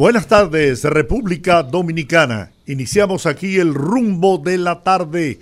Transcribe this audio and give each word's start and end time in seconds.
Buenas 0.00 0.28
tardes, 0.28 0.82
República 0.84 1.62
Dominicana. 1.62 2.52
Iniciamos 2.64 3.26
aquí 3.26 3.58
el 3.58 3.74
rumbo 3.74 4.38
de 4.38 4.56
la 4.56 4.82
tarde 4.82 5.40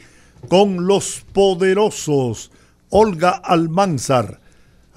con 0.49 0.85
los 0.89 1.25
poderosos 1.33 2.51
Olga 2.89 3.31
Almanzar, 3.31 4.41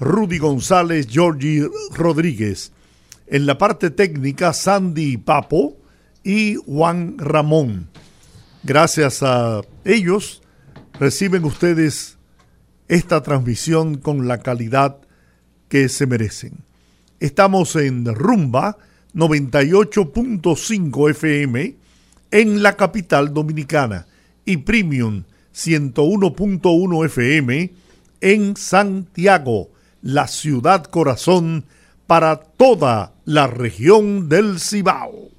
Rudy 0.00 0.38
González, 0.38 1.06
Georgie 1.08 1.68
Rodríguez. 1.92 2.72
En 3.28 3.46
la 3.46 3.56
parte 3.56 3.90
técnica, 3.90 4.52
Sandy 4.52 5.16
Papo 5.16 5.76
y 6.24 6.56
Juan 6.56 7.14
Ramón. 7.18 7.88
Gracias 8.64 9.22
a 9.22 9.60
ellos, 9.84 10.42
reciben 10.98 11.44
ustedes 11.44 12.18
esta 12.88 13.22
transmisión 13.22 13.98
con 13.98 14.26
la 14.26 14.38
calidad 14.38 14.98
que 15.68 15.88
se 15.88 16.08
merecen. 16.08 16.64
Estamos 17.20 17.76
en 17.76 18.12
Rumba 18.12 18.76
98.5 19.14 21.10
FM 21.10 21.76
en 22.30 22.62
la 22.62 22.76
capital 22.76 23.32
dominicana 23.34 24.06
y 24.44 24.58
Premium 24.58 25.24
101.1 25.54 27.06
FM 27.06 27.72
en 28.20 28.56
Santiago, 28.56 29.70
la 30.00 30.26
ciudad 30.28 30.84
corazón 30.84 31.64
para 32.06 32.36
toda 32.36 33.12
la 33.24 33.46
región 33.46 34.28
del 34.28 34.58
Cibao. 34.58 35.30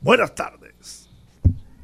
Buenas 0.00 0.34
tardes. 0.34 1.08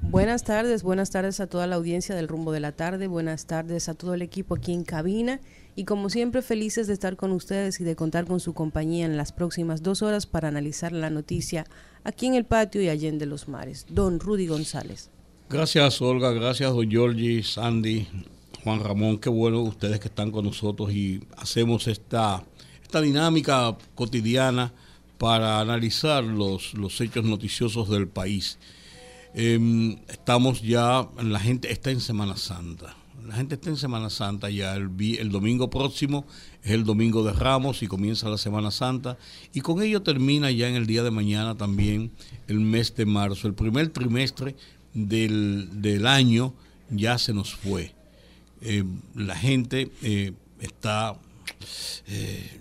Buenas 0.03 0.43
tardes, 0.45 0.83
buenas 0.83 1.11
tardes 1.11 1.41
a 1.41 1.47
toda 1.47 1.67
la 1.67 1.77
audiencia 1.77 2.15
del 2.15 2.29
rumbo 2.29 2.53
de 2.53 2.61
la 2.61 2.73
tarde, 2.73 3.07
buenas 3.07 3.47
tardes 3.47 3.89
a 3.89 3.95
todo 3.95 4.15
el 4.15 4.23
equipo 4.23 4.57
aquí 4.57 4.73
en 4.73 4.85
cabina 4.85 5.41
y 5.77 5.85
como 5.85 6.11
siempre 6.11 6.43
felices 6.43 6.87
de 6.87 6.95
estar 6.95 7.17
con 7.17 7.33
ustedes 7.33 7.81
y 7.81 7.85
de 7.85 7.97
contar 7.97 8.27
con 8.27 8.41
su 8.41 8.55
compañía 8.55 9.07
en 9.07 9.17
las 9.17 9.33
próximas 9.33 9.83
dos 9.83 10.03
horas 10.03 10.27
para 10.27 10.49
analizar 10.49 10.93
la 10.93 11.11
noticia 11.11 11.67
aquí 12.05 12.27
en 12.27 12.35
el 12.35 12.45
patio 12.45 12.83
y 12.83 12.89
allende 12.89 13.27
los 13.27 13.49
mares. 13.49 13.87
Don 13.89 14.21
Rudy 14.21 14.47
González. 14.47 15.11
Gracias 15.49 16.01
Olga, 16.01 16.31
gracias 16.33 16.73
don 16.73 16.89
Giorgi, 16.89 17.43
Sandy, 17.43 18.07
Juan 18.63 18.81
Ramón, 18.81 19.19
qué 19.19 19.29
bueno 19.29 19.63
ustedes 19.63 20.01
que 20.01 20.09
están 20.09 20.31
con 20.31 20.45
nosotros 20.45 20.93
y 20.93 21.23
hacemos 21.37 21.89
esta, 21.89 22.45
esta 22.83 23.01
dinámica 23.01 23.77
cotidiana 23.95 24.73
para 25.19 25.61
analizar 25.61 26.25
los, 26.25 26.75
los 26.75 27.01
hechos 27.01 27.25
noticiosos 27.25 27.89
del 27.91 28.09
país. 28.09 28.59
Em, 29.35 29.99
estamos 30.09 30.63
ya, 30.63 31.09
la 31.23 31.41
gente 31.41 31.71
está 31.73 31.91
en 31.91 32.01
Semana 32.01 32.37
Santa 32.37 32.97
la 33.27 33.35
gente 33.35 33.55
está 33.55 33.71
en 33.71 33.77
Semana 33.77 34.11
Santa 34.11 34.51
ya. 34.51 34.75
El, 34.75 35.31
domingo 35.31 35.71
próximo 35.71 36.27
es 36.63 36.73
el 36.73 36.85
domingo 36.85 37.23
de 37.25 37.33
Ramos 37.33 37.83
y 37.83 37.87
comienza 37.87 38.29
la 38.29 38.39
Semana 38.39 38.71
Santa. 38.71 39.19
Y 39.53 39.61
con 39.61 39.83
ello 39.83 40.03
termina 40.03 40.51
ya 40.51 40.69
en 40.69 40.75
el 40.75 40.87
día 40.87 41.03
de 41.03 41.11
mañana 41.11 41.57
también 41.57 42.11
el 42.49 42.61
mes 42.61 42.95
de 42.95 43.07
marzo. 43.07 43.49
El 43.49 43.55
primer 43.55 43.89
trimestre 43.89 44.57
del, 44.95 46.07
año 46.07 46.55
ya 46.91 47.19
se 47.19 47.33
nos 47.33 47.55
fue. 47.55 47.95
Eh, 48.63 48.85
la 49.15 49.37
gente 49.37 49.91
eh, 50.03 50.33
está 50.61 51.17
eh, 52.07 52.61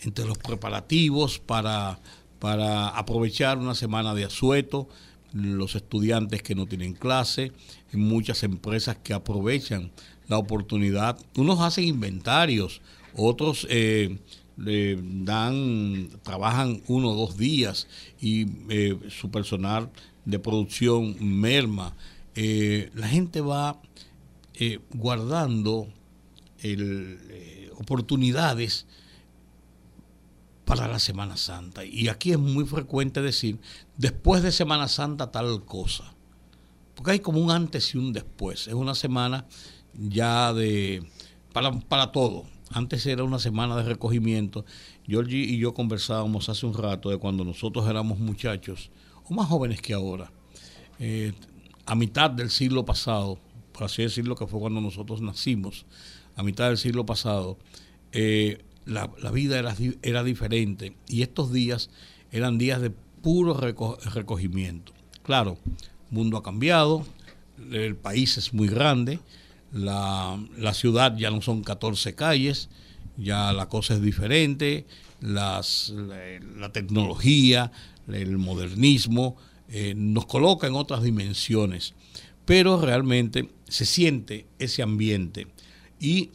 entre 0.00 0.26
los 0.26 0.38
preparativos 0.38 1.38
para, 1.38 1.98
para 2.38 2.88
aprovechar 2.88 3.58
una 3.58 3.74
semana 3.74 4.14
de 4.14 4.24
asueto 4.24 4.88
los 5.34 5.74
estudiantes 5.74 6.42
que 6.42 6.54
no 6.54 6.66
tienen 6.66 6.94
clase, 6.94 7.52
muchas 7.92 8.42
empresas 8.44 8.96
que 9.02 9.12
aprovechan 9.12 9.90
la 10.28 10.38
oportunidad. 10.38 11.18
Unos 11.36 11.60
hacen 11.60 11.84
inventarios, 11.84 12.80
otros 13.14 13.66
eh, 13.68 14.16
dan, 14.56 16.08
trabajan 16.22 16.82
uno 16.86 17.10
o 17.10 17.14
dos 17.16 17.36
días 17.36 17.88
y 18.20 18.46
eh, 18.68 18.98
su 19.10 19.30
personal 19.30 19.90
de 20.24 20.38
producción 20.38 21.16
merma. 21.20 21.94
Eh, 22.36 22.90
la 22.94 23.08
gente 23.08 23.40
va 23.40 23.80
guardando 24.94 25.88
oportunidades 27.76 28.86
para 30.64 30.88
la 30.88 30.98
Semana 30.98 31.36
Santa. 31.36 31.84
Y 31.84 32.08
aquí 32.08 32.32
es 32.32 32.38
muy 32.38 32.64
frecuente 32.64 33.20
decir, 33.20 33.58
después 33.96 34.42
de 34.42 34.52
Semana 34.52 34.88
Santa 34.88 35.30
tal 35.30 35.64
cosa. 35.64 36.04
Porque 36.94 37.12
hay 37.12 37.20
como 37.20 37.40
un 37.40 37.50
antes 37.50 37.94
y 37.94 37.98
un 37.98 38.12
después. 38.12 38.68
Es 38.68 38.74
una 38.74 38.94
semana 38.94 39.46
ya 39.94 40.52
de... 40.52 41.06
para, 41.52 41.72
para 41.80 42.12
todo. 42.12 42.44
Antes 42.70 43.06
era 43.06 43.24
una 43.24 43.38
semana 43.38 43.76
de 43.76 43.82
recogimiento. 43.82 44.64
Georgie 45.06 45.44
y 45.44 45.58
yo 45.58 45.74
conversábamos 45.74 46.48
hace 46.48 46.66
un 46.66 46.74
rato 46.74 47.10
de 47.10 47.18
cuando 47.18 47.44
nosotros 47.44 47.88
éramos 47.88 48.18
muchachos, 48.18 48.90
o 49.24 49.34
más 49.34 49.48
jóvenes 49.48 49.80
que 49.80 49.92
ahora, 49.92 50.32
eh, 50.98 51.32
a 51.86 51.94
mitad 51.94 52.30
del 52.30 52.50
siglo 52.50 52.84
pasado, 52.84 53.38
por 53.72 53.84
así 53.84 54.02
decirlo, 54.02 54.34
que 54.34 54.46
fue 54.46 54.60
cuando 54.60 54.80
nosotros 54.80 55.20
nacimos, 55.20 55.84
a 56.36 56.42
mitad 56.42 56.68
del 56.68 56.78
siglo 56.78 57.04
pasado, 57.04 57.58
eh, 58.12 58.64
la, 58.86 59.06
vida 59.32 59.58
era, 59.58 59.74
era 60.02 60.22
diferente 60.22 60.96
y 61.08 61.22
estos 61.22 61.52
días 61.52 61.90
eran 62.32 62.58
días 62.58 62.80
de 62.80 62.92
puro 63.24 63.54
recogimiento. 63.54 64.92
Claro, 65.22 65.56
el 65.64 66.14
mundo 66.14 66.36
ha 66.36 66.42
cambiado, 66.42 67.06
el 67.72 67.96
país 67.96 68.36
es 68.36 68.52
muy 68.52 68.68
grande, 68.68 69.18
la, 69.72 70.38
ciudad 70.74 71.16
ya 71.16 71.30
no 71.30 71.40
son 71.40 71.62
14 71.62 72.14
calles, 72.14 72.68
ya 73.16 73.50
la 73.54 73.70
cosa 73.70 73.94
es 73.94 74.02
diferente, 74.02 74.84
las, 75.22 75.94
la, 76.58 76.70
tecnología, 76.70 77.72
el 78.08 78.36
modernismo 78.36 79.36
eh, 79.70 79.94
nos 79.96 80.26
coloca 80.26 80.66
en 80.66 80.74
otras 80.74 81.02
dimensiones, 81.02 81.94
pero 82.44 82.78
realmente 82.78 83.48
se 83.68 83.86
siente 83.86 84.46
ese 84.58 84.82
ambiente 84.82 85.46
y 85.98 86.28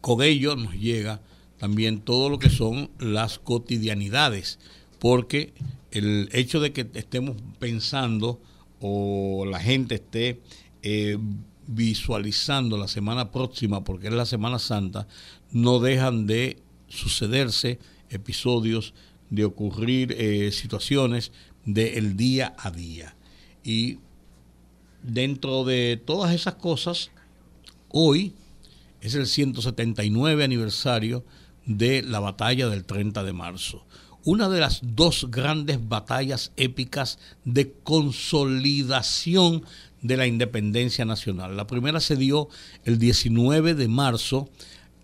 con 0.00 0.22
ello 0.22 0.56
nos 0.56 0.72
llega 0.72 1.20
también 1.58 2.00
todo 2.00 2.30
lo 2.30 2.38
que 2.38 2.48
son 2.48 2.88
las 2.98 3.38
cotidianidades, 3.38 4.58
porque 4.98 5.52
el 5.92 6.28
hecho 6.32 6.60
de 6.60 6.72
que 6.72 6.88
estemos 6.94 7.36
pensando 7.58 8.40
o 8.80 9.44
la 9.46 9.60
gente 9.60 9.96
esté 9.96 10.40
eh, 10.82 11.18
visualizando 11.66 12.76
la 12.76 12.88
semana 12.88 13.30
próxima, 13.30 13.84
porque 13.84 14.08
es 14.08 14.12
la 14.12 14.26
Semana 14.26 14.58
Santa, 14.58 15.06
no 15.52 15.78
dejan 15.78 16.26
de 16.26 16.58
sucederse 16.88 17.78
episodios, 18.10 18.94
de 19.30 19.44
ocurrir 19.44 20.14
eh, 20.18 20.50
situaciones 20.52 21.32
del 21.64 22.16
día 22.16 22.54
a 22.58 22.70
día. 22.70 23.14
Y 23.64 23.98
dentro 25.02 25.64
de 25.64 26.00
todas 26.04 26.34
esas 26.34 26.56
cosas, 26.56 27.10
hoy 27.88 28.34
es 29.00 29.14
el 29.14 29.26
179 29.26 30.44
aniversario 30.44 31.24
de 31.64 32.02
la 32.02 32.20
batalla 32.20 32.68
del 32.68 32.84
30 32.84 33.22
de 33.24 33.32
marzo. 33.32 33.84
Una 34.24 34.48
de 34.48 34.60
las 34.60 34.80
dos 34.82 35.28
grandes 35.30 35.88
batallas 35.88 36.52
épicas 36.56 37.18
de 37.44 37.72
consolidación 37.82 39.64
de 40.00 40.16
la 40.16 40.26
independencia 40.26 41.04
nacional. 41.04 41.56
La 41.56 41.66
primera 41.66 41.98
se 41.98 42.16
dio 42.16 42.48
el 42.84 42.98
19 42.98 43.74
de 43.74 43.88
marzo 43.88 44.48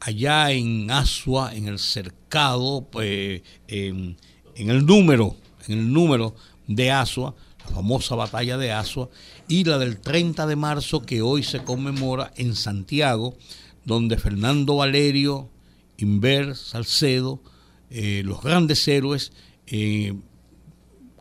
allá 0.01 0.53
en 0.53 0.91
Asua, 0.91 1.55
en 1.55 1.67
el 1.67 1.79
cercado, 1.79 2.87
pues, 2.91 3.43
en, 3.67 4.17
el 4.57 4.87
número, 4.87 5.37
en 5.67 5.79
el 5.79 5.93
número 5.93 6.35
de 6.67 6.91
Asua, 6.93 7.35
la 7.61 7.75
famosa 7.75 8.15
batalla 8.15 8.57
de 8.57 8.73
Asua, 8.73 9.09
y 9.49 9.65
la 9.65 9.79
del 9.79 9.99
30 9.99 10.47
de 10.47 10.57
marzo 10.57 11.03
que 11.03 11.23
hoy 11.23 11.43
se 11.43 11.65
conmemora 11.65 12.33
en 12.37 12.55
Santiago, 12.55 13.37
donde 13.85 14.17
Fernando 14.17 14.77
Valerio, 14.77 15.49
Inver, 15.97 16.55
Salcedo, 16.55 17.41
eh, 17.91 18.23
los 18.25 18.43
grandes 18.43 18.87
héroes, 18.89 19.33
eh, 19.67 20.15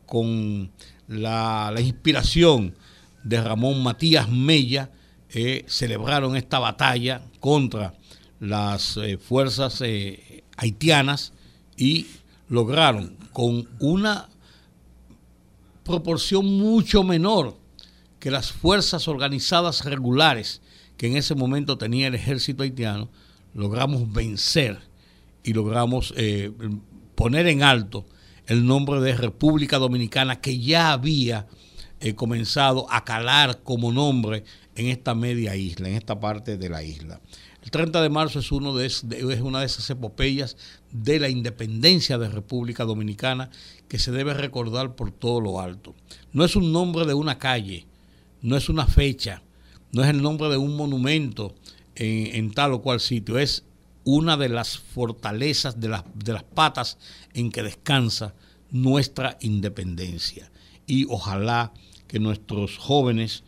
con 0.06 0.72
la, 1.08 1.74
inspiración 1.80 2.76
de 3.24 3.42
Ramón 3.42 3.84
Matías 3.84 4.30
Mella, 4.30 4.92
eh, 5.30 5.66
celebraron 5.68 6.36
esta 6.36 6.60
batalla 6.60 7.22
contra 7.40 7.94
las 8.40 9.00
fuerzas 9.28 9.82
haitianas 10.58 11.34
y 11.76 12.06
lograron 12.50 13.18
con 13.34 13.68
una 13.80 14.30
proporción 15.84 16.46
mucho 16.46 17.04
menor 17.04 17.58
que 18.20 18.32
las 18.32 18.52
fuerzas 18.52 19.08
organizadas 19.08 19.86
regulares 19.86 20.62
que 20.98 21.08
en 21.08 21.18
ese 21.18 21.36
momento 21.36 21.78
tenía 21.78 22.08
el 22.08 22.16
ejército 22.16 22.64
haitiano, 22.64 23.10
logramos 23.54 24.12
vencer 24.12 24.87
y 25.48 25.54
logramos 25.54 26.14
eh, 26.18 26.52
poner 27.16 27.48
en 27.48 27.64
alto 27.64 28.06
el 28.48 28.66
nombre 28.66 29.00
de 29.00 29.16
República 29.16 29.78
Dominicana 29.78 30.42
que 30.42 30.60
ya 30.60 30.92
había 30.92 31.48
eh, 32.02 32.16
comenzado 32.16 32.86
a 32.92 33.06
calar 33.06 33.64
como 33.64 33.94
nombre 33.94 34.44
en 34.76 34.88
esta 34.88 35.16
media 35.16 35.56
isla, 35.56 35.88
en 35.88 35.96
esta 35.96 36.20
parte 36.20 36.58
de 36.58 36.70
la 36.70 36.84
isla. 36.84 37.22
El 37.64 37.72
30 37.72 38.02
de 38.02 38.10
marzo 38.10 38.40
es, 38.40 38.52
uno 38.52 38.76
de, 38.76 38.88
es 38.88 39.06
una 39.42 39.62
de 39.62 39.66
esas 39.66 39.90
epopeyas 39.90 40.58
de 40.92 41.18
la 41.18 41.30
independencia 41.30 42.18
de 42.18 42.28
República 42.28 42.84
Dominicana 42.84 43.50
que 43.88 44.00
se 44.00 44.12
debe 44.12 44.34
recordar 44.34 44.96
por 44.96 45.12
todo 45.12 45.40
lo 45.40 45.62
alto. 45.62 45.96
No 46.34 46.44
es 46.44 46.58
un 46.58 46.74
nombre 46.74 47.06
de 47.06 47.14
una 47.14 47.40
calle, 47.40 47.88
no 48.42 48.58
es 48.58 48.68
una 48.68 48.86
fecha, 48.86 49.44
no 49.94 50.04
es 50.04 50.10
el 50.10 50.22
nombre 50.22 50.50
de 50.50 50.58
un 50.58 50.76
monumento 50.76 51.56
en, 51.96 52.52
tal 52.52 52.74
o 52.74 52.82
cual 52.82 53.00
sitio, 53.00 53.40
es 53.40 53.64
una 54.10 54.38
de 54.38 54.48
las 54.48 54.78
fortalezas, 54.78 55.82
de 55.82 55.90
las, 55.90 56.06
de 56.16 56.32
las 56.32 56.44
patas 56.44 56.98
en 57.34 57.52
que 57.52 57.62
descansa 57.62 58.34
nuestra 58.72 59.38
independencia. 59.42 60.50
Y 60.86 61.06
ojalá 61.10 61.74
que 62.08 62.18
nuestros 62.18 62.78
jóvenes, 62.78 63.44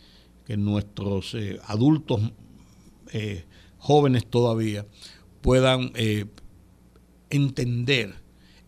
que 0.46 0.58
nuestros 0.58 1.34
eh, 1.34 1.62
adultos 1.66 2.34
eh, 3.14 3.46
jóvenes 3.78 4.30
todavía 4.30 4.86
puedan 5.40 5.94
eh, 5.96 6.26
entender 7.30 8.16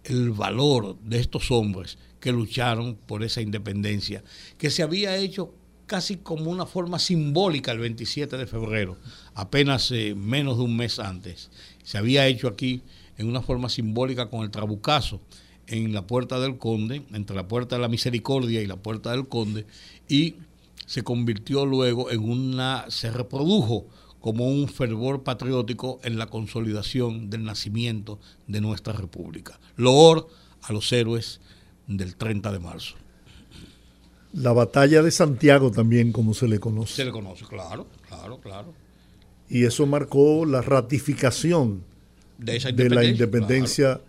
el 0.05 0.31
valor 0.31 0.97
de 1.01 1.19
estos 1.19 1.51
hombres 1.51 1.97
que 2.21 2.31
lucharon 2.31 2.95
por 2.95 3.21
esa 3.21 3.41
independencia, 3.41 4.23
que 4.57 4.69
se 4.69 4.81
había 4.81 5.17
hecho 5.17 5.53
casi 5.87 6.15
como 6.15 6.49
una 6.49 6.65
forma 6.65 6.99
simbólica 6.99 7.73
el 7.73 7.79
27 7.79 8.37
de 8.37 8.47
febrero, 8.47 8.97
apenas 9.33 9.91
menos 10.15 10.57
de 10.57 10.63
un 10.63 10.77
mes 10.77 10.99
antes. 10.99 11.51
Se 11.91 11.97
había 11.97 12.25
hecho 12.25 12.47
aquí 12.47 12.83
en 13.17 13.27
una 13.27 13.41
forma 13.41 13.67
simbólica 13.67 14.29
con 14.29 14.43
el 14.43 14.49
trabucazo 14.49 15.19
en 15.67 15.91
la 15.91 16.07
puerta 16.07 16.39
del 16.39 16.57
conde, 16.57 17.03
entre 17.11 17.35
la 17.35 17.49
puerta 17.49 17.75
de 17.75 17.81
la 17.81 17.89
misericordia 17.89 18.61
y 18.61 18.65
la 18.65 18.77
puerta 18.77 19.11
del 19.11 19.27
conde, 19.27 19.65
y 20.07 20.35
se 20.85 21.03
convirtió 21.03 21.65
luego 21.65 22.09
en 22.09 22.23
una, 22.23 22.85
se 22.87 23.11
reprodujo 23.11 23.87
como 24.21 24.47
un 24.47 24.69
fervor 24.69 25.23
patriótico 25.23 25.99
en 26.05 26.17
la 26.17 26.27
consolidación 26.27 27.29
del 27.29 27.43
nacimiento 27.43 28.19
de 28.47 28.61
nuestra 28.61 28.93
república. 28.93 29.59
Loor 29.75 30.29
a 30.61 30.71
los 30.71 30.93
héroes 30.93 31.41
del 31.87 32.15
30 32.15 32.53
de 32.53 32.59
marzo. 32.59 32.95
La 34.31 34.53
batalla 34.53 35.03
de 35.03 35.11
Santiago 35.11 35.71
también, 35.71 36.13
como 36.13 36.33
se 36.33 36.47
le 36.47 36.57
conoce. 36.57 36.95
Se 36.95 37.03
le 37.03 37.11
conoce, 37.11 37.43
claro, 37.43 37.85
claro, 38.07 38.39
claro. 38.39 38.90
Y 39.51 39.65
eso 39.65 39.85
marcó 39.85 40.45
la 40.45 40.61
ratificación 40.61 41.83
de, 42.37 42.89
la 42.89 43.03
independencia 43.03 43.99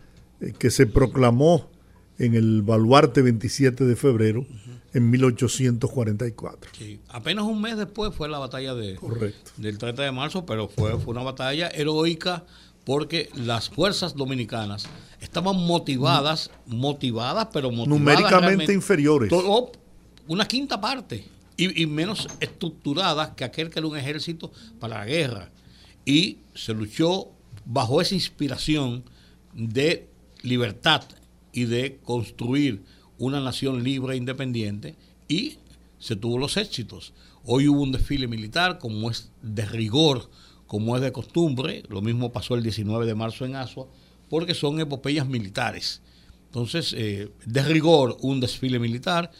eh, 0.41 0.53
que 0.57 0.71
se 0.71 0.87
proclamó 0.87 1.69
en 2.17 2.35
el 2.35 2.63
baluarte 2.63 3.23
27 3.23 3.85
de 3.85 3.97
febrero 3.97 4.47
en 4.95 5.11
1844. 5.11 6.71
Sí. 6.79 7.01
Apenas 7.09 7.45
un 7.45 7.61
mes 7.61 7.77
después 7.77 8.15
fue 8.15 8.29
la 8.29 8.39
batalla 8.39 8.75
de, 8.75 8.97
del 9.57 9.79
30 9.79 10.03
de 10.05 10.13
marzo, 10.13 10.47
pero 10.47 10.69
fue, 10.69 10.97
fue 11.01 11.13
una 11.13 11.25
batalla 11.25 11.67
heroica 11.75 12.45
porque 12.85 13.29
las 13.35 13.69
fuerzas 13.69 14.15
dominicanas 14.15 14.87
estaban 15.21 15.57
motivadas, 15.57 16.53
motivadas, 16.67 17.49
pero 17.53 17.73
motivadas 17.73 17.99
numéricamente 17.99 18.73
inferiores. 18.73 19.29
Todo, 19.29 19.73
una 20.29 20.47
quinta 20.47 20.81
parte 20.81 21.25
y, 21.57 21.87
menos 21.87 22.29
estructuradas 22.41 23.31
que 23.31 23.45
aquel 23.45 23.71
que 23.71 23.79
era 23.79 23.89
un 23.89 23.97
ejército 23.97 24.53
para 24.81 24.99
la 24.99 25.05
guerra. 25.07 25.51
Y 26.05 26.39
se 26.55 26.75
luchó 26.75 27.31
bajo 27.65 28.01
esa 28.01 28.15
inspiración 28.15 29.05
de 29.55 30.09
libertad 30.43 31.03
y 31.53 31.65
de 31.65 31.99
construir 32.05 32.83
una 33.19 33.41
nación 33.41 33.85
libre 33.85 34.15
e 34.15 34.17
independiente 34.17 34.97
y 35.29 35.59
se 35.99 36.17
tuvo 36.17 36.39
los 36.39 36.57
éxitos. 36.57 37.13
Hoy 37.45 37.69
hubo 37.69 37.83
un 37.83 37.93
desfile 37.93 38.27
militar 38.27 38.79
como 38.79 39.11
es 39.11 39.31
de 39.43 39.65
rigor, 39.67 40.31
como 40.67 40.97
es 40.97 41.03
de 41.03 41.13
costumbre, 41.13 41.83
lo 41.89 42.01
mismo 42.01 42.33
pasó 42.33 42.55
el 42.55 42.63
19 42.63 43.07
de 43.07 43.15
marzo 43.15 43.45
en 43.45 43.57
Asua, 43.57 43.87
porque 44.29 44.55
son 44.55 44.81
epopeyas 44.81 45.29
militares. 45.29 46.01
Entonces, 46.47 46.95
eh, 46.97 47.31
de 47.45 47.63
rigor, 47.63 48.17
un 48.21 48.41
desfile 48.41 48.79
militar, 48.79 49.31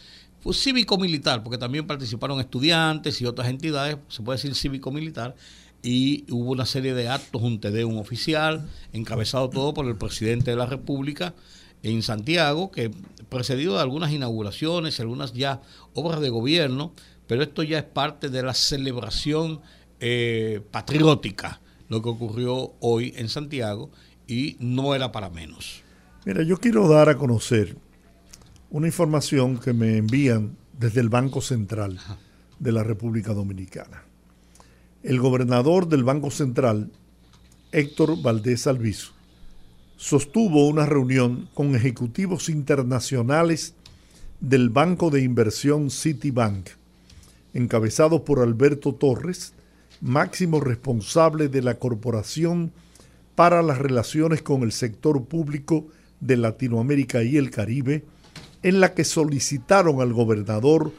fue 0.43 0.53
cívico-militar, 0.53 1.41
porque 1.41 1.57
también 1.57 1.87
participaron 1.87 2.41
estudiantes 2.41 3.21
y 3.21 3.25
otras 3.25 3.47
entidades, 3.47 3.97
se 4.09 4.21
puede 4.21 4.37
decir 4.37 4.53
cívico-militar, 4.55 5.35
y 5.81 6.25
hubo 6.29 6.51
una 6.51 6.65
serie 6.65 6.93
de 6.93 7.07
actos, 7.07 7.41
un 7.41 7.61
un 7.63 7.97
oficial, 7.97 8.69
encabezado 8.91 9.49
todo 9.49 9.73
por 9.73 9.85
el 9.85 9.95
presidente 9.95 10.51
de 10.51 10.57
la 10.57 10.65
República, 10.65 11.33
en 11.81 12.01
Santiago, 12.01 12.71
que 12.71 12.91
precedido 13.29 13.75
de 13.75 13.81
algunas 13.81 14.11
inauguraciones, 14.11 14.99
algunas 14.99 15.33
ya 15.33 15.61
obras 15.93 16.19
de 16.19 16.29
gobierno, 16.29 16.93
pero 17.27 17.41
esto 17.41 17.63
ya 17.63 17.79
es 17.79 17.85
parte 17.85 18.29
de 18.29 18.43
la 18.43 18.53
celebración 18.53 19.61
eh, 20.01 20.61
patriótica, 20.71 21.61
lo 21.87 22.01
que 22.01 22.09
ocurrió 22.09 22.73
hoy 22.81 23.13
en 23.15 23.29
Santiago, 23.29 23.91
y 24.27 24.57
no 24.59 24.93
era 24.93 25.11
para 25.11 25.29
menos. 25.29 25.83
Mira, 26.25 26.43
yo 26.43 26.57
quiero 26.57 26.87
dar 26.87 27.09
a 27.09 27.17
conocer 27.17 27.77
una 28.73 28.87
información 28.87 29.59
que 29.59 29.71
me 29.71 29.97
envían 29.97 30.57
desde 30.79 30.99
el 30.99 31.09
Banco 31.09 31.41
Central 31.41 31.99
de 32.57 32.71
la 32.71 32.81
República 32.81 33.31
Dominicana. 33.31 34.01
El 35.03 35.19
gobernador 35.19 35.87
del 35.87 36.03
Banco 36.03 36.31
Central, 36.31 36.91
Héctor 37.71 38.19
Valdés 38.23 38.65
Alviso, 38.65 39.13
sostuvo 39.95 40.67
una 40.67 40.87
reunión 40.87 41.49
con 41.53 41.75
ejecutivos 41.75 42.49
internacionales 42.49 43.75
del 44.39 44.69
banco 44.69 45.11
de 45.11 45.21
inversión 45.21 45.91
Citibank, 45.91 46.69
encabezado 47.53 48.25
por 48.25 48.39
Alberto 48.39 48.95
Torres, 48.95 49.53
máximo 50.01 50.59
responsable 50.59 51.47
de 51.47 51.61
la 51.61 51.75
Corporación 51.75 52.71
para 53.35 53.61
las 53.61 53.77
Relaciones 53.77 54.41
con 54.41 54.63
el 54.63 54.71
Sector 54.71 55.25
Público 55.25 55.85
de 56.21 56.37
Latinoamérica 56.37 57.21
y 57.21 57.37
el 57.37 57.51
Caribe, 57.51 58.03
en 58.63 58.79
la 58.79 58.93
que 58.93 59.03
solicitaron 59.03 60.01
al 60.01 60.13
gobernador 60.13 60.91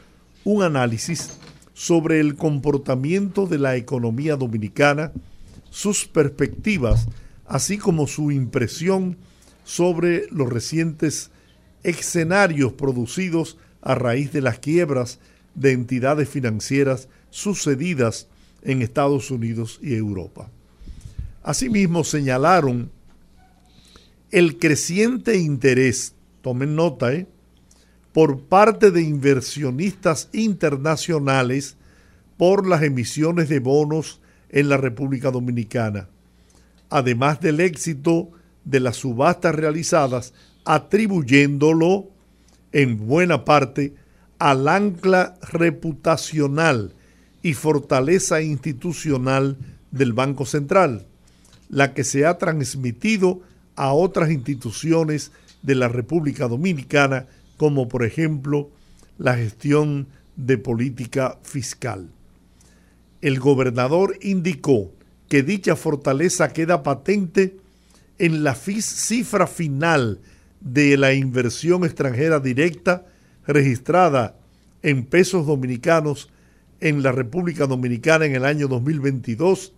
un 0.43 0.63
análisis 0.63 1.31
sobre 1.73 2.19
el 2.19 2.35
comportamiento 2.35 3.47
de 3.47 3.57
la 3.57 3.75
economía 3.75 4.35
dominicana, 4.37 5.11
sus 5.69 6.05
perspectivas 6.05 7.07
así 7.47 7.77
como 7.77 8.07
su 8.07 8.31
impresión 8.31 9.17
sobre 9.63 10.27
los 10.31 10.49
recientes 10.49 11.31
escenarios 11.83 12.73
producidos 12.73 13.57
a 13.81 13.95
raíz 13.95 14.31
de 14.31 14.41
las 14.41 14.59
quiebras 14.59 15.19
de 15.53 15.71
entidades 15.71 16.29
financieras 16.29 17.07
sucedidas 17.29 18.27
en 18.63 18.81
Estados 18.81 19.29
Unidos 19.31 19.79
y 19.81 19.93
Europa. 19.93 20.49
Asimismo 21.43 22.03
señalaron 22.03 22.91
el 24.31 24.57
creciente 24.57 25.37
interés, 25.37 26.15
tomen 26.41 26.75
nota, 26.75 27.13
¿eh? 27.13 27.27
Por 28.15 28.43
parte 28.43 28.91
de 28.91 29.01
inversionistas 29.01 30.29
internacionales 30.31 31.75
por 32.37 32.65
las 32.65 32.81
emisiones 32.81 33.49
de 33.49 33.59
bonos 33.59 34.21
en 34.47 34.69
la 34.69 34.77
República 34.77 35.31
Dominicana, 35.31 36.07
además 36.89 37.41
del 37.41 37.59
éxito 37.59 38.29
de 38.63 38.79
las 38.79 38.95
subastas 38.95 39.53
realizadas, 39.53 40.33
atribuyéndolo 40.63 42.07
en 42.71 43.05
buena 43.05 43.43
parte 43.43 43.95
al 44.39 44.69
ancla 44.69 45.35
reputacional 45.51 46.93
y 47.43 47.53
fortaleza 47.53 48.41
institucional 48.41 49.57
del 49.91 50.13
Banco 50.13 50.45
Central, 50.45 51.05
la 51.67 51.93
que 51.93 52.05
se 52.05 52.25
ha 52.25 52.37
transmitido 52.37 53.41
a 53.75 53.91
otras 53.91 54.31
instituciones 54.31 55.33
de 55.63 55.75
la 55.75 55.89
República 55.89 56.47
Dominicana, 56.47 57.25
como 57.57 57.87
por 57.87 58.03
ejemplo 58.03 58.69
la 59.17 59.35
gestión 59.35 60.07
de 60.35 60.57
política 60.57 61.39
fiscal. 61.43 62.09
El 63.21 63.39
gobernador 63.39 64.17
indicó 64.21 64.91
que 65.29 65.43
dicha 65.43 65.75
fortaleza 65.75 66.53
queda 66.53 66.83
patente 66.83 67.57
en 68.19 68.43
la 68.43 68.55
cifra 68.55 69.47
final 69.47 70.19
de 70.61 70.97
la 70.97 71.13
inversión 71.13 71.83
extranjera 71.83 72.39
directa 72.39 73.05
registrada 73.47 74.35
en 74.81 75.05
pesos 75.05 75.45
dominicanos 75.45 76.29
en 76.79 77.03
la 77.03 77.11
República 77.11 77.67
Dominicana 77.67 78.25
en 78.25 78.35
el 78.35 78.45
año 78.45 78.67
2022, 78.67 79.73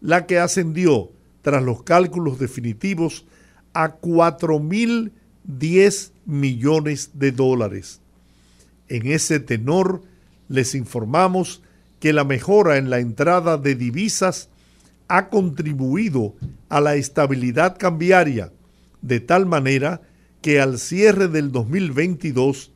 la 0.00 0.26
que 0.26 0.38
ascendió 0.38 1.10
tras 1.42 1.62
los 1.62 1.82
cálculos 1.82 2.38
definitivos 2.38 3.24
a 3.74 3.96
4.010 5.46 6.12
millones 6.26 7.10
de 7.14 7.32
dólares. 7.32 8.00
En 8.88 9.06
ese 9.06 9.40
tenor, 9.40 10.02
les 10.48 10.74
informamos 10.74 11.62
que 12.00 12.12
la 12.12 12.24
mejora 12.24 12.78
en 12.78 12.90
la 12.90 13.00
entrada 13.00 13.58
de 13.58 13.74
divisas 13.74 14.48
ha 15.08 15.28
contribuido 15.28 16.34
a 16.68 16.80
la 16.80 16.96
estabilidad 16.96 17.76
cambiaria, 17.78 18.52
de 19.02 19.20
tal 19.20 19.46
manera 19.46 20.02
que 20.42 20.60
al 20.60 20.78
cierre 20.78 21.28
del 21.28 21.50
2022 21.50 22.72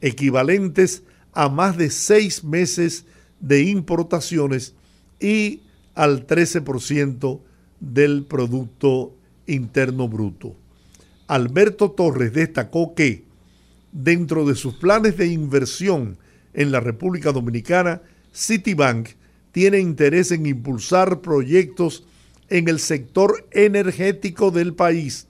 equivalentes 0.00 1.02
a 1.32 1.48
más 1.48 1.76
de 1.76 1.90
seis 1.90 2.44
meses 2.44 3.04
de 3.40 3.62
importaciones 3.62 4.74
y 5.18 5.62
al 5.94 6.26
13% 6.26 7.40
del 7.80 8.24
Producto 8.24 9.14
Interno 9.46 10.08
Bruto. 10.08 10.54
Alberto 11.26 11.90
Torres 11.92 12.32
destacó 12.32 12.94
que 12.94 13.24
dentro 13.92 14.44
de 14.44 14.54
sus 14.54 14.74
planes 14.74 15.16
de 15.16 15.26
inversión 15.28 16.18
en 16.54 16.72
la 16.72 16.80
República 16.80 17.32
Dominicana, 17.32 18.02
Citibank 18.32 19.10
tiene 19.52 19.80
interés 19.80 20.30
en 20.30 20.46
impulsar 20.46 21.20
proyectos 21.20 22.04
en 22.48 22.68
el 22.68 22.80
sector 22.80 23.46
energético 23.52 24.50
del 24.50 24.74
país, 24.74 25.26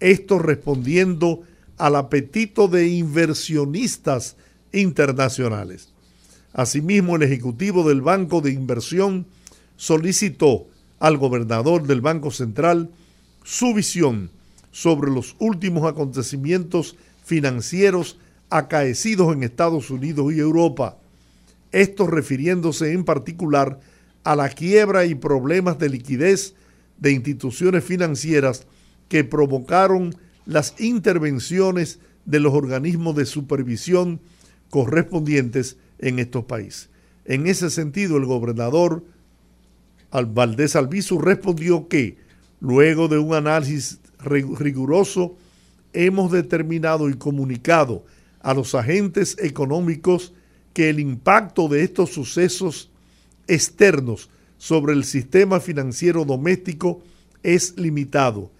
esto 0.00 0.38
respondiendo 0.38 1.42
al 1.78 1.96
apetito 1.96 2.68
de 2.68 2.88
inversionistas 2.88 4.36
internacionales. 4.72 5.88
Asimismo, 6.52 7.16
el 7.16 7.22
Ejecutivo 7.22 7.88
del 7.88 8.00
Banco 8.00 8.40
de 8.40 8.52
Inversión 8.52 9.26
solicitó 9.76 10.66
al 10.98 11.16
gobernador 11.16 11.86
del 11.86 12.00
Banco 12.00 12.30
Central 12.30 12.90
su 13.44 13.74
visión 13.74 14.30
sobre 14.72 15.10
los 15.10 15.36
últimos 15.38 15.88
acontecimientos 15.88 16.96
financieros 17.24 18.18
acaecidos 18.50 19.32
en 19.32 19.42
Estados 19.42 19.90
Unidos 19.90 20.32
y 20.32 20.40
Europa, 20.40 20.98
esto 21.72 22.06
refiriéndose 22.06 22.92
en 22.92 23.04
particular 23.04 23.80
a 24.24 24.36
la 24.36 24.48
quiebra 24.48 25.06
y 25.06 25.14
problemas 25.14 25.78
de 25.78 25.88
liquidez 25.88 26.54
de 26.98 27.12
instituciones 27.12 27.84
financieras 27.84 28.66
que 29.08 29.24
provocaron 29.24 30.14
las 30.46 30.74
intervenciones 30.80 32.00
de 32.24 32.40
los 32.40 32.52
organismos 32.52 33.16
de 33.16 33.24
supervisión 33.24 34.20
correspondientes 34.70 35.76
en 35.98 36.18
estos 36.18 36.44
países. 36.44 36.88
En 37.24 37.46
ese 37.46 37.70
sentido, 37.70 38.16
el 38.16 38.24
gobernador 38.24 39.04
Valdés 40.10 40.76
Albizu 40.76 41.18
respondió 41.18 41.88
que, 41.88 42.16
luego 42.60 43.08
de 43.08 43.18
un 43.18 43.34
análisis 43.34 44.00
riguroso, 44.18 45.36
hemos 45.92 46.32
determinado 46.32 47.08
y 47.08 47.14
comunicado 47.14 48.04
a 48.40 48.54
los 48.54 48.74
agentes 48.74 49.36
económicos 49.38 50.32
que 50.72 50.88
el 50.88 51.00
impacto 51.00 51.68
de 51.68 51.82
estos 51.82 52.10
sucesos 52.10 52.90
externos 53.48 54.30
sobre 54.58 54.92
el 54.92 55.04
sistema 55.04 55.60
financiero 55.60 56.24
doméstico 56.24 57.02
es 57.42 57.76
limitado, 57.78 58.50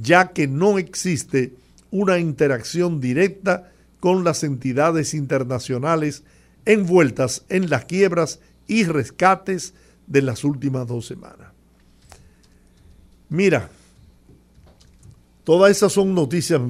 ya 0.00 0.32
que 0.32 0.46
no 0.46 0.78
existe 0.78 1.52
una 1.90 2.18
interacción 2.18 3.00
directa 3.00 3.70
con 4.00 4.24
las 4.24 4.42
entidades 4.42 5.14
internacionales 5.14 6.24
envueltas 6.64 7.44
en 7.48 7.70
las 7.70 7.84
quiebras 7.84 8.40
y 8.66 8.84
rescates 8.84 9.74
de 10.06 10.22
las 10.22 10.42
últimas 10.42 10.86
dos 10.86 11.06
semanas. 11.06 11.52
Mira, 13.28 13.70
todas 15.44 15.70
esas 15.70 15.92
son 15.92 16.14
noticias 16.14 16.60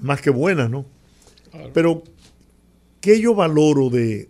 más 0.00 0.20
que 0.20 0.30
buenas, 0.30 0.70
¿no? 0.70 0.86
Pero, 1.72 2.02
¿qué 3.00 3.20
yo 3.20 3.34
valoro 3.34 3.90
de, 3.90 4.28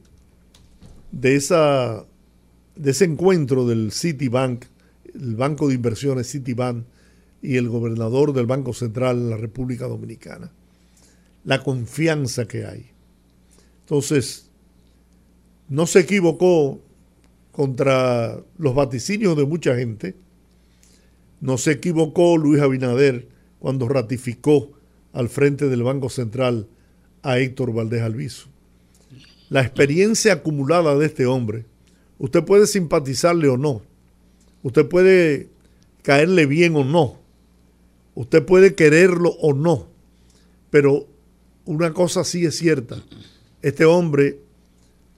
de, 1.13 1.37
esa, 1.37 2.05
de 2.77 2.91
ese 2.91 3.05
encuentro 3.05 3.67
del 3.67 3.93
Citibank, 3.93 4.65
el 5.15 5.37
Banco 5.37 5.69
de 5.69 5.75
Inversiones 5.75 6.31
Citibank 6.31 6.85
y 7.43 7.57
el 7.57 7.69
gobernador 7.69 8.33
del 8.33 8.47
Banco 8.47 8.73
Central 8.73 9.23
de 9.23 9.31
la 9.31 9.37
República 9.37 9.87
Dominicana? 9.87 10.51
La 11.45 11.63
confianza 11.63 12.47
que 12.47 12.65
hay. 12.67 12.91
Entonces, 13.81 14.51
no 15.69 15.87
se 15.87 16.01
equivocó 16.01 16.81
contra 17.53 18.43
los 18.59 18.75
vaticinios 18.75 19.37
de 19.37 19.47
mucha 19.47 19.77
gente. 19.77 20.17
No 21.41 21.59
se 21.59 21.73
equivocó 21.73 22.37
Luis 22.37 22.61
Abinader 22.61 23.29
cuando 23.59 23.89
ratificó 23.89 24.73
al 25.13 25.29
frente 25.29 25.69
del 25.69 25.83
Banco 25.83 26.09
Central 26.09 26.69
a 27.23 27.39
Héctor 27.39 27.73
Valdés 27.73 28.03
Alviso. 28.03 28.49
La 29.49 29.61
experiencia 29.63 30.35
acumulada 30.35 30.97
de 30.97 31.07
este 31.07 31.27
hombre, 31.27 31.65
usted 32.19 32.45
puede 32.45 32.67
simpatizarle 32.67 33.49
o 33.49 33.57
no, 33.57 33.83
usted 34.63 34.87
puede 34.87 35.49
caerle 36.03 36.47
bien 36.47 36.77
o 36.77 36.85
no, 36.85 37.19
usted 38.15 38.45
puede 38.45 38.75
quererlo 38.75 39.31
o 39.41 39.53
no, 39.53 39.89
pero 40.71 41.07
una 41.71 41.93
cosa 41.93 42.25
sí 42.25 42.45
es 42.45 42.59
cierta, 42.59 42.97
este 43.63 43.85
hombre 43.85 44.41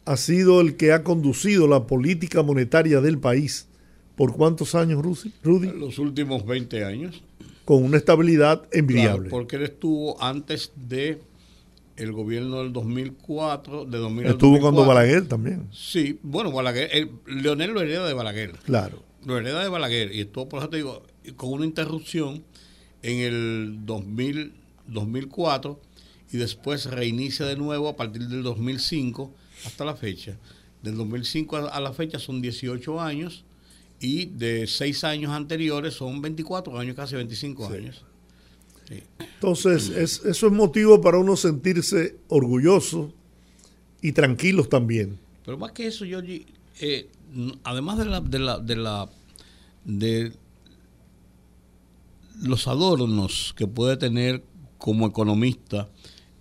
ha 0.04 0.18
sido 0.18 0.61
el 0.61 0.76
que 0.76 0.92
ha 0.92 1.02
conducido 1.02 1.66
la 1.66 1.87
política 1.87 2.42
monetaria 2.42 3.00
del 3.00 3.18
país. 3.18 3.68
¿Por 4.16 4.35
cuántos 4.35 4.75
años, 4.75 5.02
Rudy? 5.42 5.73
Los 5.73 5.99
últimos 5.99 6.44
20 6.44 6.85
años. 6.85 7.23
Con 7.64 7.82
una 7.82 7.97
estabilidad 7.97 8.68
envidiable. 8.71 9.30
porque 9.30 9.56
él 9.56 9.62
estuvo 9.62 10.23
antes 10.23 10.73
de 10.76 11.23
el 11.97 12.12
gobierno 12.12 12.59
del 12.62 12.75
2004, 12.75 13.87
de 13.87 13.99
2000 13.99 14.26
Estuvo 14.26 14.61
cuando 14.61 14.85
Balaguer 14.85 15.26
también. 15.26 15.68
Sí, 15.73 16.18
bueno, 16.23 16.52
Balaguer, 16.52 17.09
Leonel 17.26 17.71
lo 17.71 17.80
hereda 17.80 18.06
de 18.06 18.12
Balaguer. 18.12 18.52
Claro. 18.64 19.02
Lo 19.25 19.38
hereda 19.38 19.62
de 19.62 19.71
Balaguer 19.71 20.14
y 20.14 20.21
estuvo, 20.21 20.50
por 20.50 20.59
eso 20.59 20.68
te 20.68 20.76
digo, 20.76 21.02
con 21.37 21.50
una 21.50 21.64
interrupción 21.64 22.44
en 23.02 23.21
el 23.21 23.87
2000, 23.87 24.52
2004 24.88 25.80
y 26.32 26.38
después 26.38 26.86
reinicia 26.86 27.44
de 27.46 27.56
nuevo 27.56 27.88
a 27.88 27.96
partir 27.96 28.26
del 28.26 28.42
2005 28.42 29.30
hasta 29.66 29.84
la 29.84 29.94
fecha. 29.94 30.38
Del 30.82 30.96
2005 30.96 31.56
a 31.68 31.80
la 31.80 31.92
fecha 31.92 32.18
son 32.18 32.40
18 32.40 33.00
años 33.00 33.44
y 34.00 34.26
de 34.26 34.66
6 34.66 35.04
años 35.04 35.30
anteriores 35.30 35.94
son 35.94 36.20
24 36.22 36.76
años, 36.78 36.96
casi 36.96 37.14
25 37.14 37.66
años. 37.68 38.04
Entonces, 39.18 39.90
eso 39.90 40.46
es 40.46 40.52
motivo 40.52 41.00
para 41.00 41.18
uno 41.18 41.36
sentirse 41.36 42.16
orgulloso 42.28 43.12
y 44.00 44.12
tranquilos 44.12 44.68
también. 44.68 45.18
Pero 45.44 45.58
más 45.58 45.72
que 45.72 45.86
eso, 45.86 46.04
yo 46.04 46.20
eh, 46.80 47.08
además 47.62 47.98
de 47.98 48.04
la, 48.06 48.20
de 48.20 48.38
la, 48.38 48.58
de 48.58 48.76
la, 48.76 49.10
de 49.84 50.32
los 52.42 52.66
adornos 52.66 53.54
que 53.56 53.66
puede 53.66 53.96
tener 53.96 54.42
como 54.78 55.06
economista 55.06 55.88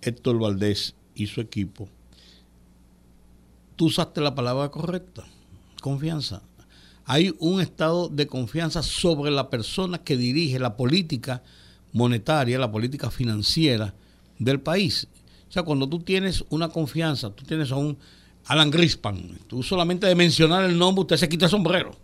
Héctor 0.02 0.40
Valdés 0.40 0.96
y 1.16 1.28
su 1.28 1.42
equipo, 1.42 1.88
tú 3.76 3.86
usaste 3.86 4.22
la 4.22 4.36
palabra 4.36 4.70
correcta, 4.70 5.24
confianza. 5.82 6.42
Hay 7.06 7.34
un 7.40 7.62
estado 7.62 8.10
de 8.10 8.28
confianza 8.28 8.84
sobre 8.84 9.32
la 9.32 9.50
persona 9.50 9.98
que 10.00 10.18
dirige 10.18 10.60
la 10.60 10.78
política 10.78 11.44
monetaria, 11.92 12.60
la 12.60 12.72
política 12.72 13.10
financiera 13.10 13.94
del 14.40 14.60
país. 14.60 15.08
O 15.50 15.52
sea, 15.52 15.64
cuando 15.64 15.88
tú 15.90 16.00
tienes 16.00 16.46
una 16.50 16.70
confianza, 16.70 17.30
tú 17.32 17.44
tienes 17.44 17.72
a 17.72 17.76
un 17.76 17.98
Alan 18.46 18.72
Grispan, 18.72 19.38
tú 19.48 19.62
solamente 19.62 20.08
de 20.08 20.16
mencionar 20.16 20.64
el 20.64 20.78
nombre, 20.78 21.02
usted 21.02 21.18
se 21.18 21.30
quita 21.30 21.46
el 21.46 21.52
sombrero. 21.52 21.96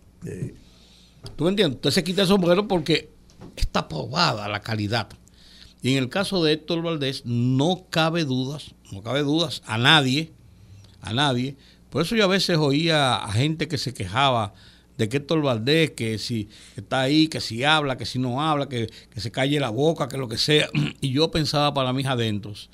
¿Tú 1.36 1.44
me 1.44 1.50
entiendes? 1.50 1.76
Usted 1.76 1.90
se 1.90 2.04
quita 2.04 2.22
el 2.22 2.28
sombrero 2.28 2.68
porque 2.68 3.10
está 3.56 3.88
probada 3.88 4.48
la 4.48 4.60
calidad. 4.60 5.08
Y 5.82 5.92
en 5.92 5.98
el 5.98 6.08
caso 6.08 6.42
de 6.42 6.52
Héctor 6.52 6.82
Valdés, 6.82 7.22
no 7.24 7.86
cabe 7.90 8.24
dudas, 8.24 8.74
no 8.90 9.02
cabe 9.02 9.22
dudas 9.22 9.62
a 9.66 9.78
nadie 9.78 10.32
a 11.00 11.12
nadie. 11.12 11.56
Por 11.90 12.02
eso 12.02 12.16
yo 12.16 12.24
a 12.24 12.28
veces 12.28 12.58
oía 12.58 13.16
a 13.16 13.32
gente 13.32 13.68
que 13.68 13.78
se 13.78 13.94
quejaba 13.94 14.54
de 14.96 15.08
que 15.08 15.18
Héctor 15.18 15.42
Valdés, 15.42 15.92
que 15.92 16.18
si 16.18 16.48
está 16.76 17.02
ahí, 17.02 17.28
que 17.28 17.40
si 17.40 17.64
habla, 17.64 17.96
que 17.96 18.04
si 18.04 18.18
no 18.18 18.42
habla, 18.42 18.68
que, 18.68 18.90
se 19.16 19.30
calle 19.30 19.60
la 19.60 19.70
boca, 19.70 20.08
que 20.08 20.18
lo 20.18 20.28
que 20.28 20.38
sea. 20.38 20.68
Y 21.00 21.12
yo 21.12 21.30
pensaba 21.30 21.72
para 21.72 21.92
mis 21.92 22.06
adentros. 22.06 22.68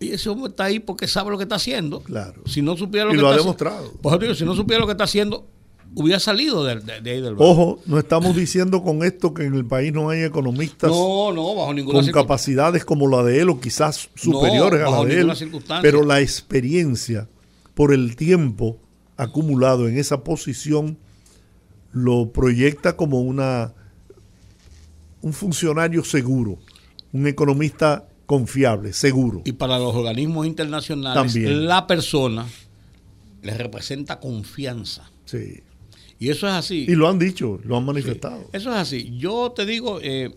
Y 0.00 0.12
ese 0.12 0.30
hombre 0.30 0.50
está 0.50 0.64
ahí 0.64 0.80
porque 0.80 1.06
sabe 1.06 1.30
lo 1.30 1.36
que 1.36 1.44
está 1.44 1.56
haciendo. 1.56 2.00
Claro. 2.00 2.42
Si 2.46 2.62
no 2.62 2.76
supiera 2.76 3.06
lo 3.06 3.12
y 3.12 3.16
que 3.16 3.22
lo 3.22 3.28
ha 3.28 3.36
demostrado. 3.36 3.92
Pues, 4.00 4.38
si 4.38 4.44
no 4.44 4.54
supiera 4.54 4.80
lo 4.80 4.86
que 4.86 4.92
está 4.92 5.04
haciendo, 5.04 5.46
hubiera 5.94 6.20
salido 6.20 6.64
de, 6.64 6.72
ahí 6.72 7.20
del 7.20 7.34
barrio. 7.34 7.38
Ojo, 7.38 7.80
no 7.86 7.98
estamos 7.98 8.36
diciendo 8.36 8.82
con 8.82 9.02
esto 9.02 9.34
que 9.34 9.44
en 9.44 9.54
el 9.54 9.64
país 9.64 9.92
no 9.92 10.10
hay 10.10 10.22
economistas 10.22 10.90
no, 10.90 11.32
no, 11.32 11.54
bajo 11.54 11.74
ninguna 11.74 12.00
con 12.00 12.10
capacidades 12.10 12.84
como 12.84 13.08
la 13.08 13.22
de 13.22 13.40
él 13.40 13.50
o 13.50 13.60
quizás 13.60 14.08
superiores 14.14 14.82
a 14.82 14.90
la 14.90 15.04
de 15.04 15.20
él. 15.20 15.32
Pero 15.82 16.04
la 16.04 16.20
experiencia 16.20 17.28
por 17.74 17.92
el 17.92 18.16
tiempo 18.16 18.78
acumulado 19.16 19.88
en 19.88 19.98
esa 19.98 20.24
posición 20.24 20.98
lo 21.92 22.30
proyecta 22.30 22.96
como 22.96 23.20
una 23.20 23.74
un 25.22 25.32
funcionario 25.34 26.02
seguro, 26.02 26.58
un 27.12 27.26
economista 27.26 28.08
confiable, 28.24 28.92
seguro. 28.92 29.42
Y 29.44 29.52
para 29.52 29.78
los 29.78 29.94
organismos 29.94 30.46
internacionales, 30.46 31.34
la 31.34 31.86
persona 31.86 32.46
les 33.42 33.58
representa 33.58 34.18
confianza. 34.18 35.10
Sí. 35.24 35.62
Y 36.20 36.28
eso 36.28 36.46
es 36.46 36.52
así. 36.52 36.84
Y 36.86 36.94
lo 36.94 37.08
han 37.08 37.18
dicho, 37.18 37.58
lo 37.64 37.78
han 37.78 37.84
manifestado. 37.84 38.44
eso 38.52 38.70
es 38.70 38.76
así. 38.76 39.16
Yo 39.16 39.52
te 39.52 39.64
digo, 39.64 39.98
eh, 40.02 40.32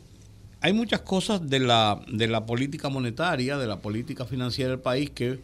hay 0.61 0.71
muchas 0.71 1.01
cosas 1.01 1.49
de 1.49 1.59
la, 1.59 2.01
de 2.07 2.27
la 2.29 2.45
política 2.45 2.87
monetaria, 2.87 3.57
de 3.57 3.67
la 3.67 3.79
política 3.81 4.25
financiera 4.25 4.71
del 4.71 4.79
país 4.79 5.09
que 5.09 5.41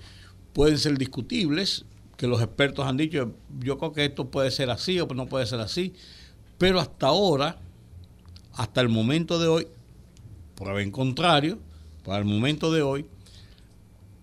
pueden 0.53 0.77
ser 0.77 0.98
discutibles 0.98 1.84
que 2.15 2.27
los 2.27 2.41
expertos 2.41 2.86
han 2.86 2.96
dicho, 2.98 3.34
yo 3.60 3.77
creo 3.77 3.93
que 3.93 4.05
esto 4.05 4.29
puede 4.29 4.51
ser 4.51 4.69
así 4.69 5.00
o 5.00 5.08
no 5.08 5.27
puede 5.27 5.46
ser 5.46 5.60
así, 5.60 5.93
pero 6.58 6.79
hasta 6.79 7.08
ahora, 7.08 7.58
hasta 8.53 8.81
el 8.81 8.89
momento 8.89 9.39
de 9.39 9.48
hoy, 9.48 9.67
por 10.55 10.69
haber 10.69 10.84
en 10.84 10.91
contrario, 10.91 11.60
para 12.03 12.19
el 12.19 12.25
momento 12.25 12.74
de 12.74 12.81
hoy, 12.81 13.05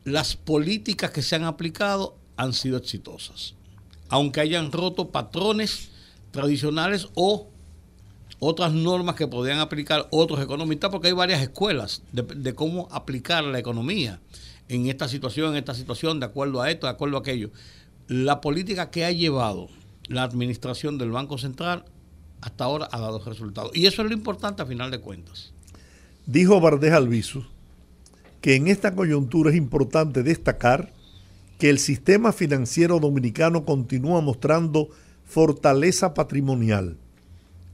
las 0.05 0.37
políticas 0.37 1.11
que 1.11 1.23
se 1.23 1.37
han 1.37 1.45
aplicado 1.45 2.17
han 2.37 2.53
sido 2.53 2.77
exitosas, 2.77 3.55
aunque 4.11 4.41
hayan 4.41 4.73
roto 4.73 5.11
patrones 5.11 5.91
tradicionales 6.37 7.09
o 7.15 7.49
otras 8.39 8.73
normas 8.73 9.17
que 9.17 9.27
podrían 9.27 9.59
aplicar 9.59 10.07
otros 10.11 10.41
economistas, 10.41 10.91
porque 10.91 11.09
hay 11.09 11.15
varias 11.15 11.41
escuelas 11.41 12.03
de, 12.13 12.55
cómo 12.55 12.87
aplicar 12.91 13.43
la 13.45 13.59
economía 13.59 14.21
en 14.69 14.87
esta 14.87 15.09
situación, 15.09 15.53
en 15.53 15.57
esta 15.57 15.75
situación, 15.75 16.21
de 16.21 16.27
acuerdo 16.27 16.61
a 16.61 16.71
esto, 16.71 16.87
de 16.87 16.93
acuerdo 16.93 17.17
a 17.17 17.21
aquello 17.21 17.51
la 18.09 18.41
política 18.41 18.91
que 18.91 19.05
ha 19.05 19.11
llevado 19.11 19.69
la 20.09 20.23
administración 20.23 20.99
del 20.99 21.11
Banco 21.11 21.39
Central 21.39 21.85
hasta 22.41 22.65
ahora 22.65 22.89
ha 22.93 23.01
dado 23.01 23.19
resultados. 23.25 23.73
Y 23.75 23.87
eso 23.87 24.03
es 24.03 24.09
lo 24.09 24.15
importante 24.15 24.63
a 24.63 24.67
final 24.67 24.91
de 24.91 25.01
cuentas. 25.01 25.53
Dijo 26.27 26.61
Bardés 26.61 26.93
Albizu 26.93 27.45
que 28.41 28.55
en 28.55 28.69
esta 28.69 28.95
coyuntura 28.95 29.51
es 29.51 29.57
importante 29.57 30.23
destacar 30.23 30.93
que 31.59 31.71
el 31.71 31.79
sistema 31.79 32.33
financiero 32.33 33.01
dominicano 33.01 33.65
continúa 33.65 34.21
mostrando 34.21 34.91
fortaleza 35.27 36.15
patrimonial. 36.15 36.97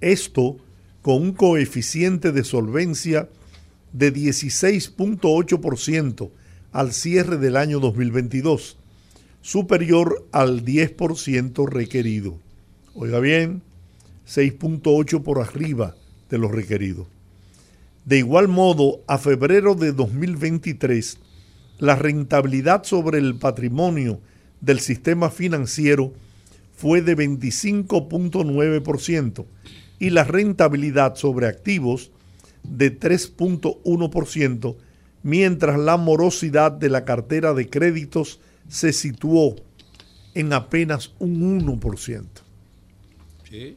Esto 0.00 0.56
con 1.02 1.23
un 1.23 1.32
coeficiente 1.32 2.32
de 2.32 2.42
solvencia 2.44 3.28
de 3.92 4.12
16.8% 4.12 6.30
al 6.73 6.92
cierre 6.92 7.37
del 7.37 7.56
año 7.56 7.78
2022 7.80 8.78
superior 9.42 10.25
al 10.30 10.64
10% 10.64 11.68
requerido. 11.68 12.38
Oiga 12.94 13.18
bien, 13.18 13.62
6.8 14.26 15.23
por 15.23 15.40
arriba 15.40 15.97
de 16.30 16.38
lo 16.38 16.49
requerido. 16.49 17.06
De 18.04 18.18
igual 18.18 18.49
modo, 18.49 19.00
a 19.06 19.18
febrero 19.18 19.75
de 19.75 19.92
2023, 19.92 21.18
la 21.79 21.96
rentabilidad 21.96 22.85
sobre 22.85 23.18
el 23.18 23.35
patrimonio 23.35 24.20
del 24.61 24.81
sistema 24.81 25.31
financiero 25.31 26.12
fue 26.83 27.01
de 27.01 27.16
25.9% 27.16 29.47
y 30.01 30.11
la 30.11 30.25
rentabilidad 30.25 31.14
sobre 31.14 31.47
activos 31.47 32.11
de 32.64 32.99
3.1%, 32.99 34.77
mientras 35.23 35.79
la 35.79 35.97
morosidad 35.97 36.73
de 36.73 36.88
la 36.88 37.05
cartera 37.05 37.55
de 37.55 37.71
créditos 37.71 38.40
se 38.66 38.92
situó 38.92 39.55
en 40.35 40.53
apenas 40.53 41.12
un 41.21 41.64
1%. 41.64 42.25
Sí. 43.49 43.77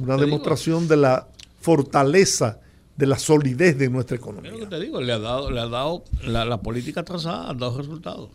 Una 0.00 0.16
demostración 0.16 0.88
de 0.88 0.96
la 0.96 1.28
fortaleza, 1.60 2.58
de 2.96 3.06
la 3.06 3.16
solidez 3.16 3.78
de 3.78 3.88
nuestra 3.90 4.16
economía. 4.16 4.50
Es 4.50 4.58
lo 4.58 4.64
que 4.64 4.70
te 4.74 4.80
digo, 4.80 5.00
le 5.00 5.12
ha 5.12 5.20
dado, 5.20 5.52
le 5.52 5.60
ha 5.60 5.68
dado 5.68 6.02
la, 6.24 6.60
política 6.60 7.04
trazada, 7.04 7.50
ha 7.50 7.54
dado 7.54 7.78
resultados. 7.78 8.30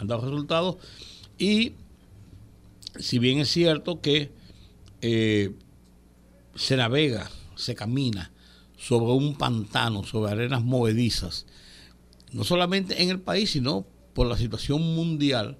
Ha 0.00 0.04
dado 0.04 0.22
resultados. 0.22 0.78
Y 1.38 1.74
si 3.00 3.18
bien 3.18 3.38
es 3.38 3.50
cierto 3.50 4.00
que 4.00 4.30
eh, 5.00 5.54
se 6.54 6.76
navega, 6.76 7.30
se 7.56 7.74
camina 7.74 8.30
sobre 8.78 9.12
un 9.12 9.36
pantano, 9.36 10.04
sobre 10.04 10.32
arenas 10.32 10.62
movedizas, 10.62 11.46
no 12.32 12.44
solamente 12.44 13.02
en 13.02 13.10
el 13.10 13.20
país, 13.20 13.50
sino 13.50 13.86
por 14.14 14.26
la 14.26 14.36
situación 14.36 14.94
mundial, 14.94 15.58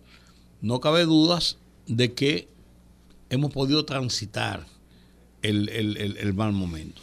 no 0.61 0.81
cabe 0.81 1.05
dudas 1.05 1.59
de 1.87 2.15
que 2.15 2.49
hemos 3.31 3.53
podido 3.53 3.85
transitar 3.85 4.67
el, 5.43 6.35
mal 6.35 6.53
momento. 6.53 7.01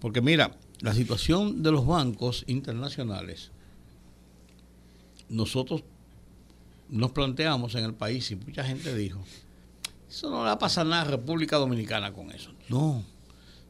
Porque 0.00 0.20
mira, 0.20 0.56
la 0.80 0.94
situación 0.94 1.62
de 1.62 1.72
los 1.72 1.86
bancos 1.86 2.44
internacionales, 2.46 3.50
nosotros 5.28 5.82
nos 6.88 7.12
planteamos 7.12 7.74
en 7.74 7.84
el 7.84 7.94
país 7.94 8.30
y 8.30 8.36
mucha 8.36 8.64
gente 8.64 8.94
dijo, 8.94 9.22
eso 10.08 10.30
no 10.30 10.38
le 10.38 10.46
va 10.46 10.52
a 10.52 10.58
pasar 10.58 10.86
nada 10.86 11.02
a 11.02 11.04
República 11.06 11.56
Dominicana 11.56 12.12
con 12.12 12.30
eso. 12.30 12.52
No, 12.68 13.04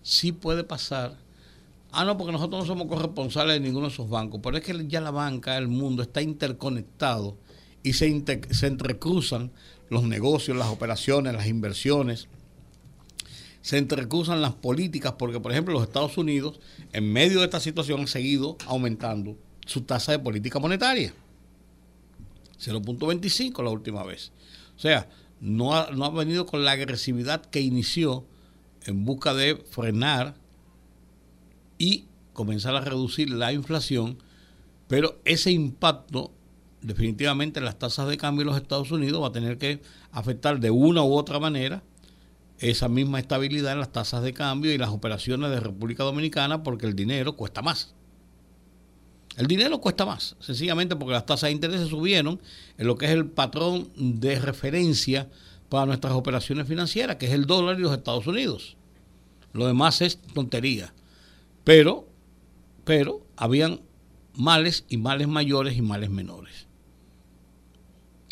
sí 0.02 0.32
puede 0.32 0.64
pasar 0.64 1.16
Ah, 1.90 2.04
no, 2.04 2.18
porque 2.18 2.32
nosotros 2.32 2.60
no 2.60 2.66
somos 2.66 2.86
corresponsables 2.86 3.54
de 3.54 3.60
ninguno 3.60 3.86
de 3.86 3.92
esos 3.92 4.08
bancos, 4.08 4.40
pero 4.42 4.56
es 4.56 4.62
que 4.62 4.86
ya 4.88 5.00
la 5.00 5.10
banca, 5.10 5.56
el 5.56 5.68
mundo 5.68 6.02
está 6.02 6.20
interconectado 6.20 7.36
y 7.82 7.94
se, 7.94 8.22
se 8.50 8.66
entrecruzan 8.66 9.50
los 9.88 10.04
negocios, 10.04 10.56
las 10.56 10.68
operaciones, 10.68 11.32
las 11.32 11.46
inversiones, 11.46 12.28
se 13.62 13.78
entrecruzan 13.78 14.42
las 14.42 14.54
políticas, 14.54 15.14
porque 15.18 15.40
por 15.40 15.50
ejemplo 15.50 15.74
los 15.74 15.82
Estados 15.82 16.18
Unidos, 16.18 16.60
en 16.92 17.10
medio 17.10 17.38
de 17.38 17.46
esta 17.46 17.60
situación, 17.60 18.00
han 18.00 18.06
seguido 18.06 18.58
aumentando 18.66 19.36
su 19.66 19.80
tasa 19.82 20.12
de 20.12 20.18
política 20.18 20.58
monetaria. 20.58 21.14
0.25 22.60 23.62
la 23.62 23.70
última 23.70 24.02
vez. 24.02 24.32
O 24.76 24.80
sea, 24.80 25.08
no 25.40 25.90
no 25.90 26.04
ha 26.04 26.10
venido 26.10 26.46
con 26.46 26.64
la 26.64 26.72
agresividad 26.72 27.44
que 27.44 27.60
inició 27.60 28.26
en 28.84 29.04
busca 29.04 29.34
de 29.34 29.56
frenar 29.56 30.34
y 31.78 32.06
comenzar 32.32 32.74
a 32.74 32.80
reducir 32.80 33.30
la 33.30 33.52
inflación, 33.52 34.18
pero 34.86 35.20
ese 35.24 35.50
impacto 35.50 36.32
definitivamente 36.82 37.58
en 37.58 37.64
las 37.64 37.78
tasas 37.78 38.08
de 38.08 38.16
cambio 38.16 38.42
en 38.42 38.48
los 38.48 38.56
Estados 38.56 38.90
Unidos 38.90 39.22
va 39.22 39.28
a 39.28 39.32
tener 39.32 39.58
que 39.58 39.82
afectar 40.12 40.60
de 40.60 40.70
una 40.70 41.02
u 41.02 41.12
otra 41.14 41.38
manera 41.40 41.82
esa 42.58 42.88
misma 42.88 43.20
estabilidad 43.20 43.72
en 43.72 43.80
las 43.80 43.92
tasas 43.92 44.22
de 44.22 44.32
cambio 44.32 44.72
y 44.72 44.78
las 44.78 44.90
operaciones 44.90 45.50
de 45.50 45.60
República 45.60 46.04
Dominicana 46.04 46.62
porque 46.62 46.86
el 46.86 46.94
dinero 46.94 47.36
cuesta 47.36 47.62
más. 47.62 47.94
El 49.38 49.46
dinero 49.46 49.80
cuesta 49.80 50.04
más, 50.04 50.34
sencillamente 50.40 50.96
porque 50.96 51.12
las 51.12 51.24
tasas 51.24 51.46
de 51.46 51.52
interés 51.52 51.80
se 51.80 51.86
subieron 51.86 52.40
en 52.76 52.86
lo 52.88 52.98
que 52.98 53.06
es 53.06 53.12
el 53.12 53.26
patrón 53.26 53.88
de 53.94 54.36
referencia 54.40 55.30
para 55.68 55.86
nuestras 55.86 56.14
operaciones 56.14 56.66
financieras, 56.66 57.16
que 57.16 57.26
es 57.26 57.32
el 57.32 57.46
dólar 57.46 57.78
y 57.78 57.82
los 57.82 57.96
Estados 57.96 58.26
Unidos. 58.26 58.76
Lo 59.52 59.68
demás 59.68 60.02
es 60.02 60.18
tontería. 60.34 60.92
Pero, 61.62 62.08
pero 62.84 63.24
habían 63.36 63.80
males 64.34 64.84
y 64.88 64.96
males 64.96 65.28
mayores 65.28 65.76
y 65.76 65.82
males 65.82 66.10
menores. 66.10 66.66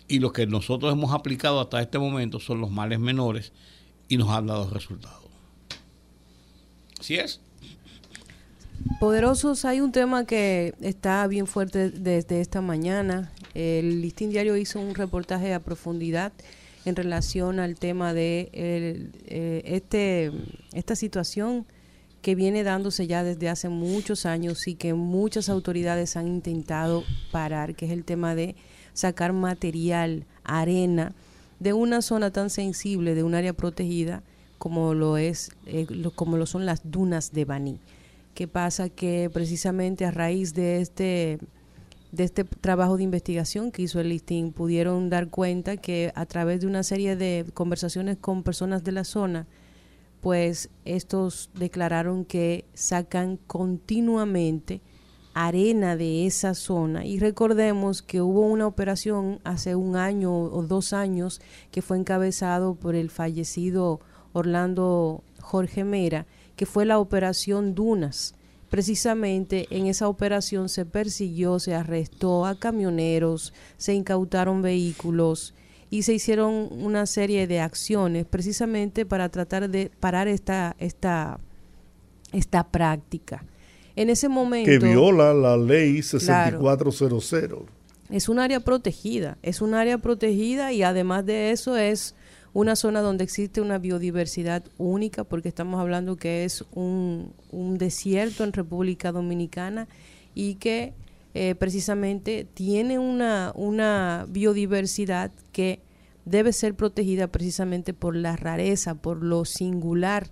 Y 0.08 0.18
lo 0.18 0.32
que 0.32 0.48
nosotros 0.48 0.92
hemos 0.92 1.12
aplicado 1.12 1.60
hasta 1.60 1.80
este 1.80 2.00
momento 2.00 2.40
son 2.40 2.60
los 2.60 2.72
males 2.72 2.98
menores 2.98 3.52
y 4.08 4.16
nos 4.16 4.30
han 4.30 4.48
dado 4.48 4.68
resultados. 4.70 5.30
Así 6.98 7.14
es. 7.14 7.40
Poderosos, 9.00 9.64
hay 9.64 9.80
un 9.80 9.92
tema 9.92 10.24
que 10.24 10.74
está 10.80 11.26
bien 11.26 11.46
fuerte 11.46 11.90
desde 11.90 12.40
esta 12.40 12.60
mañana. 12.60 13.30
El 13.54 14.00
Listín 14.00 14.30
Diario 14.30 14.56
hizo 14.56 14.80
un 14.80 14.94
reportaje 14.94 15.52
a 15.52 15.60
profundidad 15.60 16.32
en 16.84 16.96
relación 16.96 17.58
al 17.58 17.74
tema 17.76 18.14
de 18.14 18.48
eh, 18.52 19.62
este, 19.64 20.32
esta 20.72 20.96
situación 20.96 21.66
que 22.22 22.34
viene 22.34 22.64
dándose 22.64 23.06
ya 23.06 23.22
desde 23.22 23.48
hace 23.48 23.68
muchos 23.68 24.26
años 24.26 24.66
y 24.66 24.74
que 24.74 24.94
muchas 24.94 25.48
autoridades 25.48 26.16
han 26.16 26.26
intentado 26.26 27.04
parar, 27.30 27.74
que 27.74 27.86
es 27.86 27.92
el 27.92 28.04
tema 28.04 28.34
de 28.34 28.56
sacar 28.94 29.32
material, 29.32 30.24
arena, 30.42 31.12
de 31.60 31.72
una 31.72 32.02
zona 32.02 32.30
tan 32.30 32.50
sensible, 32.50 33.14
de 33.14 33.22
un 33.22 33.34
área 33.34 33.52
protegida, 33.52 34.22
como 34.58 34.94
lo 34.94 35.18
es 35.18 35.50
eh, 35.66 35.86
como 36.14 36.36
lo 36.36 36.46
son 36.46 36.66
las 36.66 36.90
dunas 36.90 37.32
de 37.32 37.44
Baní. 37.44 37.78
¿Qué 38.36 38.46
pasa? 38.46 38.90
Que 38.90 39.30
precisamente 39.32 40.04
a 40.04 40.10
raíz 40.10 40.52
de 40.52 40.82
este 40.82 41.38
de 42.12 42.24
este 42.24 42.44
trabajo 42.44 42.98
de 42.98 43.02
investigación 43.02 43.72
que 43.72 43.80
hizo 43.80 43.98
el 43.98 44.10
listín 44.10 44.52
pudieron 44.52 45.08
dar 45.08 45.30
cuenta 45.30 45.78
que 45.78 46.12
a 46.14 46.26
través 46.26 46.60
de 46.60 46.66
una 46.66 46.82
serie 46.82 47.16
de 47.16 47.46
conversaciones 47.54 48.18
con 48.18 48.42
personas 48.42 48.84
de 48.84 48.92
la 48.92 49.04
zona, 49.04 49.46
pues 50.20 50.68
estos 50.84 51.48
declararon 51.54 52.26
que 52.26 52.66
sacan 52.74 53.38
continuamente 53.46 54.82
arena 55.32 55.96
de 55.96 56.26
esa 56.26 56.52
zona. 56.52 57.06
Y 57.06 57.18
recordemos 57.18 58.02
que 58.02 58.20
hubo 58.20 58.42
una 58.42 58.66
operación 58.66 59.40
hace 59.44 59.76
un 59.76 59.96
año 59.96 60.34
o 60.34 60.62
dos 60.62 60.92
años 60.92 61.40
que 61.70 61.80
fue 61.80 61.96
encabezado 61.96 62.74
por 62.74 62.96
el 62.96 63.08
fallecido 63.08 63.98
Orlando 64.34 65.24
Jorge 65.40 65.84
Mera, 65.84 66.26
que 66.56 66.66
fue 66.66 66.84
la 66.84 66.98
operación 66.98 67.74
Dunas 67.74 68.34
Precisamente 68.70 69.68
en 69.70 69.86
esa 69.86 70.08
operación 70.08 70.68
se 70.68 70.84
persiguió, 70.84 71.58
se 71.60 71.74
arrestó 71.74 72.46
a 72.46 72.58
camioneros, 72.58 73.54
se 73.76 73.94
incautaron 73.94 74.60
vehículos 74.60 75.54
y 75.88 76.02
se 76.02 76.14
hicieron 76.14 76.68
una 76.72 77.06
serie 77.06 77.46
de 77.46 77.60
acciones 77.60 78.26
precisamente 78.26 79.06
para 79.06 79.28
tratar 79.28 79.70
de 79.70 79.90
parar 80.00 80.26
esta, 80.26 80.74
esta, 80.80 81.38
esta 82.32 82.64
práctica. 82.64 83.44
En 83.94 84.10
ese 84.10 84.28
momento... 84.28 84.68
Que 84.68 84.78
viola 84.78 85.32
la 85.32 85.56
ley 85.56 86.02
6400. 86.02 87.62
es 88.10 88.28
un 88.28 88.40
área 88.40 88.60
protegida, 88.60 89.38
es 89.42 89.60
un 89.60 89.74
área 89.74 89.98
protegida 89.98 90.72
y 90.72 90.82
además 90.82 91.24
de 91.24 91.52
eso 91.52 91.76
es 91.76 92.16
una 92.56 92.74
zona 92.74 93.02
donde 93.02 93.22
existe 93.22 93.60
una 93.60 93.76
biodiversidad 93.76 94.64
única, 94.78 95.24
porque 95.24 95.50
estamos 95.50 95.78
hablando 95.78 96.16
que 96.16 96.46
es 96.46 96.64
un, 96.72 97.34
desierto 97.52 98.44
en 98.44 98.54
República 98.54 99.12
Dominicana 99.12 99.88
y 100.34 100.54
que 100.54 100.94
eh, 101.34 101.54
precisamente 101.54 102.46
tiene 102.54 102.98
una, 102.98 103.52
una 103.54 104.24
biodiversidad 104.30 105.32
que 105.52 105.80
debe 106.24 106.54
ser 106.54 106.74
protegida 106.74 107.26
precisamente 107.26 107.92
por 107.92 108.16
la 108.16 108.36
rareza, 108.36 108.94
por 108.94 109.22
lo 109.22 109.44
singular 109.44 110.30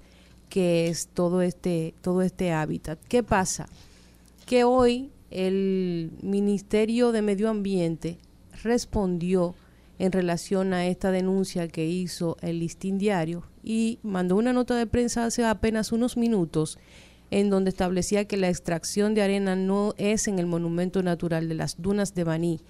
que 0.48 0.88
es 0.88 1.08
todo 1.08 1.42
este, 1.42 1.92
todo 2.00 2.22
este 2.22 2.52
hábitat. 2.52 2.98
¿Qué 3.06 3.22
pasa? 3.22 3.68
Que 4.46 4.64
hoy 4.64 5.10
el 5.30 6.10
Ministerio 6.22 7.12
de 7.12 7.20
Medio 7.20 7.50
Ambiente 7.50 8.16
respondió 8.62 9.54
en 9.98 10.12
relación 10.12 10.72
a 10.72 10.86
esta 10.86 11.10
denuncia 11.10 11.68
que 11.68 11.86
hizo 11.86 12.36
el 12.40 12.58
listín 12.58 12.98
diario 12.98 13.44
y 13.62 13.98
mandó 14.02 14.36
una 14.36 14.52
nota 14.52 14.76
de 14.76 14.86
prensa 14.86 15.24
hace 15.24 15.44
apenas 15.44 15.92
unos 15.92 16.16
minutos 16.16 16.78
en 17.30 17.50
donde 17.50 17.70
establecía 17.70 18.26
que 18.26 18.36
la 18.36 18.48
extracción 18.48 19.14
de 19.14 19.22
arena 19.22 19.56
no 19.56 19.94
es 19.96 20.28
en 20.28 20.38
el 20.38 20.46
monumento 20.46 21.02
natural 21.02 21.48
de 21.48 21.54
las 21.54 21.80
dunas 21.80 22.14
de 22.14 22.24
Baní. 22.24 22.60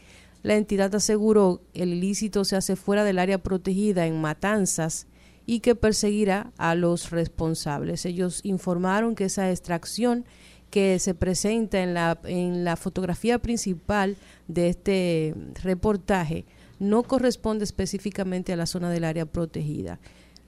La 0.43 0.57
entidad 0.57 0.95
aseguró 0.95 1.63
el 1.75 1.93
ilícito 1.93 2.45
se 2.45 2.57
hace 2.57 2.77
fuera 2.77 3.05
del 3.05 3.19
área 3.19 3.39
protegida 3.39 4.07
en 4.07 4.21
Matanzas 4.21 5.07
y 5.47 5.61
que 5.61 5.75
perseguirá 5.75 6.53
a 6.57 6.75
los 6.75 7.11
responsables. 7.11 8.07
Ellos 8.07 8.41
informaron 8.45 9.15
que 9.15 9.25
esa 9.25 9.51
extracción 9.51 10.25
que 10.71 10.99
se 10.99 11.15
presenta 11.15 11.83
en 11.83 11.95
la, 11.95 12.19
en 12.25 12.65
la 12.65 12.77
fotografía 12.77 13.39
principal 13.39 14.17
de 14.49 14.69
este 14.69 15.35
reportaje 15.63 16.47
no 16.85 17.03
corresponde 17.03 17.65
específicamente 17.65 18.53
a 18.53 18.57
la 18.57 18.67
zona 18.67 18.91
del 18.91 19.05
área 19.05 19.27
protegida. 19.27 19.99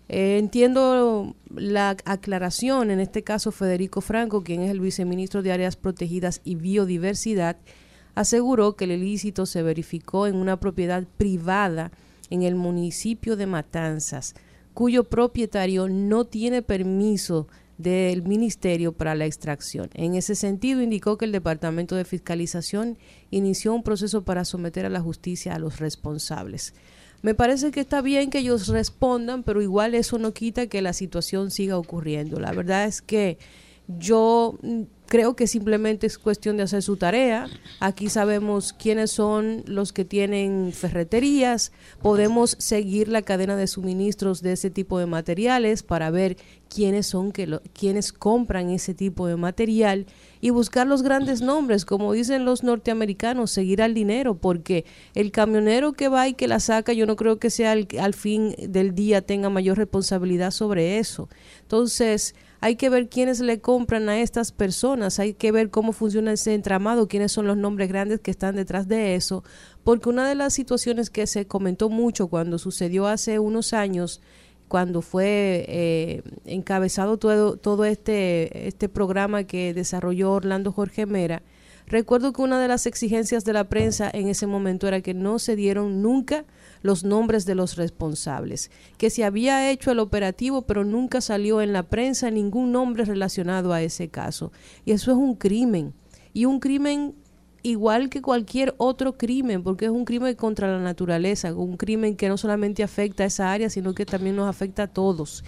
Eh, 0.09 0.39
entiendo 0.39 1.35
la 1.55 1.97
aclaración, 2.05 2.91
en 2.91 3.01
este 3.01 3.25
caso 3.25 3.51
Federico 3.51 4.01
Franco, 4.01 4.45
quien 4.45 4.63
es 4.63 4.71
el 4.71 4.81
viceministro 4.81 5.43
de 5.43 5.53
Áreas 5.53 5.77
Protegidas 5.77 6.41
y 6.45 6.55
Biodiversidad, 6.55 7.57
aseguró 8.15 8.77
que 8.77 8.85
el 8.85 8.93
ilícito 8.93 9.47
se 9.47 9.63
verificó 9.63 10.27
en 10.27 10.37
una 10.37 10.61
propiedad 10.61 11.05
privada 11.17 11.91
en 12.31 12.43
el 12.43 12.55
municipio 12.55 13.37
de 13.37 13.47
Matanzas, 13.47 14.35
cuyo 14.75 15.05
propietario 15.05 15.89
no 15.89 16.25
tiene 16.25 16.63
permiso 16.63 17.49
del 17.79 18.23
Ministerio 18.23 18.93
para 18.93 19.15
la 19.15 19.27
extracción. 19.27 19.91
En 19.95 20.15
ese 20.15 20.35
sentido, 20.35 20.81
indicó 20.81 21.19
que 21.19 21.25
el 21.27 21.33
Departamento 21.33 21.95
de 21.95 22.05
Fiscalización 22.05 22.99
inició 23.31 23.75
un 23.75 23.83
proceso 23.83 24.25
para 24.25 24.45
someter 24.45 24.87
a 24.87 24.91
la 24.91 25.01
justicia 25.01 25.55
a 25.55 25.59
los 25.59 25.79
responsables. 25.79 26.75
Me 27.23 27.35
parece 27.35 27.71
que 27.71 27.81
está 27.81 28.03
bien 28.03 28.31
que 28.31 28.39
ellos 28.39 28.69
respondan, 28.69 29.43
pero 29.43 29.63
igual 29.63 29.95
eso 29.95 30.19
no 30.19 30.33
quita 30.33 30.67
que 30.69 30.83
la 30.83 30.93
situación 30.93 31.51
siga 31.51 31.79
ocurriendo. 31.79 32.39
La 32.39 32.53
verdad 32.53 32.85
es 32.85 33.03
que 33.03 33.39
yo 33.89 34.59
creo 35.07 35.37
que 35.37 35.47
simplemente 35.47 36.07
es 36.07 36.19
cuestión 36.19 36.57
de 36.57 36.65
hacer 36.65 36.83
su 36.83 36.97
tarea. 36.97 37.49
Aquí 37.81 38.09
sabemos 38.09 38.73
quiénes 38.73 39.11
son 39.11 39.63
los 39.67 39.93
que 39.93 40.05
tienen 40.05 40.73
ferreterías. 40.73 41.73
Podemos 42.03 42.57
seguir 42.59 43.09
la 43.09 43.23
cadena 43.23 43.57
de 43.57 43.67
suministros 43.67 44.43
de 44.43 44.53
ese 44.53 44.71
tipo 44.71 44.99
de 44.99 45.07
materiales 45.07 45.83
para 45.83 46.11
ver 46.11 46.37
quiénes 46.69 47.07
son 47.07 47.33
que 47.33 47.47
lo, 47.47 47.63
quienes 47.73 48.13
compran 48.13 48.71
ese 48.71 48.95
tipo 48.95 49.27
de 49.29 49.37
material 49.37 50.07
y 50.41 50.51
buscar 50.51 50.87
los 50.87 51.03
grandes 51.03 51.43
nombres, 51.43 51.85
como 51.85 52.13
dicen 52.13 52.45
los 52.45 52.63
norteamericanos, 52.63 53.51
seguir 53.51 53.83
al 53.83 53.95
dinero, 53.95 54.37
porque 54.37 54.85
el 55.15 55.31
camionero 55.31 55.93
que 55.93 56.09
va 56.09 56.29
y 56.29 56.35
que 56.35 56.49
la 56.49 56.61
saca, 56.61 56.93
yo 56.93 57.07
no 57.07 57.17
creo 57.17 57.39
que 57.39 57.51
sea 57.51 57.73
al 57.73 58.15
fin 58.15 58.55
del 58.59 58.95
día 58.95 59.23
tenga 59.23 59.51
mayor 59.51 59.79
responsabilidad 59.79 60.51
sobre 60.51 60.99
eso. 60.99 61.29
Entonces, 61.63 62.35
hay 62.61 62.77
que 62.77 62.89
ver 62.89 63.09
quiénes 63.09 63.41
le 63.41 63.61
compran 63.61 64.09
a 64.09 64.21
estas 64.21 64.53
personas, 64.53 65.19
hay 65.19 65.35
que 65.35 65.53
ver 65.53 65.71
cómo 65.71 65.93
funciona 65.93 66.33
ese 66.33 66.55
entramado, 66.55 67.09
quiénes 67.09 67.33
son 67.33 67.47
los 67.47 67.57
nombres 67.57 67.89
grandes 67.89 68.21
que 68.21 68.31
están 68.31 68.57
detrás 68.57 68.89
de 68.89 69.15
eso, 69.15 69.45
porque 69.85 70.09
una 70.09 70.29
de 70.29 70.35
las 70.35 70.55
situaciones 70.55 71.11
que 71.11 71.27
se 71.27 71.47
comentó 71.47 71.91
mucho 71.91 72.29
cuando 72.29 72.59
sucedió 72.59 73.07
hace 73.07 73.39
unos 73.39 73.73
años, 73.73 74.21
cuando 74.69 75.03
fue 75.03 75.65
eh, 75.69 76.23
encabezado 76.45 77.19
todo, 77.19 77.57
todo 77.57 77.85
este, 77.85 78.67
este 78.67 78.89
programa 78.89 79.45
que 79.45 79.75
desarrolló 79.75 80.33
Orlando 80.33 80.73
Jorge 80.73 81.07
Mera, 81.07 81.43
recuerdo 81.87 82.33
que 82.33 82.43
una 82.43 82.61
de 82.61 82.69
las 82.69 82.87
exigencias 82.87 83.45
de 83.45 83.53
la 83.53 83.69
prensa 83.69 84.11
en 84.13 84.29
ese 84.29 84.47
momento 84.47 84.89
era 84.89 85.01
que 85.01 85.15
no 85.15 85.39
se 85.39 85.55
dieron 85.55 86.03
nunca 86.03 86.45
los 86.83 87.05
nombres 87.05 87.47
de 87.47 87.55
los 87.55 87.77
responsables, 87.77 88.71
que 88.99 89.11
se 89.11 89.25
había 89.25 89.71
hecho 89.71 89.91
el 89.91 89.99
operativo 89.99 90.63
pero 90.63 90.85
nunca 90.85 91.21
salió 91.21 91.61
en 91.61 91.73
la 91.73 91.85
prensa 91.85 92.31
ningún 92.31 92.73
nombre 92.73 93.05
relacionado 93.05 93.73
a 93.73 93.83
ese 93.83 94.09
caso. 94.09 94.53
Y 94.85 94.93
eso 94.93 95.11
es 95.13 95.17
un 95.17 95.35
crimen. 95.35 95.95
Y 96.33 96.45
un 96.45 96.61
crimen 96.61 97.15
igual 97.67 98.11
que 98.11 98.23
cualquier 98.23 98.75
otro 98.79 99.19
crimen, 99.19 99.65
porque 99.65 99.87
es 99.87 99.91
un 99.91 100.05
crimen 100.05 100.37
contra 100.37 100.71
la 100.71 100.79
naturaleza, 100.79 101.53
un 101.53 101.77
crimen 101.77 102.15
que 102.17 102.29
no 102.29 102.37
solamente 102.37 102.85
afecta 102.85 103.25
a 103.25 103.27
esa 103.27 103.53
área, 103.53 103.69
sino 103.71 103.93
que 103.93 104.07
también 104.07 104.37
nos 104.37 104.49
afecta 104.49 104.85
a 104.85 104.87
todos. 104.87 105.43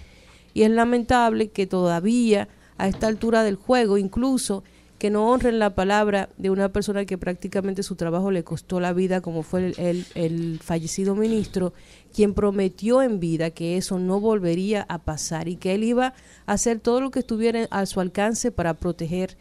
Y 0.52 0.62
es 0.62 0.70
lamentable 0.70 1.48
que 1.50 1.68
todavía 1.68 2.48
a 2.76 2.88
esta 2.88 3.06
altura 3.06 3.44
del 3.44 3.54
juego, 3.54 3.98
incluso 3.98 4.64
que 4.98 5.10
no 5.10 5.30
honren 5.30 5.60
la 5.60 5.76
palabra 5.76 6.28
de 6.38 6.50
una 6.50 6.70
persona 6.70 7.04
que 7.04 7.18
prácticamente 7.18 7.84
su 7.84 7.94
trabajo 7.94 8.32
le 8.32 8.42
costó 8.42 8.80
la 8.80 8.92
vida, 8.92 9.20
como 9.20 9.44
fue 9.44 9.72
el, 9.76 10.04
el, 10.16 10.58
fallecido 10.60 11.14
ministro, 11.14 11.72
quien 12.12 12.34
prometió 12.34 13.00
en 13.00 13.20
vida 13.20 13.50
que 13.50 13.76
eso 13.76 14.00
no 14.00 14.18
volvería 14.18 14.84
a 14.88 14.98
pasar 14.98 15.46
y 15.46 15.54
que 15.54 15.74
él 15.74 15.84
iba 15.84 16.14
a 16.46 16.52
hacer 16.52 16.80
todo 16.80 17.00
lo 17.00 17.12
que 17.12 17.20
estuviera 17.20 17.68
a 17.70 17.86
su 17.86 18.00
alcance 18.00 18.50
para 18.50 18.74
proteger 18.74 19.36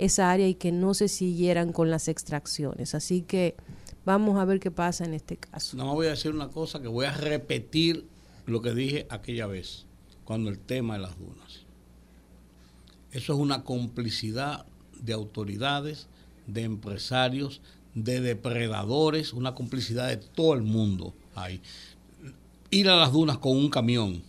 esa 0.00 0.30
área 0.30 0.48
y 0.48 0.54
que 0.54 0.72
no 0.72 0.94
se 0.94 1.08
siguieran 1.08 1.72
con 1.72 1.90
las 1.90 2.08
extracciones. 2.08 2.94
Así 2.94 3.22
que 3.22 3.54
vamos 4.04 4.38
a 4.38 4.44
ver 4.44 4.60
qué 4.60 4.70
pasa 4.70 5.04
en 5.04 5.14
este 5.14 5.36
caso. 5.36 5.76
No 5.76 5.94
voy 5.94 6.06
a 6.06 6.10
decir 6.10 6.32
una 6.32 6.48
cosa 6.48 6.80
que 6.80 6.88
voy 6.88 7.06
a 7.06 7.12
repetir 7.12 8.06
lo 8.46 8.62
que 8.62 8.74
dije 8.74 9.06
aquella 9.10 9.46
vez, 9.46 9.86
cuando 10.24 10.50
el 10.50 10.58
tema 10.58 10.94
de 10.94 11.00
las 11.00 11.18
dunas. 11.18 11.64
Eso 13.12 13.34
es 13.34 13.38
una 13.38 13.64
complicidad 13.64 14.64
de 15.00 15.12
autoridades, 15.12 16.08
de 16.46 16.62
empresarios, 16.62 17.60
de 17.94 18.20
depredadores, 18.20 19.32
una 19.32 19.54
complicidad 19.54 20.08
de 20.08 20.16
todo 20.16 20.54
el 20.54 20.62
mundo 20.62 21.14
hay. 21.34 21.60
Ir 22.70 22.88
a 22.88 22.96
las 22.96 23.12
dunas 23.12 23.38
con 23.38 23.56
un 23.56 23.68
camión 23.68 24.22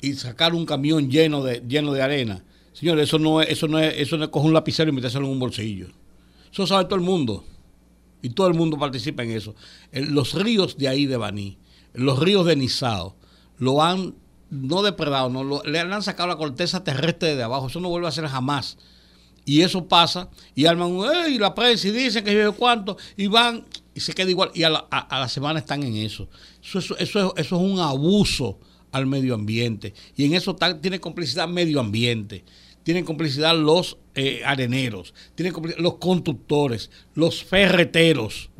y 0.00 0.12
sacar 0.14 0.54
un 0.54 0.66
camión 0.66 1.10
lleno 1.10 1.42
de, 1.42 1.62
lleno 1.66 1.92
de 1.92 2.02
arena. 2.02 2.44
Señores, 2.74 3.08
eso 3.08 3.18
no 3.18 3.40
es, 3.40 3.48
eso 3.48 3.68
no 3.68 3.78
es, 3.78 3.94
eso 3.96 4.18
no 4.18 4.24
es 4.24 4.30
coger 4.30 4.48
un 4.48 4.54
lapicero 4.54 4.90
y 4.90 4.92
metérselo 4.92 5.24
en 5.24 5.32
un 5.32 5.38
bolsillo. 5.38 5.88
Eso 6.52 6.66
sabe 6.66 6.84
todo 6.84 6.96
el 6.96 7.00
mundo. 7.00 7.44
Y 8.20 8.30
todo 8.30 8.48
el 8.48 8.54
mundo 8.54 8.78
participa 8.78 9.22
en 9.22 9.30
eso. 9.30 9.54
los 9.92 10.34
ríos 10.34 10.76
de 10.76 10.88
ahí 10.88 11.06
de 11.06 11.16
Baní, 11.16 11.58
los 11.94 12.18
ríos 12.18 12.44
de 12.46 12.56
Nizao, 12.56 13.16
lo 13.58 13.82
han 13.82 14.14
no 14.50 14.82
depredado, 14.82 15.62
le 15.64 15.80
han 15.80 16.02
sacado 16.02 16.28
la 16.28 16.36
corteza 16.36 16.84
terrestre 16.84 17.36
de 17.36 17.42
abajo. 17.42 17.68
Eso 17.68 17.80
no 17.80 17.88
vuelve 17.88 18.08
a 18.08 18.12
ser 18.12 18.26
jamás. 18.26 18.76
Y 19.44 19.60
eso 19.60 19.86
pasa, 19.86 20.30
y 20.54 20.64
arman, 20.66 20.98
y 21.30 21.38
la 21.38 21.54
prensa 21.54 21.88
y 21.88 21.90
dicen 21.90 22.24
que 22.24 22.34
yo 22.34 22.54
cuánto, 22.54 22.96
y 23.16 23.26
van, 23.26 23.64
y 23.94 24.00
se 24.00 24.14
queda 24.14 24.30
igual, 24.30 24.50
y 24.54 24.62
a 24.62 24.70
la, 24.70 25.28
semana 25.28 25.58
están 25.58 25.82
en 25.82 25.96
eso, 25.96 26.28
eso, 26.62 27.36
es 27.36 27.52
un 27.52 27.78
abuso 27.78 28.58
al 28.90 29.06
medio 29.06 29.34
ambiente. 29.34 29.92
Y 30.16 30.24
en 30.24 30.32
eso 30.32 30.56
tiene 30.80 30.98
complicidad 30.98 31.46
medio 31.46 31.78
ambiente, 31.78 32.42
tienen 32.84 33.04
complicidad 33.04 33.56
los 33.56 33.98
eh, 34.14 34.42
areneros, 34.44 35.12
tienen 35.34 35.52
los 35.78 35.94
conductores, 35.96 36.90
los 37.14 37.42
ferreteros. 37.42 38.50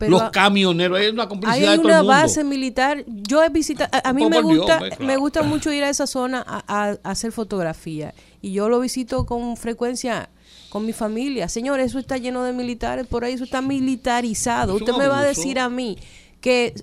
los 0.00 0.30
camioneros, 0.30 0.98
hay 0.98 1.06
una 1.08 1.28
complicidad 1.28 1.72
hay 1.72 1.78
una 1.78 2.02
base 2.02 2.42
militar. 2.42 3.04
Yo 3.06 3.42
he 3.44 3.48
visitado, 3.48 3.88
a, 4.02 4.12
mí 4.12 4.28
me 4.28 4.40
gusta, 4.40 4.80
me 4.98 5.16
gusta 5.16 5.42
mucho 5.42 5.72
ir 5.72 5.84
a 5.84 5.90
esa 5.90 6.06
zona 6.06 6.44
a, 6.46 6.96
hacer 7.04 7.30
fotografía 7.30 8.12
y 8.42 8.52
yo 8.52 8.68
lo 8.68 8.80
visito 8.80 9.24
con 9.24 9.56
frecuencia 9.56 10.30
con 10.70 10.84
mi 10.84 10.92
familia. 10.92 11.48
Señor, 11.48 11.78
eso 11.78 11.98
está 11.98 12.16
lleno 12.16 12.42
de 12.42 12.52
militares 12.52 13.06
por 13.06 13.24
ahí, 13.24 13.34
eso 13.34 13.44
está 13.44 13.62
militarizado. 13.62 14.74
Usted 14.74 14.94
me 14.94 15.06
va 15.06 15.20
a 15.20 15.24
decir 15.24 15.58
a 15.58 15.68
mí 15.68 15.96
que 16.40 16.74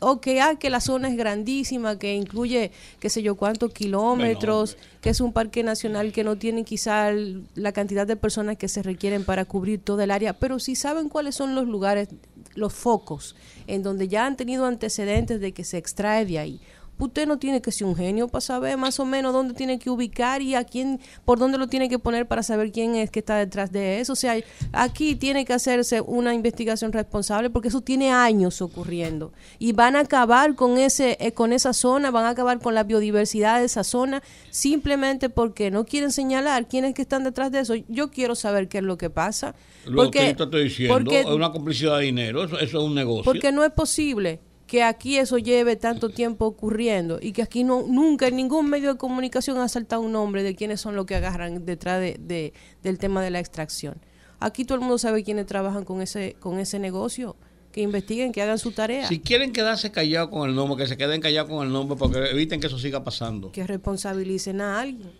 o 0.00 0.20
que, 0.20 0.40
ah, 0.40 0.56
que 0.56 0.70
la 0.70 0.80
zona 0.80 1.08
es 1.08 1.16
grandísima, 1.16 1.98
que 1.98 2.14
incluye 2.14 2.70
qué 3.00 3.10
sé 3.10 3.22
yo 3.22 3.34
cuántos 3.36 3.72
kilómetros, 3.72 4.76
que 5.00 5.10
es 5.10 5.20
un 5.20 5.32
parque 5.32 5.62
nacional 5.62 6.12
que 6.12 6.24
no 6.24 6.36
tiene 6.36 6.64
quizá 6.64 7.10
la 7.54 7.72
cantidad 7.72 8.06
de 8.06 8.16
personas 8.16 8.56
que 8.56 8.68
se 8.68 8.82
requieren 8.82 9.24
para 9.24 9.44
cubrir 9.44 9.80
todo 9.80 10.00
el 10.00 10.10
área, 10.10 10.32
pero 10.32 10.58
si 10.58 10.74
saben 10.74 11.08
cuáles 11.08 11.34
son 11.34 11.54
los 11.54 11.66
lugares, 11.66 12.08
los 12.54 12.72
focos, 12.72 13.36
en 13.66 13.82
donde 13.82 14.08
ya 14.08 14.26
han 14.26 14.36
tenido 14.36 14.66
antecedentes 14.66 15.40
de 15.40 15.52
que 15.52 15.64
se 15.64 15.78
extrae 15.78 16.24
de 16.24 16.38
ahí 16.38 16.60
usted 16.98 17.26
no 17.26 17.38
tiene 17.38 17.62
que 17.62 17.72
ser 17.72 17.86
un 17.86 17.96
genio 17.96 18.28
para 18.28 18.40
saber 18.40 18.76
más 18.76 18.98
o 19.00 19.04
menos 19.04 19.32
dónde 19.32 19.54
tiene 19.54 19.78
que 19.78 19.90
ubicar 19.90 20.42
y 20.42 20.54
a 20.54 20.64
quién, 20.64 21.00
por 21.24 21.38
dónde 21.38 21.58
lo 21.58 21.68
tiene 21.68 21.88
que 21.88 21.98
poner 21.98 22.26
para 22.26 22.42
saber 22.42 22.72
quién 22.72 22.94
es 22.94 23.10
que 23.10 23.20
está 23.20 23.36
detrás 23.36 23.72
de 23.72 24.00
eso. 24.00 24.12
O 24.12 24.16
sea, 24.16 24.36
aquí 24.72 25.14
tiene 25.14 25.44
que 25.44 25.52
hacerse 25.52 26.00
una 26.00 26.34
investigación 26.34 26.92
responsable 26.92 27.50
porque 27.50 27.68
eso 27.68 27.80
tiene 27.80 28.10
años 28.10 28.60
ocurriendo 28.62 29.32
y 29.58 29.72
van 29.72 29.96
a 29.96 30.00
acabar 30.00 30.54
con 30.54 30.78
ese, 30.78 31.16
eh, 31.20 31.32
con 31.32 31.52
esa 31.52 31.72
zona, 31.72 32.10
van 32.10 32.24
a 32.24 32.30
acabar 32.30 32.58
con 32.60 32.74
la 32.74 32.84
biodiversidad 32.84 33.60
de 33.60 33.66
esa 33.66 33.84
zona 33.84 34.22
simplemente 34.50 35.30
porque 35.30 35.70
no 35.70 35.84
quieren 35.84 36.12
señalar 36.12 36.68
quiénes 36.68 36.94
que 36.94 37.02
están 37.02 37.24
detrás 37.24 37.52
de 37.52 37.60
eso. 37.60 37.74
Yo 37.88 38.10
quiero 38.10 38.34
saber 38.34 38.68
qué 38.68 38.78
es 38.78 38.84
lo 38.84 38.98
que 38.98 39.10
pasa. 39.10 39.54
Lo 39.86 40.10
que 40.10 40.34
te 40.34 40.42
estoy 40.42 40.64
diciendo 40.64 41.10
es 41.10 41.26
una 41.26 41.52
complicidad 41.52 41.98
de 41.98 42.04
dinero, 42.04 42.44
eso 42.44 42.58
es 42.58 42.74
un 42.74 42.94
negocio. 42.94 43.24
Porque 43.24 43.52
no 43.52 43.64
es 43.64 43.70
posible 43.70 44.40
que 44.68 44.82
aquí 44.82 45.16
eso 45.16 45.38
lleve 45.38 45.76
tanto 45.76 46.10
tiempo 46.10 46.44
ocurriendo 46.44 47.18
y 47.20 47.32
que 47.32 47.42
aquí 47.42 47.64
no 47.64 47.82
nunca 47.88 48.28
en 48.28 48.36
ningún 48.36 48.68
medio 48.68 48.92
de 48.92 48.98
comunicación 48.98 49.56
ha 49.58 49.66
saltado 49.66 50.02
un 50.02 50.12
nombre 50.12 50.42
de 50.42 50.54
quiénes 50.54 50.82
son 50.82 50.94
los 50.94 51.06
que 51.06 51.16
agarran 51.16 51.64
detrás 51.64 52.00
de, 52.00 52.52
del 52.82 52.98
tema 52.98 53.22
de 53.22 53.30
la 53.30 53.40
extracción. 53.40 53.96
Aquí 54.40 54.66
todo 54.66 54.76
el 54.76 54.82
mundo 54.82 54.98
sabe 54.98 55.24
quiénes 55.24 55.46
trabajan 55.46 55.84
con 55.84 56.02
ese 56.02 56.36
con 56.38 56.60
ese 56.60 56.78
negocio, 56.78 57.34
que 57.72 57.80
investiguen, 57.80 58.30
que 58.30 58.42
hagan 58.42 58.58
su 58.58 58.72
tarea. 58.72 59.08
Si 59.08 59.20
quieren 59.20 59.52
quedarse 59.52 59.90
callados 59.90 60.28
con 60.28 60.48
el 60.48 60.54
nombre, 60.54 60.76
que 60.76 60.86
se 60.86 60.98
queden 60.98 61.22
callados 61.22 61.50
con 61.50 61.66
el 61.66 61.72
nombre 61.72 61.96
porque 61.96 62.30
eviten 62.30 62.60
que 62.60 62.66
eso 62.66 62.78
siga 62.78 63.02
pasando. 63.02 63.50
Que 63.50 63.66
responsabilicen 63.66 64.60
a 64.60 64.80
alguien. 64.80 65.10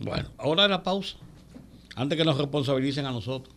Bueno, 0.00 0.30
ahora 0.38 0.66
la 0.68 0.82
pausa. 0.82 1.18
Antes 1.96 2.16
que 2.16 2.24
nos 2.24 2.38
responsabilicen 2.38 3.04
a 3.04 3.12
nosotros. 3.12 3.53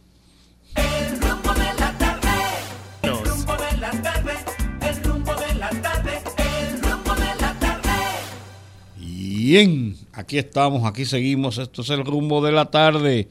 Bien, 9.50 9.96
aquí 10.12 10.38
estamos, 10.38 10.84
aquí 10.84 11.06
seguimos, 11.06 11.58
esto 11.58 11.82
es 11.82 11.90
el 11.92 12.04
rumbo 12.04 12.44
de 12.44 12.52
la 12.52 12.66
tarde. 12.66 13.30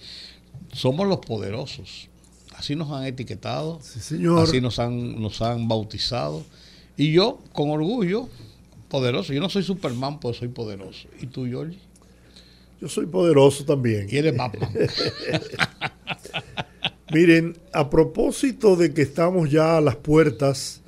Somos 0.72 1.07
los 1.07 1.18
poderosos. 1.18 2.09
Así 2.55 2.74
nos 2.74 2.90
han 2.90 3.05
etiquetado, 3.05 3.81
así 3.83 4.62
nos 4.62 4.79
han, 4.79 5.20
nos 5.20 5.42
han 5.42 5.68
bautizado. 5.68 6.42
Y 6.96 7.12
yo, 7.12 7.38
con 7.52 7.68
orgullo, 7.68 8.31
poderoso. 8.88 9.35
Yo 9.35 9.42
no 9.42 9.50
soy 9.50 9.62
Superman, 9.62 10.18
pues 10.18 10.38
soy 10.38 10.48
poderoso. 10.48 11.07
¿Y 11.20 11.26
tú, 11.26 11.44
George? 11.44 11.76
Yo 12.81 12.88
soy 12.88 13.05
poderoso 13.05 13.66
también. 13.66 14.07
¿Y 14.11 14.16
eres 14.16 14.35
Batman? 14.35 14.72
Miren, 17.12 17.59
a 17.74 17.90
propósito 17.90 18.74
de 18.74 18.94
que 18.94 19.02
estamos 19.02 19.50
ya 19.50 19.76
a 19.76 19.83
las 19.83 19.96
puertas 19.96 20.81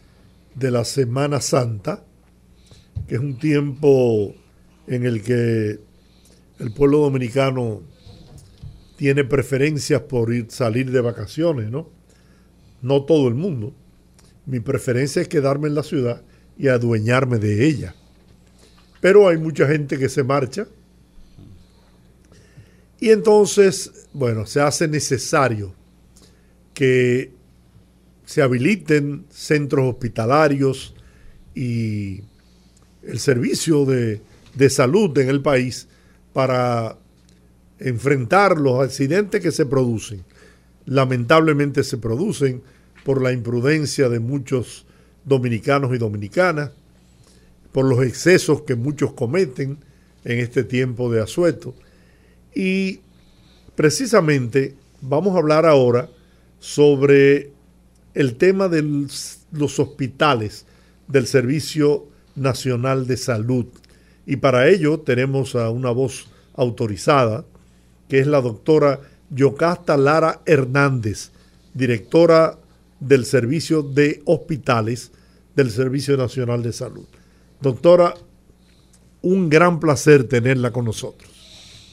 de 0.54 0.70
la 0.70 0.86
Semana 0.86 1.42
Santa, 1.42 2.02
que 3.06 3.16
es 3.16 3.20
un 3.20 3.38
tiempo 3.38 4.34
en 4.88 5.04
el 5.04 5.22
que 5.22 5.78
el 6.58 6.72
pueblo 6.72 6.98
dominicano 6.98 7.82
tiene 8.96 9.24
preferencias 9.24 10.00
por 10.02 10.32
ir 10.32 10.46
salir 10.48 10.90
de 10.90 11.00
vacaciones, 11.00 11.70
¿no? 11.70 11.88
No 12.82 13.04
todo 13.04 13.28
el 13.28 13.34
mundo. 13.34 13.74
Mi 14.46 14.60
preferencia 14.60 15.22
es 15.22 15.28
quedarme 15.28 15.68
en 15.68 15.74
la 15.74 15.82
ciudad 15.82 16.22
y 16.56 16.68
adueñarme 16.68 17.38
de 17.38 17.66
ella. 17.66 17.94
Pero 19.00 19.28
hay 19.28 19.36
mucha 19.36 19.68
gente 19.68 19.98
que 19.98 20.08
se 20.08 20.24
marcha. 20.24 20.66
Y 22.98 23.10
entonces, 23.10 24.08
bueno, 24.12 24.46
se 24.46 24.60
hace 24.60 24.88
necesario 24.88 25.74
que 26.74 27.32
se 28.24 28.42
habiliten 28.42 29.26
centros 29.30 29.86
hospitalarios 29.86 30.94
y 31.54 32.22
el 33.02 33.18
servicio 33.20 33.84
de 33.84 34.20
de 34.58 34.68
salud 34.70 35.16
en 35.18 35.28
el 35.28 35.40
país 35.40 35.86
para 36.32 36.98
enfrentar 37.78 38.58
los 38.58 38.82
accidentes 38.82 39.40
que 39.40 39.52
se 39.52 39.64
producen. 39.64 40.24
Lamentablemente 40.84 41.84
se 41.84 41.96
producen 41.96 42.60
por 43.04 43.22
la 43.22 43.32
imprudencia 43.32 44.08
de 44.08 44.18
muchos 44.18 44.84
dominicanos 45.24 45.94
y 45.94 45.98
dominicanas, 45.98 46.72
por 47.70 47.84
los 47.84 48.04
excesos 48.04 48.62
que 48.62 48.74
muchos 48.74 49.12
cometen 49.12 49.78
en 50.24 50.38
este 50.40 50.64
tiempo 50.64 51.10
de 51.12 51.22
asueto. 51.22 51.74
Y 52.52 53.00
precisamente 53.76 54.74
vamos 55.00 55.36
a 55.36 55.38
hablar 55.38 55.66
ahora 55.66 56.10
sobre 56.58 57.52
el 58.14 58.34
tema 58.34 58.68
de 58.68 58.82
los 58.82 59.78
hospitales 59.78 60.66
del 61.06 61.28
Servicio 61.28 62.08
Nacional 62.34 63.06
de 63.06 63.16
Salud 63.16 63.66
y 64.28 64.36
para 64.36 64.68
ello 64.68 65.00
tenemos 65.00 65.56
a 65.56 65.70
una 65.70 65.90
voz 65.90 66.26
autorizada, 66.54 67.46
que 68.10 68.18
es 68.18 68.26
la 68.26 68.42
doctora 68.42 69.00
Yocasta 69.30 69.96
Lara 69.96 70.42
Hernández, 70.44 71.30
directora 71.72 72.58
del 73.00 73.24
Servicio 73.24 73.82
de 73.82 74.20
Hospitales 74.26 75.12
del 75.56 75.70
Servicio 75.70 76.18
Nacional 76.18 76.62
de 76.62 76.74
Salud. 76.74 77.06
Doctora, 77.62 78.12
un 79.22 79.48
gran 79.48 79.80
placer 79.80 80.28
tenerla 80.28 80.72
con 80.72 80.84
nosotros. 80.84 81.30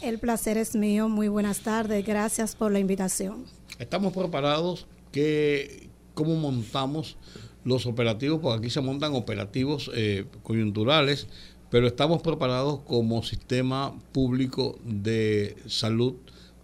El 0.01 0.19
placer 0.19 0.57
es 0.57 0.75
mío. 0.75 1.07
Muy 1.07 1.29
buenas 1.29 1.61
tardes. 1.61 2.05
Gracias 2.05 2.53
por 2.53 2.69
la 2.69 2.79
invitación. 2.79 3.45
Estamos 3.79 4.11
preparados. 4.11 4.87
Que, 5.13 5.87
¿Cómo 6.13 6.35
montamos 6.35 7.15
los 7.63 7.85
operativos? 7.85 8.41
Porque 8.41 8.59
aquí 8.59 8.69
se 8.69 8.81
montan 8.81 9.15
operativos 9.15 9.89
eh, 9.95 10.25
coyunturales 10.43 11.27
pero 11.75 11.87
estamos 11.87 12.21
preparados 12.21 12.79
como 12.87 13.21
sistema 13.21 13.93
público 14.13 14.79
de 14.85 15.57
salud 15.67 16.13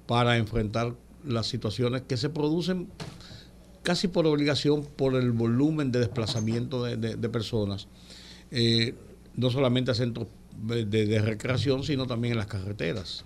para 0.07 0.37
enfrentar 0.37 0.95
las 1.25 1.47
situaciones 1.47 2.03
que 2.03 2.15
se 2.15 2.29
producen 2.29 2.87
casi 3.83 4.07
por 4.07 4.25
obligación 4.25 4.85
por 4.85 5.15
el 5.15 5.33
volumen 5.33 5.91
de 5.91 5.99
desplazamiento 5.99 6.85
de, 6.85 7.29
personas, 7.29 7.89
eh, 8.51 8.95
no 9.35 9.49
solamente 9.49 9.91
a 9.91 9.95
centros 9.95 10.27
de, 10.63 11.19
recreación, 11.19 11.83
sino 11.83 12.07
también 12.07 12.31
en 12.31 12.37
las 12.37 12.47
carreteras. 12.47 13.25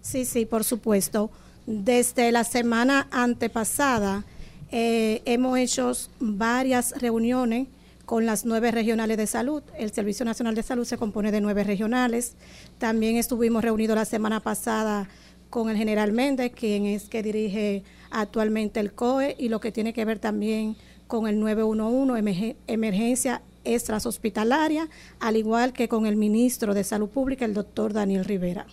Sí, 0.00 0.24
sí, 0.24 0.46
por 0.46 0.64
supuesto. 0.64 1.30
Desde 1.66 2.32
la 2.32 2.44
semana 2.44 3.08
antepasada 3.10 4.24
eh, 4.70 5.20
hemos 5.26 5.58
hecho 5.58 5.92
varias 6.20 6.98
reuniones 7.02 7.68
con 8.04 8.26
las 8.26 8.44
nueve 8.44 8.70
regionales 8.70 9.16
de 9.16 9.26
salud. 9.26 9.62
El 9.78 9.92
Servicio 9.92 10.24
Nacional 10.24 10.54
de 10.54 10.62
Salud 10.62 10.84
se 10.84 10.98
compone 10.98 11.32
de 11.32 11.40
nueve 11.40 11.64
regionales. 11.64 12.36
También 12.78 13.16
estuvimos 13.16 13.62
reunidos 13.62 13.96
la 13.96 14.04
semana 14.04 14.40
pasada 14.40 15.08
con 15.50 15.68
el 15.68 15.76
general 15.76 16.12
Méndez, 16.12 16.52
quien 16.54 16.86
es 16.86 17.08
que 17.08 17.22
dirige 17.22 17.84
actualmente 18.10 18.80
el 18.80 18.92
COE 18.92 19.36
y 19.38 19.48
lo 19.48 19.60
que 19.60 19.72
tiene 19.72 19.92
que 19.92 20.04
ver 20.04 20.18
también 20.18 20.76
con 21.06 21.28
el 21.28 21.38
911, 21.40 22.56
emergencia 22.66 23.42
extras 23.64 24.06
hospitalaria, 24.06 24.88
al 25.20 25.36
igual 25.36 25.72
que 25.72 25.88
con 25.88 26.06
el 26.06 26.16
ministro 26.16 26.74
de 26.74 26.84
Salud 26.84 27.08
Pública, 27.08 27.44
el 27.44 27.54
doctor 27.54 27.92
Daniel 27.92 28.24
Rivera. 28.24 28.66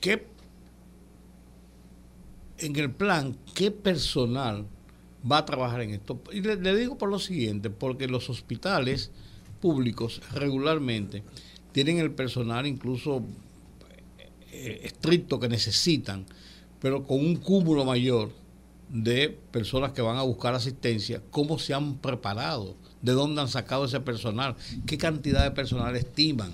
¿Qué, 0.00 0.26
en 2.58 2.76
el 2.76 2.90
plan, 2.90 3.36
qué 3.54 3.70
personal 3.70 4.66
va 5.30 5.38
a 5.38 5.46
trabajar 5.46 5.80
en 5.82 5.90
esto. 5.90 6.20
Y 6.32 6.40
le, 6.40 6.76
digo 6.76 6.98
por 6.98 7.10
lo 7.10 7.18
siguiente, 7.18 7.70
porque 7.70 8.08
los 8.08 8.30
hospitales 8.30 9.10
públicos 9.60 10.22
regularmente 10.32 11.22
tienen 11.72 11.98
el 11.98 12.10
personal 12.10 12.66
incluso 12.66 13.22
eh, 14.52 14.80
estricto 14.84 15.40
que 15.40 15.48
necesitan, 15.48 16.26
pero 16.80 17.04
con 17.04 17.18
un 17.18 17.36
cúmulo 17.36 17.84
mayor 17.84 18.30
de 18.88 19.36
personas 19.50 19.92
que 19.92 20.00
van 20.00 20.16
a 20.16 20.22
buscar 20.22 20.54
asistencia, 20.54 21.22
cómo 21.30 21.58
se 21.58 21.74
han 21.74 21.98
preparado 21.98 22.76
¿De 23.02 23.12
dónde 23.12 23.40
han 23.40 23.48
sacado 23.48 23.84
ese 23.84 24.00
personal? 24.00 24.56
¿Qué 24.86 24.98
cantidad 24.98 25.44
de 25.44 25.52
personal 25.52 25.94
estiman? 25.94 26.52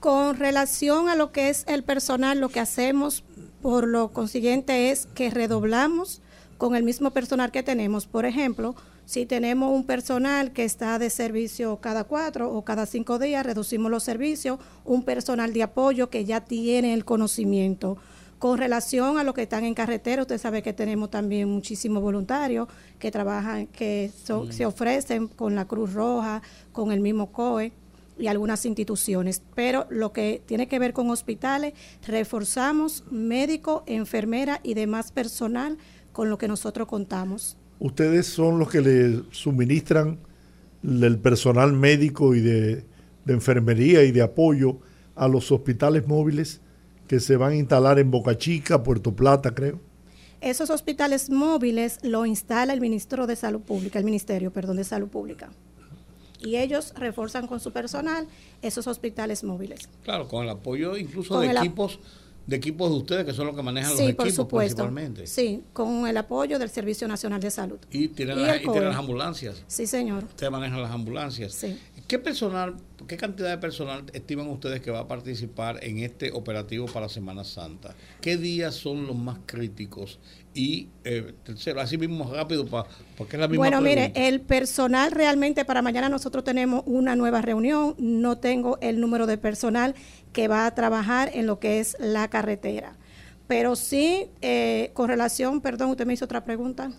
Con 0.00 0.36
relación 0.36 1.08
a 1.08 1.14
lo 1.14 1.32
que 1.32 1.50
es 1.50 1.64
el 1.68 1.82
personal, 1.82 2.40
lo 2.40 2.48
que 2.48 2.60
hacemos 2.60 3.24
por 3.60 3.86
lo 3.86 4.12
consiguiente 4.12 4.90
es 4.90 5.06
que 5.14 5.30
redoblamos 5.30 6.22
con 6.58 6.74
el 6.74 6.82
mismo 6.82 7.12
personal 7.12 7.50
que 7.50 7.62
tenemos. 7.62 8.06
Por 8.06 8.26
ejemplo, 8.26 8.74
si 9.06 9.24
tenemos 9.24 9.72
un 9.72 9.84
personal 9.84 10.52
que 10.52 10.64
está 10.64 10.98
de 10.98 11.08
servicio 11.08 11.78
cada 11.80 12.04
cuatro 12.04 12.52
o 12.52 12.62
cada 12.64 12.84
cinco 12.84 13.18
días, 13.18 13.46
reducimos 13.46 13.90
los 13.90 14.02
servicios, 14.02 14.58
un 14.84 15.04
personal 15.04 15.52
de 15.54 15.62
apoyo 15.62 16.10
que 16.10 16.24
ya 16.24 16.42
tiene 16.42 16.92
el 16.92 17.04
conocimiento. 17.04 17.96
Con 18.38 18.58
relación 18.58 19.18
a 19.18 19.24
los 19.24 19.34
que 19.34 19.42
están 19.42 19.64
en 19.64 19.74
carretera, 19.74 20.22
usted 20.22 20.38
sabe 20.38 20.62
que 20.62 20.72
tenemos 20.72 21.10
también 21.10 21.48
muchísimos 21.48 22.02
voluntarios 22.02 22.68
que 22.98 23.10
trabajan, 23.10 23.66
que 23.66 24.12
se 24.50 24.66
ofrecen 24.66 25.26
con 25.26 25.54
la 25.54 25.64
Cruz 25.64 25.92
Roja, 25.92 26.42
con 26.72 26.92
el 26.92 27.00
mismo 27.00 27.32
COE 27.32 27.72
y 28.16 28.26
algunas 28.26 28.64
instituciones. 28.64 29.42
Pero 29.54 29.86
lo 29.90 30.12
que 30.12 30.42
tiene 30.46 30.68
que 30.68 30.78
ver 30.78 30.92
con 30.92 31.10
hospitales, 31.10 31.74
reforzamos 32.06 33.04
médico, 33.10 33.82
enfermera 33.86 34.60
y 34.62 34.74
demás 34.74 35.10
personal 35.10 35.78
con 36.18 36.30
lo 36.30 36.36
que 36.36 36.48
nosotros 36.48 36.88
contamos 36.88 37.56
ustedes 37.78 38.26
son 38.26 38.58
los 38.58 38.68
que 38.68 38.80
le 38.80 39.22
suministran 39.30 40.18
el 40.82 41.16
personal 41.20 41.72
médico 41.72 42.34
y 42.34 42.40
de, 42.40 42.84
enfermería 43.28 44.02
y 44.02 44.10
de 44.10 44.22
apoyo 44.22 44.80
a 45.14 45.28
los 45.28 45.52
hospitales 45.52 46.08
móviles 46.08 46.60
que 47.06 47.20
se 47.20 47.36
van 47.36 47.52
a 47.52 47.54
instalar 47.54 48.00
en 48.00 48.10
Boca 48.10 48.36
Chica, 48.36 48.82
Puerto 48.82 49.14
Plata, 49.14 49.54
creo. 49.54 49.78
Esos 50.40 50.70
hospitales 50.70 51.30
móviles 51.30 52.00
lo 52.02 52.26
instala 52.26 52.72
el 52.72 52.80
Ministro 52.80 53.28
de 53.28 53.36
Salud 53.36 53.60
Pública, 53.60 54.00
el 54.00 54.04
Ministerio, 54.04 54.52
perdón, 54.52 54.78
de 54.78 54.84
Salud 54.84 55.08
Pública. 55.08 55.50
Y 56.40 56.56
ellos 56.56 56.94
refuerzan 56.96 57.46
con 57.46 57.60
su 57.60 57.70
personal 57.72 58.26
esos 58.60 58.88
hospitales 58.88 59.44
móviles. 59.44 59.88
Claro, 60.02 60.26
con 60.26 60.42
el 60.42 60.50
apoyo 60.50 60.96
incluso 60.96 61.38
de 61.38 61.52
equipos 61.52 62.00
de 62.48 62.56
equipos 62.56 62.90
de 62.90 62.96
ustedes, 62.96 63.24
que 63.26 63.34
son 63.34 63.46
los 63.46 63.54
que 63.54 63.62
manejan 63.62 63.90
los 63.90 64.00
equipos 64.00 64.46
principalmente. 64.46 65.26
Sí, 65.26 65.62
con 65.74 66.06
el 66.06 66.16
apoyo 66.16 66.58
del 66.58 66.70
Servicio 66.70 67.06
Nacional 67.06 67.42
de 67.42 67.50
Salud. 67.50 67.78
Y 67.90 68.08
tienen, 68.08 68.40
las 68.40 68.96
ambulancias. 68.96 69.62
Sí, 69.66 69.86
señor. 69.86 70.24
Ustedes 70.24 70.50
manejan 70.50 70.80
las 70.80 70.90
ambulancias. 70.90 71.52
Sí. 71.52 71.78
¿Qué 72.06 72.18
personal, 72.18 72.74
qué 73.06 73.18
cantidad 73.18 73.50
de 73.50 73.58
personal 73.58 74.02
estiman 74.14 74.48
ustedes 74.48 74.80
que 74.80 74.90
va 74.90 75.00
a 75.00 75.06
participar 75.06 75.84
en 75.84 75.98
este 75.98 76.32
operativo 76.32 76.86
para 76.86 77.10
Semana 77.10 77.44
Santa? 77.44 77.94
¿Qué 78.22 78.38
días 78.38 78.74
son 78.74 79.06
los 79.06 79.14
más 79.14 79.40
críticos? 79.44 80.18
Y 80.54 80.88
eh, 81.04 81.34
tercero, 81.44 81.82
así 81.82 81.98
mismo 81.98 82.32
rápido, 82.32 82.64
para 82.64 82.88
porque 83.18 83.36
es 83.36 83.40
la 83.40 83.46
misma 83.46 83.62
Bueno, 83.62 83.82
mire, 83.82 84.12
el 84.14 84.40
personal 84.40 85.12
realmente 85.12 85.66
para 85.66 85.82
mañana 85.82 86.08
nosotros 86.08 86.42
tenemos 86.44 86.82
una 86.86 87.14
nueva 87.14 87.42
reunión. 87.42 87.94
No 87.98 88.38
tengo 88.38 88.78
el 88.80 89.00
número 89.00 89.26
de 89.26 89.36
personal 89.36 89.94
que 90.38 90.46
va 90.46 90.66
a 90.66 90.70
trabajar 90.72 91.32
en 91.34 91.48
lo 91.48 91.58
que 91.58 91.80
es 91.80 91.96
la 91.98 92.30
carretera. 92.30 92.96
Pero 93.48 93.74
sí, 93.74 94.30
eh, 94.40 94.92
con 94.94 95.08
relación, 95.08 95.60
perdón, 95.60 95.90
usted 95.90 96.06
me 96.06 96.14
hizo 96.14 96.26
otra 96.26 96.44
pregunta. 96.44 96.92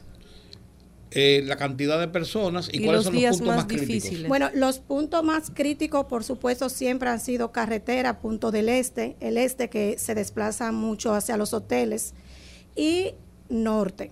Eh, 1.12 1.42
la 1.46 1.56
cantidad 1.56 1.98
de 2.02 2.10
personas 2.10 2.68
y, 2.70 2.84
cuáles 2.84 3.06
son 3.06 3.14
los 3.14 3.38
puntos 3.38 3.56
más, 3.56 3.66
críticos. 3.66 4.28
Bueno, 4.28 4.50
los 4.54 4.80
puntos 4.80 5.24
más 5.24 5.52
críticos, 5.52 6.08
por 6.08 6.26
supuesto, 6.26 6.68
siempre 6.68 7.08
han 7.08 7.22
sido 7.22 7.54
carretera, 7.54 8.20
punto 8.20 8.52
del 8.52 8.68
este, 8.68 9.16
el 9.22 9.38
este 9.38 9.70
que 9.70 9.98
se 9.98 10.16
desplaza 10.16 10.74
mucho 10.74 11.14
hacia 11.14 11.38
los 11.38 11.54
hoteles 11.54 12.16
y 12.76 13.14
norte. 13.48 14.12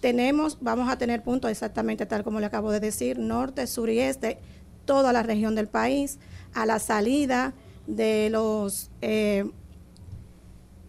Tenemos, 0.00 0.58
vamos 0.60 0.88
a 0.88 0.98
tener 0.98 1.24
puntos 1.24 1.50
exactamente 1.50 2.06
tal 2.06 2.22
como 2.22 2.38
le 2.38 2.46
acabo 2.46 2.70
de 2.70 2.78
decir, 2.78 3.18
norte, 3.18 3.66
sur 3.66 3.90
y 3.90 3.98
este, 3.98 4.38
toda 4.84 5.12
la 5.12 5.24
región 5.24 5.56
del 5.56 5.66
país, 5.66 6.20
a 6.54 6.64
la 6.64 6.78
salida 6.78 7.54
de 7.96 8.30
los 8.30 8.90
eh, 9.02 9.44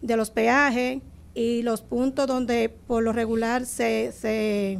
de 0.00 0.16
los 0.16 0.30
peajes 0.30 1.00
y 1.34 1.62
los 1.62 1.82
puntos 1.82 2.26
donde 2.26 2.68
por 2.68 3.02
lo 3.02 3.12
regular 3.12 3.66
se, 3.66 4.12
se 4.12 4.78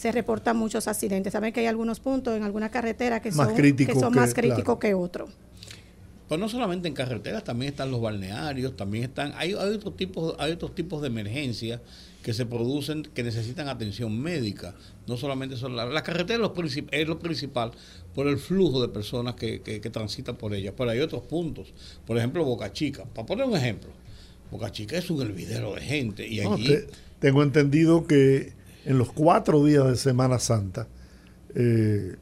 se 0.00 0.12
reportan 0.12 0.56
muchos 0.56 0.88
accidentes. 0.88 1.32
Saben 1.32 1.52
que 1.52 1.60
hay 1.60 1.66
algunos 1.66 2.00
puntos 2.00 2.34
en 2.34 2.42
alguna 2.42 2.70
carretera 2.70 3.20
que 3.20 3.30
son, 3.32 3.54
que 3.54 3.94
son 3.94 4.14
más 4.14 4.32
críticos 4.32 4.78
que 4.78 4.94
otros. 4.94 5.30
Pues 6.26 6.40
no 6.40 6.48
solamente 6.48 6.88
en 6.88 6.94
carreteras, 6.94 7.44
también 7.44 7.72
están 7.72 7.90
los 7.90 8.00
balnearios, 8.00 8.76
también 8.76 9.04
están, 9.04 9.32
hay, 9.36 9.52
hay 9.52 9.74
otros 9.74 9.96
tipos, 9.96 10.36
hay 10.38 10.52
otros 10.52 10.74
tipos 10.74 11.02
de 11.02 11.08
emergencias 11.08 11.80
que 12.22 12.32
se 12.32 12.46
producen, 12.46 13.02
que 13.02 13.22
necesitan 13.22 13.68
atención 13.68 14.18
médica. 14.18 14.74
No 15.06 15.16
solamente 15.16 15.56
son 15.56 15.76
la, 15.76 15.84
la 15.84 16.02
carretera 16.02 16.34
es 16.34 17.08
lo, 17.08 17.18
principal 17.18 17.72
por 18.14 18.26
el 18.26 18.38
flujo 18.38 18.82
de 18.82 18.88
personas 18.88 19.34
que, 19.34 19.60
que, 19.62 19.78
transitan 19.90 20.36
por 20.36 20.54
ella. 20.54 20.74
Pero 20.76 20.90
hay 20.90 21.00
otros 21.00 21.22
puntos. 21.22 21.72
Por 22.06 22.18
ejemplo, 22.18 22.44
Boca 22.44 22.72
Chica. 22.72 23.04
Para 23.04 23.26
poner 23.26 23.46
un 23.46 23.56
ejemplo, 23.56 23.90
Boca 24.50 24.72
Chica 24.72 24.96
es 24.96 25.10
un 25.10 25.22
hervidero 25.22 25.74
de 25.74 25.80
gente. 25.80 26.26
Y 26.26 26.40
allí. 26.40 26.76
tengo 27.20 27.42
entendido 27.42 28.06
que 28.06 28.52
en 28.84 28.98
los 28.98 29.12
cuatro 29.12 29.64
días 29.64 29.86
de 29.86 29.96
Semana 29.96 30.38
Santa, 30.38 30.88
eh, 31.54 32.16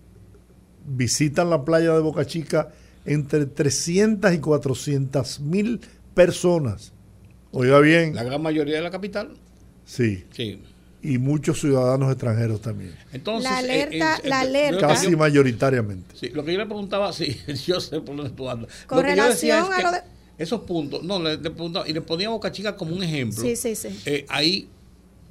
visitan 0.87 1.51
la 1.51 1.65
playa 1.65 1.93
de 1.95 2.01
Boca 2.01 2.27
Chica 2.27 2.73
entre 3.05 3.47
300 3.47 4.33
y 4.33 4.39
400 4.39 5.41
mil 5.41 5.81
personas. 6.15 6.93
Oiga 7.53 7.81
bien. 7.81 8.15
La 8.15 8.25
gran 8.25 8.43
mayoría 8.43 8.77
de 8.77 8.83
la 8.83 8.91
capital. 8.91 9.35
Sí. 9.85 10.25
Sí. 10.33 10.61
Y 11.01 11.19
muchos 11.19 11.61
ciudadanos 11.61 12.11
extranjeros 12.11 12.61
también. 12.61 12.95
Entonces, 13.13 13.51
la 13.51 13.59
alerta, 13.59 14.17
eh, 14.17 14.29
la 14.29 14.41
alerta. 14.41 14.89
Casi 14.89 15.15
mayoritariamente. 15.15 16.17
Sí, 16.17 16.31
lo 16.31 16.45
que 16.45 16.53
yo 16.53 16.59
le 16.59 16.67
preguntaba, 16.67 17.13
sí, 17.13 17.41
yo 17.67 17.81
sé 17.81 18.01
por 18.01 18.17
dónde 18.17 18.31
tú 18.31 18.51
andas. 18.51 18.71
Con 18.87 19.03
relación 19.03 19.73
a 19.73 19.83
lo 19.83 19.93
de... 19.93 19.99
Esos 20.39 20.61
puntos, 20.63 21.03
no, 21.03 21.21
le, 21.21 21.37
preguntaba, 21.39 21.89
y 21.89 21.93
le 21.93 22.01
ponía 22.01 22.29
Boca 22.29 22.53
Chica 22.53 22.77
como 22.77 22.95
un 22.95 23.03
ejemplo. 23.03 23.43
Sí, 23.43 23.57
sí, 23.57 23.75
sí. 23.75 23.89
Eh, 24.07 24.25
ahí 24.29 24.69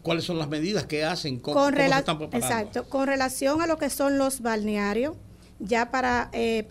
cuáles 0.02 0.24
son 0.24 0.38
las 0.38 0.48
medidas 0.48 0.86
que 0.86 1.04
hacen, 1.04 1.40
cómo, 1.40 1.60
con 1.60 1.78
están 1.78 2.18
preparando. 2.18 2.38
Exacto, 2.38 2.90
con 2.90 3.08
relación 3.08 3.62
a 3.62 3.68
lo 3.68 3.78
que 3.78 3.90
son 3.90 4.18
los 4.18 4.42
balnearios, 4.42 5.16
ya 5.60 5.92
para, 5.92 6.30
eh, 6.34 6.66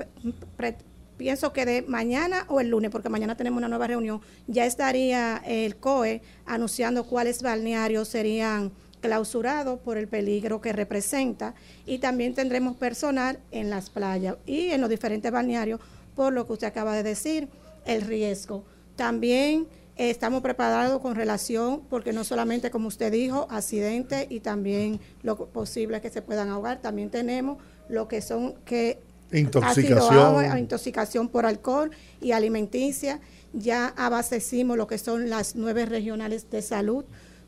pienso 1.17 1.53
que 1.53 1.67
de 1.67 1.83
mañana 1.83 2.47
o 2.49 2.61
el 2.61 2.69
lunes, 2.69 2.91
porque 2.91 3.09
mañana 3.09 3.37
tenemos 3.37 3.59
una 3.59 3.69
nueva 3.69 3.87
reunión, 3.87 4.21
ya 4.47 4.65
estaría 4.65 5.43
el 5.47 5.77
COE 5.77 6.23
anunciando 6.47 7.05
cuáles 7.05 7.43
balnearios 7.43 8.09
serían 8.09 8.73
clausurados 9.01 9.79
por 9.81 9.97
el 9.99 10.09
peligro 10.09 10.61
que 10.61 10.73
representa 10.73 11.55
y 11.85 11.99
también 11.99 12.35
tendremos 12.35 12.77
personal 12.77 13.39
en 13.51 13.71
las 13.71 13.91
playas 13.91 14.37
y 14.47 14.71
en 14.71 14.81
los 14.81 14.91
diferentes 14.91 15.31
balnearios 15.31 15.81
por 16.15 16.33
lo 16.33 16.47
que 16.47 16.55
usted 16.55 16.67
acaba 16.67 16.95
de 16.95 17.03
decir, 17.03 17.49
el 17.85 18.03
riesgo. 18.03 18.65
También 18.97 19.67
Estamos 19.97 20.43
preparados 20.43 21.01
con 21.01 21.15
relación, 21.15 21.81
porque 21.89 22.13
no 22.13 22.23
solamente, 22.23 22.71
como 22.71 22.89
usted 22.89 23.11
dijo, 23.11 23.47
accidentes 23.51 24.27
y 24.29 24.41
también 24.41 25.01
lo 25.23 25.37
posible 25.47 26.03
que 26.03 26.11
se 26.11 26.21
puedan 26.21 26.51
ahogar, 26.51 26.83
también 26.83 27.09
tenemos 27.09 27.57
lo 27.89 28.07
que 28.07 28.21
son 28.21 28.57
que 28.67 28.99
intoxicación. 29.33 30.59
intoxicación 30.59 31.29
por 31.29 31.47
alcohol 31.47 31.91
y 32.21 32.33
alimenticia. 32.33 33.21
Ya 33.55 33.95
abastecimos 33.97 34.77
lo 34.77 34.87
que 34.87 34.99
son 34.99 35.31
las 35.31 35.57
nueve 35.57 35.87
regionales 35.87 36.51
de 36.51 36.61
salud 36.61 37.07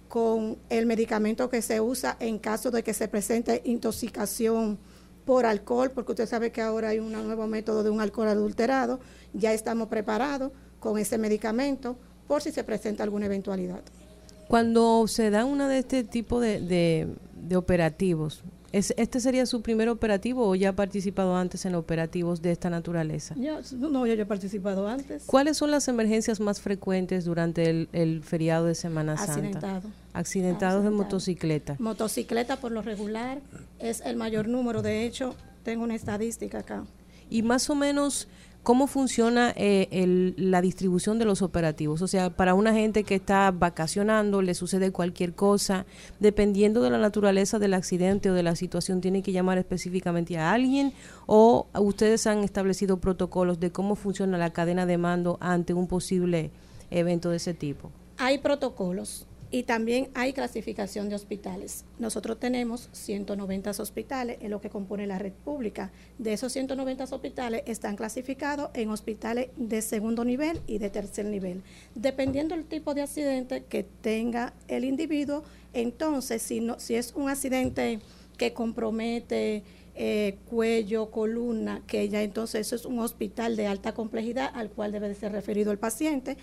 con 0.08 0.58
el 0.70 0.86
medicamento 0.86 1.48
que 1.50 1.62
se 1.62 1.80
usa 1.80 2.16
en 2.20 2.38
caso 2.38 2.70
de 2.70 2.82
que 2.82 2.94
se 2.94 3.08
presente 3.08 3.62
intoxicación 3.64 4.78
por 5.24 5.44
alcohol, 5.44 5.90
porque 5.90 6.12
usted 6.12 6.26
sabe 6.26 6.50
que 6.50 6.62
ahora 6.62 6.88
hay 6.88 6.98
un 6.98 7.12
nuevo 7.12 7.46
método 7.46 7.82
de 7.82 7.90
un 7.90 8.00
alcohol 8.00 8.28
adulterado. 8.28 8.98
Ya 9.34 9.52
estamos 9.52 9.88
preparados 9.88 10.52
con 10.80 10.98
ese 10.98 11.18
medicamento 11.18 11.98
por 12.26 12.40
si 12.42 12.50
se 12.50 12.64
presenta 12.64 13.02
alguna 13.02 13.26
eventualidad. 13.26 13.82
Cuando 14.48 15.06
se 15.06 15.28
da 15.28 15.44
una 15.44 15.68
de 15.68 15.78
este 15.80 16.04
tipo 16.04 16.40
de, 16.40 17.14
operativos, 17.54 18.42
¿es, 18.72 18.94
¿este 18.96 19.20
sería 19.20 19.46
su 19.46 19.62
primer 19.62 19.88
operativo 19.88 20.46
o 20.46 20.54
ya 20.54 20.70
ha 20.70 20.72
participado 20.72 21.36
antes 21.36 21.64
en 21.64 21.74
operativos 21.74 22.42
de 22.42 22.52
esta 22.52 22.70
naturaleza? 22.70 23.34
no, 23.36 24.06
yo 24.06 24.14
ya 24.14 24.22
he 24.22 24.26
participado 24.26 24.88
antes. 24.88 25.24
¿Cuáles 25.26 25.56
son 25.56 25.70
las 25.70 25.88
emergencias 25.88 26.40
más 26.40 26.60
frecuentes 26.60 27.24
durante 27.24 27.68
el, 27.92 28.22
feriado 28.22 28.66
de 28.66 28.74
Semana 28.74 29.16
Santa? 29.16 29.32
Accidentado. 29.32 29.90
Accidentados 30.12 30.84
de 30.84 30.90
motocicleta. 30.90 31.76
Motocicleta 31.78 32.56
por 32.56 32.72
lo 32.72 32.82
regular 32.82 33.40
es 33.78 34.00
el 34.00 34.16
mayor 34.16 34.48
número, 34.48 34.82
de 34.82 35.04
hecho, 35.04 35.34
tengo 35.62 35.84
una 35.84 35.94
estadística 35.94 36.58
acá. 36.58 36.84
Y 37.30 37.42
más 37.42 37.68
o 37.68 37.74
menos 37.74 38.28
¿Cómo 38.62 38.86
funciona 38.86 39.54
eh, 39.56 40.34
la 40.36 40.60
distribución 40.60 41.18
de 41.18 41.24
los 41.24 41.40
operativos? 41.40 42.02
O 42.02 42.06
sea, 42.06 42.30
para 42.30 42.52
una 42.52 42.74
gente 42.74 43.04
que 43.04 43.14
está 43.14 43.50
vacacionando, 43.50 44.42
le 44.42 44.52
sucede 44.52 44.92
cualquier 44.92 45.34
cosa, 45.34 45.86
dependiendo 46.20 46.82
de 46.82 46.90
la 46.90 46.98
naturaleza 46.98 47.58
del 47.58 47.72
accidente 47.72 48.30
o 48.30 48.34
de 48.34 48.42
la 48.42 48.56
situación, 48.56 49.00
tiene 49.00 49.22
que 49.22 49.32
llamar 49.32 49.56
específicamente 49.56 50.36
a 50.36 50.52
alguien 50.52 50.92
o 51.26 51.66
ustedes 51.78 52.26
han 52.26 52.44
establecido 52.44 52.98
protocolos 52.98 53.58
de 53.58 53.70
cómo 53.70 53.94
funciona 53.94 54.36
la 54.36 54.52
cadena 54.52 54.84
de 54.84 54.98
mando 54.98 55.38
ante 55.40 55.72
un 55.72 55.86
posible 55.86 56.50
evento 56.90 57.30
de 57.30 57.36
ese 57.36 57.54
tipo. 57.54 57.90
Hay 58.18 58.38
protocolos 58.38 59.27
Y 59.50 59.62
también 59.62 60.10
hay 60.14 60.34
clasificación 60.34 61.08
de 61.08 61.14
hospitales. 61.14 61.84
Nosotros 61.98 62.38
tenemos 62.38 62.90
190 62.92 63.70
hospitales 63.70 64.36
en 64.40 64.50
lo 64.50 64.60
que 64.60 64.68
compone 64.68 65.06
la 65.06 65.18
red 65.18 65.32
pública. 65.32 65.90
De 66.18 66.34
esos 66.34 66.52
190 66.52 67.04
hospitales 67.04 67.62
están 67.66 67.96
clasificados 67.96 68.70
en 68.74 68.90
hospitales 68.90 69.48
de 69.56 69.80
segundo 69.80 70.24
nivel 70.24 70.60
y 70.66 70.78
de 70.78 70.90
tercer 70.90 71.24
nivel. 71.24 71.62
Dependiendo 71.94 72.54
del 72.54 72.66
tipo 72.66 72.92
de 72.92 73.02
accidente 73.02 73.64
que 73.64 73.84
tenga 73.84 74.52
el 74.68 74.84
individuo, 74.84 75.44
entonces 75.72 76.42
si, 76.42 76.60
no, 76.60 76.78
si 76.78 76.96
es 76.96 77.14
un 77.14 77.30
accidente 77.30 78.00
que 78.36 78.52
compromete 78.52 79.62
eh, 79.94 80.36
cuello, 80.48 81.10
columna, 81.10 81.82
que 81.86 82.08
ya 82.08 82.22
entonces 82.22 82.66
eso 82.66 82.76
es 82.76 82.84
un 82.84 83.00
hospital 83.00 83.56
de 83.56 83.66
alta 83.66 83.94
complejidad 83.94 84.50
al 84.54 84.70
cual 84.70 84.92
debe 84.92 85.08
de 85.08 85.14
ser 85.14 85.32
referido 85.32 85.72
el 85.72 85.78
paciente, 85.78 86.36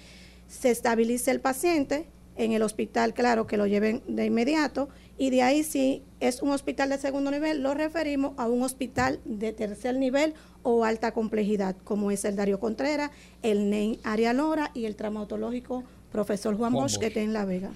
se 0.50 0.72
estabiliza 0.72 1.32
el 1.32 1.40
paciente, 1.40 2.06
en 2.36 2.52
el 2.52 2.62
hospital, 2.62 3.14
claro, 3.14 3.48
que 3.48 3.58
lo 3.58 3.68
lleven 3.68 4.02
de 4.08 4.26
inmediato. 4.26 4.90
Y 5.18 5.30
de 5.30 5.42
ahí, 5.42 5.64
si 5.64 6.04
es 6.20 6.42
un 6.42 6.50
hospital 6.50 6.90
de 6.90 6.98
segundo 6.98 7.32
nivel, 7.32 7.62
lo 7.62 7.74
referimos 7.74 8.34
a 8.38 8.48
un 8.48 8.64
hospital 8.64 9.20
de 9.26 9.54
tercer 9.54 9.96
nivel 9.98 10.34
o 10.64 10.84
alta 10.84 11.12
complejidad, 11.14 11.76
como 11.84 12.12
es 12.12 12.26
el 12.26 12.36
Darío 12.36 12.60
Contreras, 12.60 13.12
el 13.42 13.70
NEI 13.70 14.00
Aria 14.04 14.34
Lora 14.34 14.72
y 14.74 14.86
el 14.86 14.96
traumatológico 14.96 15.84
profesor 16.12 16.58
Juan, 16.58 16.74
Bosch, 16.74 16.98
que 16.98 17.08
está 17.08 17.20
en 17.22 17.34
La 17.34 17.46
Vega. 17.46 17.72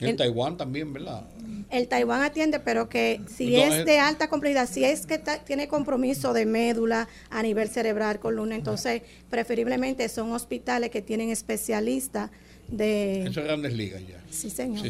El, 0.00 0.16
Taiwán 0.16 0.56
también, 0.56 0.92
¿verdad? 0.92 1.24
El 1.70 1.88
Taiwán 1.88 2.22
atiende, 2.22 2.60
pero 2.60 2.88
que 2.88 3.20
si 3.26 3.56
es 3.56 3.86
de 3.86 3.98
alta 3.98 4.28
complejidad, 4.28 4.68
si 4.68 4.84
es 4.84 5.06
que 5.06 5.18
tiene 5.44 5.68
compromiso 5.68 6.32
de 6.34 6.44
médula 6.44 7.08
a 7.30 7.42
nivel 7.42 7.68
cerebral, 7.68 8.20
columna, 8.20 8.56
entonces 8.56 9.02
preferiblemente 9.30 10.08
son 10.08 10.32
hospitales 10.32 10.90
que 10.90 11.00
tienen 11.00 11.30
especialistas 11.30 12.30
de... 12.68 13.22
Eso 13.22 13.40
es 13.40 13.46
grandes 13.46 13.74
ligas 13.74 14.02
ya. 14.06 14.22
Sí, 14.30 14.50
señor. 14.50 14.84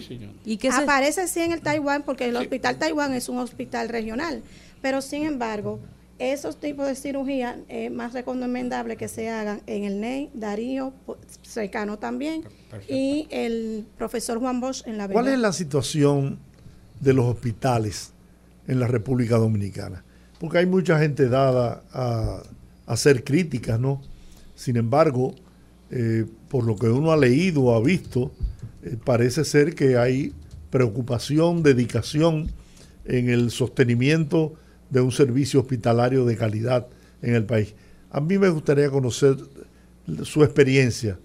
¿Y 0.44 0.56
que 0.56 0.68
Aparece 0.68 1.28
sí 1.28 1.40
en 1.40 1.52
el 1.52 1.60
Taiwán 1.60 2.02
porque 2.02 2.26
el 2.26 2.36
Hospital 2.36 2.78
Taiwán 2.78 3.14
es 3.14 3.28
un 3.28 3.38
hospital 3.38 3.88
regional, 3.88 4.42
pero 4.82 5.00
sin 5.00 5.24
embargo, 5.24 5.78
esos 6.18 6.58
tipos 6.58 6.86
de 6.86 6.94
cirugía 6.94 7.58
es 7.68 7.90
más 7.90 8.14
recomendable 8.14 8.96
que 8.96 9.08
se 9.08 9.28
hagan 9.28 9.60
en 9.66 9.84
el 9.84 10.00
NEI, 10.00 10.30
Darío, 10.32 10.92
cercano 11.42 11.98
también, 11.98 12.44
y 12.88 13.26
el 13.30 13.86
profesor 13.98 14.38
Juan 14.38 14.60
Bosch 14.60 14.86
en 14.86 14.96
la 14.96 15.08
¿Cuál 15.08 15.28
es 15.28 15.38
la 15.38 15.52
situación 15.52 16.38
de 17.00 17.12
los 17.12 17.26
hospitales 17.26 18.12
en 18.66 18.80
la 18.80 18.86
República 18.86 19.36
Dominicana? 19.36 20.04
Porque 20.40 20.58
hay 20.58 20.66
mucha 20.66 20.98
gente 20.98 21.28
dada 21.28 21.82
a, 21.92 22.42
hacer 22.86 23.24
críticas, 23.24 23.80
¿no? 23.80 24.00
Sin 24.54 24.76
embargo, 24.76 25.34
eh, 25.90 26.26
por 26.48 26.64
lo 26.64 26.76
que 26.76 26.88
uno 26.88 27.12
ha 27.12 27.16
leído 27.16 27.62
o 27.62 27.74
ha 27.74 27.80
visto, 27.80 28.32
eh, 28.82 28.96
parece 29.02 29.44
ser 29.44 29.74
que 29.74 29.96
hay 29.96 30.32
preocupación, 30.70 31.62
dedicación 31.62 32.50
en 33.04 33.30
el 33.30 33.50
sostenimiento 33.50 34.54
de 34.90 35.00
un 35.00 35.12
servicio 35.12 35.60
hospitalario 35.60 36.24
de 36.24 36.36
calidad 36.36 36.88
en 37.22 37.34
el 37.34 37.44
país. 37.44 37.74
A 38.10 38.20
mí 38.20 38.38
me 38.38 38.48
gustaría 38.48 38.90
conocer 38.90 39.36
su 40.22 40.42
experiencia. 40.42 41.18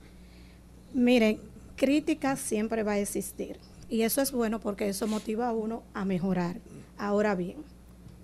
Miren, 0.94 1.40
crítica 1.76 2.36
siempre 2.36 2.84
va 2.84 2.94
a 2.94 3.00
existir 3.00 3.58
y 3.90 4.04
eso 4.04 4.22
es 4.22 4.32
bueno 4.32 4.60
porque 4.60 4.90
eso 4.90 5.08
motiva 5.08 5.50
a 5.50 5.54
uno 5.54 5.84
a 5.94 6.06
mejorar. 6.06 6.58
Ahora 6.98 7.36
bien, 7.36 7.58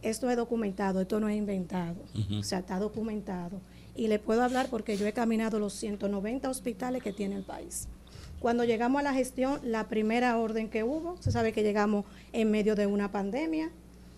esto 0.01 0.29
es 0.29 0.37
documentado, 0.37 1.01
esto 1.01 1.19
no 1.19 1.29
es 1.29 1.37
inventado, 1.37 1.97
o 2.31 2.43
sea, 2.43 2.59
está 2.59 2.77
documentado 2.77 3.59
y 3.97 4.07
le 4.07 4.19
puedo 4.19 4.43
hablar 4.43 4.67
porque 4.69 4.95
yo 4.95 5.05
he 5.07 5.11
caminado 5.11 5.59
los 5.59 5.73
190 5.73 6.49
hospitales 6.49 7.03
que 7.03 7.11
tiene 7.11 7.35
el 7.35 7.43
país. 7.43 7.89
Cuando 8.39 8.63
llegamos 8.63 8.99
a 8.99 9.03
la 9.03 9.13
gestión, 9.13 9.59
la 9.63 9.89
primera 9.89 10.37
orden 10.37 10.69
que 10.69 10.83
hubo, 10.83 11.17
se 11.19 11.31
sabe 11.31 11.51
que 11.51 11.63
llegamos 11.63 12.05
en 12.31 12.51
medio 12.51 12.75
de 12.75 12.85
una 12.85 13.11
pandemia, 13.11 13.71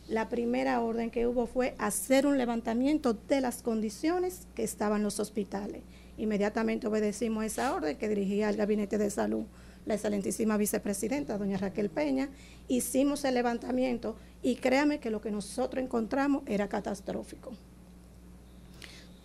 la 0.09 0.27
primera 0.27 0.81
orden 0.81 1.09
que 1.09 1.25
hubo 1.25 1.47
fue 1.47 1.75
hacer 1.77 2.27
un 2.27 2.37
levantamiento 2.37 3.13
de 3.13 3.39
las 3.39 3.61
condiciones 3.61 4.47
que 4.53 4.63
estaban 4.63 5.01
los 5.01 5.19
hospitales. 5.19 5.81
Inmediatamente 6.17 6.87
obedecimos 6.87 7.45
esa 7.45 7.73
orden 7.73 7.97
que 7.97 8.09
dirigía 8.09 8.49
el 8.49 8.57
Gabinete 8.57 8.97
de 8.97 9.09
Salud 9.09 9.45
la 9.85 9.95
excelentísima 9.95 10.57
vicepresidenta, 10.57 11.37
doña 11.37 11.57
Raquel 11.57 11.89
Peña, 11.89 12.29
hicimos 12.67 13.23
el 13.25 13.33
levantamiento 13.33 14.17
y 14.43 14.57
créame 14.57 14.99
que 14.99 15.09
lo 15.09 15.21
que 15.21 15.31
nosotros 15.31 15.83
encontramos 15.83 16.43
era 16.45 16.67
catastrófico 16.67 17.53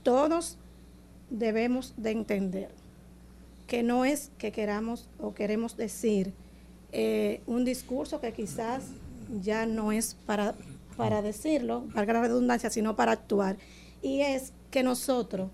todos 0.05 0.59
debemos 1.31 1.95
de 1.97 2.13
entender 2.13 2.71
que 3.67 3.83
no 3.83 4.05
es 4.05 4.31
que 4.39 4.53
queramos 4.53 5.09
o 5.19 5.35
queremos 5.35 5.77
decir 5.77 6.33
eh, 6.93 7.41
un 7.47 7.65
discurso 7.65 8.21
que 8.21 8.33
quizás 8.33 8.85
ya 9.43 9.67
no 9.67 9.91
es 9.91 10.17
para, 10.27 10.55
para 10.97 11.23
decirlo, 11.23 11.85
para 11.93 12.13
la 12.13 12.21
redundancia, 12.21 12.71
sino 12.71 12.95
para 12.95 13.13
actuar. 13.13 13.57
Y 14.03 14.21
es 14.21 14.53
que 14.71 14.83
nosotros 14.83 15.51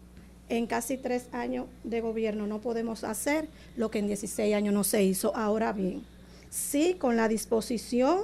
en 0.49 0.67
casi 0.67 0.99
tres 0.99 1.29
años 1.33 1.67
de 1.85 2.01
gobierno 2.01 2.47
no 2.47 2.61
podemos 2.61 3.05
hacer 3.05 3.49
lo 3.77 3.91
que 3.91 4.01
en 4.01 4.09
16 4.09 4.55
años 4.55 4.75
no 4.75 4.83
se 4.83 5.05
hizo. 5.05 5.35
Ahora 5.37 5.73
bien, 5.73 6.05
sí 6.51 6.97
con 6.99 7.17
la 7.17 7.29
disposición 7.29 8.19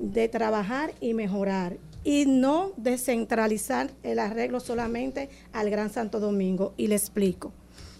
de 0.00 0.28
trabajar 0.28 0.92
y 1.00 1.14
mejorar 1.14 1.76
y 2.08 2.24
no 2.24 2.72
descentralizar 2.78 3.90
el 4.02 4.18
arreglo 4.18 4.60
solamente 4.60 5.28
al 5.52 5.68
Gran 5.68 5.90
Santo 5.90 6.20
Domingo. 6.20 6.72
Y 6.78 6.86
le 6.86 6.94
explico. 6.94 7.52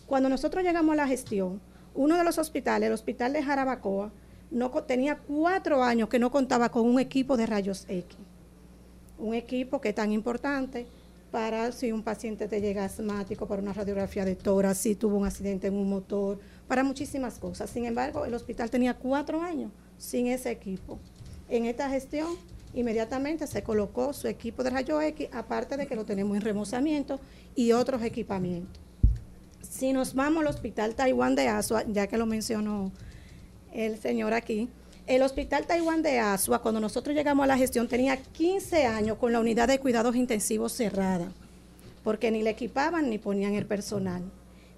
Cuando 0.07 0.31
nosotros 0.31 0.65
llegamos 0.65 0.95
a 0.95 0.97
la 0.97 1.07
gestión, 1.07 1.61
uno 1.95 2.17
de 2.17 2.25
los 2.25 2.39
hospitales, 2.39 2.87
el 2.87 2.95
hospital 2.95 3.35
de 3.35 3.43
Jarabacoa, 3.43 4.11
no, 4.51 4.71
tenía 4.85 5.19
cuatro 5.19 5.83
años 5.83 6.09
que 6.09 6.19
no 6.19 6.31
contaba 6.31 6.71
con 6.71 6.87
un 6.87 6.99
equipo 6.99 7.37
de 7.37 7.45
rayos 7.45 7.85
X. 7.87 8.17
Un 9.19 9.35
equipo 9.35 9.79
que 9.79 9.91
es 9.91 9.95
tan 9.95 10.11
importante 10.11 10.87
para 11.31 11.71
si 11.71 11.93
un 11.93 12.03
paciente 12.03 12.49
te 12.49 12.63
llega 12.63 12.87
asmático, 12.87 13.47
para 13.47 13.61
una 13.61 13.75
radiografía 13.75 14.25
de 14.25 14.37
tórax, 14.37 14.79
si 14.79 14.95
tuvo 14.95 15.19
un 15.19 15.27
accidente 15.27 15.67
en 15.67 15.75
un 15.75 15.91
motor, 15.91 16.39
para 16.67 16.83
muchísimas 16.83 17.39
cosas. 17.39 17.69
Sin 17.69 17.85
embargo, 17.85 18.25
el 18.25 18.33
hospital 18.33 18.71
tenía 18.71 18.95
cuatro 18.95 19.43
años 19.43 19.71
sin 19.99 20.29
ese 20.29 20.51
equipo. 20.51 20.99
En 21.51 21.67
esta 21.67 21.91
gestión 21.91 22.39
inmediatamente 22.75 23.47
se 23.47 23.63
colocó 23.63 24.13
su 24.13 24.29
equipo 24.29 24.63
de 24.63 24.71
rayo 24.71 25.01
X, 25.01 25.29
aparte 25.33 25.77
de 25.77 25.87
que 25.87 25.97
lo 25.97 26.05
tenemos 26.05 26.37
en 26.37 26.43
remozamiento 26.43 27.21
y 27.55 27.73
otros 27.73 28.03
equipamientos. 28.03 28.81
Si 29.63 29.93
nos 29.93 30.15
vamos 30.15 30.43
al 30.43 30.49
Hospital 30.49 30.95
Taiwán 30.95 31.35
de 31.35 31.49
Asua, 31.49 31.85
ya 31.87 32.07
que 32.07 32.17
lo 32.17 32.27
mencionó 32.27 32.93
el 33.73 33.99
señor 33.99 34.33
aquí, 34.33 34.69
el 35.07 35.23
Hospital 35.23 35.67
Taiwán 35.67 36.03
de 36.03 36.19
Asua, 36.19 36.61
cuando 36.61 36.81
nosotros 36.81 37.17
llegamos 37.17 37.45
a 37.45 37.47
la 37.47 37.57
gestión, 37.57 37.89
tenía 37.89 38.17
15 38.17 38.87
años 38.87 39.19
con 39.19 39.33
la 39.33 39.41
unidad 39.41 39.69
de 39.69 39.79
cuidados 39.79 40.15
intensivos 40.17 40.73
cerrada, 40.73 41.33
porque 42.05 42.31
ni 42.31 42.43
le 42.43 42.51
equipaban 42.51 43.09
ni 43.09 43.19
ponían 43.19 43.55
el 43.55 43.67
personal. 43.67 44.23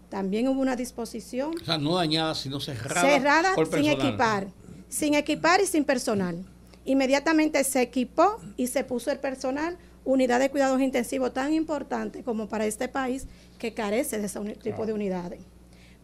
También 0.08 0.48
hubo 0.48 0.60
una 0.60 0.76
disposición. 0.76 1.54
O 1.60 1.64
sea, 1.64 1.78
no 1.78 1.96
dañada, 1.96 2.34
sino 2.34 2.60
cerrada. 2.60 3.00
Cerrada 3.00 3.54
sin 3.72 3.86
equipar, 3.86 4.48
sin 4.88 5.14
equipar 5.14 5.60
y 5.60 5.66
sin 5.66 5.84
personal. 5.84 6.44
Inmediatamente 6.84 7.62
se 7.64 7.82
equipó 7.82 8.38
y 8.56 8.68
se 8.68 8.84
puso 8.84 9.10
el 9.10 9.18
personal, 9.18 9.76
unidad 10.04 10.40
de 10.40 10.50
cuidados 10.50 10.80
intensivos 10.80 11.32
tan 11.32 11.52
importante 11.52 12.22
como 12.22 12.48
para 12.48 12.66
este 12.66 12.88
país 12.88 13.26
que 13.58 13.74
carece 13.74 14.18
de 14.18 14.26
ese 14.26 14.40
tipo 14.56 14.86
de 14.86 14.92
unidades. 14.92 15.40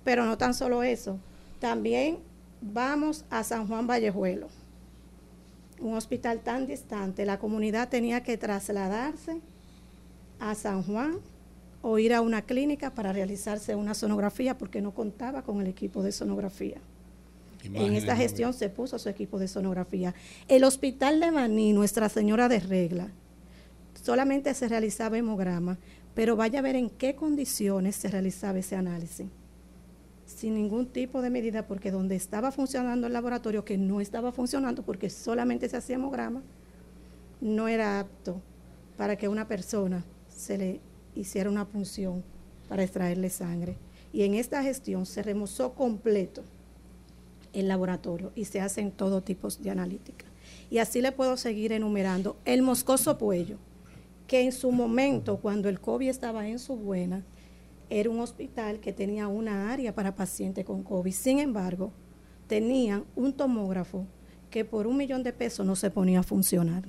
Pero 0.05 0.27
no 0.27 0.37
tan 0.37 0.55
solo 0.55 0.83
eso, 0.83 1.19
también 1.59 2.19
vamos 2.61 3.25
a 3.31 3.43
San 3.43 3.67
Juan 3.67 3.87
Vallejuelo, 3.87 4.49
un 5.81 5.95
hospital 5.95 6.41
tan 6.41 6.67
distante. 6.67 7.25
La 7.25 7.39
comunidad 7.39 7.89
tenía 7.89 8.23
que 8.23 8.37
trasladarse 8.37 9.41
a 10.39 10.55
San 10.55 10.83
Juan 10.83 11.19
o 11.81 11.99
ir 11.99 12.13
a 12.13 12.21
una 12.21 12.43
clínica 12.43 12.91
para 12.91 13.13
realizarse 13.13 13.75
una 13.75 13.95
sonografía 13.95 14.59
porque 14.59 14.83
no 14.83 14.93
contaba 14.93 15.43
con 15.43 15.61
el 15.61 15.69
equipo 15.69 16.03
de 16.03 16.13
sonografía 16.13 16.81
en 17.75 17.95
esta 17.95 18.17
gestión 18.17 18.53
se 18.53 18.69
puso 18.69 18.99
su 18.99 19.09
equipo 19.09 19.39
de 19.39 19.49
sonografía. 19.49 20.15
El 20.49 20.65
hospital 20.65 21.21
de 21.21 21.31
Maní, 21.31 21.73
Nuestra 21.73 22.09
Señora 22.09 22.49
de 22.49 22.61
Regla, 22.61 23.09
solamente 24.03 24.53
se 24.55 24.69
realizaba 24.69 25.19
hemograma, 25.19 25.79
pero 26.15 26.37
vaya 26.37 26.61
a 26.61 26.63
ver 26.63 26.77
en 26.77 26.91
qué 26.91 27.15
condiciones 27.15 27.97
se 27.97 28.09
realizaba 28.09 28.59
ese 28.59 28.77
análisis. 28.77 29.27
Sin 30.27 30.55
ningún 30.55 30.87
tipo 30.87 31.23
de 31.23 31.31
medida, 31.31 31.67
porque 31.67 31.91
donde 31.91 32.17
estaba 32.17 32.51
funcionando 32.51 33.07
el 33.07 33.13
laboratorio, 33.13 33.65
que 33.65 33.79
no 33.79 34.01
estaba 34.01 34.33
funcionando 34.33 34.83
porque 34.83 35.11
solamente 35.11 35.69
se 35.69 35.77
hacía 35.77 35.97
hemograma, 35.97 36.43
no 37.41 37.69
era 37.69 38.01
apto 38.01 38.41
para 38.97 39.17
que 39.17 39.29
una 39.29 39.47
persona 39.47 40.05
se 40.29 40.59
le 40.59 40.81
hiciera 41.15 41.51
una 41.51 41.67
punción 41.67 42.25
para 42.69 42.83
extraerle 42.83 43.31
sangre. 43.31 43.77
Y 44.13 44.23
en 44.23 44.35
esta 44.35 44.63
gestión 44.63 45.07
se 45.07 45.23
remozó 45.23 45.75
completo 45.75 46.43
el 47.57 47.69
laboratorio 47.69 48.33
y 48.35 48.45
se 48.45 48.61
hacen 48.61 48.93
todo 48.93 49.23
tipo 49.23 49.49
de 49.49 49.71
analítica. 49.71 50.27
Y 50.71 50.79
así 50.79 51.01
le 51.01 51.13
puedo 51.13 51.37
seguir 51.37 51.73
enumerando. 51.73 52.37
El 52.45 52.63
Moscoso 52.63 53.19
Puello, 53.19 53.57
que 54.27 54.43
en 54.43 54.53
su 54.53 54.73
momento, 54.73 55.39
cuando 55.39 55.69
el 55.69 55.81
COVID 55.81 56.09
estaba 56.09 56.49
en 56.49 56.59
su 56.59 56.77
buena, 56.77 57.25
era 57.89 58.11
un 58.11 58.21
hospital 58.21 58.81
que 58.81 58.93
tenía 58.93 59.29
una 59.29 59.73
área 59.73 59.95
para 59.95 60.15
pacientes 60.15 60.65
con 60.65 60.83
COVID. 60.83 61.13
Sin 61.13 61.39
embargo, 61.39 61.93
tenían 62.47 63.05
un 63.15 63.33
tomógrafo 63.33 64.05
que 64.51 64.65
por 64.65 64.87
un 64.87 64.97
millón 64.97 65.23
de 65.23 65.33
pesos 65.33 65.65
no 65.65 65.77
se 65.77 65.91
ponía 65.91 66.21
a 66.21 66.25
funcionar. 66.25 66.85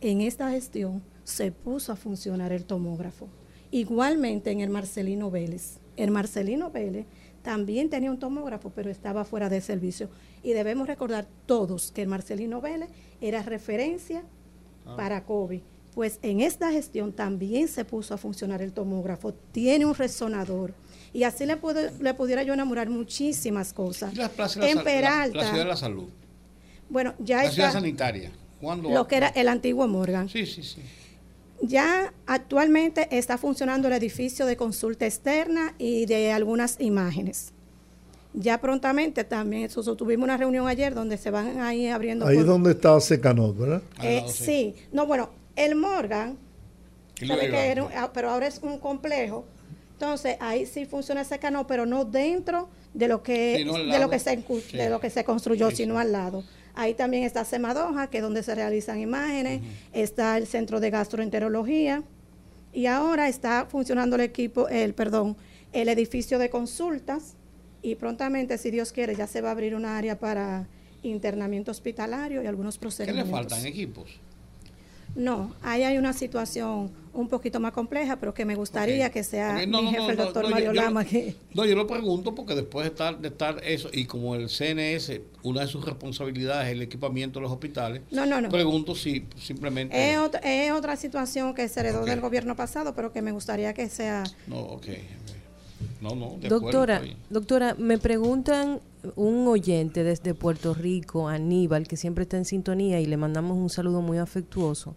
En 0.00 0.20
esta 0.20 0.50
gestión 0.50 1.02
se 1.24 1.50
puso 1.50 1.92
a 1.92 1.96
funcionar 1.96 2.52
el 2.52 2.64
tomógrafo. 2.64 3.28
Igualmente 3.70 4.50
en 4.50 4.60
el 4.60 4.70
Marcelino 4.70 5.30
Vélez. 5.30 5.78
El 5.96 6.10
Marcelino 6.10 6.70
Vélez 6.70 7.06
también 7.44 7.90
tenía 7.90 8.10
un 8.10 8.18
tomógrafo, 8.18 8.70
pero 8.70 8.90
estaba 8.90 9.24
fuera 9.24 9.48
de 9.48 9.60
servicio. 9.60 10.08
Y 10.42 10.54
debemos 10.54 10.88
recordar 10.88 11.28
todos 11.46 11.92
que 11.92 12.02
el 12.02 12.08
Marcelino 12.08 12.60
Vélez 12.60 12.88
era 13.20 13.42
referencia 13.42 14.24
ah. 14.86 14.96
para 14.96 15.24
COVID. 15.24 15.60
Pues 15.94 16.18
en 16.22 16.40
esta 16.40 16.72
gestión 16.72 17.12
también 17.12 17.68
se 17.68 17.84
puso 17.84 18.14
a 18.14 18.16
funcionar 18.16 18.62
el 18.62 18.72
tomógrafo. 18.72 19.34
Tiene 19.52 19.84
un 19.84 19.94
resonador. 19.94 20.74
Y 21.12 21.22
así 21.22 21.46
le, 21.46 21.56
le 22.00 22.14
pudiera 22.14 22.42
yo 22.42 22.54
enamorar 22.54 22.88
muchísimas 22.90 23.72
cosas. 23.72 24.12
en 24.56 24.82
Peralta. 24.82 25.38
La, 25.38 25.44
ciudad 25.44 25.62
de 25.62 25.68
la 25.68 25.76
salud. 25.76 26.08
Bueno, 26.88 27.14
ya 27.20 27.44
la 27.44 27.50
ciudad 27.50 27.72
sanitaria. 27.72 28.32
Lo 28.60 29.06
que 29.06 29.16
era 29.16 29.28
el 29.28 29.48
antiguo 29.48 29.86
Morgan. 29.86 30.28
Sí, 30.28 30.46
sí, 30.46 30.62
sí. 30.62 30.80
Ya 31.66 32.12
actualmente 32.26 33.08
está 33.10 33.38
funcionando 33.38 33.88
el 33.88 33.94
edificio 33.94 34.44
de 34.44 34.56
consulta 34.56 35.06
externa 35.06 35.74
y 35.78 36.04
de 36.04 36.30
algunas 36.32 36.78
imágenes. 36.78 37.52
Ya 38.34 38.60
prontamente 38.60 39.24
también, 39.24 39.70
tuvimos 39.96 40.24
una 40.24 40.36
reunión 40.36 40.66
ayer 40.66 40.92
donde 40.94 41.16
se 41.16 41.30
van 41.30 41.60
ahí 41.60 41.88
abriendo. 41.88 42.26
Ahí 42.26 42.38
es 42.38 42.46
donde 42.46 42.72
está 42.72 43.00
Secanot, 43.00 43.56
¿verdad? 43.56 43.82
Eh, 44.02 44.24
sí. 44.26 44.74
no, 44.92 45.06
bueno, 45.06 45.30
el 45.56 45.76
Morgan, 45.76 46.36
ah, 47.94 48.10
pero 48.12 48.30
ahora 48.30 48.46
es 48.46 48.58
un 48.62 48.78
complejo. 48.78 49.46
Entonces 49.92 50.36
ahí 50.40 50.66
sí 50.66 50.84
funciona 50.84 51.24
Secanot, 51.24 51.66
pero 51.66 51.86
no 51.86 52.04
dentro 52.04 52.68
de 52.92 53.08
lo 53.08 53.22
que, 53.22 53.64
de 53.64 53.98
lo 53.98 54.10
que 54.10 54.18
se, 54.18 54.36
de 54.72 54.90
lo 54.90 55.00
que 55.00 55.10
se 55.10 55.24
construyó, 55.24 55.70
sino 55.70 55.98
al 55.98 56.12
lado. 56.12 56.44
Ahí 56.74 56.94
también 56.94 57.22
está 57.22 57.44
Semadoja, 57.44 58.08
que 58.08 58.18
es 58.18 58.22
donde 58.22 58.42
se 58.42 58.54
realizan 58.54 58.98
imágenes, 58.98 59.62
está 59.92 60.36
el 60.36 60.46
Centro 60.46 60.80
de 60.80 60.90
Gastroenterología. 60.90 62.02
Y 62.72 62.86
ahora 62.86 63.28
está 63.28 63.66
funcionando 63.66 64.16
el 64.16 64.22
equipo, 64.22 64.68
el 64.68 64.94
perdón, 64.94 65.36
el 65.72 65.88
edificio 65.88 66.38
de 66.38 66.50
consultas. 66.50 67.36
Y 67.82 67.94
prontamente, 67.94 68.58
si 68.58 68.70
Dios 68.70 68.90
quiere, 68.90 69.14
ya 69.14 69.26
se 69.26 69.40
va 69.40 69.50
a 69.50 69.52
abrir 69.52 69.76
un 69.76 69.84
área 69.84 70.18
para 70.18 70.66
internamiento 71.02 71.70
hospitalario 71.70 72.42
y 72.42 72.46
algunos 72.46 72.78
procedimientos. 72.78 73.24
¿Qué 73.24 73.30
le 73.30 73.36
faltan 73.36 73.66
equipos? 73.66 74.18
No, 75.14 75.54
ahí 75.62 75.82
hay 75.82 75.98
una 75.98 76.12
situación 76.12 76.90
un 77.12 77.28
poquito 77.28 77.60
más 77.60 77.72
compleja, 77.72 78.16
pero 78.16 78.34
que 78.34 78.44
me 78.44 78.56
gustaría 78.56 79.10
que 79.10 79.22
sea 79.22 79.64
mi 79.66 79.90
jefe, 79.90 80.10
el 80.10 80.16
doctor 80.16 80.50
Mario 80.50 80.72
Lama. 80.72 81.04
que... 81.04 81.36
No, 81.54 81.64
yo 81.64 81.76
lo 81.76 81.86
pregunto 81.86 82.34
porque 82.34 82.54
después 82.54 82.84
de 82.84 82.90
estar, 82.90 83.18
de 83.18 83.28
estar 83.28 83.62
eso, 83.64 83.88
y 83.92 84.06
como 84.06 84.34
el 84.34 84.48
CNS, 84.48 85.20
una 85.42 85.62
de 85.62 85.68
sus 85.68 85.84
responsabilidades 85.84 86.66
es 86.66 86.72
el 86.72 86.82
equipamiento 86.82 87.38
de 87.38 87.44
los 87.44 87.52
hospitales, 87.52 88.02
no, 88.10 88.26
no, 88.26 88.40
no. 88.40 88.48
pregunto 88.48 88.94
si 88.94 89.26
simplemente... 89.40 90.12
Es 90.12 90.18
otra, 90.18 90.40
es 90.40 90.72
otra 90.72 90.96
situación 90.96 91.54
que 91.54 91.68
se 91.68 91.80
heredó 91.80 92.04
del 92.04 92.20
gobierno 92.20 92.56
pasado, 92.56 92.94
pero 92.94 93.12
que 93.12 93.22
me 93.22 93.30
gustaría 93.30 93.72
que 93.74 93.88
sea... 93.88 94.24
No, 94.46 94.58
ok. 94.58 94.86
No, 96.00 96.14
no, 96.14 96.36
doctora, 96.48 97.02
doctora, 97.30 97.74
me 97.78 97.98
preguntan 97.98 98.80
un 99.16 99.46
oyente 99.46 100.04
desde 100.04 100.34
Puerto 100.34 100.74
Rico, 100.74 101.28
Aníbal, 101.28 101.86
que 101.86 101.96
siempre 101.96 102.22
está 102.22 102.36
en 102.36 102.44
sintonía 102.44 103.00
y 103.00 103.06
le 103.06 103.16
mandamos 103.16 103.56
un 103.56 103.70
saludo 103.70 104.02
muy 104.02 104.18
afectuoso, 104.18 104.94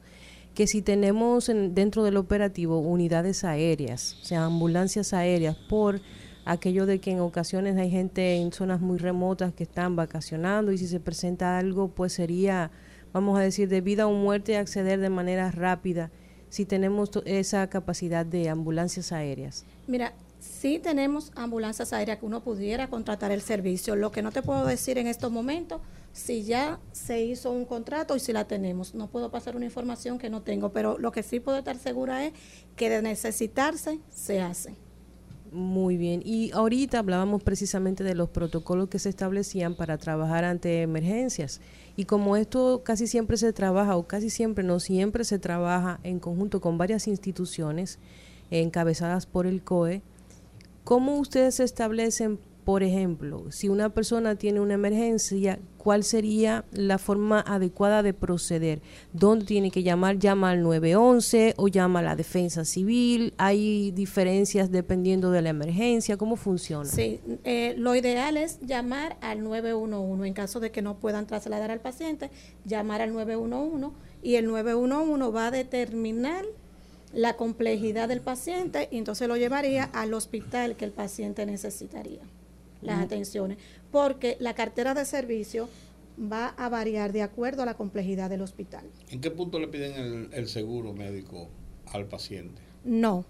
que 0.54 0.68
si 0.68 0.82
tenemos 0.82 1.48
dentro 1.48 2.04
del 2.04 2.18
operativo 2.18 2.80
unidades 2.80 3.44
aéreas, 3.44 4.18
o 4.22 4.26
sea, 4.26 4.46
ambulancias 4.46 5.14
aéreas, 5.14 5.56
por 5.70 6.02
aquello 6.46 6.86
de 6.86 7.00
que 7.00 7.12
en 7.12 7.20
ocasiones 7.20 7.78
hay 7.78 7.92
gente 7.92 8.38
en 8.38 8.52
zonas 8.52 8.80
muy 8.80 8.98
remotas 8.98 9.54
que 9.54 9.64
están 9.64 9.96
vacacionando 9.96 10.72
y 10.72 10.78
si 10.78 10.88
se 10.88 11.00
presenta 11.00 11.58
algo, 11.60 11.90
pues 11.90 12.14
sería, 12.14 12.72
vamos 13.14 13.38
a 13.38 13.42
decir, 13.42 13.68
de 13.68 13.82
vida 13.82 14.08
o 14.08 14.14
muerte 14.14 14.58
acceder 14.58 15.00
de 15.00 15.10
manera 15.10 15.52
rápida 15.52 16.10
si 16.50 16.66
tenemos 16.66 17.12
esa 17.26 17.68
capacidad 17.70 18.26
de 18.26 18.50
ambulancias 18.50 19.12
aéreas. 19.12 19.66
Mira, 19.88 20.14
Sí 20.40 20.80
tenemos 20.80 21.32
ambulancias 21.36 21.94
aéreas 21.94 22.20
que 22.20 22.26
uno 22.26 22.44
pudiera 22.44 22.90
contratar 22.90 23.32
el 23.32 23.42
servicio. 23.42 23.96
Lo 23.96 24.12
que 24.12 24.22
no 24.22 24.32
te 24.32 24.42
puedo 24.42 24.66
decir 24.66 24.98
en 24.98 25.08
estos 25.08 25.32
momentos, 25.32 25.82
si 26.14 26.44
ya 26.44 26.80
se 26.92 27.24
hizo 27.24 27.52
un 27.52 27.66
contrato 27.66 28.16
y 28.16 28.20
si 28.20 28.34
la 28.34 28.46
tenemos. 28.46 28.96
No 28.96 29.08
puedo 29.08 29.32
pasar 29.32 29.56
una 29.56 29.66
información 29.66 30.18
que 30.18 30.30
no 30.30 30.42
tengo, 30.42 30.72
pero 30.72 30.98
lo 30.98 31.12
que 31.12 31.24
sí 31.24 31.40
puedo 31.40 31.58
estar 31.58 31.78
segura 31.78 32.26
es 32.26 32.34
que 32.76 32.90
de 32.90 33.02
necesitarse, 33.02 34.00
se 34.10 34.42
hace. 34.42 34.76
Muy 35.52 35.96
bien. 35.96 36.22
Y 36.26 36.52
ahorita 36.52 37.00
hablábamos 37.00 37.42
precisamente 37.42 38.04
de 38.04 38.16
los 38.16 38.30
protocolos 38.30 38.90
que 38.90 39.00
se 39.00 39.10
establecían 39.10 39.76
para 39.76 39.98
trabajar 39.98 40.44
ante 40.44 40.82
emergencias. 40.82 41.62
Y 41.96 42.06
como 42.06 42.36
esto 42.36 42.82
casi 42.84 43.08
siempre 43.08 43.38
se 43.38 43.54
trabaja, 43.54 43.96
o 43.96 44.08
casi 44.08 44.30
siempre, 44.30 44.64
no 44.64 44.80
siempre 44.80 45.24
se 45.24 45.40
trabaja 45.40 46.00
en 46.04 46.20
conjunto 46.20 46.62
con 46.62 46.78
varias 46.78 47.08
instituciones 47.08 47.98
encabezadas 48.52 49.26
por 49.26 49.48
el 49.48 49.64
COE, 49.64 50.02
¿Cómo 50.88 51.20
ustedes 51.20 51.60
establecen, 51.60 52.40
por 52.64 52.82
ejemplo, 52.82 53.52
si 53.52 53.68
una 53.68 53.90
persona 53.90 54.36
tiene 54.36 54.62
una 54.62 54.76
emergencia, 54.76 55.60
cuál 55.76 56.06
sería 56.06 56.64
la 56.72 56.98
forma 56.98 57.42
adecuada 57.42 58.04
de 58.04 58.14
proceder? 58.14 58.82
¿Dónde 59.12 59.44
tiene 59.44 59.70
que 59.70 59.84
llamar? 59.84 60.18
¿Llama 60.18 60.52
al 60.52 60.62
911 60.64 61.56
o 61.58 61.68
llama 61.68 62.00
a 62.00 62.04
la 62.04 62.16
defensa 62.16 62.64
civil? 62.64 63.34
¿Hay 63.38 63.92
diferencias 63.92 64.72
dependiendo 64.72 65.30
de 65.30 65.42
la 65.42 65.50
emergencia? 65.50 66.16
¿Cómo 66.16 66.38
funciona? 66.38 66.86
Sí, 66.86 67.20
eh, 67.44 67.76
lo 67.78 67.94
ideal 67.94 68.38
es 68.38 68.62
llamar 68.62 69.18
al 69.20 69.44
911 69.44 70.26
en 70.26 70.34
caso 70.34 70.62
de 70.62 70.72
que 70.72 70.82
no 70.82 71.02
puedan 71.02 71.28
trasladar 71.28 71.70
al 71.70 71.82
paciente, 71.82 72.32
llamar 72.64 73.02
al 73.02 73.12
911 73.12 73.94
y 74.24 74.36
el 74.36 74.46
911 74.46 75.32
va 75.36 75.48
a 75.48 75.52
determinar 75.52 76.46
la 77.14 77.36
complejidad 77.36 78.08
del 78.08 78.22
paciente 78.22 78.90
y 78.92 78.98
entonces 78.98 79.28
lo 79.28 79.38
llevaría 79.38 79.86
al 79.86 80.14
hospital 80.14 80.76
que 80.76 80.86
el 80.86 80.92
paciente 80.92 81.46
necesitaría, 81.46 82.22
las 82.82 83.02
atenciones, 83.02 83.58
porque 83.92 84.38
la 84.40 84.54
cartera 84.54 84.94
de 84.94 85.06
servicio 85.06 85.70
va 86.20 86.48
a 86.58 86.70
variar 86.70 87.14
de 87.14 87.22
acuerdo 87.22 87.64
a 87.64 87.66
la 87.66 87.76
complejidad 87.76 88.30
del 88.30 88.42
hospital. 88.42 88.86
¿En 89.10 89.22
qué 89.22 89.32
punto 89.32 89.60
le 89.60 89.68
piden 89.68 90.30
el, 90.34 90.48
seguro 90.48 90.94
médico 90.94 91.48
al 91.88 92.06
paciente? 92.06 92.62
No, 92.84 93.26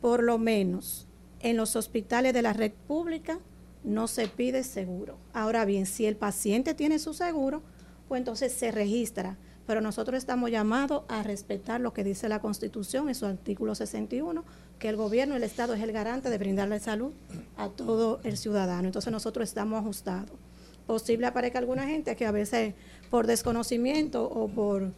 por 0.00 0.22
lo 0.22 0.38
menos 0.38 1.06
en 1.40 1.56
los 1.56 1.76
hospitales 1.76 2.34
de 2.34 2.42
la 2.42 2.52
red 2.52 2.72
pública 2.86 3.38
no 3.84 4.08
se 4.08 4.28
pide 4.28 4.62
seguro. 4.64 5.16
Ahora 5.32 5.64
bien, 5.64 5.86
si 5.86 6.06
el 6.06 6.16
paciente 6.16 6.74
tiene 6.74 6.98
su 6.98 7.14
seguro, 7.14 7.62
pues 8.08 8.18
entonces 8.18 8.52
se 8.52 8.70
registra 8.72 9.38
pero 9.70 9.80
nosotros 9.80 10.18
estamos 10.18 10.50
llamados 10.50 11.04
a 11.06 11.22
respetar 11.22 11.80
lo 11.80 11.92
que 11.92 12.02
dice 12.02 12.28
la 12.28 12.40
Constitución 12.40 13.08
en 13.08 13.14
su 13.14 13.24
artículo 13.24 13.76
61, 13.76 14.42
que 14.80 14.88
el 14.88 14.96
gobierno, 14.96 15.36
el 15.36 15.44
Estado 15.44 15.74
es 15.74 15.80
el 15.80 15.92
garante 15.92 16.28
de 16.28 16.38
brindarle 16.38 16.80
salud 16.80 17.12
a 17.56 17.68
todo 17.68 18.18
el 18.24 18.36
ciudadano. 18.36 18.88
Entonces 18.88 19.12
nosotros 19.12 19.48
estamos 19.48 19.78
ajustados. 19.78 20.32
Posible 20.88 21.28
aparezca 21.28 21.60
alguna 21.60 21.86
gente 21.86 22.16
que 22.16 22.26
a 22.26 22.32
veces 22.32 22.74
por 23.10 23.28
desconocimiento 23.28 24.24
o 24.28 24.48
por 24.48 24.92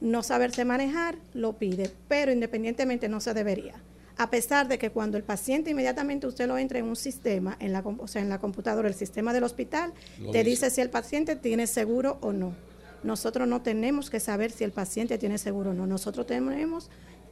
no 0.00 0.22
saberse 0.22 0.64
manejar 0.64 1.18
lo 1.34 1.58
pide, 1.58 1.90
pero 2.08 2.32
independientemente 2.32 3.10
no 3.10 3.20
se 3.20 3.34
debería. 3.34 3.74
A 4.16 4.30
pesar 4.30 4.68
de 4.68 4.78
que 4.78 4.88
cuando 4.88 5.18
el 5.18 5.22
paciente 5.22 5.72
inmediatamente 5.72 6.26
usted 6.26 6.48
lo 6.48 6.56
entra 6.56 6.78
en 6.78 6.86
un 6.86 6.96
sistema, 6.96 7.58
en 7.60 7.74
la, 7.74 7.80
o 7.80 8.08
sea, 8.08 8.22
en 8.22 8.30
la 8.30 8.40
computadora, 8.40 8.88
el 8.88 8.94
sistema 8.94 9.34
del 9.34 9.44
hospital, 9.44 9.92
te 10.32 10.44
dice 10.44 10.70
si 10.70 10.80
el 10.80 10.88
paciente 10.88 11.36
tiene 11.36 11.66
seguro 11.66 12.16
o 12.22 12.32
no 12.32 12.67
nosotros 13.02 13.46
no 13.48 13.62
tenemos 13.62 14.10
que 14.10 14.20
saber 14.20 14.50
si 14.50 14.64
el 14.64 14.72
paciente 14.72 15.18
tiene 15.18 15.38
seguro 15.38 15.70
o 15.70 15.74
no. 15.74 15.86
Nosotros 15.86 16.26
tenemos, 16.26 16.90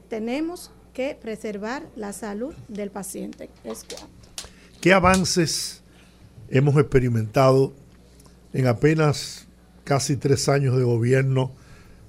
tenemos 0.08 0.70
que 0.92 1.16
preservar 1.20 1.86
la 1.96 2.12
salud 2.12 2.54
del 2.68 2.90
paciente. 2.90 3.50
Es 3.64 3.84
¿Qué 4.80 4.92
avances 4.92 5.82
hemos 6.48 6.76
experimentado 6.76 7.74
en 8.52 8.66
apenas 8.66 9.46
casi 9.84 10.16
tres 10.16 10.48
años 10.48 10.76
de 10.76 10.84
gobierno 10.84 11.52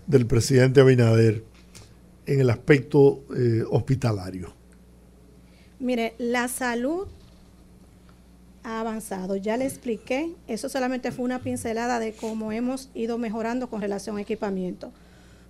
del 0.06 0.26
presidente 0.26 0.82
Abinader 0.82 1.44
en 2.26 2.40
el 2.40 2.50
aspecto 2.50 3.24
eh, 3.36 3.64
hospitalario? 3.70 4.54
Mire, 5.80 6.16
la 6.18 6.48
salud 6.48 7.08
ha 8.68 8.82
avanzado. 8.82 9.38
Ya 9.38 9.56
le 9.56 9.66
expliqué, 9.66 10.36
eso 10.46 10.68
solamente 10.68 11.14
fue 11.14 11.24
una 11.24 11.40
pincelada 11.40 12.00
de 12.00 12.12
cómo 12.12 12.52
hemos 12.52 12.90
ido 12.94 13.18
mejorando 13.18 13.70
con 13.70 13.80
relación 13.80 14.18
a 14.18 14.22
equipamiento. 14.22 14.92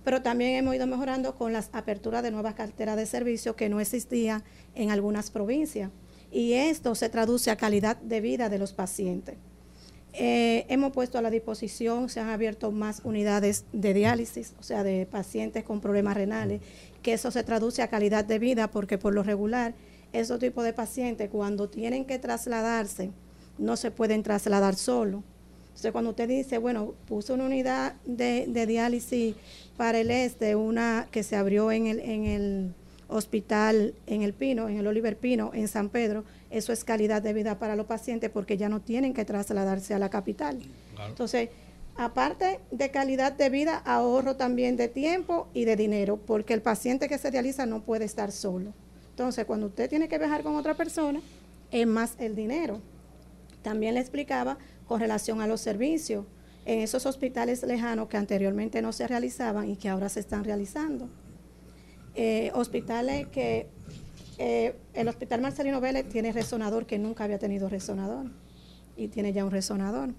Pero 0.04 0.22
también 0.22 0.54
hemos 0.54 0.76
ido 0.76 0.86
mejorando 0.86 1.34
con 1.34 1.52
las 1.52 1.68
aperturas 1.72 2.22
de 2.22 2.30
nuevas 2.30 2.54
carteras 2.54 2.96
de 2.96 3.06
servicio 3.06 3.56
que 3.56 3.68
no 3.68 3.80
existían 3.80 4.44
en 4.76 4.92
algunas 4.92 5.32
provincias. 5.32 5.90
Y 6.30 6.52
esto 6.52 6.94
se 6.94 7.08
traduce 7.08 7.50
a 7.50 7.56
calidad 7.56 7.96
de 7.96 8.20
vida 8.20 8.48
de 8.48 8.58
los 8.58 8.72
pacientes. 8.72 9.34
Eh, 10.12 10.64
hemos 10.68 10.92
puesto 10.92 11.18
a 11.18 11.22
la 11.22 11.30
disposición, 11.30 12.08
se 12.08 12.20
han 12.20 12.28
abierto 12.28 12.70
más 12.70 13.02
unidades 13.04 13.64
de 13.72 13.94
diálisis, 13.94 14.54
o 14.60 14.62
sea, 14.62 14.84
de 14.84 15.06
pacientes 15.06 15.64
con 15.64 15.80
problemas 15.80 16.16
renales, 16.16 16.60
que 17.02 17.14
eso 17.14 17.32
se 17.32 17.42
traduce 17.42 17.82
a 17.82 17.88
calidad 17.88 18.24
de 18.24 18.38
vida 18.38 18.70
porque 18.70 18.96
por 18.96 19.12
lo 19.12 19.24
regular 19.24 19.74
esos 20.12 20.38
tipos 20.38 20.64
de 20.64 20.72
pacientes 20.72 21.30
cuando 21.30 21.68
tienen 21.68 22.04
que 22.04 22.18
trasladarse, 22.18 23.10
no 23.58 23.76
se 23.76 23.90
pueden 23.90 24.22
trasladar 24.22 24.74
solo, 24.76 25.22
Entonces, 25.68 25.92
cuando 25.92 26.10
usted 26.10 26.28
dice, 26.28 26.58
bueno, 26.58 26.94
puso 27.06 27.34
una 27.34 27.44
unidad 27.44 27.94
de, 28.04 28.46
de 28.48 28.66
diálisis 28.66 29.36
para 29.76 29.98
el 29.98 30.10
este, 30.10 30.56
una 30.56 31.08
que 31.10 31.22
se 31.22 31.36
abrió 31.36 31.70
en 31.70 31.86
el, 31.86 32.00
en 32.00 32.24
el 32.24 32.74
hospital 33.08 33.94
en 34.06 34.22
el 34.22 34.34
Pino, 34.34 34.68
en 34.68 34.78
el 34.78 34.86
Oliver 34.86 35.16
Pino, 35.16 35.50
en 35.54 35.66
San 35.66 35.88
Pedro, 35.88 36.24
eso 36.50 36.72
es 36.72 36.84
calidad 36.84 37.22
de 37.22 37.32
vida 37.32 37.58
para 37.58 37.74
los 37.74 37.86
pacientes 37.86 38.30
porque 38.30 38.56
ya 38.56 38.68
no 38.68 38.80
tienen 38.80 39.14
que 39.14 39.24
trasladarse 39.24 39.94
a 39.94 39.98
la 39.98 40.10
capital. 40.10 40.60
Entonces, 41.06 41.48
aparte 41.96 42.60
de 42.70 42.90
calidad 42.90 43.32
de 43.32 43.48
vida, 43.48 43.78
ahorro 43.84 44.36
también 44.36 44.76
de 44.76 44.88
tiempo 44.88 45.48
y 45.54 45.64
de 45.64 45.76
dinero, 45.76 46.18
porque 46.18 46.54
el 46.54 46.62
paciente 46.62 47.08
que 47.08 47.18
se 47.18 47.30
dializa 47.30 47.66
no 47.66 47.82
puede 47.82 48.04
estar 48.04 48.30
solo. 48.30 48.72
Entonces, 49.18 49.46
cuando 49.46 49.66
usted 49.66 49.90
tiene 49.90 50.06
que 50.06 50.16
viajar 50.16 50.44
con 50.44 50.54
otra 50.54 50.74
persona, 50.74 51.20
es 51.72 51.88
más 51.88 52.14
el 52.20 52.36
dinero. 52.36 52.80
También 53.62 53.94
le 53.94 54.00
explicaba 54.00 54.58
con 54.86 55.00
relación 55.00 55.40
a 55.40 55.48
los 55.48 55.60
servicios 55.60 56.24
en 56.64 56.82
esos 56.82 57.04
hospitales 57.04 57.64
lejanos 57.64 58.06
que 58.06 58.16
anteriormente 58.16 58.80
no 58.80 58.92
se 58.92 59.08
realizaban 59.08 59.68
y 59.68 59.74
que 59.74 59.88
ahora 59.88 60.08
se 60.08 60.20
están 60.20 60.44
realizando. 60.44 61.08
Eh, 62.14 62.52
hospitales 62.54 63.26
que 63.26 63.66
eh, 64.38 64.76
el 64.94 65.08
Hospital 65.08 65.40
Marcelino 65.40 65.80
Vélez 65.80 66.08
tiene 66.08 66.30
resonador 66.30 66.86
que 66.86 67.00
nunca 67.00 67.24
había 67.24 67.40
tenido 67.40 67.68
resonador 67.68 68.30
y 68.96 69.08
tiene 69.08 69.32
ya 69.32 69.44
un 69.44 69.50
resonador. 69.50 70.10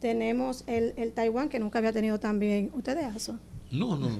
Tenemos 0.00 0.64
el, 0.66 0.94
el 0.96 1.12
Taiwán 1.12 1.50
que 1.50 1.58
nunca 1.58 1.80
había 1.80 1.92
tenido 1.92 2.18
también, 2.18 2.70
¿ustedes 2.72 3.14
eso? 3.14 3.38
No, 3.70 3.96
no, 3.96 4.10
no. 4.10 4.16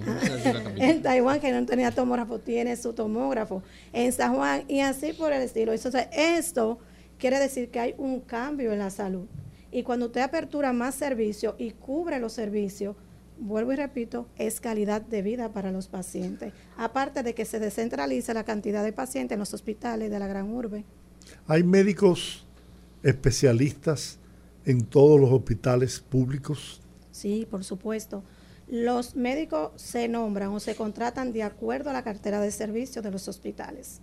en 0.76 1.02
Taiwán, 1.02 1.40
que 1.40 1.52
no 1.52 1.64
tenía 1.66 1.90
tomógrafo, 1.90 2.38
tiene 2.38 2.76
su 2.76 2.92
tomógrafo. 2.92 3.62
En 3.92 4.12
San 4.12 4.34
Juan, 4.34 4.64
y 4.68 4.80
así 4.80 5.12
por 5.12 5.32
el 5.32 5.42
estilo. 5.42 5.72
Entonces, 5.72 6.08
esto 6.12 6.78
quiere 7.18 7.38
decir 7.38 7.70
que 7.70 7.80
hay 7.80 7.94
un 7.98 8.20
cambio 8.20 8.72
en 8.72 8.80
la 8.80 8.90
salud. 8.90 9.26
Y 9.70 9.82
cuando 9.82 10.06
usted 10.06 10.22
apertura 10.22 10.72
más 10.72 10.94
servicios 10.94 11.54
y 11.58 11.70
cubre 11.72 12.18
los 12.18 12.32
servicios, 12.32 12.96
vuelvo 13.38 13.72
y 13.72 13.76
repito, 13.76 14.26
es 14.36 14.60
calidad 14.60 15.02
de 15.02 15.22
vida 15.22 15.52
para 15.52 15.70
los 15.70 15.88
pacientes. 15.88 16.52
Aparte 16.76 17.22
de 17.22 17.34
que 17.34 17.44
se 17.44 17.58
descentraliza 17.58 18.34
la 18.34 18.44
cantidad 18.44 18.82
de 18.82 18.92
pacientes 18.92 19.34
en 19.34 19.40
los 19.40 19.54
hospitales 19.54 20.10
de 20.10 20.18
la 20.18 20.26
gran 20.26 20.50
urbe. 20.52 20.84
Hay 21.46 21.62
médicos 21.62 22.46
especialistas 23.02 24.18
en 24.64 24.84
todos 24.84 25.20
los 25.20 25.30
hospitales 25.30 26.00
públicos. 26.00 26.80
Sí, 27.12 27.46
por 27.50 27.64
supuesto. 27.64 28.22
Los 28.68 29.14
médicos 29.14 29.70
se 29.76 30.08
nombran 30.08 30.50
o 30.50 30.60
se 30.60 30.74
contratan 30.74 31.32
de 31.32 31.42
acuerdo 31.42 31.90
a 31.90 31.92
la 31.92 32.02
cartera 32.02 32.40
de 32.40 32.50
servicios 32.50 33.04
de 33.04 33.10
los 33.10 33.28
hospitales. 33.28 34.00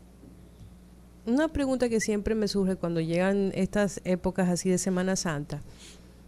Una 1.26 1.48
pregunta 1.48 1.90
que 1.90 2.00
siempre 2.00 2.36
me 2.36 2.48
surge 2.48 2.76
cuando 2.76 3.00
llegan 3.02 3.52
estas 3.56 4.02
épocas 4.04 4.50
así 4.50 4.70
de 4.70 4.78
Semana 4.78 5.16
Santa. 5.16 5.62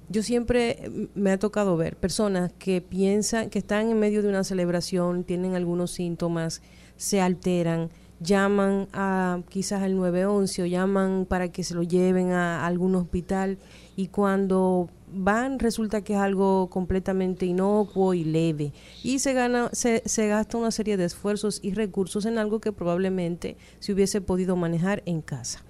Yo 0.08 0.22
siempre 0.22 1.10
me 1.16 1.32
ha 1.32 1.40
tocado 1.40 1.78
ver 1.78 1.98
personas 1.98 2.54
que 2.60 2.82
piensan 2.82 3.50
que 3.50 3.60
están 3.60 3.90
en 3.90 4.00
medio 4.00 4.22
de 4.22 4.30
una 4.30 4.44
celebración, 4.44 5.24
tienen 5.24 5.56
algunos 5.56 5.92
síntomas, 5.92 6.62
se 6.96 7.22
alteran, 7.22 7.90
llaman 8.20 8.88
a 8.94 9.42
quizás 9.50 9.82
al 9.82 9.96
911 9.96 10.62
o 10.62 10.66
llaman 10.66 11.26
para 11.28 11.50
que 11.50 11.64
se 11.64 11.74
lo 11.74 11.84
lleven 11.84 12.32
a 12.32 12.66
algún 12.66 12.96
hospital 12.96 13.58
y 13.96 14.08
cuando 14.08 14.90
van 15.14 15.60
resulta 15.60 16.02
que 16.02 16.14
es 16.14 16.20
algo 16.20 16.70
completamente 16.70 17.46
inocuo 17.46 18.14
y 18.14 18.24
leve. 18.24 18.74
Y 19.04 19.20
se 19.20 19.34
gana 19.34 19.70
se, 19.72 20.04
se 20.06 20.28
gasta 20.28 20.58
una 20.58 20.72
serie 20.72 20.98
de 20.98 21.06
esfuerzos 21.06 21.60
y 21.64 21.74
recursos 21.74 22.26
en 22.26 22.38
algo 22.38 22.60
que 22.60 22.72
probablemente 22.72 23.58
se 23.80 23.94
hubiese 23.94 24.22
podido 24.22 24.56
manejar 24.56 25.04
en 25.06 25.22
casa. 25.22 25.64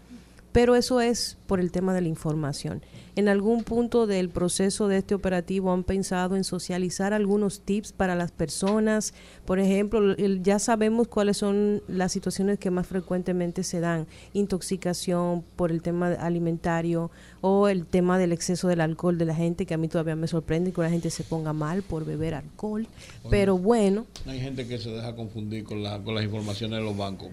Pero 0.51 0.75
eso 0.75 1.01
es 1.01 1.37
por 1.47 1.59
el 1.59 1.71
tema 1.71 1.93
de 1.93 2.01
la 2.01 2.07
información 2.07 2.81
en 3.15 3.29
algún 3.29 3.63
punto 3.63 4.07
del 4.07 4.29
proceso 4.29 4.87
de 4.87 4.97
este 4.97 5.15
operativo 5.15 5.71
han 5.71 5.83
pensado 5.83 6.35
en 6.35 6.43
socializar 6.43 7.13
algunos 7.13 7.61
tips 7.61 7.93
para 7.93 8.15
las 8.15 8.31
personas? 8.31 9.13
Por 9.45 9.59
ejemplo, 9.59 10.15
ya 10.17 10.59
sabemos 10.59 11.07
cuáles 11.07 11.37
son 11.37 11.81
las 11.87 12.11
situaciones 12.11 12.59
que 12.59 12.71
más 12.71 12.87
frecuentemente 12.87 13.63
se 13.63 13.79
dan, 13.79 14.07
intoxicación 14.33 15.43
por 15.55 15.71
el 15.71 15.81
tema 15.81 16.13
alimentario 16.13 17.09
o 17.41 17.67
el 17.67 17.85
tema 17.85 18.17
del 18.17 18.31
exceso 18.31 18.67
del 18.67 18.81
alcohol 18.81 19.17
de 19.17 19.25
la 19.25 19.35
gente, 19.35 19.65
que 19.65 19.73
a 19.73 19.77
mí 19.77 19.87
todavía 19.87 20.15
me 20.15 20.27
sorprende 20.27 20.73
que 20.73 20.81
la 20.81 20.89
gente 20.89 21.09
se 21.09 21.23
ponga 21.23 21.53
mal 21.53 21.83
por 21.83 22.05
beber 22.05 22.33
alcohol, 22.33 22.87
pero 23.29 23.57
bueno. 23.57 24.05
Hay 24.25 24.39
gente 24.39 24.67
que 24.67 24.77
se 24.77 24.89
deja 24.89 25.15
confundir 25.15 25.63
con, 25.63 25.83
la, 25.83 25.99
con 26.03 26.15
las 26.15 26.23
informaciones 26.23 26.79
de 26.79 26.85
los 26.85 26.97
bancos. 26.97 27.29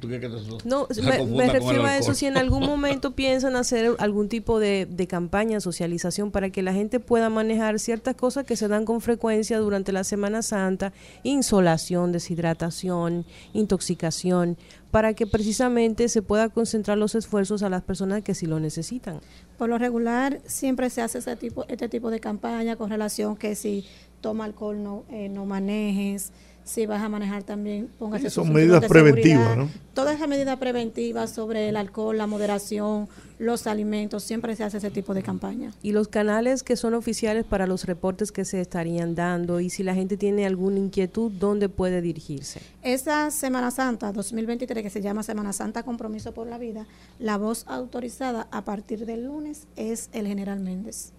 ¿Tú 0.00 0.08
qué, 0.08 0.20
no, 0.64 0.88
me, 1.26 1.48
refiero 1.48 1.84
a 1.84 1.96
eso 1.96 2.14
si 2.14 2.26
en 2.26 2.36
algún 2.36 2.66
momento 2.66 3.12
piensan 3.14 3.56
hacer 3.56 3.94
algún 3.98 4.28
tipo 4.28 4.58
de, 4.58 4.86
de 4.86 5.06
campaña 5.06 5.21
campaña, 5.22 5.60
socialización, 5.60 6.32
para 6.32 6.50
que 6.50 6.62
la 6.62 6.72
gente 6.72 6.98
pueda 6.98 7.30
manejar 7.30 7.78
ciertas 7.78 8.16
cosas 8.16 8.44
que 8.44 8.56
se 8.56 8.66
dan 8.66 8.84
con 8.84 9.00
frecuencia 9.00 9.58
durante 9.60 9.92
la 9.92 10.02
Semana 10.02 10.42
Santa, 10.42 10.92
insolación, 11.22 12.10
deshidratación, 12.10 13.24
intoxicación, 13.52 14.56
para 14.90 15.14
que 15.14 15.28
precisamente 15.28 16.08
se 16.08 16.22
pueda 16.22 16.48
concentrar 16.48 16.98
los 16.98 17.14
esfuerzos 17.14 17.62
a 17.62 17.68
las 17.68 17.82
personas 17.82 18.22
que 18.22 18.34
sí 18.34 18.46
lo 18.46 18.58
necesitan. 18.58 19.20
Por 19.58 19.68
lo 19.68 19.78
regular, 19.78 20.40
siempre 20.44 20.90
se 20.90 21.02
hace 21.02 21.18
este 21.18 21.88
tipo 21.88 22.10
de 22.10 22.18
campaña 22.18 22.74
con 22.74 22.90
relación 22.90 23.36
que 23.36 23.54
si 23.54 23.86
toma 24.20 24.44
alcohol 24.44 24.82
no, 24.82 25.04
eh, 25.08 25.28
no 25.28 25.46
manejes, 25.46 26.32
si 26.64 26.86
vas 26.86 27.02
a 27.02 27.08
manejar 27.08 27.42
también, 27.42 27.88
póngase 27.98 28.30
Son 28.30 28.52
medidas 28.52 28.84
preventivas, 28.86 29.56
¿no? 29.56 29.68
Todas 29.94 30.16
esas 30.16 30.28
medidas 30.28 30.58
preventivas 30.58 31.30
sobre 31.30 31.68
el 31.68 31.76
alcohol, 31.76 32.16
la 32.16 32.26
moderación, 32.26 33.08
los 33.38 33.66
alimentos, 33.66 34.22
siempre 34.22 34.54
se 34.54 34.64
hace 34.64 34.78
ese 34.78 34.90
tipo 34.90 35.14
de 35.14 35.22
campaña. 35.22 35.72
Y 35.82 35.92
los 35.92 36.08
canales 36.08 36.62
que 36.62 36.76
son 36.76 36.94
oficiales 36.94 37.44
para 37.44 37.66
los 37.66 37.84
reportes 37.84 38.32
que 38.32 38.44
se 38.44 38.60
estarían 38.60 39.14
dando 39.14 39.60
y 39.60 39.70
si 39.70 39.82
la 39.82 39.94
gente 39.94 40.16
tiene 40.16 40.46
alguna 40.46 40.78
inquietud, 40.78 41.32
¿dónde 41.32 41.68
puede 41.68 42.00
dirigirse? 42.00 42.60
Esta 42.82 43.30
Semana 43.30 43.70
Santa 43.70 44.12
2023, 44.12 44.82
que 44.82 44.90
se 44.90 45.02
llama 45.02 45.22
Semana 45.22 45.52
Santa 45.52 45.82
Compromiso 45.82 46.32
por 46.32 46.46
la 46.46 46.58
Vida, 46.58 46.86
la 47.18 47.36
voz 47.36 47.64
autorizada 47.66 48.48
a 48.50 48.64
partir 48.64 49.04
del 49.06 49.24
lunes 49.24 49.66
es 49.76 50.08
el 50.12 50.26
general 50.26 50.60
Méndez. 50.60 51.12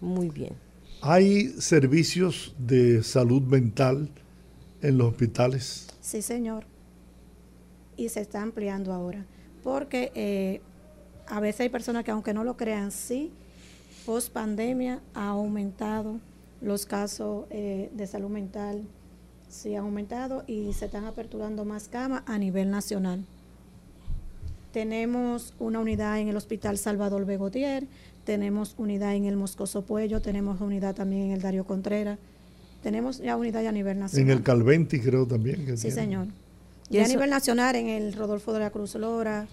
Muy 0.00 0.28
bien. 0.28 0.52
¿Hay 1.00 1.48
servicios 1.60 2.54
de 2.58 3.02
salud 3.02 3.42
mental? 3.42 4.10
En 4.86 4.98
los 4.98 5.08
hospitales? 5.08 5.88
Sí, 6.00 6.22
señor. 6.22 6.64
Y 7.96 8.08
se 8.08 8.20
está 8.20 8.42
ampliando 8.42 8.92
ahora. 8.92 9.24
Porque 9.62 10.12
eh, 10.14 10.60
a 11.26 11.40
veces 11.40 11.62
hay 11.62 11.68
personas 11.68 12.04
que 12.04 12.10
aunque 12.10 12.32
no 12.32 12.44
lo 12.44 12.56
crean, 12.56 12.92
sí, 12.92 13.32
post 14.04 14.32
pandemia 14.32 15.00
ha 15.14 15.28
aumentado 15.28 16.20
los 16.60 16.86
casos 16.86 17.46
eh, 17.50 17.90
de 17.92 18.06
salud 18.06 18.30
mental, 18.30 18.84
sí 19.48 19.74
ha 19.74 19.80
aumentado 19.80 20.44
y 20.46 20.72
se 20.72 20.86
están 20.86 21.04
aperturando 21.04 21.64
más 21.64 21.88
camas 21.88 22.22
a 22.26 22.38
nivel 22.38 22.70
nacional. 22.70 23.24
Tenemos 24.72 25.54
una 25.58 25.80
unidad 25.80 26.18
en 26.18 26.28
el 26.28 26.36
Hospital 26.36 26.78
Salvador 26.78 27.24
Begotier, 27.24 27.86
tenemos 28.24 28.74
unidad 28.78 29.14
en 29.14 29.24
el 29.24 29.36
Moscoso 29.36 29.82
Puello, 29.82 30.20
tenemos 30.20 30.60
unidad 30.60 30.94
también 30.94 31.22
en 31.22 31.32
el 31.32 31.40
Dario 31.40 31.64
Contreras 31.64 32.18
tenemos 32.86 33.18
ya 33.18 33.36
unidad 33.36 33.66
a 33.66 33.72
nivel 33.72 33.98
nacional. 33.98 34.30
En 34.30 34.36
el 34.36 34.44
Calventi 34.44 35.00
creo 35.00 35.26
también. 35.26 35.76
sí, 35.76 35.90
señor. 35.90 36.28
Y, 36.88 36.98
a 36.98 37.08
nivel 37.08 37.30
nacional 37.30 37.74
en 37.74 37.88
el 37.88 38.12
Rodolfo 38.12 38.52
de 38.52 38.60
la 38.60 38.70
Cruz 38.70 38.94
Lora. 38.94 39.48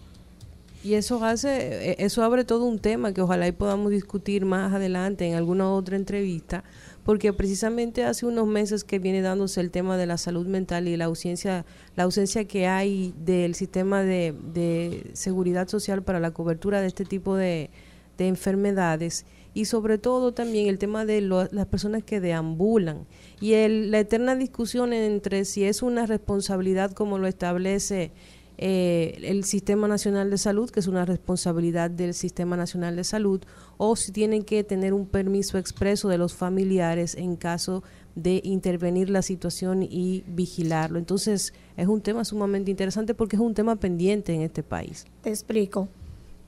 Y 0.83 0.93
eso 0.93 1.25
hace, 1.25 1.93
eh, 1.93 1.95
eso 1.97 2.21
abre 2.21 2.45
todo 2.45 2.65
un 2.65 2.77
tema 2.77 3.11
que 3.11 3.21
ojalá 3.21 3.47
y 3.47 3.51
podamos 3.51 3.89
discutir 3.89 4.45
más 4.45 4.71
adelante 4.71 5.25
en 5.25 5.33
alguna 5.33 5.67
otra 5.71 5.95
entrevista, 5.95 6.63
porque 7.03 7.33
precisamente 7.33 8.03
hace 8.03 8.27
unos 8.27 8.45
meses 8.45 8.83
que 8.83 8.99
viene 8.99 9.23
dándose 9.23 9.61
el 9.61 9.71
tema 9.71 9.97
de 9.97 10.05
la 10.05 10.19
salud 10.19 10.45
mental 10.45 10.87
y 10.87 10.95
la 10.95 11.05
ausencia, 11.05 11.65
la 11.95 12.03
ausencia 12.03 12.45
que 12.45 12.67
hay 12.67 13.15
del 13.17 13.55
sistema 13.55 14.03
de, 14.03 14.35
de 14.53 15.09
seguridad 15.13 15.67
social 15.69 16.03
para 16.03 16.19
la 16.19 16.29
cobertura 16.29 16.81
de 16.81 16.87
este 16.87 17.03
tipo 17.03 17.35
de, 17.35 17.71
de 18.19 18.27
enfermedades 18.27 19.25
y 19.53 19.65
sobre 19.65 19.97
todo 19.97 20.33
también 20.33 20.67
el 20.67 20.77
tema 20.77 21.05
de 21.05 21.21
las 21.21 21.65
personas 21.67 22.03
que 22.03 22.19
deambulan 22.19 23.05
y 23.39 23.53
el, 23.53 23.91
la 23.91 23.99
eterna 23.99 24.35
discusión 24.35 24.93
entre 24.93 25.45
si 25.45 25.63
es 25.63 25.81
una 25.81 26.05
responsabilidad 26.05 26.91
como 26.91 27.17
lo 27.17 27.27
establece 27.27 28.11
eh, 28.57 29.19
el 29.23 29.43
Sistema 29.43 29.87
Nacional 29.87 30.29
de 30.29 30.37
Salud, 30.37 30.69
que 30.69 30.79
es 30.79 30.87
una 30.87 31.05
responsabilidad 31.05 31.89
del 31.89 32.13
Sistema 32.13 32.55
Nacional 32.55 32.95
de 32.95 33.03
Salud, 33.03 33.41
o 33.77 33.95
si 33.95 34.11
tienen 34.11 34.43
que 34.43 34.63
tener 34.63 34.93
un 34.93 35.07
permiso 35.07 35.57
expreso 35.57 36.07
de 36.07 36.17
los 36.17 36.35
familiares 36.35 37.15
en 37.15 37.35
caso 37.35 37.83
de 38.15 38.41
intervenir 38.43 39.09
la 39.09 39.23
situación 39.23 39.81
y 39.81 40.23
vigilarlo. 40.27 40.99
Entonces, 40.99 41.53
es 41.77 41.87
un 41.87 42.01
tema 42.01 42.25
sumamente 42.25 42.69
interesante 42.69 43.15
porque 43.15 43.37
es 43.37 43.41
un 43.41 43.55
tema 43.55 43.75
pendiente 43.75 44.33
en 44.33 44.41
este 44.41 44.61
país. 44.61 45.05
Te 45.21 45.29
explico. 45.29 45.87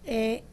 Eh, 0.05 0.43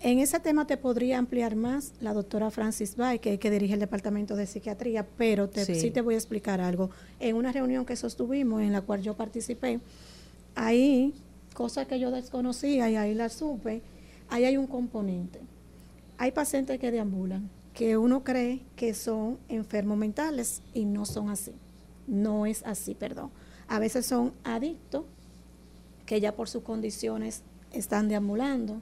en 0.00 0.20
ese 0.20 0.38
tema 0.38 0.66
te 0.66 0.76
podría 0.76 1.18
ampliar 1.18 1.56
más 1.56 1.92
la 2.00 2.12
doctora 2.12 2.50
Francis 2.50 2.96
Bay, 2.96 3.18
que, 3.18 3.38
que 3.38 3.50
dirige 3.50 3.74
el 3.74 3.80
Departamento 3.80 4.36
de 4.36 4.46
Psiquiatría, 4.46 5.06
pero 5.16 5.50
sí. 5.52 5.90
te 5.90 6.00
voy 6.00 6.14
a 6.14 6.18
explicar 6.18 6.60
algo. 6.60 6.90
En 7.18 7.34
una 7.34 7.50
reunión 7.50 7.84
que 7.84 7.96
sostuvimos, 7.96 8.62
en 8.62 8.72
la 8.72 8.80
cual 8.80 9.02
yo 9.02 9.14
participé, 9.14 9.80
ahí, 10.54 11.14
cosa 11.52 11.86
que 11.86 11.98
yo 11.98 12.10
desconocía 12.12 12.88
y 12.90 12.96
ahí 12.96 13.14
la 13.14 13.28
supe, 13.28 13.82
ahí 14.28 14.44
hay 14.44 14.56
un 14.56 14.68
componente. 14.68 15.40
Hay 16.16 16.30
pacientes 16.30 16.78
que 16.78 16.90
deambulan, 16.90 17.50
que 17.74 17.96
uno 17.96 18.22
cree 18.22 18.60
que 18.76 18.94
son 18.94 19.38
enfermos 19.48 19.98
mentales 19.98 20.62
y 20.74 20.84
no 20.84 21.06
son 21.06 21.30
así. 21.30 21.52
No 22.06 22.46
es 22.46 22.62
así, 22.64 22.94
perdón. 22.94 23.30
A 23.66 23.78
veces 23.78 24.06
son 24.06 24.32
adictos 24.44 25.04
que 26.06 26.20
ya 26.20 26.34
por 26.34 26.48
sus 26.48 26.62
condiciones 26.62 27.42
están 27.72 28.08
deambulando. 28.08 28.80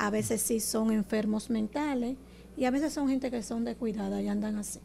A 0.00 0.08
veces 0.08 0.40
sí 0.40 0.60
son 0.60 0.92
enfermos 0.92 1.50
mentales 1.50 2.16
y 2.56 2.64
a 2.64 2.70
veces 2.70 2.94
son 2.94 3.06
gente 3.08 3.30
que 3.30 3.42
son 3.42 3.66
descuidada 3.66 4.22
y 4.22 4.28
andan 4.28 4.56
así 4.56 4.80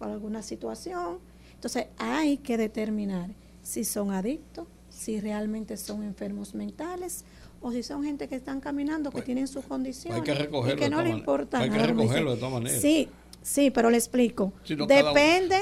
por 0.00 0.08
alguna 0.08 0.42
situación. 0.42 1.18
Entonces 1.54 1.86
hay 1.98 2.38
que 2.38 2.56
determinar 2.56 3.30
si 3.62 3.84
son 3.84 4.10
adictos, 4.10 4.66
si 4.88 5.20
realmente 5.20 5.76
son 5.76 6.02
enfermos 6.02 6.54
mentales 6.56 7.24
o 7.60 7.70
si 7.70 7.84
son 7.84 8.02
gente 8.02 8.26
que 8.26 8.34
están 8.34 8.60
caminando, 8.60 9.12
que 9.12 9.22
tienen 9.22 9.46
sus 9.46 9.64
condiciones 9.66 10.18
hay 10.18 10.24
que 10.24 10.34
recogerlo 10.34 10.76
y 10.76 10.84
que 10.84 10.90
no 10.90 11.00
le 11.00 11.10
importa 11.10 11.60
Hay 11.60 11.70
que 11.70 11.76
nada. 11.76 11.86
recogerlo 11.86 12.32
de 12.32 12.36
todas 12.38 12.54
maneras. 12.54 12.80
Sí, 12.80 13.08
sí, 13.42 13.70
pero 13.70 13.88
le 13.88 13.98
explico. 13.98 14.52
Si 14.64 14.74
no, 14.74 14.86
Depende 14.86 15.60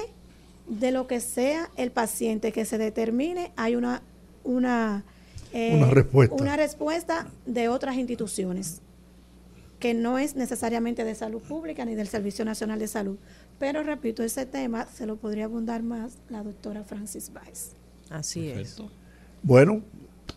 de 0.66 0.92
lo 0.92 1.06
que 1.06 1.20
sea 1.20 1.68
el 1.76 1.90
paciente 1.90 2.52
que 2.52 2.64
se 2.64 2.78
determine, 2.78 3.52
hay 3.56 3.76
una 3.76 4.02
una 4.44 5.04
eh, 5.52 5.74
Una 5.76 5.90
respuesta. 5.90 6.34
una 6.34 6.56
respuesta 6.56 7.26
de 7.46 7.68
otras 7.68 7.96
instituciones 7.96 8.80
que 9.78 9.94
no 9.94 10.18
es 10.18 10.34
necesariamente 10.34 11.04
de 11.04 11.14
salud 11.14 11.40
pública 11.40 11.84
ni 11.84 11.94
del 11.94 12.08
Servicio 12.08 12.44
Nacional 12.44 12.78
de 12.78 12.88
Salud. 12.88 13.16
Pero 13.58 13.82
repito, 13.82 14.22
ese 14.22 14.44
tema 14.46 14.86
se 14.86 15.06
lo 15.06 15.16
podría 15.16 15.44
abundar 15.44 15.82
más 15.82 16.18
la 16.28 16.42
doctora 16.42 16.82
Francis 16.84 17.30
Weiss. 17.34 17.72
Así 18.10 18.48
es. 18.48 18.76
Bueno, 19.42 19.82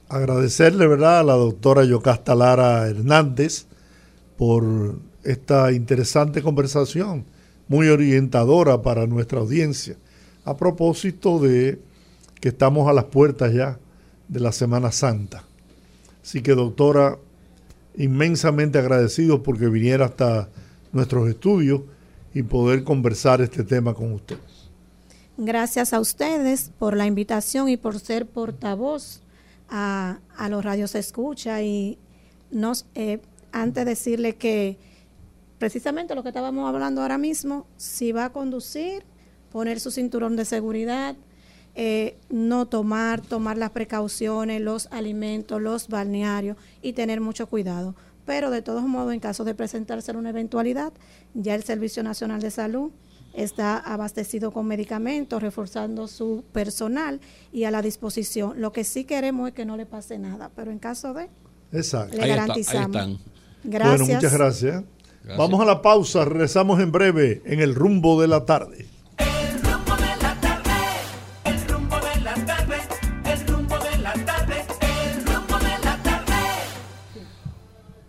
agradecerle, 0.09 0.87
¿verdad?, 0.87 1.19
a 1.19 1.23
la 1.23 1.33
doctora 1.33 1.83
Yocasta 1.85 2.35
Lara 2.35 2.87
Hernández 2.87 3.65
por 4.37 4.99
esta 5.23 5.71
interesante 5.71 6.41
conversación, 6.41 7.25
muy 7.67 7.87
orientadora 7.87 8.81
para 8.81 9.07
nuestra 9.07 9.39
audiencia, 9.39 9.95
a 10.43 10.57
propósito 10.57 11.39
de 11.39 11.79
que 12.39 12.49
estamos 12.49 12.89
a 12.89 12.93
las 12.93 13.05
puertas 13.05 13.53
ya 13.53 13.79
de 14.31 14.39
la 14.39 14.51
Semana 14.51 14.91
Santa. 14.91 15.43
Así 16.23 16.41
que, 16.41 16.53
doctora, 16.53 17.19
inmensamente 17.97 18.79
agradecidos 18.79 19.41
porque 19.41 19.67
viniera 19.67 20.05
hasta 20.05 20.49
nuestros 20.93 21.29
estudios 21.29 21.81
y 22.33 22.43
poder 22.43 22.83
conversar 22.83 23.41
este 23.41 23.63
tema 23.63 23.93
con 23.93 24.13
usted. 24.13 24.37
Gracias 25.37 25.93
a 25.93 25.99
ustedes 25.99 26.71
por 26.79 26.95
la 26.95 27.05
invitación 27.05 27.67
y 27.67 27.75
por 27.75 27.99
ser 27.99 28.25
portavoz 28.25 29.21
a, 29.69 30.19
a 30.37 30.49
los 30.49 30.63
radios 30.63 30.95
escucha 30.95 31.61
y 31.61 31.97
nos 32.51 32.85
eh, 32.95 33.19
antes 33.51 33.85
decirle 33.85 34.35
que 34.35 34.77
precisamente 35.57 36.15
lo 36.15 36.23
que 36.23 36.29
estábamos 36.29 36.69
hablando 36.69 37.01
ahora 37.01 37.17
mismo, 37.17 37.65
si 37.75 38.13
va 38.13 38.25
a 38.25 38.29
conducir, 38.31 39.03
poner 39.51 39.81
su 39.81 39.91
cinturón 39.91 40.37
de 40.37 40.45
seguridad, 40.45 41.15
eh, 41.75 42.17
no 42.29 42.67
tomar, 42.67 43.21
tomar 43.21 43.57
las 43.57 43.71
precauciones, 43.71 44.61
los 44.61 44.87
alimentos, 44.91 45.61
los 45.61 45.87
balnearios 45.87 46.57
y 46.81 46.93
tener 46.93 47.21
mucho 47.21 47.47
cuidado. 47.47 47.95
Pero 48.25 48.49
de 48.51 48.61
todos 48.61 48.83
modos, 48.83 49.13
en 49.13 49.19
caso 49.19 49.43
de 49.43 49.55
presentarse 49.55 50.11
una 50.11 50.29
eventualidad, 50.29 50.93
ya 51.33 51.55
el 51.55 51.63
Servicio 51.63 52.03
Nacional 52.03 52.41
de 52.41 52.51
Salud 52.51 52.91
está 53.33 53.77
abastecido 53.77 54.51
con 54.51 54.67
medicamentos, 54.67 55.41
reforzando 55.41 56.07
su 56.07 56.43
personal 56.51 57.19
y 57.53 57.63
a 57.63 57.71
la 57.71 57.81
disposición. 57.81 58.59
Lo 58.61 58.71
que 58.73 58.83
sí 58.83 59.05
queremos 59.05 59.47
es 59.47 59.53
que 59.53 59.65
no 59.65 59.77
le 59.77 59.85
pase 59.85 60.19
nada, 60.19 60.51
pero 60.55 60.69
en 60.71 60.79
caso 60.79 61.13
de, 61.13 61.29
Exacto. 61.71 62.15
le 62.17 62.23
Ahí 62.23 62.29
está- 62.29 62.43
ahí 62.43 62.47
garantizamos. 62.47 62.95
están. 62.95 63.17
Gracias. 63.63 63.99
Bueno, 63.99 64.13
muchas 64.15 64.33
gracias. 64.33 64.83
Gracias. 65.23 65.37
Vamos 65.37 65.61
a 65.61 65.65
la 65.65 65.81
pausa, 65.81 66.25
regresamos 66.25 66.79
en 66.81 66.91
breve 66.91 67.41
en 67.45 67.59
el 67.61 67.73
rumbo 67.75 68.19
de 68.21 68.27
la 68.27 68.45
tarde. 68.45 68.85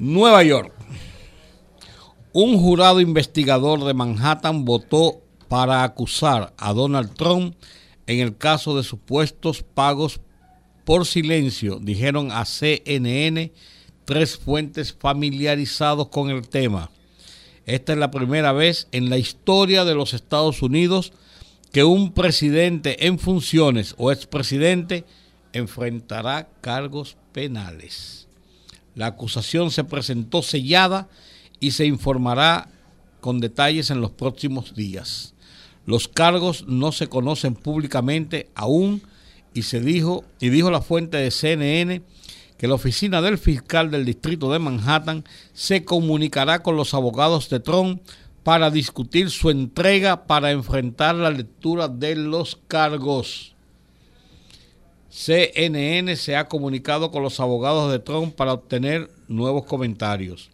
Nueva 0.05 0.43
York. 0.43 0.73
Un 2.33 2.59
jurado 2.59 3.01
investigador 3.01 3.85
de 3.85 3.95
Manhattan 3.95 4.65
votó 4.65 5.23
para 5.47 5.85
acusar 5.85 6.53
a 6.59 6.73
Donald 6.73 7.15
Trump 7.15 7.55
en 8.09 8.19
el 8.19 8.37
caso 8.37 8.77
de 8.77 8.83
supuestos 8.83 9.63
pagos 9.63 10.19
por 10.85 11.07
silencio, 11.07 11.79
dijeron 11.81 12.33
a 12.33 12.45
CNN 12.45 13.53
tres 14.05 14.37
fuentes 14.37 14.93
familiarizados 14.93 16.09
con 16.09 16.31
el 16.31 16.49
tema. 16.49 16.91
Esta 17.65 17.93
es 17.93 17.99
la 18.01 18.11
primera 18.11 18.51
vez 18.51 18.89
en 18.91 19.09
la 19.09 19.19
historia 19.19 19.85
de 19.85 19.95
los 19.95 20.15
Estados 20.15 20.63
Unidos 20.63 21.13
que 21.71 21.85
un 21.85 22.13
presidente 22.13 23.07
en 23.07 23.21
funciones 23.21 23.95
o 23.99 24.11
expresidente 24.11 25.05
enfrentará 25.53 26.49
cargos 26.61 27.17
penales. 27.31 28.22
La 28.95 29.07
acusación 29.07 29.71
se 29.71 29.85
presentó 29.85 30.43
sellada 30.43 31.09
y 31.61 31.71
se 31.73 31.87
informará 31.87 32.69
con 33.21 33.41
detalles 33.41 33.91
en 33.91 34.01
los 34.01 34.11
próximos 34.11 34.75
días. 34.75 35.35
Los 35.87 36.09
cargos 36.09 36.67
no 36.67 36.93
se 36.93 37.09
conocen 37.09 37.55
públicamente 37.55 38.51
aún 38.55 39.03
y 39.55 39.63
se 39.63 39.81
dijo 39.81 40.25
y 40.41 40.49
dijo 40.49 40.71
la 40.71 40.81
fuente 40.81 41.17
de 41.17 41.31
CNN 41.31 42.03
que 42.57 42.69
la 42.69 42.75
oficina 42.75 43.21
del 43.21 43.39
fiscal 43.39 43.91
del 43.91 44.05
distrito 44.05 44.53
de 44.53 44.59
Manhattan 44.59 45.25
se 45.53 45.85
comunicará 45.85 46.63
con 46.63 46.77
los 46.77 46.95
abogados 46.95 47.49
de 47.49 47.61
Trump 47.61 48.03
para 48.45 48.71
discutir 48.71 49.31
su 49.31 49.51
entrega 49.51 50.27
para 50.27 50.51
enfrentar 50.51 51.15
la 51.15 51.31
lectura 51.31 51.89
de 51.89 52.17
los 52.17 52.59
cargos. 52.69 53.52
CNN 55.13 56.17
se 56.17 56.37
ha 56.37 56.49
comunicado 56.49 57.11
con 57.11 57.23
los 57.23 57.39
abogados 57.39 57.93
de 57.93 57.99
Trump 57.99 58.35
para 58.35 58.55
obtener 58.55 59.11
nuevos 59.29 59.67
comentarios. 59.67 60.51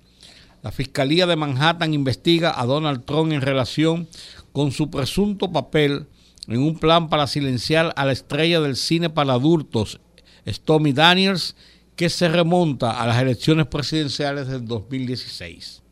La 0.64 0.72
Fiscalía 0.72 1.26
de 1.28 1.36
Manhattan 1.36 1.94
investiga 1.94 2.60
a 2.60 2.66
Donald 2.66 3.04
Trump 3.04 3.32
en 3.32 3.40
relación 3.40 4.08
con 4.52 4.72
su 4.72 4.90
presunto 4.90 5.52
papel 5.52 6.06
en 6.48 6.58
un 6.60 6.76
plan 6.76 7.08
para 7.08 7.28
silenciar 7.28 7.92
a 7.94 8.04
la 8.04 8.10
estrella 8.10 8.60
del 8.60 8.74
cine 8.74 9.08
para 9.10 9.34
adultos, 9.34 10.00
Stormy 10.44 10.92
Daniels, 10.92 11.54
que 11.94 12.10
se 12.10 12.28
remonta 12.28 13.00
a 13.00 13.06
las 13.06 13.22
elecciones 13.22 13.66
presidenciales 13.66 14.48
del 14.48 14.66
2016. 14.66 15.82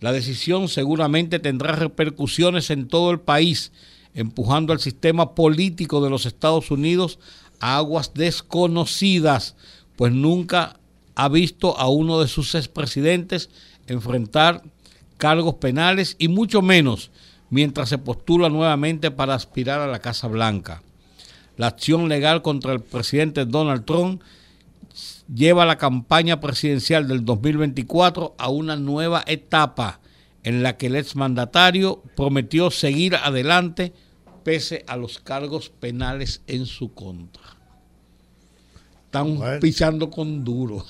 La 0.00 0.12
decisión 0.12 0.68
seguramente 0.68 1.38
tendrá 1.38 1.72
repercusiones 1.72 2.68
en 2.68 2.86
todo 2.86 3.12
el 3.12 3.20
país, 3.20 3.72
empujando 4.12 4.74
al 4.74 4.80
sistema 4.80 5.34
político 5.34 6.02
de 6.02 6.10
los 6.10 6.26
Estados 6.26 6.70
Unidos 6.70 7.18
aguas 7.60 8.14
desconocidas, 8.14 9.56
pues 9.96 10.12
nunca 10.12 10.78
ha 11.14 11.28
visto 11.28 11.78
a 11.78 11.88
uno 11.88 12.20
de 12.20 12.28
sus 12.28 12.54
expresidentes 12.54 13.50
enfrentar 13.86 14.62
cargos 15.16 15.54
penales 15.54 16.16
y 16.18 16.28
mucho 16.28 16.62
menos 16.62 17.10
mientras 17.50 17.88
se 17.88 17.98
postula 17.98 18.48
nuevamente 18.48 19.10
para 19.10 19.34
aspirar 19.34 19.80
a 19.80 19.86
la 19.86 19.98
Casa 20.00 20.28
Blanca. 20.28 20.82
La 21.56 21.68
acción 21.68 22.08
legal 22.08 22.42
contra 22.42 22.72
el 22.72 22.80
presidente 22.80 23.44
Donald 23.44 23.84
Trump 23.84 24.22
lleva 25.32 25.66
la 25.66 25.76
campaña 25.76 26.40
presidencial 26.40 27.08
del 27.08 27.24
2024 27.24 28.34
a 28.38 28.48
una 28.48 28.76
nueva 28.76 29.24
etapa 29.26 30.00
en 30.44 30.62
la 30.62 30.76
que 30.76 30.86
el 30.86 30.96
exmandatario 30.96 32.02
prometió 32.16 32.70
seguir 32.70 33.16
adelante 33.16 33.92
pese 34.48 34.82
a 34.86 34.96
los 34.96 35.18
cargos 35.18 35.68
penales 35.68 36.40
en 36.46 36.64
su 36.64 36.94
contra. 36.94 37.42
Están 39.04 39.36
Bueno. 39.36 39.60
pichando 39.60 40.08
con 40.10 40.42
duro. 40.42 40.86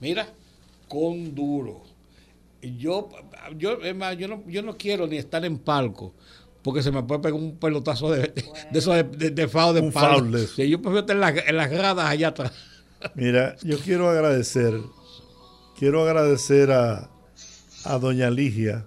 Mira, 0.00 0.26
con 0.88 1.34
duro. 1.34 1.82
Yo, 2.62 3.10
yo, 3.58 3.78
yo, 3.82 4.28
no, 4.28 4.42
yo 4.48 4.62
no 4.62 4.76
quiero 4.78 5.06
ni 5.06 5.18
estar 5.18 5.44
en 5.44 5.58
palco 5.58 6.14
porque 6.62 6.82
se 6.82 6.90
me 6.90 7.02
puede 7.02 7.20
pegar 7.20 7.38
un 7.38 7.56
pelotazo 7.58 8.10
de, 8.12 8.20
de, 8.28 8.44
de 8.72 8.78
esos 8.78 8.94
de, 8.94 9.02
de, 9.04 9.30
de 9.30 9.46
foul 9.48 9.74
de 9.74 9.80
Un 9.82 9.92
palo. 9.92 10.38
eso. 10.38 10.54
Sí, 10.56 10.70
yo 10.70 10.80
prefiero 10.80 11.00
estar 11.00 11.16
en, 11.16 11.20
la- 11.20 11.28
en 11.50 11.56
las 11.56 11.70
gradas 11.70 12.06
allá 12.08 12.28
atrás. 12.28 12.52
Mira, 13.14 13.56
yo 13.62 13.78
quiero 13.78 14.08
agradecer, 14.08 14.72
quiero 15.78 16.02
agradecer 16.02 16.70
a, 16.72 17.10
a 17.84 17.98
doña 17.98 18.30
Ligia 18.30 18.86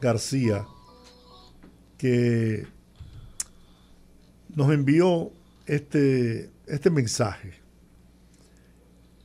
García 0.00 0.66
que 1.98 2.66
nos 4.54 4.72
envió 4.72 5.30
este, 5.66 6.50
este 6.66 6.90
mensaje. 6.90 7.54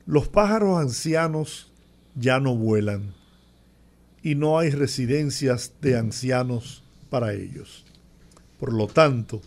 Los 0.05 0.28
pájaros 0.28 0.80
ancianos 0.80 1.71
ya 2.15 2.39
no 2.39 2.55
vuelan 2.55 3.13
y 4.23 4.36
no 4.36 4.57
hay 4.57 4.69
residencias 4.69 5.73
de 5.82 5.97
ancianos 5.97 6.84
para 7.09 7.34
ellos. 7.34 7.86
Por 8.59 8.73
lo 8.73 8.88
tanto, 8.88 9.41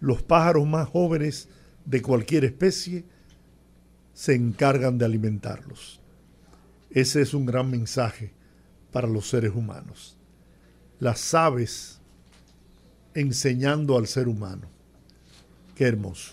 los 0.00 0.22
pájaros 0.22 0.66
más 0.66 0.88
jóvenes 0.88 1.48
de 1.84 2.02
cualquier 2.02 2.44
especie 2.44 3.04
se 4.14 4.34
encargan 4.34 4.98
de 4.98 5.04
alimentarlos. 5.04 6.00
Ese 6.90 7.20
es 7.20 7.34
un 7.34 7.46
gran 7.46 7.70
mensaje 7.70 8.32
para 8.92 9.06
los 9.08 9.28
seres 9.28 9.52
humanos. 9.54 10.14
las 11.00 11.32
aves 11.32 12.00
enseñando 13.14 13.96
al 13.96 14.08
ser 14.08 14.26
humano. 14.26 14.68
Qué 15.78 15.84
hermoso. 15.84 16.32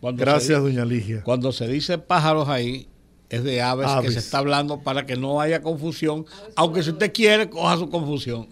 Cuando 0.00 0.20
Gracias, 0.22 0.46
se, 0.46 0.54
doña 0.54 0.86
Ligia. 0.86 1.22
Cuando 1.22 1.52
se 1.52 1.68
dice 1.68 1.98
pájaros 1.98 2.48
ahí, 2.48 2.88
es 3.28 3.44
de 3.44 3.60
aves, 3.60 3.86
que 4.00 4.10
se 4.10 4.18
está 4.18 4.38
hablando 4.38 4.80
para 4.80 5.04
que 5.04 5.14
no 5.16 5.42
haya 5.42 5.60
confusión. 5.60 6.24
Aunque 6.56 6.82
si 6.82 6.88
usted 6.90 7.12
quiere, 7.12 7.50
coja 7.50 7.76
su 7.76 7.90
confusión. 7.90 8.48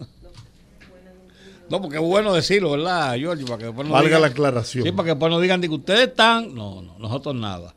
No, 1.71 1.81
porque 1.81 1.97
es 1.97 2.03
bueno 2.03 2.33
decirlo, 2.33 2.71
¿verdad, 2.71 3.15
Giorgio? 3.15 3.45
Para 3.47 3.57
que 3.57 3.65
después 3.65 3.87
no 3.87 3.93
Valga 3.93 4.09
digan- 4.17 4.21
la 4.21 4.27
aclaración. 4.27 4.83
Sí, 4.85 4.91
para 4.91 5.05
que 5.05 5.09
después 5.11 5.31
no 5.31 5.39
digan 5.39 5.59
de 5.59 5.69
que 5.69 5.75
ustedes 5.75 6.07
están. 6.09 6.53
No, 6.53 6.81
no, 6.83 6.97
nosotros 6.99 7.33
nada. 7.35 7.73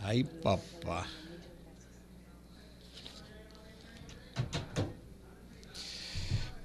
Ay, 0.00 0.22
papá. 0.22 1.06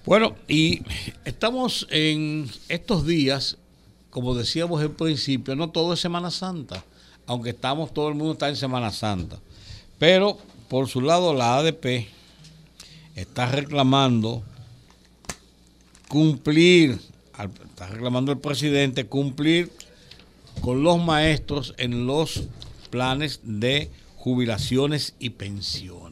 Bueno, 0.03 0.35
y 0.47 0.81
estamos 1.25 1.85
en 1.91 2.49
estos 2.69 3.05
días, 3.05 3.57
como 4.09 4.33
decíamos 4.33 4.81
al 4.81 4.91
principio, 4.91 5.55
no 5.55 5.69
todo 5.69 5.93
es 5.93 5.99
Semana 5.99 6.31
Santa, 6.31 6.83
aunque 7.27 7.51
estamos, 7.51 7.93
todo 7.93 8.09
el 8.09 8.15
mundo 8.15 8.33
está 8.33 8.49
en 8.49 8.55
Semana 8.55 8.91
Santa. 8.91 9.39
Pero, 9.99 10.39
por 10.69 10.87
su 10.87 11.01
lado, 11.01 11.35
la 11.35 11.57
ADP 11.57 12.07
está 13.15 13.45
reclamando 13.45 14.41
cumplir, 16.07 16.99
está 17.69 17.85
reclamando 17.85 18.31
el 18.31 18.39
presidente 18.39 19.05
cumplir 19.05 19.71
con 20.61 20.81
los 20.81 20.99
maestros 20.99 21.75
en 21.77 22.07
los 22.07 22.45
planes 22.89 23.41
de 23.43 23.91
jubilaciones 24.15 25.13
y 25.19 25.29
pensiones. 25.29 26.10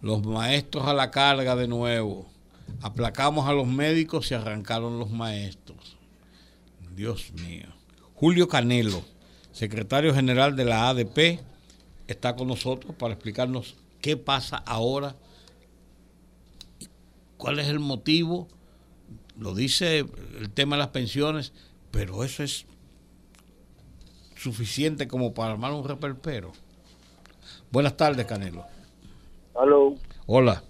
Los 0.00 0.24
maestros 0.24 0.86
a 0.86 0.94
la 0.94 1.10
carga 1.10 1.56
de 1.56 1.68
nuevo. 1.68 2.26
Aplacamos 2.82 3.48
a 3.48 3.52
los 3.52 3.66
médicos 3.66 4.30
y 4.30 4.34
arrancaron 4.34 4.98
los 4.98 5.10
maestros. 5.10 5.96
Dios 6.94 7.32
mío. 7.32 7.66
Julio 8.14 8.48
Canelo, 8.48 9.02
secretario 9.52 10.14
general 10.14 10.56
de 10.56 10.64
la 10.64 10.88
ADP, 10.88 11.40
está 12.08 12.34
con 12.34 12.48
nosotros 12.48 12.94
para 12.96 13.14
explicarnos 13.14 13.76
qué 14.00 14.16
pasa 14.16 14.56
ahora 14.56 15.16
cuál 17.36 17.60
es 17.60 17.68
el 17.68 17.78
motivo, 17.78 18.48
lo 19.38 19.54
dice 19.54 20.00
el 20.38 20.50
tema 20.50 20.76
de 20.76 20.80
las 20.80 20.90
pensiones, 20.90 21.52
pero 21.90 22.24
eso 22.24 22.42
es 22.42 22.66
suficiente 24.36 25.08
como 25.08 25.32
para 25.34 25.52
armar 25.52 25.72
un 25.72 25.86
reperpero. 25.86 26.52
Buenas 27.70 27.96
tardes, 27.96 28.26
Canelo. 28.26 28.66
Aló, 29.58 29.94
Hola, 30.26 30.62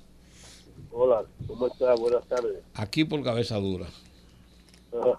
hola, 0.93 1.24
¿cómo 1.47 1.66
está? 1.66 1.95
Buenas 1.95 2.26
tardes. 2.26 2.62
aquí 2.74 3.05
por 3.05 3.22
cabeza 3.22 3.57
dura. 3.57 3.86
Ajá. 4.93 5.18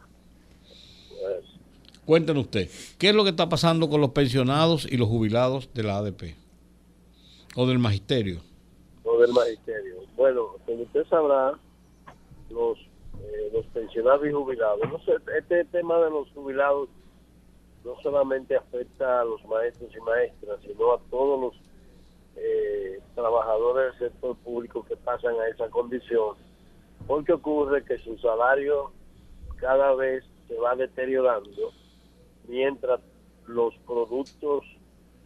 Pues, 1.09 1.45
Cuéntenos 2.05 2.45
usted, 2.45 2.67
¿qué 2.97 3.09
es 3.09 3.15
lo 3.15 3.23
que 3.23 3.29
está 3.29 3.47
pasando 3.49 3.87
con 3.89 4.01
los 4.01 4.09
pensionados 4.11 4.91
y 4.91 4.97
los 4.97 5.07
jubilados 5.07 5.71
de 5.73 5.83
la 5.83 5.97
ADP? 5.97 6.35
O 7.55 7.67
del 7.67 7.77
magisterio. 7.77 8.41
lo 9.05 9.19
del 9.19 9.33
magisterio. 9.33 9.97
Bueno, 10.15 10.47
como 10.65 10.81
usted 10.83 11.05
sabrá, 11.07 11.53
los, 12.49 12.79
eh, 12.79 13.49
los 13.53 13.65
pensionados 13.67 14.25
y 14.27 14.31
jubilados, 14.31 14.79
no 14.89 14.99
sé, 15.03 15.11
este 15.37 15.65
tema 15.65 15.99
de 15.99 16.09
los 16.09 16.27
jubilados 16.31 16.89
no 17.85 17.93
solamente 18.01 18.55
afecta 18.55 19.21
a 19.21 19.25
los 19.25 19.43
maestros 19.45 19.91
y 19.95 19.99
maestras, 20.01 20.59
sino 20.65 20.93
a 20.93 20.99
todos 21.11 21.39
los 21.39 21.68
eh, 22.41 22.99
trabajadores 23.15 23.99
del 23.99 24.11
sector 24.11 24.35
público 24.37 24.85
que 24.85 24.95
pasan 24.95 25.35
a 25.39 25.47
esa 25.47 25.69
condición, 25.69 26.35
porque 27.07 27.33
ocurre 27.33 27.83
que 27.83 27.97
su 27.99 28.17
salario 28.17 28.91
cada 29.57 29.93
vez 29.95 30.23
se 30.47 30.57
va 30.57 30.75
deteriorando, 30.75 31.71
mientras 32.47 33.01
los 33.45 33.75
productos 33.85 34.63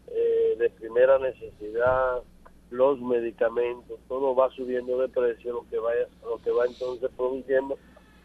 eh, 0.08 0.56
de 0.58 0.70
primera 0.72 1.20
necesidad, 1.20 2.24
los 2.72 3.00
medicamentos, 3.00 4.00
todo 4.08 4.34
va 4.36 4.50
subiendo 4.52 4.98
de 4.98 5.08
precio, 5.10 5.54
lo 5.54 5.70
que 5.70 5.78
va, 5.78 5.92
lo 6.24 6.40
que 6.40 6.52
va 6.52 6.66
entonces 6.66 7.10
produciendo 7.16 7.78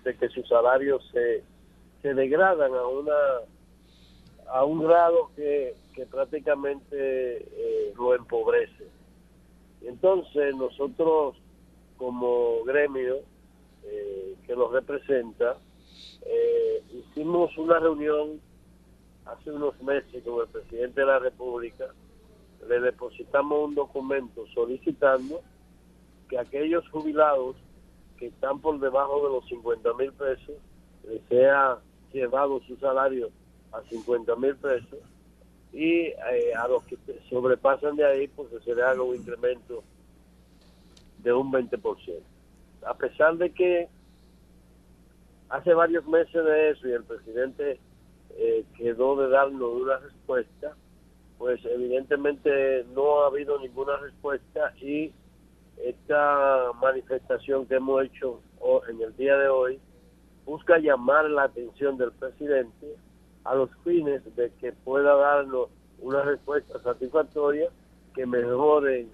de 0.04 0.16
que 0.16 0.28
sus 0.30 0.48
salarios 0.48 1.06
se, 1.12 1.44
se 2.00 2.14
degradan 2.14 2.74
a 2.74 2.86
una 2.86 3.12
a 4.50 4.64
un 4.64 4.82
grado 4.82 5.30
que, 5.36 5.74
que 5.94 6.06
prácticamente 6.06 6.88
eh, 6.92 7.94
lo 7.96 8.14
empobrece. 8.14 8.86
Entonces 9.82 10.54
nosotros 10.56 11.36
como 11.96 12.62
gremio 12.64 13.16
eh, 13.84 14.36
que 14.46 14.56
nos 14.56 14.72
representa, 14.72 15.56
eh, 16.22 16.82
hicimos 16.92 17.56
una 17.58 17.78
reunión 17.78 18.40
hace 19.26 19.50
unos 19.50 19.80
meses 19.82 20.22
con 20.24 20.40
el 20.40 20.48
presidente 20.48 21.00
de 21.00 21.06
la 21.06 21.18
República, 21.18 21.86
le 22.66 22.80
depositamos 22.80 23.68
un 23.68 23.74
documento 23.74 24.46
solicitando 24.54 25.42
que 26.28 26.38
aquellos 26.38 26.88
jubilados 26.90 27.56
que 28.16 28.26
están 28.26 28.60
por 28.60 28.78
debajo 28.80 29.26
de 29.26 29.34
los 29.34 29.48
50 29.48 29.94
mil 29.94 30.12
pesos 30.12 30.56
les 31.08 31.22
sea 31.28 31.78
llevado 32.12 32.60
su 32.66 32.76
salario 32.76 33.30
a 33.72 33.82
50 33.82 34.34
mil 34.36 34.56
pesos 34.56 34.98
y 35.72 36.06
eh, 36.06 36.54
a 36.58 36.66
los 36.68 36.82
que 36.84 36.96
sobrepasan 37.28 37.96
de 37.96 38.04
ahí 38.04 38.28
pues 38.28 38.48
se 38.64 38.74
le 38.74 38.82
haga 38.82 39.02
un 39.02 39.16
incremento 39.16 39.82
de 41.22 41.32
un 41.32 41.50
20%. 41.52 42.22
A 42.86 42.94
pesar 42.94 43.36
de 43.36 43.50
que 43.52 43.88
hace 45.50 45.74
varios 45.74 46.06
meses 46.06 46.44
de 46.44 46.70
eso 46.70 46.88
y 46.88 46.92
el 46.92 47.04
presidente 47.04 47.80
eh, 48.36 48.64
quedó 48.76 49.16
de 49.16 49.28
darnos 49.28 49.82
una 49.82 49.98
respuesta, 49.98 50.76
pues 51.38 51.64
evidentemente 51.64 52.84
no 52.94 53.22
ha 53.22 53.26
habido 53.26 53.58
ninguna 53.60 53.96
respuesta 53.98 54.72
y 54.80 55.12
esta 55.84 56.72
manifestación 56.80 57.66
que 57.66 57.76
hemos 57.76 58.04
hecho 58.04 58.40
ho- 58.60 58.82
en 58.88 59.00
el 59.00 59.16
día 59.16 59.36
de 59.36 59.48
hoy 59.48 59.78
busca 60.44 60.78
llamar 60.78 61.28
la 61.30 61.44
atención 61.44 61.96
del 61.98 62.10
presidente 62.12 62.96
a 63.48 63.54
los 63.54 63.70
fines 63.82 64.22
de 64.36 64.50
que 64.60 64.72
pueda 64.72 65.14
darnos 65.14 65.68
una 66.00 66.22
respuesta 66.22 66.80
satisfactoria 66.82 67.70
que 68.14 68.26
mejore 68.26 69.06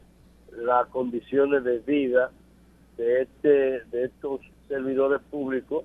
las 0.57 0.89
condiciones 0.89 1.63
de 1.65 1.79
vida 1.81 2.31
de 2.97 3.23
este 3.23 3.85
de 3.91 4.05
estos 4.05 4.41
servidores 4.69 5.21
públicos 5.31 5.85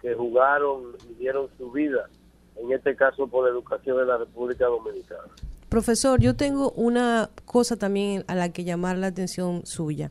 que 0.00 0.14
jugaron 0.14 0.96
y 1.08 1.14
dieron 1.14 1.48
su 1.56 1.70
vida 1.70 2.08
en 2.56 2.72
este 2.72 2.94
caso 2.96 3.26
por 3.26 3.44
la 3.44 3.50
educación 3.50 4.00
en 4.00 4.08
la 4.08 4.18
República 4.18 4.66
Dominicana. 4.66 5.28
Profesor, 5.68 6.20
yo 6.20 6.36
tengo 6.36 6.70
una 6.72 7.30
cosa 7.44 7.76
también 7.76 8.24
a 8.28 8.34
la 8.34 8.50
que 8.50 8.64
llamar 8.64 8.96
la 8.96 9.08
atención 9.08 9.66
suya. 9.66 10.10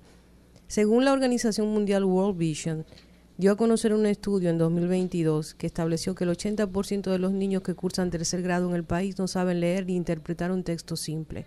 Según 0.67 1.05
la 1.05 1.13
Organización 1.13 1.67
Mundial 1.69 2.03
World 2.03 2.37
Vision, 2.37 2.85
dio 3.37 3.51
a 3.51 3.55
conocer 3.55 3.93
un 3.93 4.05
estudio 4.05 4.49
en 4.49 4.57
2022 4.57 5.53
que 5.55 5.67
estableció 5.67 6.15
que 6.15 6.23
el 6.23 6.31
80% 6.31 7.11
de 7.11 7.19
los 7.19 7.31
niños 7.31 7.63
que 7.63 7.73
cursan 7.75 8.09
tercer 8.09 8.41
grado 8.41 8.69
en 8.69 8.75
el 8.75 8.83
país 8.83 9.17
no 9.17 9.27
saben 9.27 9.59
leer 9.59 9.85
ni 9.85 9.95
interpretar 9.95 10.51
un 10.51 10.63
texto 10.63 10.95
simple. 10.95 11.45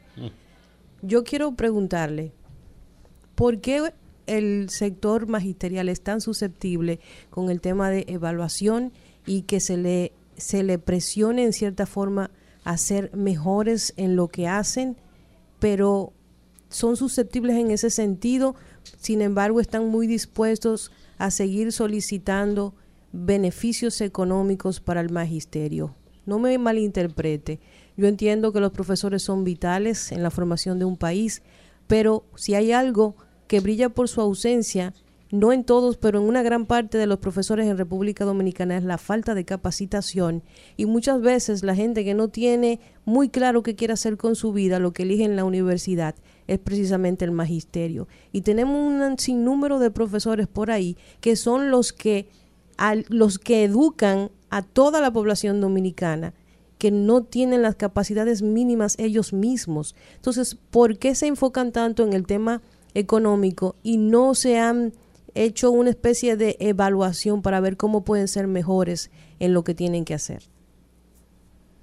Yo 1.03 1.25
quiero 1.25 1.53
preguntarle, 1.53 2.33
¿por 3.35 3.61
qué 3.61 3.93
el 4.27 4.69
sector 4.69 5.27
magisterial 5.27 5.89
es 5.89 6.03
tan 6.03 6.21
susceptible 6.21 7.01
con 7.31 7.51
el 7.51 7.61
tema 7.61 7.91
de 7.91 8.05
evaluación 8.09 8.93
y 9.27 9.43
que 9.43 9.61
se 9.61 9.77
le, 9.77 10.13
se 10.37 10.63
le 10.63 10.79
presione 10.79 11.45
en 11.45 11.53
cierta 11.53 11.87
forma 11.87 12.31
a 12.65 12.77
ser 12.77 13.15
mejores 13.17 13.95
en 13.97 14.15
lo 14.15 14.29
que 14.29 14.47
hacen, 14.47 14.97
pero 15.59 16.13
son 16.69 16.97
susceptibles 16.97 17.57
en 17.57 17.71
ese 17.71 17.89
sentido, 17.89 18.55
sin 18.99 19.23
embargo 19.23 19.61
están 19.61 19.89
muy 19.89 20.07
dispuestos 20.07 20.93
a 21.19 21.31
seguir 21.31 21.73
solicitando 21.73 22.75
beneficios 23.13 24.01
económicos 24.01 24.81
para 24.81 25.01
el 25.01 25.11
magisterio. 25.11 25.95
No 26.27 26.39
me 26.39 26.57
malinterprete, 26.59 27.61
yo 27.97 28.07
entiendo 28.07 28.53
que 28.53 28.61
los 28.61 28.73
profesores 28.73 29.23
son 29.23 29.45
vitales 29.45 30.13
en 30.13 30.23
la 30.23 30.31
formación 30.31 30.79
de 30.79 30.85
un 30.85 30.97
país, 30.97 31.43
pero 31.87 32.25
si 32.37 32.55
hay 32.55 32.73
algo 32.73 33.17
que 33.47 33.61
brilla 33.61 33.89
por 33.89 34.09
su 34.09 34.21
ausencia, 34.21 34.93
no 35.31 35.53
en 35.53 35.65
todos, 35.65 35.97
pero 35.97 36.21
en 36.21 36.25
una 36.25 36.43
gran 36.43 36.65
parte 36.65 36.97
de 36.97 37.07
los 37.07 37.19
profesores 37.19 37.67
en 37.67 37.77
República 37.77 38.25
Dominicana 38.25 38.77
es 38.77 38.85
la 38.85 38.99
falta 38.99 39.35
de 39.35 39.45
capacitación 39.45 40.43
y 40.77 40.87
muchas 40.87 41.21
veces 41.21 41.63
la 41.63 41.75
gente 41.75 42.05
que 42.05 42.15
no 42.15 42.29
tiene 42.29 42.81
muy 43.05 43.29
claro 43.29 43.63
qué 43.63 43.75
quiere 43.75 43.95
hacer 43.95 44.17
con 44.17 44.37
su 44.37 44.53
vida, 44.53 44.79
lo 44.79 44.93
que 44.93 45.03
elige 45.03 45.25
en 45.25 45.37
la 45.37 45.45
universidad 45.45 46.15
es 46.49 46.59
precisamente 46.59 47.25
el 47.25 47.31
magisterio. 47.31 48.09
Y 48.33 48.41
tenemos 48.41 48.77
un 48.77 49.19
sinnúmero 49.19 49.79
de 49.79 49.93
profesores 49.93 50.49
por 50.49 50.73
ahí 50.73 50.97
que 51.21 51.37
son 51.37 51.71
los 51.71 51.93
que, 51.93 52.29
los 53.09 53.39
que 53.39 53.65
educan 53.65 54.31
a 54.51 54.63
toda 54.63 55.01
la 55.01 55.13
población 55.13 55.61
dominicana 55.61 56.35
que 56.79 56.91
no 56.91 57.23
tienen 57.23 57.63
las 57.63 57.75
capacidades 57.75 58.41
mínimas 58.41 58.97
ellos 58.99 59.33
mismos. 59.33 59.95
Entonces, 60.17 60.55
¿por 60.55 60.99
qué 60.99 61.15
se 61.15 61.27
enfocan 61.27 61.73
tanto 61.73 62.05
en 62.05 62.13
el 62.13 62.25
tema 62.27 62.63
económico 62.95 63.77
y 63.83 63.99
no 63.99 64.35
se 64.35 64.59
han 64.59 64.93
hecho 65.35 65.71
una 65.71 65.91
especie 65.91 66.37
de 66.37 66.57
evaluación 66.61 67.43
para 67.43 67.61
ver 67.61 67.77
cómo 67.77 68.05
pueden 68.05 68.29
ser 68.29 68.47
mejores 68.47 69.11
en 69.39 69.53
lo 69.55 69.65
que 69.65 69.75
tienen 69.75 70.05
que 70.05 70.15
hacer? 70.15 70.45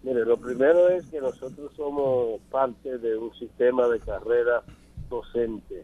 Mire, 0.05 0.23
lo 0.23 0.37
primero 0.37 0.87
es 0.89 1.03
que 1.07 1.19
nosotros 1.19 1.71
somos 1.75 2.39
parte 2.51 2.99
de 2.99 3.17
un 3.17 3.33
sistema 3.33 3.87
de 3.87 3.99
carrera 3.99 4.61
docente, 5.09 5.83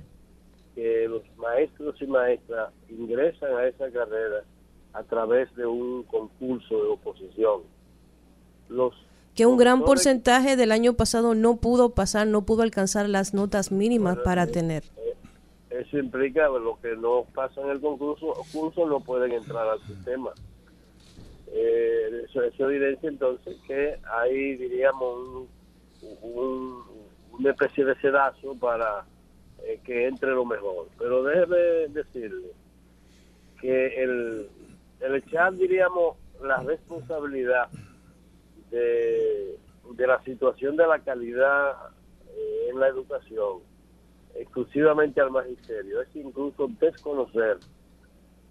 que 0.75 1.07
los 1.07 1.23
maestros 1.37 1.99
y 1.99 2.05
maestras 2.05 2.71
ingresan 2.87 3.51
a 3.55 3.65
esa 3.65 3.89
carrera 3.89 4.43
a 4.93 5.01
través 5.01 5.53
de 5.55 5.65
un 5.65 6.03
concurso 6.03 6.83
de 6.83 6.89
oposición. 6.89 7.61
Los 8.69 8.93
que 9.33 9.47
un 9.47 9.57
gran 9.57 9.81
porcentaje 9.81 10.55
del 10.55 10.71
año 10.71 10.93
pasado 10.93 11.33
no 11.33 11.55
pudo 11.55 11.95
pasar, 11.95 12.27
no 12.27 12.43
pudo 12.43 12.61
alcanzar 12.61 13.09
las 13.09 13.33
notas 13.33 13.71
mínimas 13.71 14.19
para 14.19 14.45
tener. 14.45 14.83
Eso 15.71 15.97
implica 15.97 16.45
que 16.45 16.59
los 16.59 16.77
que 16.77 16.95
no 16.95 17.25
pasan 17.33 17.71
el 17.71 17.81
concurso 17.81 18.33
concurso 18.33 18.85
no 18.85 18.99
pueden 18.99 19.31
entrar 19.31 19.67
al 19.67 19.79
sistema. 19.87 20.31
Eh, 21.53 22.25
eso 22.29 22.41
evidencia 22.65 23.09
entonces 23.09 23.57
que 23.67 23.99
hay, 24.09 24.55
diríamos, 24.55 25.47
un- 26.01 26.17
un- 26.21 26.83
una 27.39 27.51
especie 27.51 27.83
de 27.85 27.95
sedazo 27.95 28.55
para 28.55 29.05
eh, 29.63 29.79
que 29.83 30.07
entre 30.07 30.31
lo 30.31 30.45
mejor. 30.45 30.87
Pero 30.97 31.23
déjeme 31.23 31.57
decirle 31.89 32.51
que 33.59 33.87
el, 34.03 34.47
el 35.01 35.15
echar, 35.15 35.53
diríamos, 35.53 36.17
la 36.41 36.57
responsabilidad 36.63 37.67
de, 38.71 39.57
de 39.91 40.07
la 40.07 40.23
situación 40.23 40.75
de 40.77 40.87
la 40.87 40.99
calidad 40.99 41.73
eh, 42.29 42.67
en 42.71 42.79
la 42.79 42.87
educación 42.87 43.59
exclusivamente 44.35 45.19
al 45.21 45.29
magisterio, 45.31 46.01
es 46.01 46.15
incluso 46.15 46.67
desconocer 46.79 47.57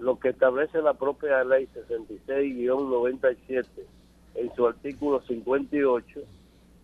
lo 0.00 0.18
que 0.18 0.30
establece 0.30 0.80
la 0.82 0.94
propia 0.94 1.44
ley 1.44 1.68
66-97 1.74 3.66
en 4.34 4.54
su 4.54 4.66
artículo 4.66 5.20
58, 5.20 6.20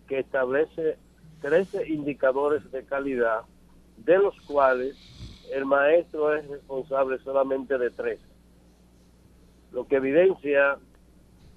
que 0.07 0.19
establece 0.19 0.97
13 1.41 1.89
indicadores 1.89 2.71
de 2.71 2.83
calidad, 2.85 3.41
de 3.97 4.19
los 4.19 4.39
cuales 4.41 4.95
el 5.51 5.65
maestro 5.65 6.35
es 6.35 6.47
responsable 6.47 7.17
solamente 7.19 7.77
de 7.79 7.89
tres. 7.89 8.19
Lo 9.71 9.87
que 9.87 9.95
evidencia 9.95 10.77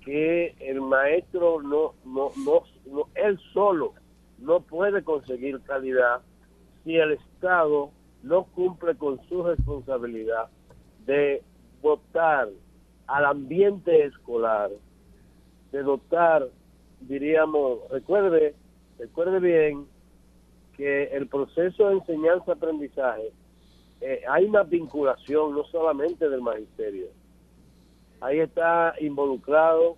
que 0.04 0.54
el 0.60 0.80
maestro 0.80 1.60
no, 1.62 1.94
no, 2.04 2.30
no, 2.44 2.62
no 2.86 3.08
él 3.14 3.38
solo 3.52 3.92
no 4.38 4.60
puede 4.60 5.04
conseguir 5.04 5.60
calidad 5.60 6.22
si 6.84 6.96
el 6.96 7.12
Estado 7.12 7.90
no 8.22 8.44
cumple 8.44 8.94
con 8.94 9.20
su 9.28 9.42
responsabilidad 9.42 10.48
de 11.04 11.42
dotar 11.82 12.48
al 13.06 13.24
ambiente 13.24 14.04
escolar, 14.04 14.70
de 15.72 15.82
dotar, 15.82 16.48
diríamos, 17.00 17.80
recuerde, 17.90 18.54
recuerde 18.98 19.40
bien 19.40 19.86
que 20.76 21.04
el 21.04 21.26
proceso 21.26 21.88
de 21.88 21.94
enseñanza-aprendizaje 21.94 23.32
eh, 24.00 24.22
hay 24.28 24.44
una 24.44 24.62
vinculación 24.62 25.54
no 25.54 25.64
solamente 25.64 26.28
del 26.28 26.40
magisterio, 26.40 27.08
ahí 28.20 28.38
está 28.38 28.94
involucrado 29.00 29.96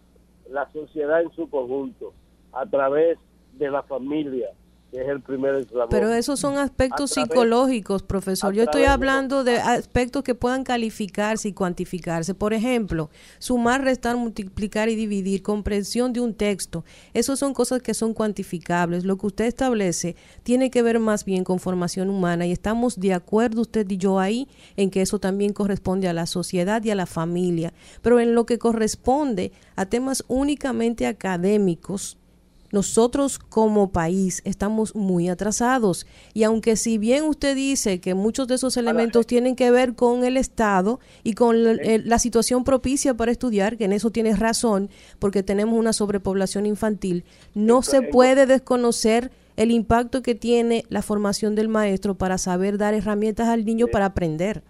la 0.51 0.71
sociedad 0.73 1.23
en 1.23 1.31
su 1.33 1.49
conjunto, 1.49 2.13
a 2.53 2.67
través 2.67 3.19
de 3.55 3.71
la 3.71 3.83
familia, 3.83 4.51
que 4.93 5.01
es 5.01 5.09
el 5.09 5.23
primer 5.23 5.55
eslabón. 5.55 5.89
Pero 5.89 6.13
esos 6.13 6.39
son 6.39 6.59
aspectos 6.59 7.13
psicológicos, 7.13 8.03
profesor. 8.03 8.53
Yo 8.53 8.65
estoy 8.65 8.85
hablando 8.85 9.43
de 9.43 9.57
aspectos 9.57 10.23
que 10.23 10.35
puedan 10.35 10.65
calificarse 10.65 11.49
y 11.49 11.55
cuantificarse. 11.55 12.35
Por 12.35 12.53
ejemplo, 12.53 13.09
sumar, 13.39 13.83
restar, 13.83 14.19
multiplicar 14.19 14.91
y 14.91 14.95
dividir, 14.95 15.43
comprensión 15.43 16.13
de 16.13 16.21
un 16.21 16.35
texto. 16.35 16.85
Esas 17.15 17.39
son 17.39 17.55
cosas 17.55 17.81
que 17.81 17.95
son 17.95 18.13
cuantificables. 18.13 19.05
Lo 19.05 19.17
que 19.17 19.29
usted 19.29 19.47
establece 19.47 20.15
tiene 20.43 20.71
que 20.71 20.83
ver 20.83 21.01
más 21.01 21.25
bien 21.25 21.43
con 21.43 21.59
formación 21.59 22.11
humana 22.11 22.47
y 22.47 22.53
estamos 22.53 23.01
de 23.01 23.15
acuerdo 23.15 23.63
usted 23.63 23.91
y 23.91 23.97
yo 23.97 24.21
ahí 24.21 24.47
en 24.77 24.91
que 24.91 25.01
eso 25.01 25.19
también 25.19 25.55
corresponde 25.55 26.07
a 26.09 26.13
la 26.13 26.27
sociedad 26.27 26.85
y 26.85 26.91
a 26.91 26.95
la 26.95 27.07
familia. 27.07 27.73
Pero 28.03 28.21
en 28.21 28.35
lo 28.35 28.45
que 28.45 28.59
corresponde 28.59 29.53
a 29.75 29.87
temas 29.87 30.23
únicamente 30.29 31.07
académicos, 31.07 32.19
nosotros 32.73 33.39
como 33.39 33.93
país 33.93 34.43
estamos 34.45 34.97
muy 34.97 35.29
atrasados. 35.29 36.07
Y 36.35 36.43
aunque 36.43 36.77
si 36.77 36.99
bien 36.99 37.25
usted 37.25 37.55
dice 37.55 38.01
que 38.01 38.15
muchos 38.15 38.49
de 38.49 38.57
esos 38.57 38.77
elementos 38.77 39.27
tienen 39.27 39.55
que 39.55 39.71
ver 39.71 39.95
con 39.95 40.25
el 40.25 40.37
Estado 40.37 40.99
y 41.23 41.35
con 41.35 41.63
la, 41.63 41.77
la 42.05 42.19
situación 42.19 42.65
propicia 42.65 43.15
para 43.15 43.31
estudiar, 43.31 43.77
que 43.77 43.85
en 43.85 43.93
eso 43.93 44.11
tienes 44.11 44.39
razón, 44.39 44.89
porque 45.19 45.43
tenemos 45.43 45.79
una 45.79 45.93
sobrepoblación 45.93 46.67
infantil, 46.67 47.25
no 47.55 47.83
se 47.83 48.03
puede 48.03 48.47
desconocer 48.47 49.31
el 49.57 49.71
impacto 49.71 50.23
que 50.23 50.35
tiene 50.35 50.85
la 50.89 51.03
formación 51.03 51.55
del 51.55 51.69
maestro 51.69 52.15
para 52.15 52.39
saber 52.39 52.79
dar 52.79 52.95
herramientas 52.95 53.49
al 53.49 53.67
niño 53.67 53.87
para 53.87 54.07
aprender. 54.07 54.63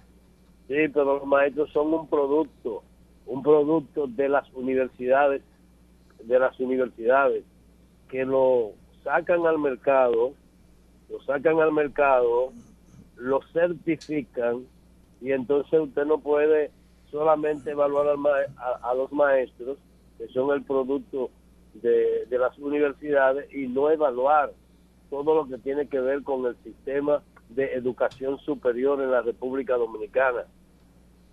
Sí, 0.67 0.89
pero 0.93 1.19
los 1.19 1.27
maestros 1.27 1.71
son 1.71 1.95
un 1.95 2.09
producto, 2.09 2.83
un 3.27 3.43
producto 3.45 4.09
de 4.09 4.29
las 4.29 4.53
universidades, 4.55 5.43
de 6.25 6.39
las 6.39 6.59
universidades 6.59 7.45
que 8.13 8.27
lo 8.27 8.73
sacan 9.03 9.47
al 9.47 9.59
mercado, 9.59 10.35
lo 11.11 11.21
sacan 11.23 11.59
al 11.61 11.73
mercado, 11.73 12.53
lo 13.17 13.41
certifican 13.55 14.67
y 15.23 15.33
entonces 15.33 15.81
usted 15.81 16.05
no 16.05 16.19
puede 16.19 16.71
solamente 17.11 17.71
evaluar 17.71 18.09
al 18.09 18.19
ma- 18.19 18.31
a, 18.83 18.95
los 18.95 19.11
maestros 19.13 19.79
que 20.19 20.29
son 20.29 20.55
el 20.55 20.63
producto 20.63 21.31
de, 21.75 22.27
de 22.27 22.39
las 22.39 22.57
universidades 22.59 23.51
y 23.55 23.67
no 23.67 23.91
evaluar 23.91 24.53
todo 25.09 25.35
lo 25.35 25.47
que 25.49 25.57
tiene 25.57 25.89
que 25.89 26.01
ver 26.01 26.23
con 26.23 26.45
el 26.45 26.57
sistema 26.63 27.23
de 27.49 27.73
educación 27.73 28.39
superior 28.41 29.01
en 29.01 29.11
la 29.11 29.23
República 29.23 29.77
Dominicana. 29.77 30.45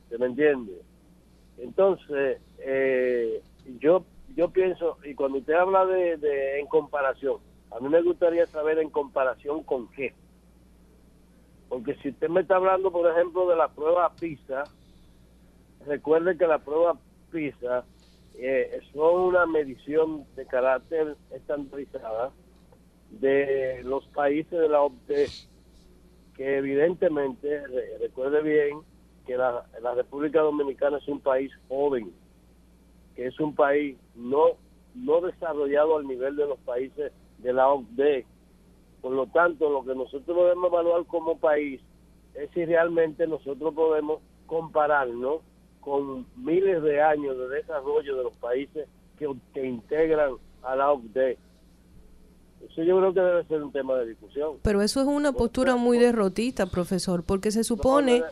¿Se 0.10 0.18
me 0.18 0.28
entiende? 0.28 0.82
Entonces, 1.58 2.40
eh, 2.60 3.42
yo 3.80 4.06
yo 4.40 4.50
pienso, 4.50 4.98
y 5.04 5.14
cuando 5.16 5.40
usted 5.40 5.54
habla 5.54 5.86
de, 5.86 6.16
de 6.18 6.60
en 6.60 6.68
comparación, 6.68 7.38
a 7.72 7.80
mí 7.80 7.90
me 7.90 8.02
gustaría 8.02 8.46
saber 8.48 8.80
en 8.80 8.90
comparación 8.90 9.64
con 9.64 9.88
qué. 9.92 10.14
Porque 11.68 11.96
si 11.96 12.10
usted 12.10 12.30
me 12.30 12.42
está 12.42 12.56
hablando, 12.56 12.92
por 12.92 13.10
ejemplo, 13.12 13.48
de 13.50 13.56
la 13.56 13.68
prueba 13.68 14.12
PISA, 14.20 14.64
recuerde 15.86 16.38
que 16.38 16.48
la 16.48 16.60
prueba 16.60 16.98
PISA 17.32 17.84
eh, 18.36 18.80
son 18.94 19.20
una 19.20 19.46
medición 19.46 20.26
de 20.36 20.46
carácter 20.46 21.16
estandarizada 21.32 22.32
de 23.12 23.82
los 23.84 24.06
países 24.08 24.58
de 24.58 24.70
la 24.70 24.82
OCDE, 24.82 25.28
que 26.36 26.58
evidentemente, 26.58 27.68
re- 27.68 27.98
recuerde 28.00 28.42
bien, 28.42 28.80
que 29.28 29.36
la, 29.38 29.66
la 29.82 29.94
República 29.96 30.42
Dominicana 30.42 30.98
es 30.98 31.08
un 31.08 31.20
país 31.20 31.52
joven, 31.68 32.12
que 33.20 33.28
es 33.28 33.38
un 33.42 33.54
país 33.54 33.98
no, 34.16 34.52
no 34.96 35.20
desarrollado 35.20 35.98
al 35.98 36.08
nivel 36.08 36.38
de 36.38 36.48
los 36.48 36.58
países 36.60 37.12
de 37.40 37.52
la 37.52 37.68
OCDE. 37.68 38.26
Por 39.02 39.12
lo 39.12 39.28
tanto, 39.28 39.70
lo 39.70 39.84
que 39.84 39.94
nosotros 39.94 40.38
debemos 40.38 40.72
evaluar 40.72 41.06
como 41.06 41.38
país 41.38 41.82
es 42.34 42.50
si 42.52 42.64
realmente 42.64 43.28
nosotros 43.28 43.74
podemos 43.74 44.22
compararnos 44.46 45.42
con 45.82 46.28
miles 46.38 46.82
de 46.82 47.02
años 47.02 47.38
de 47.38 47.50
desarrollo 47.50 48.16
de 48.16 48.24
los 48.24 48.38
países 48.38 48.88
que, 49.18 49.30
que 49.54 49.66
integran 49.66 50.36
a 50.64 50.78
la 50.78 50.94
OCDE. 50.94 51.38
Eso 52.66 52.84
yo 52.84 52.98
creo 52.98 53.14
que 53.14 53.20
debe 53.20 53.46
ser 53.46 53.64
un 53.64 53.72
tema 53.72 53.96
de 53.98 54.08
discusión. 54.08 54.54
Pero 54.62 54.82
eso 54.82 55.02
es 55.02 55.08
una 55.08 55.32
postura 55.32 55.76
muy 55.76 55.98
derrotista, 55.98 56.66
profesor, 56.66 57.24
porque 57.24 57.52
se 57.52 57.64
supone... 57.64 58.24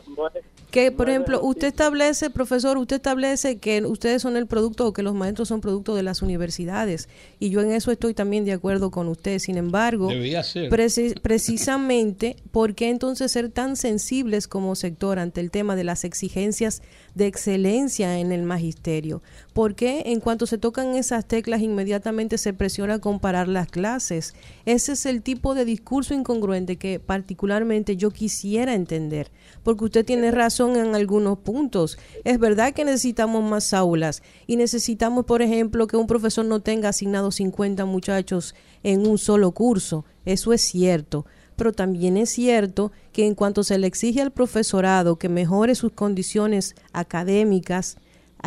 Que, 0.70 0.92
por 0.92 1.08
ejemplo, 1.08 1.40
usted 1.42 1.68
establece, 1.68 2.28
profesor, 2.28 2.76
usted 2.76 2.96
establece 2.96 3.56
que 3.56 3.82
ustedes 3.86 4.20
son 4.20 4.36
el 4.36 4.46
producto 4.46 4.86
o 4.86 4.92
que 4.92 5.02
los 5.02 5.14
maestros 5.14 5.48
son 5.48 5.62
producto 5.62 5.94
de 5.94 6.02
las 6.02 6.20
universidades. 6.20 7.08
Y 7.38 7.48
yo 7.48 7.62
en 7.62 7.72
eso 7.72 7.90
estoy 7.90 8.12
también 8.12 8.44
de 8.44 8.52
acuerdo 8.52 8.90
con 8.90 9.08
usted. 9.08 9.38
Sin 9.38 9.56
embargo, 9.56 10.10
preci- 10.10 11.18
precisamente, 11.22 12.36
¿por 12.52 12.74
qué 12.74 12.90
entonces 12.90 13.32
ser 13.32 13.48
tan 13.50 13.76
sensibles 13.76 14.46
como 14.46 14.74
sector 14.74 15.18
ante 15.18 15.40
el 15.40 15.50
tema 15.50 15.74
de 15.74 15.84
las 15.84 16.04
exigencias 16.04 16.82
de 17.18 17.26
excelencia 17.26 18.18
en 18.18 18.32
el 18.32 18.44
magisterio? 18.44 19.22
¿Por 19.52 19.74
qué 19.74 20.04
en 20.06 20.20
cuanto 20.20 20.46
se 20.46 20.56
tocan 20.56 20.94
esas 20.94 21.26
teclas 21.26 21.60
inmediatamente 21.60 22.38
se 22.38 22.54
presiona 22.54 22.94
a 22.94 22.98
comparar 23.00 23.48
las 23.48 23.68
clases? 23.68 24.34
Ese 24.64 24.92
es 24.92 25.04
el 25.04 25.20
tipo 25.20 25.54
de 25.54 25.66
discurso 25.66 26.14
incongruente 26.14 26.76
que 26.76 27.00
particularmente 27.00 27.96
yo 27.96 28.10
quisiera 28.10 28.74
entender, 28.74 29.30
porque 29.62 29.84
usted 29.84 30.06
tiene 30.06 30.30
razón 30.30 30.76
en 30.76 30.94
algunos 30.94 31.38
puntos. 31.38 31.98
Es 32.24 32.38
verdad 32.38 32.72
que 32.72 32.86
necesitamos 32.86 33.44
más 33.44 33.74
aulas 33.74 34.22
y 34.46 34.56
necesitamos, 34.56 35.26
por 35.26 35.42
ejemplo, 35.42 35.86
que 35.86 35.98
un 35.98 36.06
profesor 36.06 36.46
no 36.46 36.60
tenga 36.60 36.88
asignados 36.88 37.34
50 37.34 37.84
muchachos 37.84 38.54
en 38.82 39.06
un 39.06 39.18
solo 39.18 39.50
curso. 39.50 40.04
Eso 40.24 40.52
es 40.52 40.62
cierto. 40.62 41.26
Pero 41.58 41.72
también 41.72 42.16
es 42.16 42.30
cierto 42.30 42.92
que 43.12 43.26
en 43.26 43.34
cuanto 43.34 43.64
se 43.64 43.78
le 43.78 43.88
exige 43.88 44.22
al 44.22 44.30
profesorado 44.30 45.16
que 45.16 45.28
mejore 45.28 45.74
sus 45.74 45.92
condiciones 45.92 46.74
académicas, 46.92 47.98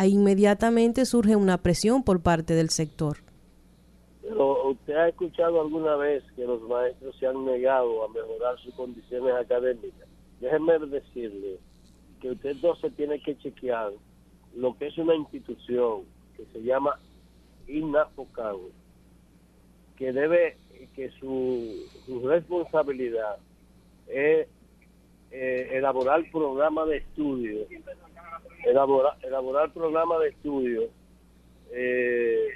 inmediatamente 0.04 1.04
surge 1.04 1.36
una 1.36 1.58
presión 1.58 2.02
por 2.02 2.22
parte 2.22 2.54
del 2.54 2.70
sector. 2.70 3.18
Pero, 4.22 4.70
¿Usted 4.70 4.94
ha 4.94 5.08
escuchado 5.08 5.60
alguna 5.60 5.96
vez 5.96 6.24
que 6.34 6.46
los 6.46 6.62
maestros 6.62 7.14
se 7.18 7.26
han 7.26 7.44
negado 7.44 8.04
a 8.04 8.08
mejorar 8.08 8.58
sus 8.60 8.74
condiciones 8.74 9.34
académicas? 9.34 10.08
Déjeme 10.40 10.78
decirle 10.78 11.58
que 12.20 12.30
usted 12.30 12.50
entonces 12.50 12.92
tiene 12.96 13.20
que 13.20 13.36
chequear 13.36 13.92
lo 14.56 14.76
que 14.78 14.86
es 14.86 14.96
una 14.96 15.14
institución 15.14 16.04
que 16.36 16.46
se 16.46 16.62
llama 16.62 16.98
INAFOCAN, 17.68 18.56
que 19.96 20.12
debe, 20.12 20.56
que 20.88 21.10
su, 21.10 21.86
su 22.06 22.26
responsabilidad 22.28 23.36
es 24.08 24.46
eh, 25.30 25.68
elaborar 25.72 26.22
programas 26.30 26.88
de 26.88 26.98
estudio, 26.98 27.66
elaborar, 28.64 29.16
elaborar 29.22 29.72
programas 29.72 30.20
de 30.20 30.28
estudio 30.28 30.82
eh, 31.72 32.48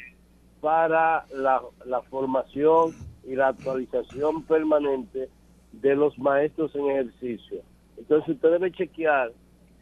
para 0.61 1.27
la, 1.35 1.63
la 1.85 2.03
formación 2.03 2.95
y 3.25 3.35
la 3.35 3.49
actualización 3.49 4.43
permanente 4.45 5.29
de 5.73 5.95
los 5.95 6.19
maestros 6.19 6.75
en 6.75 6.91
ejercicio. 6.91 7.63
Entonces 7.97 8.35
usted 8.35 8.51
debe 8.51 8.73
chequear 8.73 9.33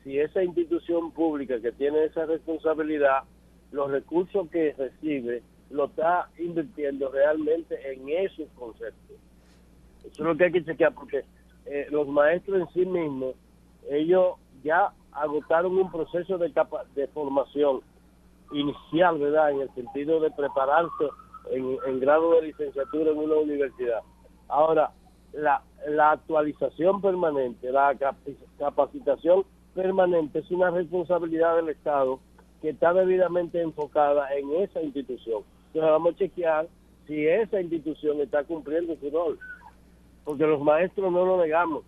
si 0.02 0.18
esa 0.18 0.42
institución 0.44 1.10
pública 1.12 1.60
que 1.60 1.72
tiene 1.72 2.04
esa 2.04 2.26
responsabilidad, 2.26 3.24
los 3.72 3.90
recursos 3.90 4.48
que 4.50 4.72
recibe, 4.74 5.42
lo 5.74 5.86
está 5.86 6.28
invirtiendo 6.38 7.10
realmente 7.10 7.76
en 7.92 8.08
esos 8.08 8.48
conceptos. 8.56 9.16
Eso 10.04 10.10
es 10.12 10.18
lo 10.20 10.36
que 10.36 10.44
hay 10.44 10.52
que 10.52 10.64
chequear 10.64 10.94
porque 10.94 11.24
eh, 11.66 11.88
los 11.90 12.06
maestros 12.06 12.60
en 12.60 12.68
sí 12.68 12.86
mismos, 12.86 13.34
ellos 13.90 14.36
ya 14.62 14.92
agotaron 15.10 15.76
un 15.76 15.90
proceso 15.90 16.38
de, 16.38 16.52
formación 17.08 17.80
inicial, 18.52 19.18
¿verdad? 19.18 19.50
En 19.50 19.62
el 19.62 19.74
sentido 19.74 20.20
de 20.20 20.30
prepararse 20.30 21.08
en, 21.50 22.00
grado 22.00 22.34
de 22.36 22.42
licenciatura 22.42 23.10
en 23.10 23.18
una 23.18 23.34
universidad. 23.34 24.00
Ahora, 24.48 24.92
la, 25.32 25.60
actualización 26.10 27.00
permanente, 27.00 27.70
la 27.72 27.94
capi- 27.94 28.36
capacitación 28.58 29.44
permanente 29.74 30.38
es 30.38 30.50
una 30.52 30.70
responsabilidad 30.70 31.56
del 31.56 31.70
Estado 31.70 32.20
que 32.62 32.70
está 32.70 32.92
debidamente 32.92 33.60
enfocada 33.60 34.32
en 34.36 34.52
esa 34.62 34.80
institución. 34.80 35.42
Entonces 35.74 35.90
vamos 35.90 36.14
a 36.14 36.18
chequear 36.18 36.68
si 37.08 37.26
esa 37.26 37.60
institución 37.60 38.20
está 38.20 38.44
cumpliendo 38.44 38.96
su 39.00 39.10
rol. 39.10 39.36
Porque 40.24 40.46
los 40.46 40.62
maestros 40.62 41.12
no 41.12 41.26
lo 41.26 41.36
negamos 41.36 41.82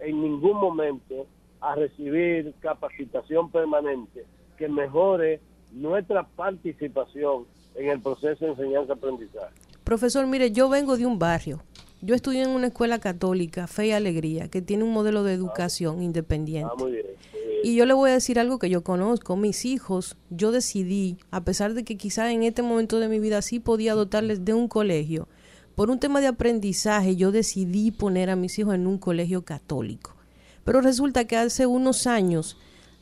en 0.00 0.20
ningún 0.20 0.60
momento 0.60 1.26
a 1.62 1.74
recibir 1.74 2.52
capacitación 2.60 3.50
permanente 3.50 4.26
que 4.58 4.68
mejore 4.68 5.40
nuestra 5.72 6.24
participación 6.24 7.46
en 7.74 7.88
el 7.88 8.02
proceso 8.02 8.44
de 8.44 8.50
enseñanza-aprendizaje. 8.50 9.54
Profesor, 9.82 10.26
mire, 10.26 10.52
yo 10.52 10.68
vengo 10.68 10.98
de 10.98 11.06
un 11.06 11.18
barrio. 11.18 11.62
Yo 12.04 12.16
estudié 12.16 12.42
en 12.42 12.50
una 12.50 12.66
escuela 12.66 12.98
católica, 12.98 13.68
Fe 13.68 13.86
y 13.86 13.92
Alegría, 13.92 14.48
que 14.48 14.60
tiene 14.60 14.82
un 14.82 14.92
modelo 14.92 15.22
de 15.22 15.34
educación 15.34 16.02
independiente. 16.02 16.68
Ah, 16.72 16.76
muy 16.76 16.90
bien. 16.90 17.06
muy 17.06 17.42
bien. 17.48 17.60
Y 17.62 17.76
yo 17.76 17.86
le 17.86 17.94
voy 17.94 18.10
a 18.10 18.14
decir 18.14 18.40
algo 18.40 18.58
que 18.58 18.68
yo 18.68 18.82
conozco. 18.82 19.36
Mis 19.36 19.64
hijos, 19.64 20.16
yo 20.28 20.50
decidí, 20.50 21.18
a 21.30 21.44
pesar 21.44 21.74
de 21.74 21.84
que 21.84 21.96
quizá 21.96 22.32
en 22.32 22.42
este 22.42 22.62
momento 22.62 22.98
de 22.98 23.06
mi 23.06 23.20
vida 23.20 23.40
sí 23.40 23.60
podía 23.60 23.94
dotarles 23.94 24.44
de 24.44 24.52
un 24.52 24.66
colegio, 24.66 25.28
por 25.76 25.90
un 25.90 26.00
tema 26.00 26.20
de 26.20 26.26
aprendizaje 26.26 27.14
yo 27.14 27.30
decidí 27.30 27.92
poner 27.92 28.30
a 28.30 28.36
mis 28.36 28.58
hijos 28.58 28.74
en 28.74 28.88
un 28.88 28.98
colegio 28.98 29.44
católico. 29.44 30.16
Pero 30.64 30.80
resulta 30.80 31.24
que 31.26 31.36
hace 31.36 31.66
unos 31.66 32.08
años 32.08 32.56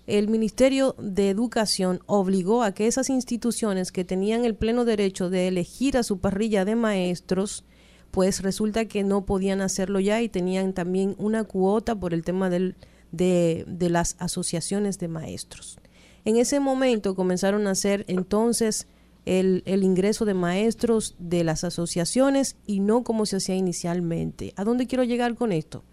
el 0.06 0.28
Ministerio 0.28 0.94
de 0.98 1.30
Educación 1.30 2.00
obligó 2.04 2.62
a 2.62 2.72
que 2.74 2.86
esas 2.86 3.08
instituciones 3.08 3.92
que 3.92 4.04
tenían 4.04 4.44
el 4.44 4.56
pleno 4.56 4.84
derecho 4.84 5.30
de 5.30 5.48
elegir 5.48 5.96
a 5.96 6.02
su 6.02 6.18
parrilla 6.18 6.66
de 6.66 6.74
maestros, 6.74 7.64
pues 8.10 8.42
resulta 8.42 8.86
que 8.86 9.04
no 9.04 9.24
podían 9.24 9.60
hacerlo 9.60 10.00
ya 10.00 10.20
y 10.20 10.28
tenían 10.28 10.72
también 10.72 11.14
una 11.18 11.44
cuota 11.44 11.94
por 11.98 12.14
el 12.14 12.24
tema 12.24 12.50
del, 12.50 12.76
de, 13.12 13.64
de 13.68 13.90
las 13.90 14.16
asociaciones 14.18 14.98
de 14.98 15.08
maestros. 15.08 15.78
En 16.24 16.36
ese 16.36 16.60
momento 16.60 17.14
comenzaron 17.14 17.66
a 17.66 17.70
hacer 17.70 18.04
entonces 18.08 18.86
el, 19.26 19.62
el 19.66 19.84
ingreso 19.84 20.24
de 20.24 20.34
maestros 20.34 21.14
de 21.18 21.44
las 21.44 21.64
asociaciones 21.64 22.56
y 22.66 22.80
no 22.80 23.04
como 23.04 23.26
se 23.26 23.36
hacía 23.36 23.54
inicialmente. 23.54 24.52
¿A 24.56 24.64
dónde 24.64 24.86
quiero 24.86 25.04
llegar 25.04 25.34
con 25.34 25.52
esto? 25.52 25.84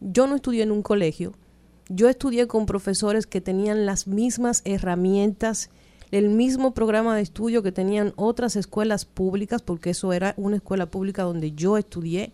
Yo 0.00 0.26
no 0.26 0.36
estudié 0.36 0.62
en 0.62 0.70
un 0.70 0.82
colegio, 0.82 1.32
yo 1.88 2.08
estudié 2.08 2.46
con 2.46 2.66
profesores 2.66 3.26
que 3.26 3.40
tenían 3.40 3.86
las 3.86 4.06
mismas 4.06 4.62
herramientas, 4.64 5.70
el 6.14 6.28
mismo 6.28 6.74
programa 6.74 7.16
de 7.16 7.22
estudio 7.22 7.64
que 7.64 7.72
tenían 7.72 8.12
otras 8.14 8.54
escuelas 8.54 9.04
públicas, 9.04 9.62
porque 9.62 9.90
eso 9.90 10.12
era 10.12 10.32
una 10.36 10.56
escuela 10.56 10.86
pública 10.86 11.24
donde 11.24 11.50
yo 11.52 11.76
estudié, 11.76 12.32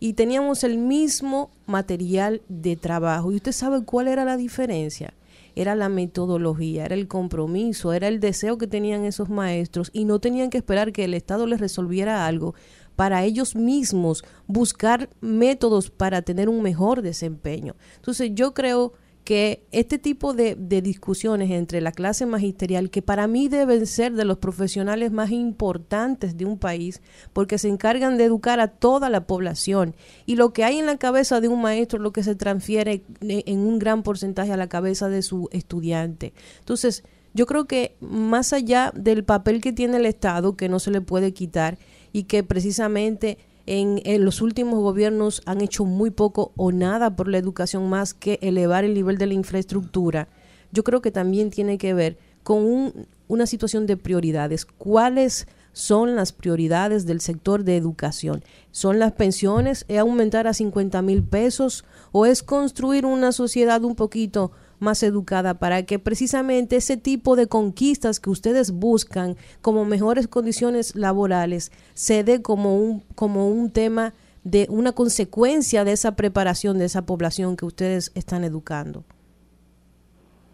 y 0.00 0.14
teníamos 0.14 0.64
el 0.64 0.78
mismo 0.78 1.50
material 1.66 2.40
de 2.48 2.76
trabajo. 2.76 3.30
¿Y 3.30 3.36
usted 3.36 3.52
sabe 3.52 3.84
cuál 3.84 4.08
era 4.08 4.24
la 4.24 4.38
diferencia? 4.38 5.12
Era 5.54 5.74
la 5.74 5.90
metodología, 5.90 6.86
era 6.86 6.94
el 6.94 7.06
compromiso, 7.06 7.92
era 7.92 8.08
el 8.08 8.18
deseo 8.18 8.56
que 8.56 8.66
tenían 8.66 9.04
esos 9.04 9.28
maestros 9.28 9.90
y 9.92 10.06
no 10.06 10.20
tenían 10.20 10.48
que 10.48 10.56
esperar 10.56 10.92
que 10.92 11.04
el 11.04 11.12
Estado 11.12 11.46
les 11.46 11.60
resolviera 11.60 12.26
algo 12.26 12.54
para 12.96 13.24
ellos 13.24 13.54
mismos 13.54 14.24
buscar 14.46 15.10
métodos 15.20 15.90
para 15.90 16.22
tener 16.22 16.48
un 16.48 16.62
mejor 16.62 17.02
desempeño. 17.02 17.76
Entonces 17.96 18.30
yo 18.32 18.54
creo 18.54 18.94
que 19.28 19.66
este 19.72 19.98
tipo 19.98 20.32
de, 20.32 20.56
discusiones 20.80 21.50
entre 21.50 21.82
la 21.82 21.92
clase 21.92 22.24
magisterial, 22.24 22.88
que 22.88 23.02
para 23.02 23.26
mí 23.26 23.48
deben 23.48 23.86
ser 23.86 24.14
de 24.14 24.24
los 24.24 24.38
profesionales 24.38 25.12
más 25.12 25.32
importantes 25.32 26.38
de 26.38 26.46
un 26.46 26.58
país, 26.58 27.02
porque 27.34 27.58
se 27.58 27.68
encargan 27.68 28.16
de 28.16 28.24
educar 28.24 28.58
a 28.58 28.68
toda 28.68 29.10
la 29.10 29.26
población, 29.26 29.94
y 30.24 30.36
lo 30.36 30.54
que 30.54 30.64
hay 30.64 30.78
en 30.78 30.86
la 30.86 30.96
cabeza 30.96 31.42
de 31.42 31.48
un 31.48 31.60
maestro 31.60 31.98
es 31.98 32.04
lo 32.04 32.12
que 32.12 32.22
se 32.22 32.36
transfiere 32.36 33.02
en 33.20 33.58
un 33.58 33.78
gran 33.78 34.02
porcentaje 34.02 34.50
a 34.50 34.56
la 34.56 34.70
cabeza 34.70 35.10
de 35.10 35.20
su 35.20 35.50
estudiante. 35.52 36.32
Entonces, 36.60 37.04
yo 37.34 37.44
creo 37.44 37.66
que 37.66 37.96
más 38.00 38.54
allá 38.54 38.94
del 38.96 39.24
papel 39.24 39.60
que 39.60 39.74
tiene 39.74 39.98
el 39.98 40.06
Estado, 40.06 40.56
que 40.56 40.70
no 40.70 40.78
se 40.78 40.90
le 40.90 41.02
puede 41.02 41.34
quitar, 41.34 41.76
y 42.14 42.22
que 42.22 42.44
precisamente 42.44 43.36
en, 43.68 44.24
los 44.24 44.40
últimos 44.40 44.80
gobiernos 44.80 45.42
han 45.44 45.60
hecho 45.60 45.84
muy 45.84 46.10
poco 46.10 46.52
o 46.56 46.72
nada 46.72 47.14
por 47.14 47.28
la 47.28 47.36
educación 47.36 47.90
más 47.90 48.14
que 48.14 48.38
elevar 48.40 48.84
el 48.84 48.94
nivel 48.94 49.18
de 49.18 49.26
la 49.26 49.34
infraestructura, 49.34 50.28
yo 50.72 50.84
creo 50.84 51.02
que 51.02 51.10
también 51.10 51.50
tiene 51.50 51.76
que 51.76 51.92
ver 51.92 52.16
con 52.42 52.64
un, 52.64 53.06
una 53.26 53.46
situación 53.46 53.86
de 53.86 53.98
prioridades. 53.98 54.64
¿Cuáles 54.64 55.46
son 55.72 56.16
las 56.16 56.32
prioridades 56.32 57.04
del 57.04 57.20
sector 57.20 57.62
de 57.62 57.76
educación? 57.76 58.42
¿Son 58.70 58.98
las 58.98 59.12
pensiones? 59.12 59.84
¿Es 59.88 59.98
aumentar 59.98 60.46
a 60.46 60.54
50 60.54 61.02
mil 61.02 61.22
pesos? 61.22 61.84
¿O 62.10 62.24
es 62.24 62.42
construir 62.42 63.04
una 63.04 63.32
sociedad 63.32 63.84
un 63.84 63.94
poquito 63.94 64.50
más 64.80 65.02
educada 65.02 65.58
para 65.58 65.84
que 65.84 65.98
precisamente 65.98 66.76
ese 66.76 66.96
tipo 66.96 67.36
de 67.36 67.46
conquistas 67.46 68.20
que 68.20 68.30
ustedes 68.30 68.72
buscan 68.72 69.36
como 69.62 69.84
mejores 69.84 70.28
condiciones 70.28 70.94
laborales 70.94 71.72
se 71.94 72.24
dé 72.24 72.42
como 72.42 72.76
un 72.76 73.00
como 73.14 73.48
un 73.48 73.70
tema 73.70 74.14
de 74.44 74.66
una 74.70 74.92
consecuencia 74.92 75.84
de 75.84 75.92
esa 75.92 76.16
preparación 76.16 76.78
de 76.78 76.86
esa 76.86 77.04
población 77.04 77.56
que 77.56 77.66
ustedes 77.66 78.12
están 78.14 78.44
educando. 78.44 79.04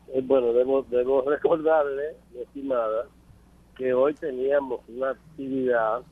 Eh, 0.09 0.23
bueno, 0.25 0.53
debo, 0.53 0.83
debo 0.91 1.23
recordarle, 1.27 2.17
estimada, 2.41 3.07
que 3.77 3.93
hoy 3.93 4.15
teníamos 4.15 4.81
una 4.89 5.11
actividad, 5.11 6.03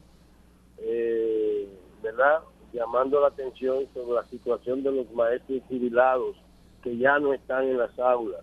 eh, 0.78 1.68
¿verdad?, 2.02 2.40
llamando 2.72 3.20
la 3.20 3.28
atención 3.28 3.86
sobre 3.92 4.14
la 4.14 4.24
situación 4.28 4.82
de 4.82 4.90
los 4.90 5.12
maestros 5.12 5.60
jubilados 5.68 6.36
que 6.82 6.96
ya 6.96 7.18
no 7.18 7.32
están 7.32 7.64
en 7.64 7.78
las 7.78 7.96
aulas. 7.98 8.42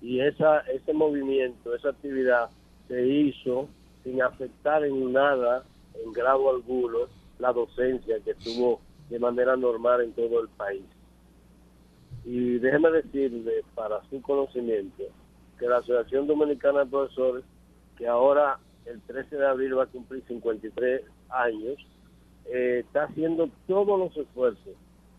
Y 0.00 0.20
esa, 0.20 0.60
ese 0.60 0.92
movimiento, 0.92 1.74
esa 1.74 1.90
actividad 1.90 2.50
se 2.86 3.06
hizo 3.06 3.68
sin 4.04 4.22
afectar 4.22 4.84
en 4.84 5.12
nada, 5.12 5.64
en 6.04 6.12
grado 6.12 6.50
alguno, 6.50 6.98
la 7.38 7.52
docencia 7.52 8.16
que 8.24 8.32
estuvo 8.32 8.80
de 9.10 9.18
manera 9.18 9.56
normal 9.56 10.02
en 10.02 10.12
todo 10.12 10.40
el 10.40 10.48
país. 10.50 10.84
Y 12.24 12.58
déjeme 12.58 12.90
decirle, 12.90 13.64
para 13.74 14.02
su 14.10 14.20
conocimiento, 14.22 15.04
que 15.58 15.66
la 15.66 15.78
Asociación 15.78 16.26
Dominicana 16.26 16.80
de 16.80 16.90
Profesores, 16.90 17.44
que 17.96 18.06
ahora 18.06 18.58
el 18.86 19.00
13 19.02 19.36
de 19.36 19.46
abril 19.46 19.78
va 19.78 19.84
a 19.84 19.86
cumplir 19.86 20.22
53 20.28 21.02
años, 21.30 21.76
eh, 22.46 22.82
está 22.84 23.04
haciendo 23.04 23.50
todos 23.66 23.98
los 23.98 24.16
esfuerzos 24.16 24.74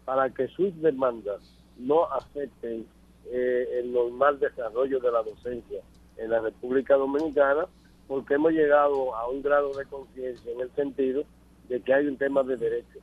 para 0.05 0.29
que 0.29 0.47
sus 0.49 0.79
demandas 0.81 1.41
no 1.79 2.05
afecten 2.05 2.85
eh, 3.31 3.79
el 3.79 3.91
normal 3.93 4.39
desarrollo 4.39 4.99
de 4.99 5.11
la 5.11 5.23
docencia 5.23 5.81
en 6.17 6.29
la 6.31 6.39
República 6.41 6.95
Dominicana, 6.95 7.65
porque 8.07 8.33
hemos 8.35 8.51
llegado 8.51 9.15
a 9.15 9.27
un 9.29 9.41
grado 9.41 9.71
de 9.73 9.85
conciencia 9.85 10.51
en 10.51 10.61
el 10.61 10.71
sentido 10.75 11.23
de 11.69 11.79
que 11.81 11.93
hay 11.93 12.07
un 12.07 12.17
tema 12.17 12.43
de 12.43 12.57
derechos 12.57 13.01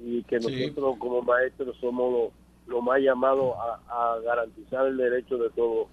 y 0.00 0.22
que 0.24 0.40
Sí. 0.40 0.50
nosotros 0.66 0.96
como 0.98 1.22
maestros 1.22 1.76
somos 1.80 2.12
los 2.12 2.32
lo 2.68 2.82
más 2.82 3.00
llamados 3.00 3.54
a, 3.88 4.14
a 4.14 4.20
garantizar 4.20 4.86
el 4.86 4.98
derecho 4.98 5.38
de 5.38 5.48
todos, 5.50 5.88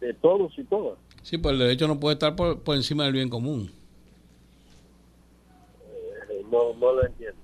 de 0.00 0.14
todos 0.14 0.58
y 0.58 0.64
todas. 0.64 0.98
Sí, 1.22 1.36
pues 1.36 1.52
el 1.52 1.58
derecho 1.58 1.86
no 1.86 2.00
puede 2.00 2.14
estar 2.14 2.34
por, 2.34 2.60
por 2.62 2.76
encima 2.76 3.04
del 3.04 3.12
bien 3.12 3.28
común. 3.28 3.70
Eh, 6.30 6.42
no, 6.50 6.72
no 6.74 6.92
lo 6.94 7.04
entiendo. 7.06 7.36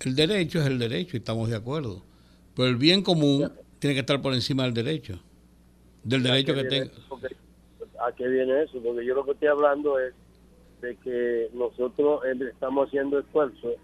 El 0.00 0.14
derecho 0.16 0.60
es 0.60 0.66
el 0.66 0.78
derecho 0.78 1.16
y 1.16 1.20
estamos 1.20 1.48
de 1.48 1.56
acuerdo. 1.56 2.02
Pero 2.54 2.68
el 2.68 2.76
bien 2.76 3.02
común 3.02 3.52
tiene 3.78 3.94
que 3.94 4.00
estar 4.00 4.20
por 4.20 4.34
encima 4.34 4.64
del 4.64 4.74
derecho. 4.74 5.18
Del 6.02 6.22
derecho 6.22 6.52
¿A 6.52 6.54
qué 6.56 6.62
que 6.62 6.68
tenga. 6.68 6.90
Porque- 7.08 7.36
¿A 8.00 8.12
qué 8.12 8.28
viene 8.28 8.62
eso? 8.62 8.80
Porque 8.82 9.04
yo 9.04 9.14
lo 9.14 9.24
que 9.24 9.32
estoy 9.32 9.48
hablando 9.48 9.98
es 9.98 10.14
de 10.80 10.96
que 10.96 11.50
nosotros 11.52 12.22
eh, 12.24 12.34
estamos 12.50 12.88
haciendo 12.88 13.18
esfuerzos 13.18 13.74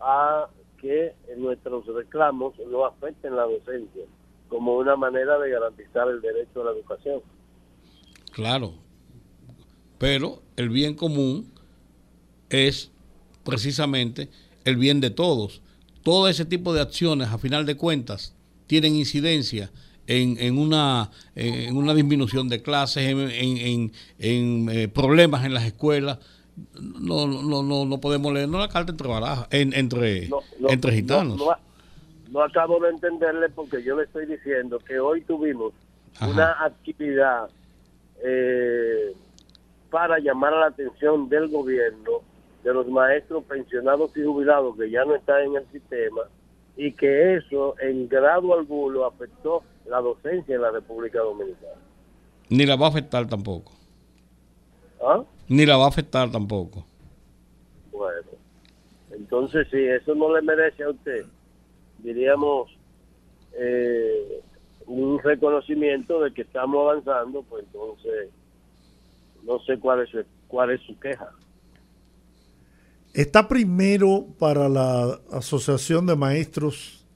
a 0.00 0.48
que 0.80 1.12
nuestros 1.36 1.84
reclamos 1.86 2.54
no 2.70 2.84
afecten 2.84 3.34
la 3.34 3.42
docencia 3.42 4.04
como 4.48 4.76
una 4.78 4.94
manera 4.96 5.38
de 5.38 5.50
garantizar 5.50 6.08
el 6.08 6.20
derecho 6.20 6.62
a 6.62 6.66
la 6.66 6.70
educación. 6.70 7.20
Claro. 8.32 8.74
Pero 9.98 10.40
el 10.56 10.68
bien 10.68 10.94
común 10.94 11.52
es 12.50 12.92
precisamente 13.44 14.28
el 14.64 14.76
bien 14.76 15.00
de 15.00 15.10
todos. 15.10 15.60
Todo 16.08 16.26
ese 16.26 16.46
tipo 16.46 16.72
de 16.72 16.80
acciones, 16.80 17.28
a 17.28 17.36
final 17.36 17.66
de 17.66 17.76
cuentas, 17.76 18.34
tienen 18.66 18.94
incidencia 18.96 19.70
en, 20.06 20.38
en 20.40 20.56
una, 20.56 21.10
en 21.34 21.76
una 21.76 21.92
disminución 21.92 22.48
de 22.48 22.62
clases, 22.62 23.04
en, 23.10 23.92
en- 24.18 24.68
eh, 24.70 24.88
problemas 24.88 25.44
en 25.44 25.52
las 25.52 25.64
escuelas. 25.64 26.18
No, 26.80 27.26
no, 27.26 27.62
no, 27.62 27.84
no 27.84 28.00
podemos 28.00 28.32
leer 28.32 28.48
la 28.48 28.68
carta 28.70 28.90
entre 28.92 29.06
barajas, 29.06 29.48
en- 29.50 29.74
entre, 29.74 30.28
No, 30.30 30.38
no, 30.58 30.70
entre 30.70 30.92
gitanos. 30.94 31.36
No, 31.36 31.44
no, 31.44 31.56
no 32.30 32.42
acabo 32.42 32.80
de 32.80 32.88
entenderle 32.88 33.50
porque 33.50 33.82
yo 33.84 33.94
le 33.98 34.04
estoy 34.04 34.24
diciendo 34.24 34.78
que 34.78 34.98
hoy 34.98 35.20
tuvimos 35.20 35.74
Ajá. 36.16 36.26
una 36.30 36.64
actividad 36.64 37.50
eh, 38.24 39.12
para 39.90 40.18
llamar 40.20 40.54
la 40.54 40.68
atención 40.68 41.28
del 41.28 41.48
gobierno 41.48 42.22
de 42.62 42.74
los 42.74 42.86
maestros 42.88 43.44
pensionados 43.44 44.16
y 44.16 44.22
jubilados 44.22 44.76
que 44.76 44.90
ya 44.90 45.04
no 45.04 45.14
están 45.14 45.42
en 45.42 45.56
el 45.56 45.66
sistema 45.70 46.22
y 46.76 46.92
que 46.92 47.36
eso 47.36 47.74
en 47.80 48.08
grado 48.08 48.54
alguno 48.54 49.04
afectó 49.04 49.62
la 49.86 50.00
docencia 50.00 50.54
en 50.54 50.62
la 50.62 50.70
República 50.70 51.18
Dominicana. 51.20 51.80
Ni 52.50 52.66
la 52.66 52.76
va 52.76 52.86
a 52.86 52.88
afectar 52.90 53.26
tampoco. 53.28 53.72
¿Ah? 55.02 55.22
Ni 55.48 55.66
la 55.66 55.76
va 55.76 55.86
a 55.86 55.88
afectar 55.88 56.30
tampoco. 56.30 56.84
Bueno, 57.90 58.30
entonces 59.10 59.66
si 59.70 59.78
eso 59.78 60.14
no 60.14 60.34
le 60.34 60.42
merece 60.42 60.84
a 60.84 60.90
usted, 60.90 61.24
diríamos, 61.98 62.70
eh, 63.54 64.40
un 64.86 65.18
reconocimiento 65.18 66.20
de 66.20 66.32
que 66.32 66.42
estamos 66.42 66.80
avanzando, 66.80 67.42
pues 67.42 67.64
entonces 67.64 68.30
no 69.44 69.58
sé 69.60 69.78
cuál 69.78 70.02
es 70.02 70.10
su, 70.10 70.24
cuál 70.46 70.70
es 70.70 70.80
su 70.82 70.98
queja. 70.98 71.30
Está 73.14 73.48
primero 73.48 74.26
para 74.38 74.68
la 74.68 75.20
Asociación 75.32 76.06
de 76.06 76.16
Maestros 76.16 77.06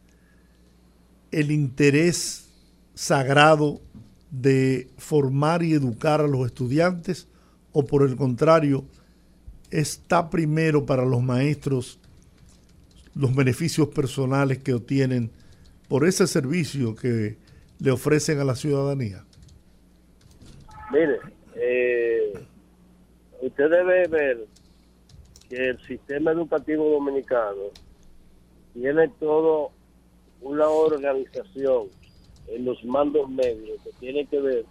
el 1.31 1.51
interés 1.51 2.51
sagrado 2.95 3.81
de 4.31 4.89
formar 4.99 5.63
y 5.63 5.73
educar 5.73 6.21
a 6.21 6.27
los 6.27 6.47
estudiantes 6.47 7.29
o 7.73 7.85
por 7.87 8.03
el 8.03 8.17
contrario, 8.17 8.85
está 9.71 10.29
primero 10.31 10.85
para 10.85 11.05
los 11.05 11.23
maestros 11.23 11.99
los 13.15 13.35
beneficios 13.35 13.89
personales 13.89 14.59
que 14.59 14.75
obtienen 14.75 15.31
por 15.89 16.07
ese 16.07 16.27
servicio 16.27 16.95
que 16.95 17.37
le 17.79 17.91
ofrecen 17.91 18.39
a 18.39 18.45
la 18.45 18.55
ciudadanía. 18.55 19.25
Mire, 20.91 21.19
eh, 21.57 22.33
usted 23.41 23.71
debe 23.71 24.09
ver 24.09 24.47
que 25.53 25.69
el 25.69 25.79
sistema 25.83 26.31
educativo 26.31 26.89
dominicano 26.89 27.65
tiene 28.73 29.07
todo 29.21 29.71
una 30.41 30.67
organización 30.67 31.89
en 32.49 32.65
los 32.65 32.83
mandos 32.87 33.29
medios 33.29 33.79
que 33.85 33.91
tiene 34.01 34.25
que 34.25 34.41
ver 34.41 34.65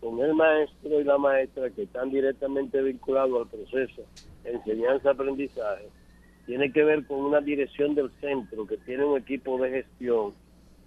con 0.00 0.18
el 0.20 0.32
maestro 0.32 0.98
y 0.98 1.04
la 1.04 1.18
maestra 1.18 1.68
que 1.68 1.82
están 1.82 2.08
directamente 2.08 2.80
vinculados 2.80 3.42
al 3.42 3.48
proceso 3.48 4.02
de 4.44 4.52
enseñanza-aprendizaje, 4.52 5.90
tiene 6.46 6.72
que 6.72 6.84
ver 6.84 7.06
con 7.06 7.18
una 7.18 7.42
dirección 7.42 7.94
del 7.94 8.10
centro 8.22 8.66
que 8.66 8.78
tiene 8.78 9.04
un 9.04 9.18
equipo 9.18 9.58
de 9.58 9.82
gestión, 9.82 10.32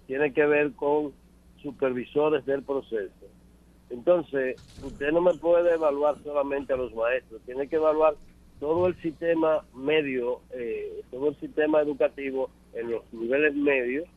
tiene 0.08 0.32
que 0.32 0.46
ver 0.46 0.72
con 0.72 1.12
supervisores 1.62 2.44
del 2.44 2.64
proceso. 2.64 3.26
Entonces, 3.90 4.56
usted 4.82 5.12
no 5.12 5.20
me 5.20 5.34
puede 5.34 5.74
evaluar 5.74 6.20
solamente 6.24 6.72
a 6.72 6.76
los 6.76 6.92
maestros, 6.92 7.40
tiene 7.42 7.68
que 7.68 7.76
evaluar 7.76 8.16
todo 8.60 8.86
el 8.86 9.00
sistema 9.00 9.64
medio, 9.74 10.40
eh, 10.52 11.02
todo 11.10 11.28
el 11.30 11.36
sistema 11.36 11.80
educativo 11.80 12.50
en 12.74 12.90
los 12.90 13.12
niveles 13.12 13.54
medios, 13.54 14.08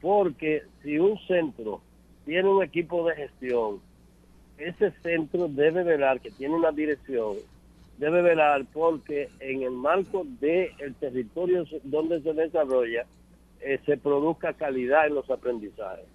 porque 0.00 0.62
si 0.82 0.98
un 0.98 1.18
centro 1.26 1.80
tiene 2.24 2.48
un 2.48 2.62
equipo 2.62 3.06
de 3.06 3.16
gestión, 3.16 3.80
ese 4.58 4.92
centro 5.02 5.48
debe 5.48 5.82
velar, 5.82 6.20
que 6.20 6.30
tiene 6.30 6.54
una 6.54 6.72
dirección, 6.72 7.36
debe 7.96 8.22
velar 8.22 8.64
porque 8.72 9.28
en 9.40 9.62
el 9.62 9.72
marco 9.72 10.24
del 10.40 10.94
territorio 11.00 11.64
donde 11.84 12.20
se 12.22 12.32
desarrolla, 12.32 13.06
eh, 13.60 13.80
se 13.86 13.96
produzca 13.96 14.52
calidad 14.52 15.06
en 15.06 15.14
los 15.14 15.28
aprendizajes. 15.30 16.06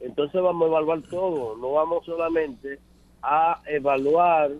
Entonces 0.00 0.40
vamos 0.40 0.64
a 0.64 0.68
evaluar 0.68 1.02
todo, 1.02 1.56
no 1.58 1.72
vamos 1.72 2.06
solamente 2.06 2.78
a 3.22 3.60
evaluar 3.66 4.50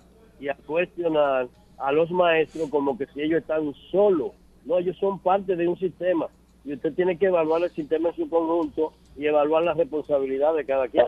y 0.40 0.48
a 0.48 0.54
cuestionar 0.66 1.48
a 1.78 1.92
los 1.92 2.10
maestros 2.10 2.68
como 2.70 2.96
que 2.96 3.06
si 3.14 3.22
ellos 3.22 3.40
están 3.40 3.72
solos. 3.90 4.32
No, 4.64 4.78
ellos 4.78 4.96
son 4.98 5.18
parte 5.18 5.56
de 5.56 5.66
un 5.68 5.78
sistema 5.78 6.26
y 6.64 6.74
usted 6.74 6.92
tiene 6.94 7.16
que 7.18 7.26
evaluar 7.26 7.62
el 7.62 7.70
sistema 7.70 8.10
en 8.10 8.16
su 8.16 8.28
conjunto 8.28 8.92
y 9.16 9.26
evaluar 9.26 9.62
la 9.64 9.74
responsabilidad 9.74 10.54
de 10.54 10.64
cada 10.64 10.88
quien. 10.88 11.06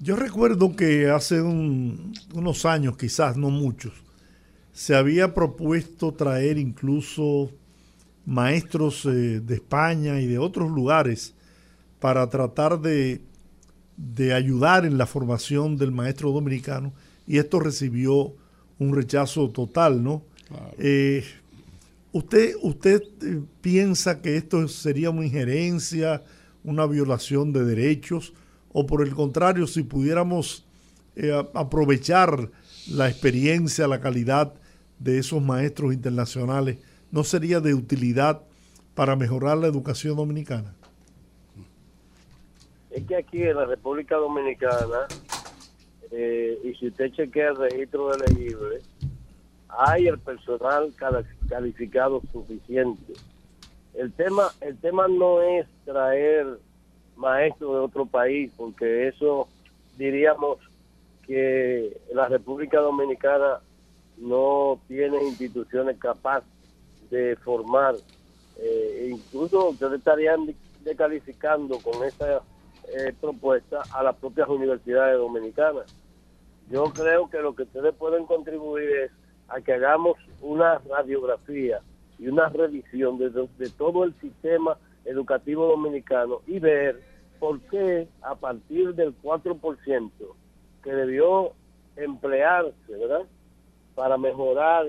Yo 0.00 0.16
recuerdo 0.16 0.76
que 0.76 1.10
hace 1.10 1.42
un- 1.42 2.12
unos 2.34 2.64
años, 2.64 2.96
quizás 2.96 3.36
no 3.36 3.50
muchos, 3.50 3.92
se 4.72 4.94
había 4.94 5.34
propuesto 5.34 6.12
traer 6.12 6.56
incluso 6.56 7.50
maestros 8.24 9.04
eh, 9.06 9.40
de 9.40 9.54
España 9.54 10.20
y 10.20 10.26
de 10.26 10.38
otros 10.38 10.70
lugares 10.70 11.34
para 11.98 12.28
tratar 12.30 12.78
de, 12.80 13.20
de 13.96 14.34
ayudar 14.34 14.84
en 14.84 14.98
la 14.98 15.06
formación 15.06 15.76
del 15.76 15.90
maestro 15.90 16.30
dominicano 16.30 16.92
y 17.28 17.38
esto 17.38 17.60
recibió 17.60 18.32
un 18.78 18.94
rechazo 18.94 19.50
total, 19.50 20.02
¿no? 20.02 20.22
Eh, 20.78 21.22
¿Usted, 22.10 22.54
usted 22.62 23.02
eh, 23.22 23.42
piensa 23.60 24.22
que 24.22 24.38
esto 24.38 24.66
sería 24.66 25.10
una 25.10 25.26
injerencia, 25.26 26.22
una 26.64 26.86
violación 26.86 27.52
de 27.52 27.64
derechos? 27.64 28.32
¿O 28.72 28.86
por 28.86 29.02
el 29.02 29.14
contrario, 29.14 29.66
si 29.66 29.82
pudiéramos 29.82 30.66
eh, 31.16 31.32
aprovechar 31.52 32.50
la 32.90 33.10
experiencia, 33.10 33.86
la 33.86 34.00
calidad 34.00 34.54
de 34.98 35.18
esos 35.18 35.42
maestros 35.42 35.92
internacionales, 35.92 36.78
no 37.10 37.24
sería 37.24 37.60
de 37.60 37.74
utilidad 37.74 38.40
para 38.94 39.16
mejorar 39.16 39.58
la 39.58 39.66
educación 39.66 40.16
dominicana? 40.16 40.74
Es 42.90 43.04
que 43.04 43.16
aquí 43.16 43.42
en 43.42 43.56
la 43.56 43.66
República 43.66 44.16
Dominicana, 44.16 45.06
eh, 46.10 46.58
y 46.64 46.74
si 46.74 46.88
usted 46.88 47.12
chequea 47.12 47.50
el 47.50 47.56
registro 47.56 48.08
de 48.16 48.26
elegibles, 48.26 48.82
hay 49.68 50.06
el 50.06 50.18
personal 50.18 50.92
calificado 51.48 52.22
suficiente. 52.32 53.14
El 53.94 54.12
tema, 54.12 54.50
el 54.60 54.76
tema 54.78 55.08
no 55.08 55.42
es 55.42 55.66
traer 55.84 56.46
maestros 57.16 57.72
de 57.72 57.78
otro 57.80 58.06
país, 58.06 58.50
porque 58.56 59.08
eso 59.08 59.48
diríamos 59.96 60.58
que 61.26 62.00
la 62.14 62.28
República 62.28 62.80
Dominicana 62.80 63.60
no 64.16 64.80
tiene 64.88 65.22
instituciones 65.24 65.98
capaces 65.98 66.48
de 67.10 67.36
formar. 67.36 67.96
Eh, 68.60 69.10
incluso 69.12 69.68
ustedes 69.70 69.98
estarían 69.98 70.46
de- 70.46 70.54
descalificando 70.84 71.78
con 71.80 72.02
esa 72.04 72.40
eh, 72.92 73.14
propuesta 73.20 73.82
a 73.92 74.02
las 74.02 74.16
propias 74.16 74.48
universidades 74.48 75.18
dominicanas. 75.18 75.94
Yo 76.70 76.84
creo 76.92 77.28
que 77.30 77.38
lo 77.40 77.54
que 77.54 77.62
ustedes 77.62 77.94
pueden 77.94 78.26
contribuir 78.26 78.90
es 78.90 79.10
a 79.48 79.60
que 79.60 79.72
hagamos 79.72 80.16
una 80.40 80.78
radiografía 80.78 81.80
y 82.18 82.28
una 82.28 82.48
revisión 82.48 83.18
de, 83.18 83.30
todo 83.76 84.04
el 84.04 84.14
sistema 84.20 84.76
educativo 85.04 85.66
dominicano 85.66 86.40
y 86.46 86.58
ver 86.58 87.00
por 87.38 87.60
qué 87.60 88.08
a 88.22 88.34
partir 88.34 88.94
del 88.94 89.14
4% 89.22 90.10
que 90.82 90.92
debió 90.92 91.52
emplearse, 91.96 92.74
¿verdad? 92.88 93.26
Para 93.94 94.18
mejorar 94.18 94.86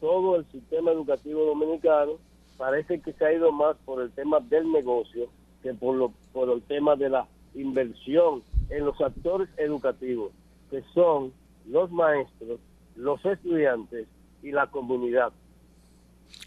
todo 0.00 0.36
el 0.36 0.44
sistema 0.50 0.90
educativo 0.90 1.44
dominicano 1.44 2.18
parece 2.58 3.00
que 3.00 3.12
se 3.12 3.24
ha 3.24 3.32
ido 3.32 3.50
más 3.52 3.76
por 3.84 4.02
el 4.02 4.10
tema 4.12 4.40
del 4.40 4.70
negocio 4.70 5.28
que 5.62 5.72
por, 5.74 5.96
lo, 5.96 6.12
por 6.32 6.50
el 6.50 6.62
tema 6.62 6.96
de 6.96 7.08
la 7.08 7.26
inversión 7.54 8.42
en 8.70 8.84
los 8.86 9.00
actores 9.00 9.48
educativos, 9.56 10.32
que 10.70 10.82
son 10.94 11.32
los 11.68 11.90
maestros, 11.90 12.58
los 12.96 13.24
estudiantes 13.24 14.06
y 14.42 14.50
la 14.52 14.66
comunidad. 14.68 15.32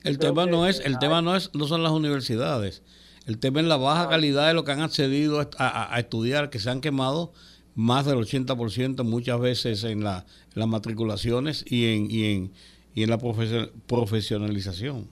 El 0.04 0.18
Creo 0.18 0.32
tema 0.34 0.46
no 0.46 0.68
es, 0.68 0.80
el 0.80 0.98
tema 1.00 1.22
no 1.22 1.36
es, 1.36 1.54
no 1.54 1.66
son 1.66 1.84
las 1.84 1.92
universidades. 1.92 2.84
El 3.28 3.40
tema 3.40 3.60
es 3.60 3.66
la 3.68 3.78
baja 3.78 4.08
calidad 4.10 4.48
de 4.48 4.54
lo 4.54 4.64
que 4.64 4.72
han 4.72 4.82
accedido 4.82 5.40
a, 5.40 5.50
a- 5.58 5.96
a 5.96 6.00
estudiar, 6.00 6.50
que 6.50 6.60
se 6.60 6.70
han 6.70 6.82
quemado 6.82 7.32
más 7.76 8.06
del 8.06 8.18
80% 8.18 9.04
muchas 9.04 9.40
veces 9.40 9.84
en, 9.84 10.04
la, 10.04 10.20
en 10.54 10.60
las 10.60 10.68
matriculaciones 10.68 11.66
y 11.70 11.94
en, 11.94 12.10
y 12.12 12.34
en, 12.34 12.52
y 12.94 13.04
en 13.04 13.10
la 13.10 13.18
profesio- 13.18 13.72
profesionalización. 13.88 15.08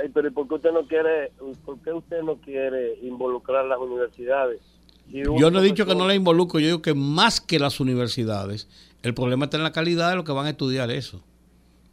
Ay, 0.00 0.10
pero 0.12 0.28
¿y 0.28 0.30
por 0.30 0.46
qué 0.48 0.54
usted 0.56 0.72
no 0.72 0.86
quiere, 0.86 1.32
por 1.64 1.78
qué 1.80 1.92
usted 1.92 2.22
no 2.22 2.36
quiere 2.36 2.98
involucrar 3.02 3.64
las 3.64 3.78
universidades? 3.78 4.60
Yo 5.38 5.50
no 5.50 5.60
he 5.60 5.62
dicho 5.62 5.86
que 5.86 5.94
no 5.94 6.06
la 6.08 6.14
involucro, 6.14 6.60
yo 6.60 6.66
digo 6.66 6.82
que 6.82 6.94
más 6.94 7.40
que 7.40 7.58
las 7.58 7.80
universidades, 7.80 8.68
el 9.02 9.14
problema 9.14 9.44
está 9.46 9.56
en 9.56 9.62
la 9.62 9.72
calidad 9.72 10.10
de 10.10 10.16
lo 10.16 10.24
que 10.24 10.32
van 10.32 10.46
a 10.46 10.50
estudiar 10.50 10.90
eso. 10.90 11.22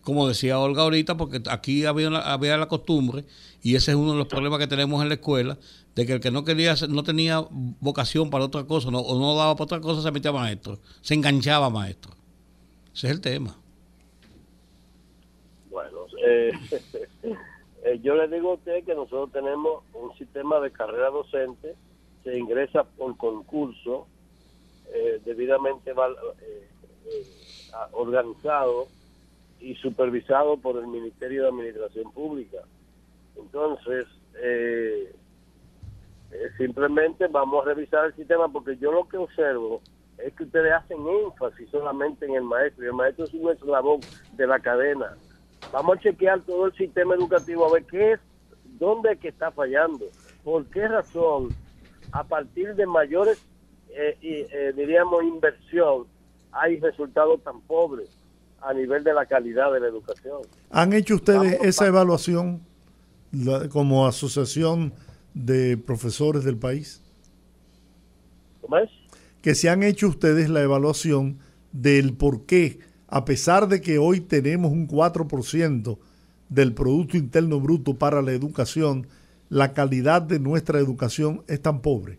Como 0.02 0.28
decía 0.28 0.60
Olga 0.60 0.82
ahorita, 0.84 1.16
porque 1.16 1.42
aquí 1.50 1.86
había, 1.86 2.10
una- 2.10 2.20
había 2.34 2.58
la 2.58 2.68
costumbre, 2.68 3.24
y 3.62 3.76
ese 3.76 3.92
es 3.92 3.98
uno 3.98 4.12
de 4.12 4.18
los 4.18 4.28
problemas 4.28 4.60
que 4.60 4.68
tenemos 4.68 5.02
en 5.02 5.08
la 5.08 5.14
escuela, 5.16 5.58
de 5.96 6.06
que 6.06 6.14
el 6.14 6.20
que 6.20 6.32
no 6.32 6.44
quería, 6.44 6.76
no 6.90 7.04
tenía 7.04 7.46
vocación 7.80 8.30
para 8.30 8.44
otra 8.46 8.66
cosa, 8.66 8.92
no- 8.92 9.00
o 9.00 9.18
no 9.20 9.36
daba 9.38 9.56
para 9.56 9.64
otra 9.66 9.80
cosa, 9.82 10.02
se 10.02 10.12
metía 10.12 10.32
a 10.32 10.34
maestro, 10.34 10.80
se 11.02 11.14
enganchaba 11.14 11.68
a 11.68 11.70
maestro. 11.70 12.12
Ese 12.94 13.08
es 13.08 13.14
el 13.14 13.22
tema. 13.22 13.56
Bueno, 15.70 16.00
eh, 16.28 16.52
yo 18.02 18.16
le 18.16 18.28
digo 18.28 18.52
a 18.52 18.54
usted 18.56 18.84
que 18.86 18.96
nosotros 18.96 19.32
tenemos 19.32 19.84
un 19.94 20.16
sistema 20.18 20.60
de 20.60 20.72
carrera 20.72 21.10
docente, 21.10 21.76
se 22.24 22.38
ingresa 22.38 22.84
por 22.84 23.18
concurso, 23.18 24.08
eh, 24.94 25.22
debidamente 25.26 25.92
eh, 25.92 26.68
eh, 27.06 27.26
organizado 27.92 28.88
y 29.60 29.76
supervisado 29.76 30.58
por 30.58 30.78
el 30.78 30.88
Ministerio 30.88 31.44
de 31.44 31.50
Administración 31.50 32.12
Pública. 32.12 32.60
Entonces, 33.36 34.06
eh, 34.36 35.16
simplemente 36.58 37.28
vamos 37.28 37.64
a 37.64 37.70
revisar 37.70 38.06
el 38.06 38.16
sistema 38.16 38.48
porque 38.48 38.78
yo 38.78 38.92
lo 38.92 39.08
que 39.08 39.18
observo 39.18 39.82
es 40.18 40.34
que 40.34 40.44
ustedes 40.44 40.74
hacen 40.74 40.98
énfasis 41.26 41.70
solamente 41.70 42.26
en 42.26 42.36
el 42.36 42.44
maestro 42.44 42.84
y 42.84 42.88
el 42.88 42.94
maestro 42.94 43.26
es 43.26 43.34
un 43.34 43.52
eslabón 43.52 44.02
de 44.34 44.48
la 44.48 44.60
cadena. 44.60 45.18
Vamos 45.72 45.98
a 45.98 46.02
chequear 46.02 46.42
todo 46.42 46.68
el 46.68 46.74
sistema 46.74 47.16
educativo 47.16 47.66
a 47.66 47.74
ver 47.74 47.86
qué 47.86 48.14
es, 48.14 48.20
dónde 48.80 49.14
es 49.14 49.20
que 49.20 49.30
está 49.30 49.52
fallando, 49.52 50.06
por 50.44 50.66
qué 50.66 50.88
razón, 50.88 51.50
a 52.14 52.24
partir 52.24 52.76
de 52.76 52.86
mayores, 52.86 53.40
eh, 53.90 54.18
eh, 54.22 54.74
diríamos, 54.76 55.24
inversión, 55.24 56.06
hay 56.52 56.80
resultados 56.80 57.44
tan 57.44 57.60
pobres 57.62 58.08
a 58.62 58.74
nivel 58.74 59.04
de 59.04 59.14
la 59.14 59.26
calidad 59.26 59.74
de 59.74 59.80
la 59.80 59.88
educación. 59.88 60.42
¿Han 60.70 60.94
hecho 60.94 61.16
ustedes 61.16 61.40
Vamos, 61.54 61.66
esa 61.66 61.84
va- 61.86 61.90
evaluación 61.90 62.62
la- 63.32 63.68
como 63.68 64.08
asociación 64.08 64.94
de 65.34 65.76
profesores 65.78 66.44
del 66.44 66.58
país? 66.58 67.02
¿Cómo 68.62 68.78
es? 68.78 68.90
Que 69.42 69.56
se 69.56 69.70
han 69.70 69.84
hecho 69.84 70.08
ustedes 70.08 70.50
la 70.50 70.62
evaluación 70.62 71.40
del 71.72 72.14
por 72.14 72.46
qué, 72.46 72.80
a 73.08 73.26
pesar 73.26 73.68
de 73.68 73.82
que 73.82 73.98
hoy 73.98 74.22
tenemos 74.22 74.72
un 74.72 74.88
4% 74.88 75.98
del 76.50 76.74
Producto 76.74 77.18
Interno 77.18 77.60
Bruto 77.60 77.96
para 77.96 78.22
la 78.22 78.32
educación, 78.32 79.08
la 79.54 79.74
calidad 79.74 80.22
de 80.22 80.40
nuestra 80.40 80.80
educación 80.80 81.44
es 81.48 81.62
tan 81.62 81.82
pobre. 81.82 82.18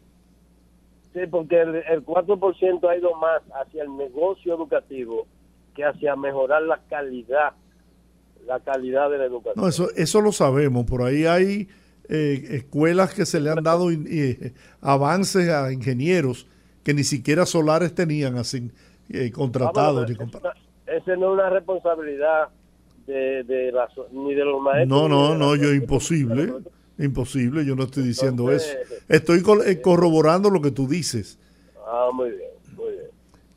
Sí, 1.13 1.21
porque 1.31 1.61
el, 1.61 1.75
el 1.77 2.05
4% 2.05 2.89
ha 2.89 2.97
ido 2.97 3.15
más 3.17 3.43
hacia 3.61 3.83
el 3.83 3.97
negocio 3.97 4.55
educativo 4.55 5.27
que 5.75 5.85
hacia 5.85 6.15
mejorar 6.17 6.63
la 6.63 6.81
calidad, 6.89 7.53
la 8.47 8.61
calidad 8.61 9.11
de 9.11 9.19
la 9.19 9.25
educación. 9.25 9.55
No, 9.63 9.69
eso, 9.69 9.89
eso 9.97 10.21
lo 10.21 10.31
sabemos. 10.33 10.85
Por 10.85 11.03
ahí 11.03 11.25
hay 11.27 11.69
eh, 12.09 12.45
escuelas 12.51 13.15
que 13.15 13.27
se 13.27 13.41
le 13.41 13.51
han 13.51 13.63
dado 13.65 13.91
in- 13.91 14.07
eh, 14.09 14.53
avances 14.81 15.49
a 15.51 15.73
ingenieros 15.73 16.47
que 16.85 16.95
ni 16.95 17.03
siquiera 17.03 17.47
solares 17.47 17.95
tenían 17.95 18.37
así 18.37 18.71
eh, 19.11 19.31
contratados. 19.33 20.07
Vamos, 20.07 20.33
ni 20.33 20.95
esa- 20.97 21.17
no 21.17 21.27
es 21.29 21.33
una 21.33 21.51
responsabilidad 21.51 22.49
de, 23.07 23.43
de 23.45 23.73
la 23.73 23.89
ni 24.13 24.35
de 24.35 24.45
los 24.45 24.61
maestros. 24.63 24.89
No, 24.89 25.09
no, 25.09 25.35
no, 25.37 25.57
yo 25.57 25.73
imposible. 25.73 26.53
Imposible, 26.99 27.65
yo 27.65 27.75
no 27.75 27.85
estoy 27.85 28.05
diciendo 28.05 28.53
eso. 28.53 28.69
Estoy 29.09 29.43
eh, 29.67 29.81
corroborando 29.81 30.51
lo 30.51 30.61
que 30.61 30.71
tú 30.71 30.87
dices, 30.87 31.39
Ah, 31.87 32.11
muy 32.13 32.31
bien, 32.31 32.51
muy 32.77 32.93
bien. 32.93 33.07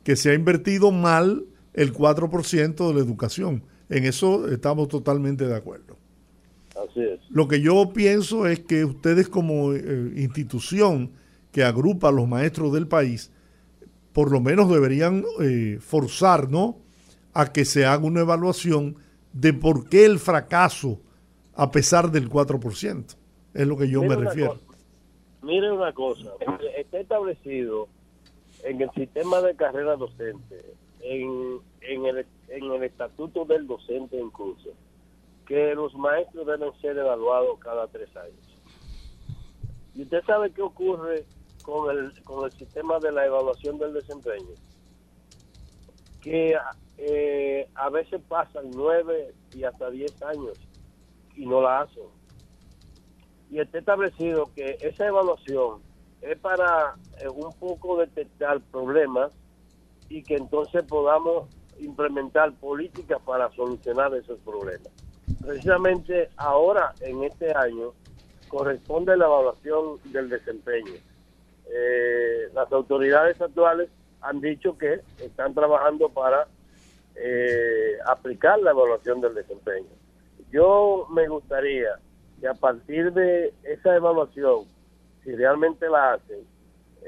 que 0.02 0.16
se 0.16 0.30
ha 0.30 0.34
invertido 0.34 0.90
mal 0.90 1.44
el 1.72 1.92
4% 1.94 2.88
de 2.88 2.94
la 2.94 3.00
educación. 3.00 3.62
En 3.88 4.04
eso 4.04 4.48
estamos 4.48 4.88
totalmente 4.88 5.46
de 5.46 5.54
acuerdo. 5.54 5.96
Así 6.70 7.00
es. 7.00 7.20
Lo 7.30 7.48
que 7.48 7.60
yo 7.60 7.92
pienso 7.92 8.46
es 8.46 8.60
que 8.60 8.84
ustedes 8.84 9.28
como 9.28 9.72
eh, 9.72 10.12
institución 10.16 11.12
que 11.52 11.64
agrupa 11.64 12.08
a 12.08 12.12
los 12.12 12.28
maestros 12.28 12.72
del 12.72 12.86
país, 12.86 13.30
por 14.12 14.30
lo 14.30 14.40
menos 14.40 14.70
deberían 14.70 15.24
eh, 15.40 15.78
forzar, 15.80 16.50
¿no? 16.50 16.78
a 17.34 17.52
que 17.52 17.64
se 17.64 17.86
haga 17.86 18.04
una 18.04 18.20
evaluación 18.20 18.96
de 19.32 19.52
por 19.52 19.88
qué 19.88 20.04
el 20.04 20.18
fracaso 20.18 21.00
a 21.54 21.70
pesar 21.70 22.10
del 22.10 22.28
4%. 22.28 23.16
Es 23.54 23.66
lo 23.66 23.76
que 23.76 23.88
yo 23.88 24.02
Mire 24.02 24.16
me 24.16 24.24
refiero. 24.24 24.52
cosa, 24.52 24.78
Mire 25.42 25.72
una 25.72 25.92
cosa, 25.92 26.32
está 26.76 26.98
establecido 26.98 27.88
en 28.64 28.80
el 28.80 28.90
sistema 28.90 29.40
de 29.40 29.54
carrera 29.54 29.96
docente, 29.96 30.74
en, 31.00 31.60
en, 31.80 32.06
el, 32.06 32.26
en 32.48 32.64
el 32.72 32.82
estatuto 32.82 33.44
del 33.44 33.66
docente 33.66 34.18
incluso, 34.18 34.70
que 35.46 35.74
los 35.74 35.94
maestros 35.94 36.46
deben 36.46 36.72
ser 36.80 36.98
evaluados 36.98 37.58
cada 37.60 37.86
tres 37.86 38.14
años. 38.16 38.58
¿Y 39.94 40.02
usted 40.02 40.22
sabe 40.24 40.50
qué 40.50 40.62
ocurre 40.62 41.24
con 41.62 41.96
el, 41.96 42.22
con 42.24 42.44
el 42.44 42.52
sistema 42.52 42.98
de 42.98 43.12
la 43.12 43.26
evaluación 43.26 43.78
del 43.78 43.94
desempeño? 43.94 44.54
Que 46.20 46.56
eh, 46.98 47.68
a 47.74 47.88
veces 47.90 48.20
pasan 48.28 48.70
nueve 48.72 49.34
y 49.54 49.62
hasta 49.62 49.88
diez 49.90 50.20
años 50.22 50.58
y 51.36 51.46
no 51.46 51.62
la 51.62 51.82
hacen 51.82 52.17
y 53.50 53.60
está 53.60 53.78
establecido 53.78 54.50
que 54.54 54.78
esa 54.80 55.06
evaluación 55.06 55.80
es 56.20 56.38
para 56.38 56.94
eh, 57.20 57.28
un 57.28 57.52
poco 57.54 57.98
detectar 57.98 58.60
problemas 58.72 59.32
y 60.08 60.22
que 60.22 60.36
entonces 60.36 60.84
podamos 60.84 61.48
implementar 61.78 62.52
políticas 62.54 63.20
para 63.24 63.50
solucionar 63.52 64.14
esos 64.14 64.38
problemas. 64.40 64.88
Precisamente 65.40 66.30
ahora, 66.36 66.92
en 67.00 67.22
este 67.22 67.54
año, 67.56 67.92
corresponde 68.48 69.16
la 69.16 69.26
evaluación 69.26 70.00
del 70.04 70.28
desempeño. 70.28 70.94
Eh, 71.70 72.48
las 72.54 72.70
autoridades 72.72 73.40
actuales 73.40 73.90
han 74.20 74.40
dicho 74.40 74.76
que 74.76 75.00
están 75.20 75.54
trabajando 75.54 76.08
para 76.08 76.48
eh, 77.14 77.98
aplicar 78.06 78.58
la 78.60 78.70
evaluación 78.70 79.20
del 79.20 79.34
desempeño. 79.34 79.88
Yo 80.50 81.06
me 81.10 81.28
gustaría 81.28 81.98
que 82.40 82.48
a 82.48 82.54
partir 82.54 83.12
de 83.12 83.52
esa 83.64 83.96
evaluación, 83.96 84.64
si 85.24 85.34
realmente 85.34 85.88
la 85.88 86.14
hacen, 86.14 86.40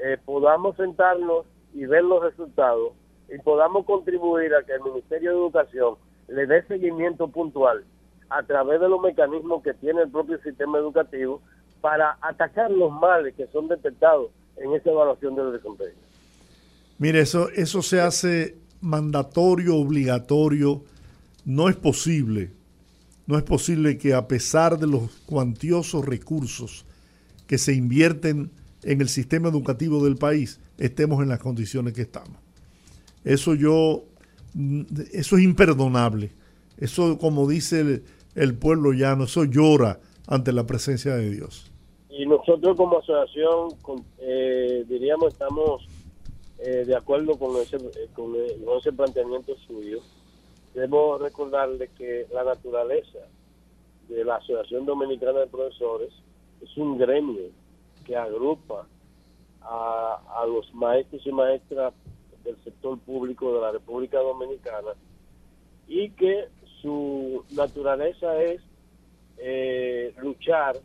eh, 0.03 0.17
podamos 0.25 0.75
sentarnos 0.75 1.45
y 1.73 1.85
ver 1.85 2.03
los 2.03 2.23
resultados 2.23 2.93
y 3.29 3.37
podamos 3.39 3.85
contribuir 3.85 4.53
a 4.53 4.63
que 4.63 4.73
el 4.73 4.81
Ministerio 4.81 5.31
de 5.31 5.37
Educación 5.37 5.95
le 6.27 6.45
dé 6.45 6.63
seguimiento 6.63 7.27
puntual 7.27 7.83
a 8.29 8.43
través 8.43 8.79
de 8.79 8.89
los 8.89 9.01
mecanismos 9.01 9.63
que 9.63 9.73
tiene 9.73 10.03
el 10.03 10.09
propio 10.09 10.37
sistema 10.41 10.77
educativo 10.77 11.41
para 11.81 12.17
atacar 12.21 12.71
los 12.71 12.91
males 12.91 13.33
que 13.35 13.47
son 13.47 13.67
detectados 13.67 14.31
en 14.57 14.73
esa 14.73 14.91
evaluación 14.91 15.35
del 15.35 15.51
desempeño. 15.53 15.95
Mire, 16.97 17.21
eso, 17.21 17.49
eso 17.49 17.81
se 17.81 17.99
hace 17.99 18.55
mandatorio, 18.79 19.75
obligatorio. 19.75 20.83
No 21.45 21.69
es 21.69 21.75
posible, 21.75 22.51
no 23.31 23.37
es 23.37 23.43
posible 23.43 23.97
que 23.97 24.13
a 24.13 24.27
pesar 24.27 24.77
de 24.77 24.87
los 24.87 25.09
cuantiosos 25.25 26.05
recursos 26.05 26.85
que 27.47 27.57
se 27.57 27.73
invierten 27.73 28.51
en 28.83 29.01
el 29.01 29.09
sistema 29.09 29.49
educativo 29.49 30.03
del 30.03 30.17
país, 30.17 30.59
estemos 30.77 31.23
en 31.23 31.29
las 31.29 31.39
condiciones 31.39 31.93
que 31.93 32.01
estamos. 32.01 32.37
Eso 33.23 33.55
yo, 33.55 34.03
eso 35.13 35.37
es 35.37 35.43
imperdonable. 35.43 36.31
Eso, 36.77 37.17
como 37.17 37.47
dice 37.47 38.03
el, 38.35 38.55
pueblo 38.55 38.91
llano, 38.91 39.23
eso 39.23 39.45
llora 39.45 39.99
ante 40.27 40.51
la 40.51 40.65
presencia 40.65 41.15
de 41.15 41.29
Dios. 41.29 41.71
Y 42.09 42.25
nosotros 42.25 42.75
como 42.75 42.99
asociación, 42.99 43.69
eh, 44.19 44.83
diríamos, 44.89 45.31
estamos 45.33 45.87
eh, 46.59 46.83
de 46.85 46.95
acuerdo 46.95 47.39
con 47.39 47.55
ese, 47.61 47.77
eh, 47.77 47.91
eh, 47.95 48.09
con 48.13 48.35
ese 48.77 48.91
planteamiento 48.91 49.55
suyo. 49.67 49.99
Debemos 50.73 51.21
recordarle 51.21 51.89
que 51.97 52.27
la 52.31 52.43
naturaleza 52.43 53.19
de 54.07 54.25
la 54.25 54.35
Asociación 54.37 54.85
Dominicana 54.85 55.39
de 55.39 55.47
Profesores 55.47 56.11
es 56.61 56.77
un 56.77 56.97
gremio 56.97 57.49
que 58.05 58.15
agrupa 58.15 58.87
a, 59.61 60.21
a 60.41 60.45
los 60.45 60.73
maestros 60.73 61.25
y 61.25 61.31
maestras 61.31 61.93
del 62.43 62.57
sector 62.63 62.99
público 62.99 63.53
de 63.53 63.61
la 63.61 63.71
República 63.71 64.19
Dominicana 64.19 64.93
y 65.87 66.09
que 66.11 66.47
su 66.81 67.43
naturaleza 67.51 68.41
es 68.41 68.61
eh, 69.37 70.13
luchar 70.21 70.77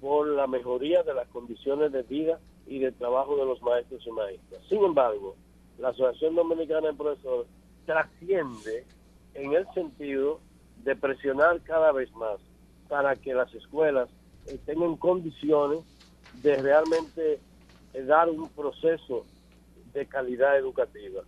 por 0.00 0.28
la 0.28 0.46
mejoría 0.46 1.02
de 1.02 1.14
las 1.14 1.28
condiciones 1.28 1.92
de 1.92 2.02
vida 2.02 2.38
y 2.66 2.78
de 2.78 2.92
trabajo 2.92 3.36
de 3.36 3.44
los 3.44 3.60
maestros 3.62 4.06
y 4.06 4.10
maestras. 4.10 4.62
Sin 4.68 4.82
embargo, 4.84 5.36
la 5.78 5.88
Asociación 5.88 6.34
Dominicana 6.34 6.88
de 6.88 6.94
Profesores 6.94 7.46
trasciende 7.86 8.84
en 9.38 9.52
el 9.52 9.66
sentido 9.72 10.40
de 10.84 10.96
presionar 10.96 11.60
cada 11.62 11.92
vez 11.92 12.12
más 12.14 12.38
para 12.88 13.14
que 13.16 13.34
las 13.34 13.52
escuelas 13.54 14.08
estén 14.46 14.82
en 14.82 14.96
condiciones 14.96 15.80
de 16.42 16.56
realmente 16.56 17.40
eh, 17.94 18.02
dar 18.02 18.28
un 18.28 18.48
proceso 18.48 19.24
de 19.92 20.06
calidad 20.06 20.58
educativa. 20.58 21.22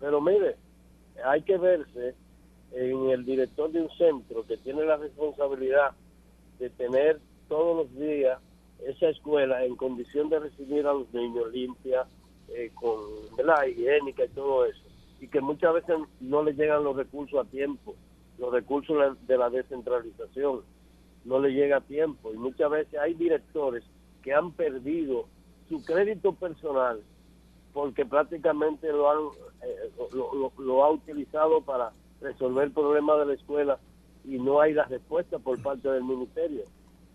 Pero 0.00 0.20
mire, 0.20 0.56
hay 1.24 1.42
que 1.42 1.56
verse 1.56 2.14
en 2.72 3.10
el 3.10 3.24
director 3.24 3.70
de 3.70 3.82
un 3.82 3.90
centro 3.90 4.44
que 4.46 4.56
tiene 4.56 4.84
la 4.84 4.96
responsabilidad 4.96 5.92
de 6.58 6.70
tener 6.70 7.20
todos 7.48 7.84
los 7.86 8.00
días 8.00 8.40
esa 8.84 9.08
escuela 9.08 9.64
en 9.64 9.76
condición 9.76 10.28
de 10.28 10.40
recibir 10.40 10.86
a 10.86 10.94
los 10.94 11.12
niños 11.12 11.52
limpia, 11.52 12.06
eh, 12.48 12.70
con 12.74 12.98
la 13.44 13.66
higiénica 13.68 14.24
y 14.24 14.28
todo 14.28 14.64
eso, 14.64 14.82
y 15.22 15.28
que 15.28 15.40
muchas 15.40 15.72
veces 15.72 15.96
no 16.20 16.42
le 16.42 16.52
llegan 16.52 16.82
los 16.84 16.96
recursos 16.96 17.38
a 17.46 17.48
tiempo, 17.48 17.94
los 18.38 18.52
recursos 18.52 19.16
de 19.28 19.38
la 19.38 19.48
descentralización 19.50 20.62
no 21.24 21.38
le 21.38 21.50
llega 21.52 21.76
a 21.76 21.80
tiempo, 21.80 22.34
y 22.34 22.36
muchas 22.36 22.68
veces 22.70 22.98
hay 22.98 23.14
directores 23.14 23.84
que 24.22 24.34
han 24.34 24.50
perdido 24.50 25.26
su 25.68 25.82
crédito 25.84 26.32
personal 26.34 27.00
porque 27.72 28.04
prácticamente 28.04 28.90
lo 28.92 29.08
han 29.10 29.18
eh, 29.62 29.90
lo, 30.12 30.34
lo- 30.34 30.52
lo 30.58 30.84
ha 30.84 30.90
utilizado 30.90 31.60
para 31.62 31.92
resolver 32.20 32.72
problemas 32.72 33.20
de 33.20 33.26
la 33.26 33.34
escuela 33.34 33.78
y 34.24 34.38
no 34.38 34.60
hay 34.60 34.74
la 34.74 34.84
respuesta 34.84 35.38
por 35.38 35.62
parte 35.62 35.88
del 35.88 36.04
ministerio. 36.04 36.62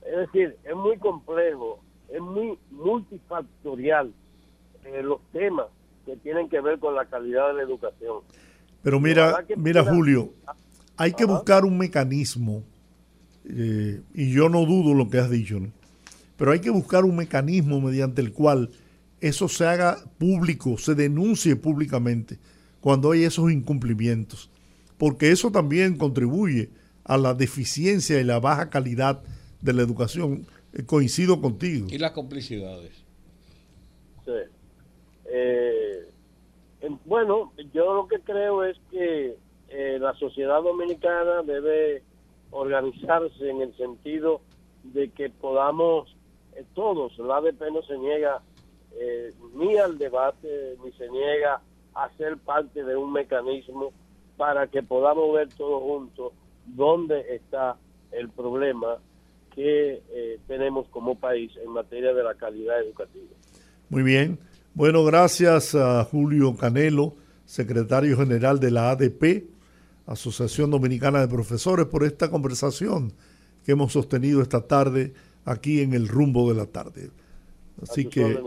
Es 0.06 0.18
decir, 0.18 0.56
es 0.64 0.76
muy 0.76 0.98
complejo, 0.98 1.80
es 2.10 2.22
muy 2.22 2.58
multifactorial 2.72 4.14
eh, 4.86 5.04
los 5.04 5.20
temas 5.34 5.68
que 6.08 6.16
tienen 6.18 6.48
que 6.48 6.62
ver 6.62 6.80
con 6.80 6.96
la 6.96 7.06
calidad 7.06 7.50
de 7.50 7.56
la 7.56 7.62
educación. 7.64 8.22
Pero 8.82 9.00
mira, 9.00 9.46
mira 9.58 9.84
Julio, 9.84 10.34
hay 10.96 11.12
que 11.12 11.26
buscar 11.26 11.66
un 11.66 11.78
mecanismo, 11.78 12.64
eh, 13.46 14.02
y 14.14 14.32
yo 14.32 14.48
no 14.48 14.66
dudo 14.66 14.94
lo 14.94 15.10
que 15.10 15.20
has 15.20 15.30
dicho, 15.30 15.60
¿no? 15.60 15.72
pero 16.38 16.52
hay 16.52 16.60
que 16.60 16.70
buscar 16.70 17.04
un 17.04 17.16
mecanismo 17.16 17.82
mediante 17.82 18.22
el 18.22 18.32
cual 18.32 18.70
eso 19.20 19.50
se 19.50 19.66
haga 19.66 19.98
público, 20.18 20.78
se 20.78 20.96
denuncie 20.96 21.56
públicamente 21.56 22.40
cuando 22.80 23.12
hay 23.12 23.24
esos 23.24 23.52
incumplimientos, 23.52 24.50
porque 24.98 25.32
eso 25.32 25.52
también 25.52 25.98
contribuye 25.98 26.70
a 27.04 27.18
la 27.18 27.34
deficiencia 27.34 28.22
y 28.22 28.24
la 28.24 28.40
baja 28.40 28.70
calidad 28.70 29.22
de 29.62 29.74
la 29.74 29.82
educación. 29.82 30.46
Eh, 30.74 30.84
coincido 30.84 31.42
contigo. 31.42 31.88
Y 31.90 31.98
las 31.98 32.12
complicidades. 32.12 32.92
Sí. 34.26 34.32
Eh, 35.30 36.08
en- 36.82 37.00
bueno, 37.06 37.54
yo 37.74 37.94
lo 37.94 38.08
que 38.08 38.20
creo 38.20 38.64
es 38.64 38.78
que 38.92 39.38
eh, 39.70 39.98
la 40.00 40.14
sociedad 40.16 40.62
dominicana 40.62 41.44
debe 41.44 42.04
organizarse 42.52 43.50
en 43.50 43.62
el 43.62 43.76
sentido 43.76 44.42
de 44.84 45.10
que 45.10 45.30
podamos 45.30 46.16
eh, 46.56 46.64
todos, 46.74 47.18
la 47.20 47.38
ADP 47.38 47.72
no 47.72 47.82
se 47.84 47.98
niega 47.98 48.42
eh, 49.00 49.34
ni 49.56 49.78
al 49.78 49.98
debate, 49.98 50.76
ni 50.84 50.92
se 50.94 51.10
niega 51.10 51.62
a 51.94 52.10
ser 52.18 52.38
parte 52.38 52.84
de 52.84 52.96
un 52.96 53.12
mecanismo 53.12 53.92
para 54.38 54.68
que 54.68 54.84
podamos 54.84 55.34
ver 55.34 55.50
todos 55.58 55.82
juntos 55.82 56.34
dónde 56.66 57.36
está 57.36 57.76
el 58.12 58.30
problema 58.30 58.98
que 59.54 60.02
eh, 60.12 60.40
tenemos 60.48 60.88
como 60.90 61.16
país 61.20 61.52
en 61.58 61.72
materia 61.72 62.14
de 62.14 62.24
la 62.24 62.36
calidad 62.36 62.80
educativa. 62.80 63.34
Muy 63.90 64.04
bien. 64.04 64.38
Bueno, 64.78 65.04
gracias 65.04 65.74
a 65.74 66.04
Julio 66.04 66.56
Canelo, 66.56 67.16
secretario 67.48 68.16
general 68.16 68.60
de 68.60 68.70
la 68.70 68.92
ADP, 68.92 69.48
Asociación 70.06 70.70
Dominicana 70.70 71.20
de 71.20 71.28
Profesores, 71.28 71.88
por 71.88 72.04
esta 72.04 72.30
conversación 72.30 73.12
que 73.66 73.72
hemos 73.72 73.94
sostenido 73.94 74.40
esta 74.40 74.68
tarde 74.68 75.16
aquí 75.46 75.82
en 75.82 75.96
el 75.96 76.08
rumbo 76.08 76.48
de 76.48 76.60
la 76.60 76.68
tarde. 76.68 77.10
Así 77.82 78.06
que 78.06 78.40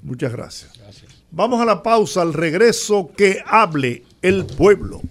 muchas 0.00 0.32
gracias. 0.32 0.72
Vamos 1.30 1.60
a 1.60 1.66
la 1.66 1.82
pausa, 1.82 2.22
al 2.22 2.32
regreso, 2.32 3.10
que 3.14 3.42
hable 3.44 4.04
el 4.22 4.46
pueblo. 4.46 5.02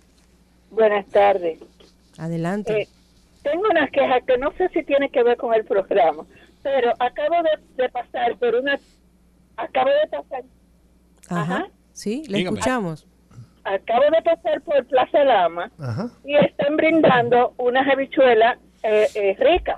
Buenas 0.72 1.06
tardes. 1.08 1.60
Adelante. 2.18 2.82
Eh, 2.82 2.88
tengo 3.44 3.64
una 3.70 3.88
queja 3.90 4.22
que 4.22 4.38
no 4.38 4.52
sé 4.58 4.70
si 4.70 4.84
tiene 4.84 5.10
que 5.10 5.24
ver 5.24 5.38
con 5.38 5.54
el 5.54 5.66
programa, 5.66 6.26
pero 6.64 6.92
acabo 7.00 7.36
de, 7.44 7.84
de 7.84 7.90
pasar 7.90 8.38
por 8.38 8.56
una... 8.56 8.80
Acabo 9.58 9.90
de 9.90 10.10
pasar... 10.10 10.44
Ajá. 11.30 11.42
ajá. 11.42 11.68
Sí, 11.94 12.24
le 12.28 12.40
Dígame. 12.40 12.60
escuchamos. 12.60 13.08
Acabo 13.64 14.04
de 14.12 14.22
pasar 14.22 14.62
por 14.62 14.86
Plaza 14.86 15.24
Lama 15.24 15.72
Ajá. 15.80 16.10
y 16.24 16.36
están 16.36 16.76
brindando 16.78 17.54
unas 17.58 17.88
habichuelas 17.88 18.58
eh, 18.84 19.08
eh, 19.16 19.36
ricas 19.40 19.78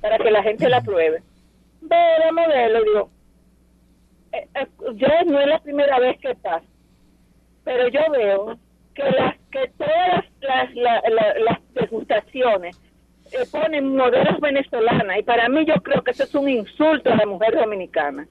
para 0.00 0.18
que 0.18 0.30
la 0.30 0.42
gente 0.42 0.68
la 0.68 0.80
pruebe. 0.80 1.22
Veo 1.80 2.18
la 2.18 2.32
modelo 2.32 2.82
digo, 2.84 3.10
eh, 4.32 4.46
eh, 4.54 4.66
yo 4.94 5.08
no 5.26 5.40
es 5.40 5.46
la 5.46 5.58
primera 5.60 5.98
vez 5.98 6.18
que 6.20 6.34
pasa, 6.36 6.64
pero 7.64 7.88
yo 7.88 8.00
veo 8.10 8.58
que 8.94 9.02
las 9.04 9.36
que 9.50 9.68
todas 9.78 10.24
las, 10.40 10.74
la- 10.74 11.02
la- 11.08 11.34
las 11.38 11.58
degustaciones 11.74 12.76
eh, 13.32 13.44
ponen 13.50 13.94
modelos 13.96 14.40
venezolanas 14.40 15.18
y 15.18 15.22
para 15.22 15.48
mí 15.48 15.64
yo 15.66 15.74
creo 15.82 16.02
que 16.02 16.12
eso 16.12 16.24
es 16.24 16.34
un 16.34 16.48
insulto 16.48 17.12
a 17.12 17.16
la 17.16 17.26
mujer 17.26 17.54
dominicana. 17.56 18.26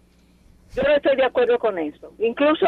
Yo 0.75 0.83
no 0.83 0.95
estoy 0.95 1.15
de 1.15 1.25
acuerdo 1.25 1.57
con 1.59 1.77
eso. 1.79 2.11
Incluso 2.19 2.65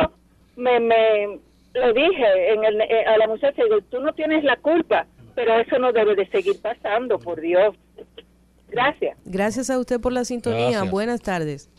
me, 0.55 0.79
me 0.79 1.39
le 1.73 1.93
dije 1.93 2.53
en 2.53 2.63
el, 2.63 2.81
eh, 2.81 3.05
a 3.05 3.17
la 3.17 3.27
muchacha, 3.27 3.63
digo, 3.63 3.81
tú 3.89 3.99
no 3.99 4.13
tienes 4.13 4.43
la 4.43 4.55
culpa, 4.57 5.05
pero 5.35 5.53
eso 5.59 5.77
no 5.79 5.91
debe 5.91 6.15
de 6.15 6.25
seguir 6.27 6.61
pasando, 6.61 7.19
por 7.19 7.39
Dios. 7.41 7.75
Gracias. 8.69 9.17
Gracias 9.25 9.69
a 9.69 9.79
usted 9.79 9.99
por 9.99 10.13
la 10.13 10.25
sintonía. 10.25 10.69
Gracias. 10.69 10.91
Buenas 10.91 11.21
tardes. 11.21 11.69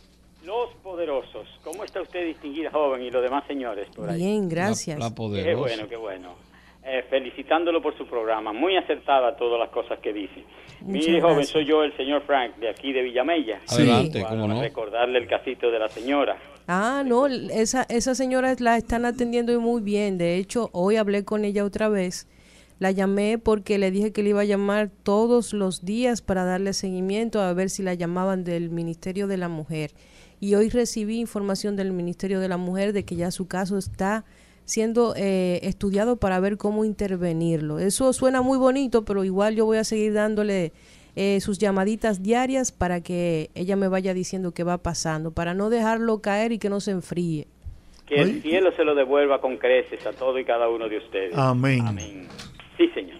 Los 0.44 0.74
poderosos. 0.82 1.46
¿Cómo 1.62 1.84
está 1.84 2.00
usted, 2.00 2.24
distinguida 2.24 2.70
joven, 2.70 3.02
y 3.02 3.10
los 3.10 3.22
demás 3.22 3.44
señores 3.46 3.88
por 3.94 4.08
ahí? 4.08 4.18
Bien, 4.18 4.48
gracias. 4.48 4.98
La, 4.98 5.10
la 5.10 5.14
Qué 5.14 5.54
bueno, 5.54 5.88
qué 5.88 5.96
bueno. 5.96 6.48
Eh, 6.90 7.04
felicitándolo 7.10 7.82
por 7.82 7.96
su 7.98 8.06
programa. 8.06 8.54
Muy 8.54 8.74
acertada 8.78 9.36
todas 9.36 9.58
las 9.60 9.68
cosas 9.68 9.98
que 9.98 10.10
dice. 10.10 10.42
Muchas 10.80 11.06
Mire, 11.08 11.20
joven, 11.20 11.44
soy 11.44 11.66
yo, 11.66 11.82
el 11.82 11.94
señor 11.98 12.22
Frank, 12.22 12.56
de 12.56 12.70
aquí 12.70 12.94
de 12.94 13.02
Villamella. 13.02 13.60
Adelante, 13.68 14.22
Para 14.22 14.30
cómo 14.30 14.48
no. 14.48 14.62
recordarle 14.62 15.18
el 15.18 15.26
casito 15.28 15.70
de 15.70 15.78
la 15.78 15.88
señora. 15.88 16.38
Ah, 16.66 17.02
no, 17.04 17.26
esa, 17.26 17.82
esa 17.90 18.14
señora 18.14 18.54
la 18.60 18.78
están 18.78 19.04
atendiendo 19.04 19.60
muy 19.60 19.82
bien. 19.82 20.16
De 20.16 20.36
hecho, 20.36 20.70
hoy 20.72 20.96
hablé 20.96 21.26
con 21.26 21.44
ella 21.44 21.62
otra 21.62 21.90
vez. 21.90 22.26
La 22.78 22.92
llamé 22.92 23.38
porque 23.38 23.78
le 23.78 23.90
dije 23.90 24.12
que 24.12 24.22
le 24.22 24.30
iba 24.30 24.42
a 24.42 24.44
llamar 24.44 24.90
todos 25.02 25.52
los 25.52 25.84
días 25.84 26.22
para 26.22 26.44
darle 26.44 26.72
seguimiento 26.72 27.40
a 27.40 27.52
ver 27.52 27.70
si 27.70 27.82
la 27.82 27.94
llamaban 27.94 28.44
del 28.44 28.70
Ministerio 28.70 29.26
de 29.26 29.36
la 29.36 29.48
Mujer. 29.48 29.90
Y 30.40 30.54
hoy 30.54 30.68
recibí 30.68 31.18
información 31.18 31.74
del 31.74 31.92
Ministerio 31.92 32.38
de 32.38 32.48
la 32.48 32.56
Mujer 32.56 32.92
de 32.92 33.04
que 33.04 33.16
ya 33.16 33.30
su 33.32 33.48
caso 33.48 33.76
está 33.76 34.24
siendo 34.64 35.14
eh, 35.16 35.60
estudiado 35.62 36.16
para 36.16 36.38
ver 36.40 36.56
cómo 36.56 36.84
intervenirlo. 36.84 37.78
Eso 37.78 38.12
suena 38.12 38.42
muy 38.42 38.58
bonito, 38.58 39.04
pero 39.04 39.24
igual 39.24 39.56
yo 39.56 39.64
voy 39.64 39.78
a 39.78 39.84
seguir 39.84 40.12
dándole 40.12 40.72
eh, 41.16 41.40
sus 41.40 41.58
llamaditas 41.58 42.22
diarias 42.22 42.70
para 42.70 43.00
que 43.00 43.50
ella 43.54 43.74
me 43.74 43.88
vaya 43.88 44.14
diciendo 44.14 44.52
qué 44.52 44.62
va 44.62 44.78
pasando, 44.78 45.32
para 45.32 45.54
no 45.54 45.70
dejarlo 45.70 46.20
caer 46.20 46.52
y 46.52 46.58
que 46.58 46.68
no 46.68 46.80
se 46.80 46.92
enfríe. 46.92 47.48
Que 48.06 48.20
el 48.20 48.42
cielo 48.42 48.70
se 48.76 48.84
lo 48.84 48.94
devuelva 48.94 49.40
con 49.40 49.56
creces 49.56 50.06
a 50.06 50.12
todo 50.12 50.38
y 50.38 50.44
cada 50.44 50.68
uno 50.68 50.88
de 50.88 50.98
ustedes. 50.98 51.36
Amén. 51.36 52.28
Sí, 52.78 52.88
señor. 52.94 53.18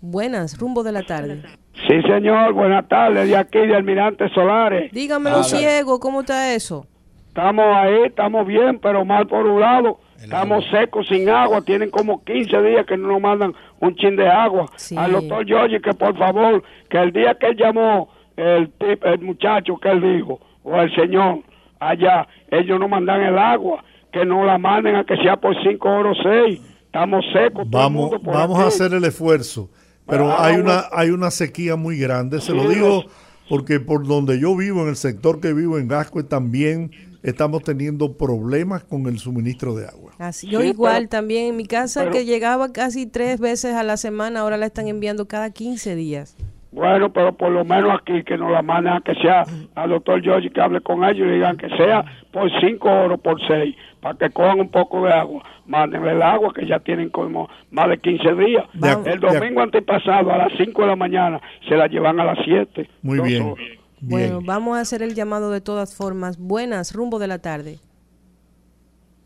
Buenas, 0.00 0.58
rumbo 0.58 0.82
de 0.82 0.92
la 0.92 1.02
tarde. 1.02 1.42
Sí, 1.88 2.02
señor, 2.02 2.52
buenas 2.52 2.86
tardes, 2.88 3.28
de 3.28 3.36
aquí 3.36 3.58
de 3.58 3.74
Almirante 3.76 4.28
Solares. 4.30 4.92
Dígamelo 4.92 5.38
ciego, 5.58 5.98
¿cómo 6.00 6.20
está 6.20 6.52
eso? 6.54 6.86
Estamos 7.28 7.64
ahí, 7.74 8.02
estamos 8.06 8.46
bien, 8.46 8.78
pero 8.78 9.04
mal 9.04 9.26
por 9.26 9.46
un 9.46 9.60
lado. 9.60 10.00
Estamos 10.20 10.64
secos, 10.70 11.06
sin 11.08 11.28
agua. 11.30 11.62
Tienen 11.62 11.90
como 11.90 12.22
15 12.24 12.62
días 12.62 12.84
que 12.86 12.96
no 12.96 13.08
nos 13.08 13.20
mandan 13.20 13.54
un 13.80 13.94
chin 13.96 14.14
de 14.16 14.28
agua. 14.28 14.66
Al 14.98 15.12
doctor 15.12 15.46
Giorgi 15.46 15.80
que 15.80 15.94
por 15.94 16.16
favor, 16.18 16.62
que 16.90 16.98
el 16.98 17.12
día 17.12 17.34
que 17.34 17.46
él 17.46 17.56
llamó, 17.56 18.08
el, 18.36 18.70
tip- 18.78 19.04
el 19.04 19.20
muchacho 19.20 19.78
que 19.78 19.88
él 19.90 20.00
dijo, 20.00 20.40
o 20.62 20.76
el 20.80 20.94
señor, 20.94 21.38
allá, 21.80 22.28
ellos 22.50 22.78
no 22.78 22.86
mandan 22.86 23.22
el 23.22 23.38
agua, 23.38 23.82
que 24.12 24.24
no 24.24 24.44
la 24.44 24.58
manden 24.58 24.94
a 24.96 25.04
que 25.04 25.16
sea 25.16 25.36
por 25.36 25.56
5 25.62 25.88
horas 25.90 26.16
o 26.20 26.22
6. 26.22 26.60
Estamos 26.92 27.24
secos. 27.32 27.52
todo 27.52 27.62
el 27.62 27.70
Vamos, 27.70 28.02
mundo 28.10 28.20
por 28.22 28.34
vamos 28.34 28.58
a 28.58 28.66
hacer 28.66 28.92
el 28.92 29.02
esfuerzo, 29.04 29.70
pero 30.06 30.30
Ah, 30.30 30.44
hay 30.46 30.56
una 30.56 30.82
hay 30.92 31.08
una 31.10 31.30
sequía 31.30 31.74
muy 31.76 31.96
grande. 31.98 32.40
Se 32.42 32.52
lo 32.52 32.68
digo 32.68 33.04
porque 33.48 33.80
por 33.80 34.06
donde 34.06 34.38
yo 34.38 34.54
vivo, 34.54 34.82
en 34.82 34.88
el 34.90 34.96
sector 34.96 35.40
que 35.40 35.54
vivo 35.54 35.78
en 35.78 35.88
Gascue, 35.88 36.22
también 36.22 36.90
estamos 37.22 37.62
teniendo 37.62 38.18
problemas 38.18 38.84
con 38.84 39.06
el 39.06 39.18
suministro 39.18 39.74
de 39.74 39.86
agua. 39.86 40.12
Así, 40.18 40.48
yo 40.48 40.60
Sí, 40.60 40.68
igual 40.68 40.96
pero- 41.04 41.08
también 41.08 41.46
en 41.50 41.56
mi 41.56 41.64
casa 41.66 42.00
pero- 42.00 42.12
que 42.12 42.24
llegaba 42.26 42.72
casi 42.72 43.06
tres 43.06 43.40
veces 43.40 43.74
a 43.74 43.82
la 43.84 43.96
semana, 43.96 44.40
ahora 44.40 44.58
la 44.58 44.66
están 44.66 44.86
enviando 44.88 45.26
cada 45.26 45.50
15 45.50 45.94
días. 45.96 46.36
Bueno, 46.72 47.12
pero 47.12 47.36
por 47.36 47.50
lo 47.52 47.64
menos 47.64 47.90
aquí 48.00 48.22
que 48.24 48.36
nos 48.38 48.50
la 48.50 48.62
manden 48.62 48.94
a 48.94 49.00
que 49.02 49.14
sea 49.16 49.44
al 49.74 49.90
doctor 49.90 50.22
George 50.22 50.50
que 50.50 50.60
hable 50.60 50.80
con 50.80 51.04
ellos 51.04 51.26
y 51.26 51.30
le 51.30 51.34
digan 51.34 51.56
que 51.58 51.68
sea 51.76 52.02
por 52.32 52.50
cinco 52.60 52.88
horas, 52.90 53.20
por 53.20 53.38
seis, 53.46 53.76
para 54.02 54.18
que 54.18 54.28
cojan 54.30 54.60
un 54.60 54.68
poco 54.68 55.04
de 55.06 55.12
agua. 55.12 55.42
Mándenle 55.64 56.10
el 56.12 56.20
agua 56.22 56.52
que 56.52 56.66
ya 56.66 56.80
tienen 56.80 57.08
como 57.08 57.48
más 57.70 57.88
de 57.88 57.98
15 57.98 58.34
días. 58.34 58.64
De 58.74 58.90
el 59.12 59.20
de 59.20 59.28
domingo 59.38 59.62
antepasado 59.62 60.30
a 60.32 60.36
las 60.38 60.52
5 60.58 60.82
de 60.82 60.88
la 60.88 60.96
mañana 60.96 61.40
se 61.68 61.76
la 61.76 61.86
llevan 61.86 62.18
a 62.20 62.24
las 62.24 62.38
7. 62.44 62.90
Muy 63.02 63.18
Dos 63.18 63.26
bien. 63.28 63.42
horas. 63.42 63.66
Bueno, 64.00 64.38
Bien. 64.38 64.46
vamos 64.46 64.76
a 64.76 64.80
hacer 64.80 65.00
el 65.02 65.14
llamado 65.14 65.50
de 65.52 65.60
todas 65.60 65.96
formas. 65.96 66.36
Buenas, 66.36 66.92
rumbo 66.92 67.20
de 67.20 67.28
la 67.28 67.38
tarde. 67.38 67.78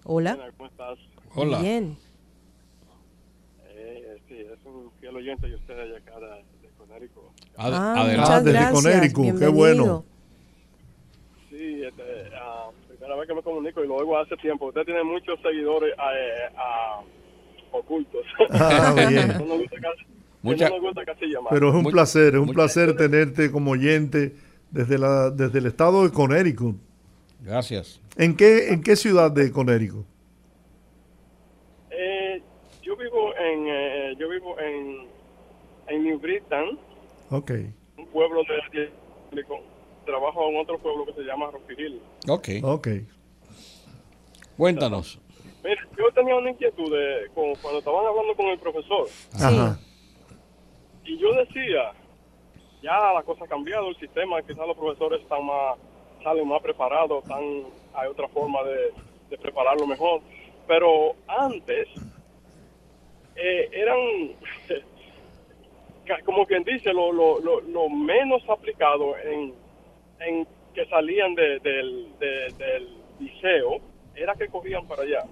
Hola. 0.05 0.37
¿Cómo 0.59 0.69
estás? 0.69 0.99
Hola. 1.35 1.59
Bien. 1.61 1.97
Eh, 3.75 4.19
sí, 4.29 4.35
es 4.39 4.59
un 4.67 4.91
fiel 5.01 5.17
oyente 5.17 5.49
de 5.49 5.55
ustedes 5.55 5.91
de 5.91 5.97
acá 5.97 6.21
de, 6.21 6.27
de 6.67 6.69
Conérico. 6.77 7.33
Ad- 7.57 7.73
Ah, 7.75 7.93
adelante. 8.03 8.21
muchas 8.21 8.31
Ah, 8.31 8.41
gracias. 8.51 8.73
Conérico, 8.83 9.23
qué 9.23 9.31
bienvenido. 9.33 9.53
bueno. 9.53 10.05
Primera 13.07 13.21
vez 13.21 13.29
que 13.29 13.35
me 13.37 13.43
comunico 13.43 13.85
y 13.85 13.87
lo 13.87 13.95
oigo 13.95 14.19
hace 14.19 14.37
tiempo. 14.39 14.67
Usted 14.67 14.85
tiene 14.85 15.05
muchos 15.05 15.39
seguidores 15.41 15.93
eh, 15.93 16.53
ah, 16.57 17.01
ocultos. 17.71 18.25
Ah, 18.51 18.93
bien. 19.09 19.29
no 19.39 19.45
nos 19.47 19.59
gusta 19.61 19.77
casi, 19.81 20.03
Mucha- 20.43 20.69
no 20.69 20.75
nos 20.75 20.85
gusta 20.87 21.05
casi 21.05 21.27
llamar. 21.27 21.53
Pero 21.53 21.69
es 21.69 21.75
un 21.77 21.83
Muy- 21.85 21.93
placer, 21.93 22.35
es 22.35 22.41
un 22.41 22.47
muy- 22.47 22.55
placer 22.55 22.97
tenerte 22.97 23.53
como 23.53 23.71
oyente 23.73 24.35
desde 24.73 24.99
la 24.99 25.31
desde 25.31 25.61
el 25.61 25.67
estado 25.67 26.03
de 26.03 26.11
Connecticut. 26.13 26.75
Gracias. 27.43 28.01
¿En 28.17 28.37
qué 28.37 28.71
en 28.73 28.83
qué 28.83 28.97
ciudad 28.97 29.31
de 29.31 29.53
Connecticut? 29.53 30.05
Eh, 31.91 32.43
yo 32.83 32.97
vivo 32.97 33.31
en 33.37 33.67
eh, 33.69 34.15
yo 34.19 34.29
vivo 34.29 34.59
en 34.59 35.07
en 35.89 36.03
New 36.03 36.19
Britain, 36.19 36.77
Ok. 37.31 37.53
un 37.99 38.07
pueblo 38.09 38.43
de, 38.73 38.81
de- 38.81 38.91
trabajo 40.07 40.49
en 40.49 40.57
otro 40.59 40.79
pueblo 40.79 41.05
que 41.05 41.13
se 41.13 41.23
llama 41.23 41.51
Rocky 41.51 41.75
Hill. 41.77 42.01
Ok. 42.29 42.49
Ok. 42.63 42.89
Cuéntanos. 44.57 45.19
Mira, 45.63 45.83
yo 45.99 46.11
tenía 46.15 46.37
una 46.37 46.51
inquietud 46.51 46.91
de, 46.91 47.29
con- 47.35 47.55
cuando 47.57 47.81
estaban 47.81 48.07
hablando 48.07 48.35
con 48.35 48.47
el 48.47 48.59
profesor. 48.59 49.09
Ajá. 49.35 49.79
Y 51.05 51.19
yo 51.19 51.33
decía, 51.35 51.93
ya 52.83 53.13
la 53.13 53.23
cosa 53.23 53.45
ha 53.45 53.49
cambiado, 53.49 53.89
el 53.89 53.97
sistema, 53.97 54.41
quizás 54.43 54.67
los 54.67 54.77
profesores 54.77 55.21
están 55.23 55.45
más, 55.45 55.77
salen 56.23 56.49
más 56.49 56.63
preparados, 56.63 57.23
están, 57.23 57.43
hay 57.95 58.09
otra 58.09 58.29
forma 58.29 58.63
de, 58.65 58.93
de 59.31 59.39
prepararlo 59.39 59.87
mejor. 59.87 60.21
Pero 60.67 61.15
antes, 61.29 61.89
eh, 63.37 63.69
eran, 63.73 63.99
como 66.25 66.47
quien 66.47 66.65
dice, 66.65 66.93
lo, 66.93 67.13
lo, 67.13 67.41
lo, 67.41 67.61
lo 67.61 67.89
menos 67.89 68.43
aplicado 68.49 69.17
en, 69.19 69.53
en 70.21 70.47
que 70.75 70.87
salían 70.87 71.35
de- 71.35 71.59
del, 71.61 72.19
de- 72.19 72.53
del 72.59 72.89
liceo, 73.19 73.81
era 74.15 74.35
que 74.35 74.49
cogían 74.49 74.87
para 74.87 75.03
allá 75.03 75.25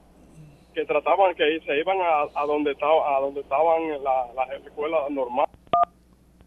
que 0.74 0.84
trataban 0.86 1.34
que 1.36 1.60
se 1.60 1.78
iban 1.78 1.98
a, 2.00 2.22
a 2.34 2.46
donde 2.46 2.72
estaba 2.72 3.16
a 3.16 3.20
donde 3.20 3.40
estaban 3.42 4.02
la- 4.02 4.28
las 4.34 4.50
escuelas 4.66 5.08
normales 5.10 5.54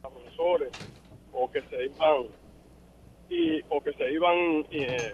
los 0.04 0.12
profesores 0.12 0.70
o 1.32 1.50
que 1.50 1.62
se 1.64 1.86
iban 1.86 2.26
y 3.30 3.62
o 3.70 3.82
que 3.82 3.94
se 3.94 4.12
iban 4.12 4.66
eh, 4.70 5.14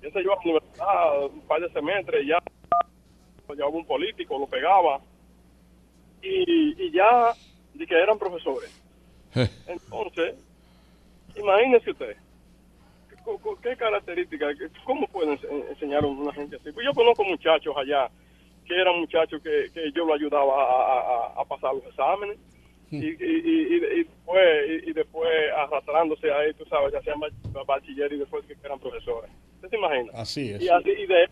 qué 0.00 0.10
sé 0.12 0.22
yo 0.22 0.32
a 0.32 0.36
la 0.36 0.40
universidad 0.42 1.24
un 1.26 1.40
par 1.42 1.60
de 1.60 1.70
semestres 1.70 2.24
y 2.24 2.28
ya 2.28 3.66
un 3.66 3.84
político 3.84 4.38
lo 4.38 4.46
pegaba 4.46 5.00
y, 6.22 6.84
y 6.86 6.90
ya 6.92 7.34
de 7.74 7.86
que 7.86 7.94
eran 8.00 8.18
profesores. 8.18 8.70
Entonces 9.66 10.36
imagínese 11.36 11.90
usted 11.90 12.16
¿Qué- 13.08 13.16
qué- 13.24 13.70
¿Qué 13.70 13.76
características? 13.76 14.56
¿Cómo 14.84 15.06
pueden 15.08 15.38
ense- 15.38 15.68
enseñar 15.70 16.04
a 16.04 16.06
una 16.06 16.32
gente 16.32 16.56
así? 16.56 16.70
Pues 16.72 16.84
yo 16.86 16.92
conozco 16.92 17.24
muchachos 17.24 17.74
allá 17.76 18.08
que 18.66 18.74
eran 18.80 18.98
muchachos 19.00 19.42
que, 19.42 19.70
que 19.72 19.90
yo 19.92 20.04
lo 20.04 20.14
ayudaba 20.14 20.52
a, 20.62 20.66
a- 20.66 21.40
a- 21.40 21.44
pasar 21.44 21.74
los 21.74 21.84
exámenes 21.86 22.38
y, 22.90 22.96
y, 22.96 23.00
y, 23.00 23.14
y- 23.44 23.74
y 23.76 23.80
después, 23.80 24.42
y, 24.68 24.90
y 24.90 24.92
después 24.92 25.30
arrastrándose 25.56 26.30
ahí, 26.32 26.52
tú 26.54 26.64
sabes, 26.66 26.92
ya 26.92 27.02
sean 27.02 27.18
bach- 27.20 27.66
bachiller 27.66 28.12
y 28.12 28.18
después 28.18 28.44
que 28.46 28.56
eran 28.62 28.78
profesores. 28.78 29.30
¿Usted 29.56 29.68
se 29.70 29.76
imagina? 29.76 30.12
Así 30.14 30.50
es. 30.52 30.62
Y, 30.62 30.68
así, 30.68 30.90
y, 30.90 31.06
de, 31.06 31.28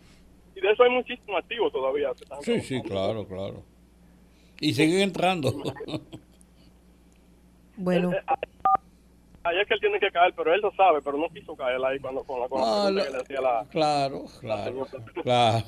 y 0.56 0.60
de 0.60 0.70
eso 0.72 0.82
hay 0.82 0.90
muchísimos 0.90 1.38
activos 1.42 1.72
todavía. 1.72 2.12
que 2.14 2.24
están 2.24 2.42
Sí, 2.42 2.60
sí, 2.60 2.82
claro, 2.82 3.26
claro. 3.26 3.62
Y 4.60 4.72
siguen 4.74 5.02
entrando. 5.02 5.52
Bueno, 7.76 8.12
Ahí 9.44 9.58
es 9.60 9.66
que 9.66 9.74
él 9.74 9.80
tiene 9.80 9.98
que 9.98 10.10
caer, 10.12 10.32
pero 10.36 10.54
él 10.54 10.60
lo 10.60 10.70
sabe, 10.72 11.00
pero 11.02 11.18
no 11.18 11.28
quiso 11.28 11.56
caer 11.56 11.78
ahí 11.84 11.98
cuando 11.98 12.22
con 12.22 12.40
la, 12.40 12.48
con 12.48 12.60
la 12.60 12.66
Ah, 12.86 12.90
la- 12.90 13.04
que 13.04 13.10
le 13.10 13.16
hacía 13.18 13.40
la... 13.40 13.66
Claro, 13.70 14.24
claro. 14.40 14.86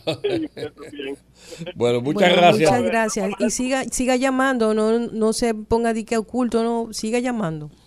Bueno, 1.74 2.00
muchas 2.00 2.28
bueno, 2.30 2.36
gracias. 2.36 2.70
muchas 2.70 2.82
gracias. 2.82 3.30
Y 3.40 3.50
siga, 3.50 3.84
siga 3.84 4.16
llamando, 4.16 4.74
no, 4.74 4.98
no 4.98 5.32
se 5.32 5.54
ponga 5.54 5.92
de 5.92 6.04
que 6.04 6.16
oculto, 6.16 6.62
no, 6.62 6.92
siga 6.92 7.18
llamando. 7.18 7.70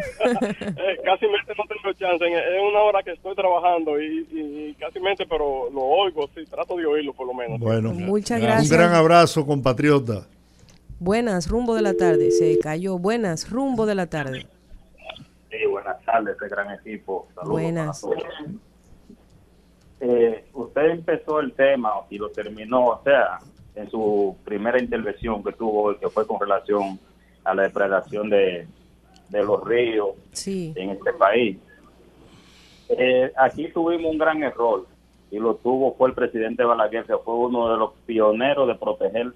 Eh, 0.00 0.96
casi 1.04 1.26
mente 1.26 1.52
no 1.58 1.64
tengo 1.68 1.92
chance. 1.98 2.24
Es 2.24 2.62
una 2.70 2.80
hora 2.82 3.02
que 3.02 3.10
estoy 3.12 3.34
trabajando 3.34 4.00
y, 4.00 4.26
y, 4.30 4.68
y 4.70 4.74
casi 4.74 5.00
mente, 5.00 5.26
pero 5.28 5.68
lo 5.70 5.82
oigo, 5.82 6.28
sí, 6.34 6.44
trato 6.48 6.76
de 6.76 6.86
oírlo 6.86 7.12
por 7.12 7.26
lo 7.26 7.34
menos. 7.34 7.58
Bueno, 7.58 7.92
Muchas 7.92 8.38
un 8.40 8.46
gracias. 8.46 8.70
gran 8.70 8.94
abrazo, 8.94 9.44
compatriota. 9.44 10.26
Buenas, 11.00 11.48
rumbo 11.50 11.74
de 11.74 11.82
la 11.82 11.94
tarde. 11.94 12.30
Se 12.30 12.58
cayó. 12.60 12.96
Buenas, 12.98 13.50
rumbo 13.50 13.84
de 13.86 13.94
la 13.96 14.06
tarde. 14.06 14.46
Tardes, 16.10 16.34
este 16.34 16.48
gran 16.48 16.70
equipo. 16.72 17.28
Saludos 17.34 17.52
Buenas. 17.52 18.06
Eh, 20.00 20.44
usted 20.54 20.90
empezó 20.90 21.40
el 21.40 21.52
tema 21.52 21.92
y 22.08 22.16
lo 22.18 22.30
terminó, 22.30 22.86
o 22.86 23.02
sea, 23.02 23.38
en 23.74 23.90
su 23.90 24.36
primera 24.44 24.80
intervención 24.80 25.42
que 25.44 25.52
tuvo 25.52 25.82
hoy, 25.84 25.96
que 25.98 26.08
fue 26.08 26.26
con 26.26 26.40
relación 26.40 26.98
a 27.44 27.54
la 27.54 27.64
depredación 27.64 28.30
de, 28.30 28.66
de 29.28 29.42
los 29.44 29.62
ríos 29.66 30.10
Sí. 30.32 30.72
en 30.76 30.90
este 30.90 31.12
país. 31.12 31.58
Eh, 32.88 33.30
aquí 33.36 33.68
tuvimos 33.68 34.10
un 34.12 34.18
gran 34.18 34.42
error 34.42 34.86
y 35.30 35.38
lo 35.38 35.56
tuvo 35.56 35.94
fue 35.94 36.08
el 36.08 36.14
presidente 36.14 36.64
Balaguer, 36.64 37.04
que 37.04 37.16
fue 37.18 37.34
uno 37.34 37.70
de 37.70 37.76
los 37.76 37.92
pioneros 38.06 38.66
de 38.66 38.76
proteger 38.76 39.32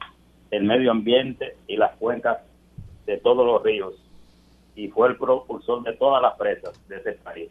el 0.51 0.65
medio 0.65 0.91
ambiente 0.91 1.57
y 1.67 1.77
las 1.77 1.95
cuencas 1.97 2.39
de 3.05 3.19
todos 3.19 3.45
los 3.45 3.63
ríos 3.63 3.95
y 4.75 4.89
fue 4.89 5.09
el 5.09 5.17
propulsor 5.17 5.83
de 5.83 5.93
todas 5.95 6.23
las 6.23 6.35
presas 6.37 6.79
de 6.89 6.97
ese 6.97 7.13
país. 7.13 7.51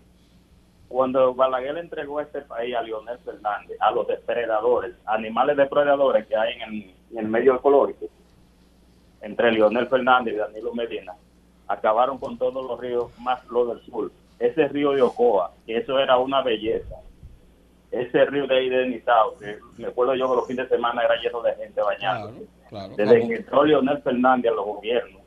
Cuando 0.87 1.33
Balaguer 1.33 1.77
entregó 1.77 2.19
este 2.19 2.41
país 2.41 2.75
a 2.75 2.81
Leonel 2.81 3.17
Fernández, 3.19 3.77
a 3.79 3.91
los 3.91 4.07
depredadores, 4.07 4.93
animales 5.05 5.55
depredadores 5.55 6.27
que 6.27 6.35
hay 6.35 6.53
en 6.55 6.61
el, 6.61 6.95
en 7.11 7.17
el 7.17 7.27
medio 7.27 7.55
ecológico, 7.55 8.07
entre 9.21 9.51
Leonel 9.51 9.87
Fernández 9.87 10.33
y 10.33 10.37
Danilo 10.37 10.73
Medina, 10.73 11.13
acabaron 11.67 12.17
con 12.17 12.37
todos 12.37 12.65
los 12.65 12.79
ríos 12.79 13.17
más 13.19 13.45
los 13.47 13.69
del 13.69 13.85
sur. 13.85 14.11
Ese 14.39 14.67
río 14.67 14.91
de 14.91 15.01
Ocoa, 15.03 15.53
que 15.65 15.77
eso 15.77 15.97
era 15.99 16.17
una 16.17 16.41
belleza. 16.41 16.95
ese 17.91 18.25
río 18.25 18.47
de 18.47 18.57
ahí 18.57 18.69
de 18.69 18.87
Nizao, 18.87 19.37
que 19.37 19.59
me 19.77 19.87
acuerdo 19.87 20.15
yo 20.15 20.29
que 20.29 20.35
los 20.35 20.47
fines 20.47 20.69
de 20.69 20.75
semana 20.75 21.03
era 21.03 21.15
lleno 21.21 21.41
de 21.41 21.53
gente 21.55 21.81
bañando. 21.81 22.33
Claro, 22.67 22.93
Desde 22.95 23.27
que 23.27 23.35
entró 23.35 23.63
Leonel 23.63 24.01
Fernández 24.01 24.51
a 24.51 24.55
los 24.55 24.65
gobiernos 24.65 25.20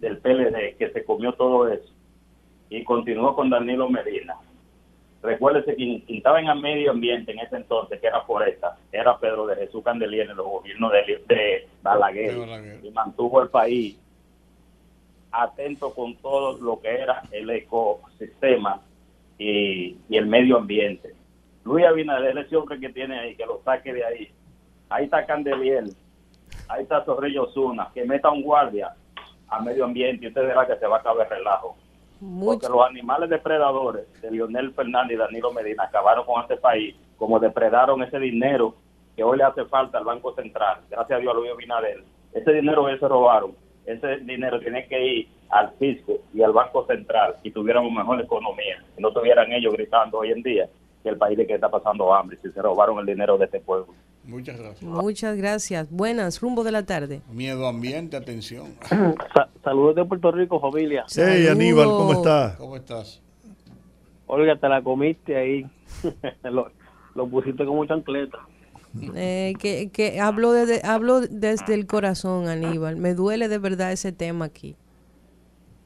del 0.00 0.18
PLD, 0.18 0.76
que 0.76 0.90
se 0.92 1.04
comió 1.04 1.32
todo 1.32 1.68
eso, 1.68 1.92
y 2.70 2.84
continuó 2.84 3.34
con 3.34 3.50
Danilo 3.50 3.88
Medina. 3.88 4.34
Recuérdese 5.22 5.72
que 5.72 5.76
quien 5.76 6.04
estaba 6.08 6.40
en 6.40 6.48
el 6.48 6.60
medio 6.60 6.92
ambiente 6.92 7.32
en 7.32 7.40
ese 7.40 7.56
entonces, 7.56 8.00
que 8.00 8.06
era 8.06 8.20
Foresta, 8.22 8.78
era 8.92 9.18
Pedro 9.18 9.46
de 9.46 9.56
Jesús 9.56 9.82
Candelier 9.82 10.30
en 10.30 10.36
los 10.36 10.46
gobiernos 10.46 10.92
de, 10.92 11.22
de 11.26 11.68
Balaguer, 11.82 12.80
y 12.82 12.90
mantuvo 12.90 13.42
el 13.42 13.48
país 13.48 13.98
atento 15.30 15.92
con 15.92 16.14
todo 16.16 16.58
lo 16.58 16.80
que 16.80 16.88
era 16.88 17.22
el 17.32 17.50
ecosistema 17.50 18.80
y, 19.38 19.96
y 20.08 20.16
el 20.16 20.26
medio 20.26 20.56
ambiente. 20.56 21.14
Luis 21.64 21.84
Abinader, 21.84 22.38
ese 22.38 22.56
hombre 22.56 22.80
que 22.80 22.88
tiene 22.88 23.18
ahí, 23.18 23.34
que 23.34 23.44
lo 23.44 23.60
saque 23.62 23.92
de 23.92 24.04
ahí. 24.04 24.30
Ahí 24.88 25.04
está 25.04 25.26
Candelier, 25.26 25.84
ahí 26.68 26.82
está 26.82 27.04
Zorrillo 27.04 27.44
Osuna, 27.44 27.90
que 27.92 28.04
meta 28.04 28.30
un 28.30 28.42
guardia 28.42 28.94
a 29.48 29.60
medio 29.60 29.84
ambiente 29.84 30.24
y 30.24 30.28
usted 30.28 30.42
verá 30.42 30.66
que 30.66 30.76
se 30.76 30.86
va 30.86 30.96
a 30.96 31.00
acabar 31.00 31.26
el 31.26 31.38
relajo. 31.38 31.76
Porque 32.44 32.68
los 32.68 32.84
animales 32.84 33.30
depredadores 33.30 34.06
de 34.20 34.30
Lionel 34.30 34.72
Fernández 34.72 35.14
y 35.14 35.18
Danilo 35.18 35.52
Medina 35.52 35.84
acabaron 35.84 36.26
con 36.26 36.42
este 36.42 36.56
país, 36.56 36.96
como 37.16 37.38
depredaron 37.38 38.02
ese 38.02 38.18
dinero 38.18 38.74
que 39.14 39.22
hoy 39.22 39.38
le 39.38 39.44
hace 39.44 39.64
falta 39.66 39.98
al 39.98 40.04
Banco 40.04 40.34
Central, 40.34 40.80
gracias 40.90 41.16
a 41.16 41.20
Dios 41.20 41.32
a 41.32 41.36
Luis 41.36 41.52
Abinader. 41.52 42.02
Ese 42.32 42.52
dinero 42.52 42.86
que 42.86 42.98
se 42.98 43.08
robaron, 43.08 43.54
ese 43.86 44.16
dinero 44.18 44.58
tiene 44.60 44.86
que 44.86 45.06
ir 45.06 45.28
al 45.50 45.70
fisco 45.78 46.18
y 46.34 46.42
al 46.42 46.52
Banco 46.52 46.84
Central 46.86 47.36
y 47.42 47.50
tuviéramos 47.50 47.92
mejor 47.92 48.20
economía, 48.20 48.82
y 48.96 49.02
no 49.02 49.12
tuvieran 49.12 49.52
ellos 49.52 49.72
gritando 49.72 50.18
hoy 50.18 50.32
en 50.32 50.42
día 50.42 50.68
que 51.02 51.08
el 51.08 51.16
país 51.16 51.38
de 51.38 51.46
que 51.46 51.54
está 51.54 51.68
pasando 51.68 52.12
hambre, 52.12 52.36
si 52.42 52.50
se 52.50 52.60
robaron 52.60 52.98
el 52.98 53.06
dinero 53.06 53.38
de 53.38 53.44
este 53.44 53.60
pueblo. 53.60 53.94
Muchas 54.28 54.58
gracias. 54.60 54.82
Muchas 54.82 55.36
gracias. 55.38 55.90
Buenas, 55.90 56.40
rumbo 56.42 56.62
de 56.62 56.70
la 56.72 56.84
tarde. 56.84 57.22
Miedo 57.32 57.66
ambiente, 57.66 58.16
atención. 58.16 58.74
Sa- 59.34 59.48
saludos 59.64 59.96
de 59.96 60.04
Puerto 60.04 60.30
Rico, 60.30 60.60
familia. 60.60 61.04
Hey, 61.16 61.46
Aníbal, 61.50 61.86
¿cómo 61.86 62.12
estás? 62.12 62.56
¿Cómo 62.56 62.76
estás? 62.76 63.22
Olga, 64.26 64.56
te 64.56 64.68
la 64.68 64.82
comiste 64.82 65.34
ahí. 65.34 65.66
lo, 66.44 66.70
lo 67.14 67.26
pusiste 67.26 67.64
como 67.64 67.86
chancleta. 67.86 68.38
Eh, 69.14 69.54
que 69.58 69.90
que 69.90 70.20
hablo, 70.20 70.52
desde, 70.52 70.86
hablo 70.86 71.20
desde 71.20 71.72
el 71.74 71.86
corazón, 71.86 72.48
Aníbal. 72.48 72.96
Me 72.96 73.14
duele 73.14 73.48
de 73.48 73.58
verdad 73.58 73.92
ese 73.92 74.12
tema 74.12 74.44
aquí. 74.46 74.76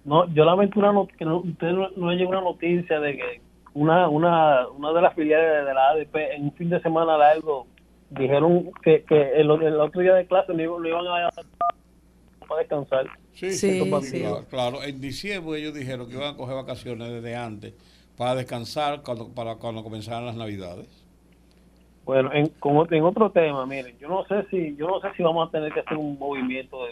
No, 0.04 0.26
yo 0.34 0.44
lamento 0.44 0.80
una 0.80 0.92
not- 0.92 1.12
que 1.16 1.24
no, 1.24 1.38
usted 1.38 1.68
no, 1.70 1.88
no 1.96 2.10
le 2.10 2.16
llegó 2.16 2.30
una 2.30 2.40
noticia 2.40 2.98
de 2.98 3.16
que 3.16 3.40
una, 3.74 4.08
una, 4.08 4.68
una 4.68 4.92
de 4.92 5.00
las 5.00 5.14
filiales 5.14 5.64
de 5.64 5.74
la 5.74 5.90
ADP 5.90 6.16
en 6.34 6.44
un 6.44 6.52
fin 6.54 6.70
de 6.70 6.80
semana 6.80 7.16
largo 7.16 7.66
dijeron 8.18 8.70
que, 8.82 9.02
que 9.04 9.32
el, 9.40 9.50
el 9.50 9.80
otro 9.80 10.00
día 10.00 10.14
de 10.14 10.26
clase 10.26 10.52
no 10.54 10.62
iban 10.62 11.06
a 11.06 11.30
para 12.48 12.60
descansar. 12.60 13.06
Sí, 13.32 13.88
para- 13.90 14.02
Claro, 14.02 14.44
claro. 14.50 14.82
en 14.82 15.00
diciembre 15.00 15.58
ellos 15.58 15.74
dijeron 15.74 16.08
que 16.08 16.14
iban 16.14 16.34
a 16.34 16.36
coger 16.36 16.54
vacaciones 16.56 17.10
desde 17.10 17.34
antes 17.36 17.74
para 18.16 18.34
descansar 18.34 19.02
cuando, 19.02 19.28
para 19.28 19.56
cuando 19.56 19.82
comenzaran 19.82 20.26
las 20.26 20.36
navidades. 20.36 20.86
Bueno, 22.04 22.30
en, 22.32 22.48
como, 22.58 22.84
en 22.90 23.04
otro 23.04 23.30
tema, 23.30 23.64
miren, 23.64 23.96
yo 23.98 24.08
no 24.08 24.24
sé 24.26 24.44
si 24.50 24.74
yo 24.76 24.88
no 24.88 25.00
sé 25.00 25.08
si 25.16 25.22
vamos 25.22 25.48
a 25.48 25.50
tener 25.52 25.72
que 25.72 25.80
hacer 25.80 25.96
un 25.96 26.18
movimiento 26.18 26.84
de 26.84 26.90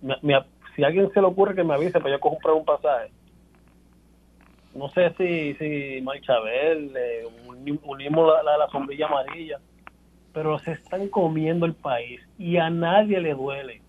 me- 0.00 0.16
me- 0.22 0.44
si 0.76 0.82
a 0.84 0.86
alguien 0.86 1.10
se 1.12 1.20
le 1.20 1.26
ocurre 1.26 1.54
que 1.54 1.64
me 1.64 1.74
avise 1.74 1.98
para 2.00 2.10
yo 2.14 2.20
comprar 2.20 2.54
un 2.54 2.64
pasaje. 2.64 3.10
No 4.74 4.88
sé 4.90 5.12
si 5.18 5.54
si 5.54 6.00
Marcha 6.02 6.38
Verde, 6.40 7.26
uni- 7.46 7.78
unimos 7.84 8.32
la, 8.32 8.42
la, 8.42 8.56
la 8.58 8.68
sombrilla 8.70 9.06
amarilla, 9.06 9.58
pero 10.32 10.58
se 10.58 10.72
están 10.72 11.08
comiendo 11.08 11.66
el 11.66 11.74
país 11.74 12.20
y 12.38 12.56
a 12.56 12.70
nadie 12.70 13.20
le 13.20 13.34
duele. 13.34 13.82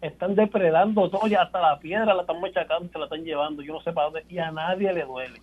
Están 0.00 0.36
depredando 0.36 1.10
todo, 1.10 1.26
ya 1.26 1.42
hasta 1.42 1.60
la 1.60 1.78
piedra 1.80 2.14
la 2.14 2.20
están 2.20 2.40
machacando, 2.40 2.88
se 2.92 2.98
la 2.98 3.06
están 3.06 3.24
llevando, 3.24 3.62
yo 3.62 3.72
no 3.72 3.80
sé 3.80 3.92
para 3.92 4.10
dónde, 4.10 4.24
y 4.28 4.38
a 4.38 4.52
nadie 4.52 4.92
le 4.92 5.04
duele. 5.04 5.40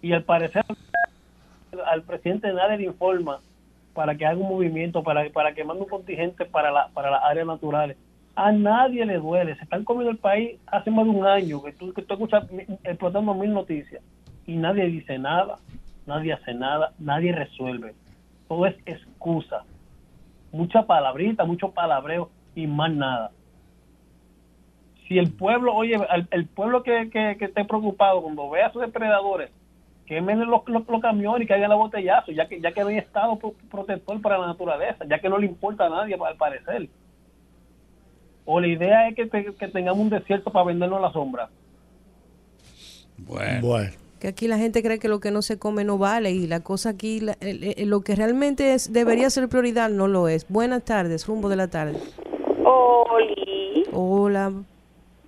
Y 0.00 0.12
al 0.12 0.24
parecer 0.24 0.64
al 1.86 2.02
presidente 2.02 2.52
nadie 2.52 2.78
le 2.78 2.84
informa 2.84 3.38
para 3.94 4.14
que 4.16 4.26
haga 4.26 4.38
un 4.38 4.48
movimiento, 4.48 5.02
para, 5.02 5.28
para 5.30 5.54
que 5.54 5.64
mande 5.64 5.82
un 5.82 5.88
contingente 5.88 6.44
para, 6.44 6.70
la, 6.70 6.88
para 6.88 7.10
las 7.10 7.22
áreas 7.24 7.46
naturales. 7.46 7.96
A 8.34 8.50
nadie 8.50 9.04
le 9.04 9.18
duele. 9.18 9.54
Se 9.56 9.64
están 9.64 9.84
comiendo 9.84 10.10
el 10.10 10.18
país 10.18 10.58
hace 10.66 10.90
más 10.90 11.04
de 11.04 11.10
un 11.10 11.26
año 11.26 11.62
que 11.62 11.72
tú, 11.72 11.92
que 11.92 12.02
tú 12.02 12.14
escuchas 12.14 12.44
explotando 12.84 13.34
mil 13.34 13.52
noticias 13.52 14.02
y 14.46 14.56
nadie 14.56 14.86
dice 14.86 15.18
nada, 15.18 15.58
nadie 16.06 16.32
hace 16.32 16.54
nada, 16.54 16.92
nadie 16.98 17.32
resuelve. 17.32 17.94
Todo 18.52 18.66
es 18.66 18.76
excusa. 18.84 19.64
Mucha 20.52 20.82
palabrita, 20.82 21.46
mucho 21.46 21.70
palabreo 21.70 22.28
y 22.54 22.66
más 22.66 22.92
nada. 22.92 23.30
Si 25.08 25.16
el 25.18 25.32
pueblo, 25.32 25.74
oye, 25.74 25.96
el 26.30 26.46
pueblo 26.48 26.82
que, 26.82 27.08
que, 27.08 27.36
que 27.38 27.46
esté 27.46 27.64
preocupado 27.64 28.20
cuando 28.20 28.50
vea 28.50 28.66
a 28.66 28.72
sus 28.74 28.82
depredadores, 28.82 29.50
quemen 30.04 30.40
los, 30.40 30.68
los, 30.68 30.86
los 30.86 31.00
camiones 31.00 31.44
y 31.44 31.46
que 31.46 31.54
hagan 31.54 31.70
la 31.70 31.76
botellazo, 31.76 32.30
ya 32.32 32.46
que 32.46 32.60
ya 32.60 32.72
que 32.72 32.82
no 32.82 32.88
hay 32.88 32.98
estado 32.98 33.36
pro- 33.38 33.54
protector 33.70 34.20
para 34.20 34.36
la 34.36 34.48
naturaleza, 34.48 35.06
ya 35.08 35.18
que 35.18 35.30
no 35.30 35.38
le 35.38 35.46
importa 35.46 35.86
a 35.86 35.88
nadie 35.88 36.14
al 36.22 36.36
parecer. 36.36 36.90
O 38.44 38.60
la 38.60 38.66
idea 38.66 39.08
es 39.08 39.14
que, 39.16 39.24
te- 39.24 39.54
que 39.54 39.68
tengamos 39.68 39.98
un 40.00 40.10
desierto 40.10 40.52
para 40.52 40.66
vendernos 40.66 40.98
a 40.98 41.06
la 41.06 41.12
sombra. 41.14 41.48
Bueno. 43.62 43.92
Que 44.22 44.28
aquí 44.28 44.46
la 44.46 44.56
gente 44.56 44.84
cree 44.84 45.00
que 45.00 45.08
lo 45.08 45.18
que 45.18 45.32
no 45.32 45.42
se 45.42 45.58
come 45.58 45.82
no 45.82 45.98
vale 45.98 46.30
y 46.30 46.46
la 46.46 46.60
cosa 46.60 46.90
aquí, 46.90 47.18
la- 47.18 47.36
el- 47.40 47.74
el- 47.76 47.88
lo 47.88 48.02
que 48.02 48.14
realmente 48.14 48.72
es, 48.72 48.92
debería 48.92 49.28
ser 49.30 49.48
prioridad 49.48 49.90
no 49.90 50.06
lo 50.06 50.28
es. 50.28 50.46
Buenas 50.48 50.84
tardes, 50.84 51.26
rumbo 51.26 51.48
de 51.48 51.56
la 51.56 51.66
tarde. 51.66 51.98
Oli, 52.64 53.82
Hola, 53.90 54.52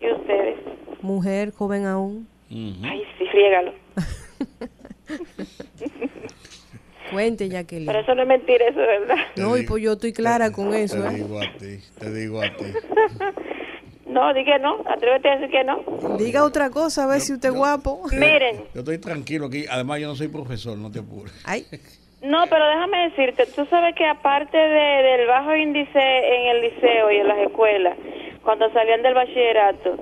¿y 0.01 0.13
ustedes? 0.13 0.59
mujer, 1.03 1.51
joven 1.53 1.87
aún. 1.87 2.29
Ay, 2.49 3.03
sí, 3.19 3.25
riégalo. 3.33 3.73
Cuente, 7.11 7.49
Jacqueline. 7.49 7.87
Pero 7.87 7.99
eso 7.99 8.15
no 8.15 8.23
es 8.23 8.29
mentira, 8.29 8.65
eso 8.69 8.81
es 8.81 8.87
verdad. 9.01 9.17
No, 9.37 9.57
y 9.57 9.65
pues 9.65 9.83
yo 9.83 9.95
estoy 9.95 10.13
clara 10.13 10.53
con 10.53 10.73
eso. 10.73 11.03
Te 11.03 11.09
¿eh? 11.09 11.15
digo 11.17 11.41
a 11.41 11.53
ti, 11.59 11.79
te 11.99 12.13
digo 12.13 12.41
a 12.41 12.57
ti. 12.57 12.65
No, 14.07 14.35
di 14.35 14.45
que 14.45 14.59
no, 14.59 14.83
atrévete 14.87 15.29
a 15.31 15.37
decir 15.37 15.51
que 15.51 15.65
no. 15.65 15.81
Diga 16.19 16.45
otra 16.45 16.71
cosa, 16.71 17.05
a 17.05 17.07
ver 17.07 17.21
si 17.21 17.33
usted 17.33 17.49
es 17.49 17.55
guapo. 17.55 18.03
Miren, 18.13 18.65
Yo 18.75 18.81
estoy 18.81 18.99
tranquilo 18.99 19.47
aquí. 19.47 19.65
Además, 19.71 20.01
yo 20.01 20.09
no 20.09 20.15
soy 20.15 20.29
profesor, 20.29 20.77
no 20.77 20.91
te 20.91 20.99
apures. 21.01 21.33
Ay. 21.47 21.65
no, 22.23 22.45
pero 22.51 22.67
déjame 22.69 23.09
decirte, 23.11 23.47
tú 23.47 23.65
sabes 23.67 23.95
que 23.95 24.07
aparte 24.07 24.57
de, 24.57 25.03
del 25.03 25.27
bajo 25.27 25.55
índice 25.57 25.99
en 25.99 26.47
el 26.57 26.61
liceo 26.63 27.11
y 27.11 27.17
en 27.17 27.29
las 27.29 27.39
escuelas, 27.39 27.97
cuando 28.43 28.71
salían 28.73 29.03
del 29.03 29.15
bachillerato, 29.15 29.97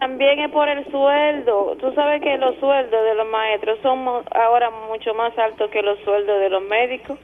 también 0.00 0.38
es 0.40 0.50
por 0.50 0.66
el 0.68 0.90
sueldo. 0.90 1.76
Tú 1.78 1.92
sabes 1.94 2.22
que 2.22 2.38
los 2.38 2.56
sueldos 2.58 3.04
de 3.04 3.14
los 3.14 3.28
maestros 3.28 3.78
son 3.82 3.98
ahora 4.34 4.70
mucho 4.88 5.12
más 5.12 5.36
altos 5.38 5.70
que 5.70 5.82
los 5.82 5.98
sueldos 6.00 6.40
de 6.40 6.48
los 6.48 6.62
médicos. 6.62 7.18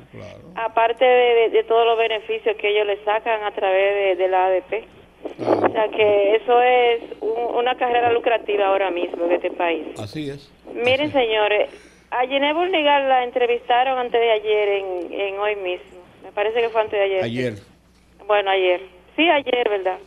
Aparte 0.54 1.04
de, 1.04 1.34
de- 1.34 1.48
de 1.50 1.64
todos 1.64 1.86
los 1.86 1.96
beneficios 1.96 2.54
que 2.56 2.68
ellos 2.68 2.86
le 2.86 3.02
sacan 3.04 3.42
a 3.44 3.50
través 3.52 4.18
de, 4.18 4.22
de 4.22 4.28
la 4.28 4.46
ADP. 4.46 4.84
O 5.24 5.68
sea 5.72 5.88
que 5.88 6.36
eso 6.36 6.62
es 6.62 7.00
un- 7.20 7.56
una 7.56 7.74
carrera 7.76 8.12
lucrativa 8.12 8.66
ahora 8.66 8.90
mismo 8.90 9.24
en 9.26 9.32
este 9.32 9.50
país. 9.50 9.86
Así 9.98 10.30
es. 10.30 10.50
Miren, 10.74 11.10
señores, 11.12 11.70
a 12.10 12.22
Ginebra 12.22 12.54
Burnigal 12.54 13.08
la 13.08 13.24
entrevistaron 13.24 13.98
antes 13.98 14.20
de 14.20 14.30
ayer 14.30 14.68
en, 14.68 15.12
en 15.12 15.38
hoy 15.38 15.56
mismo. 15.56 15.98
Me 16.24 16.32
parece 16.32 16.60
que 16.60 16.68
fue 16.68 16.80
antes 16.80 16.98
de 16.98 17.04
ayer. 17.04 17.24
Ayer. 17.24 17.54
Bueno, 18.26 18.50
ayer. 18.50 18.80
Sí, 19.16 19.28
ayer, 19.28 19.68
¿verdad? 19.68 19.98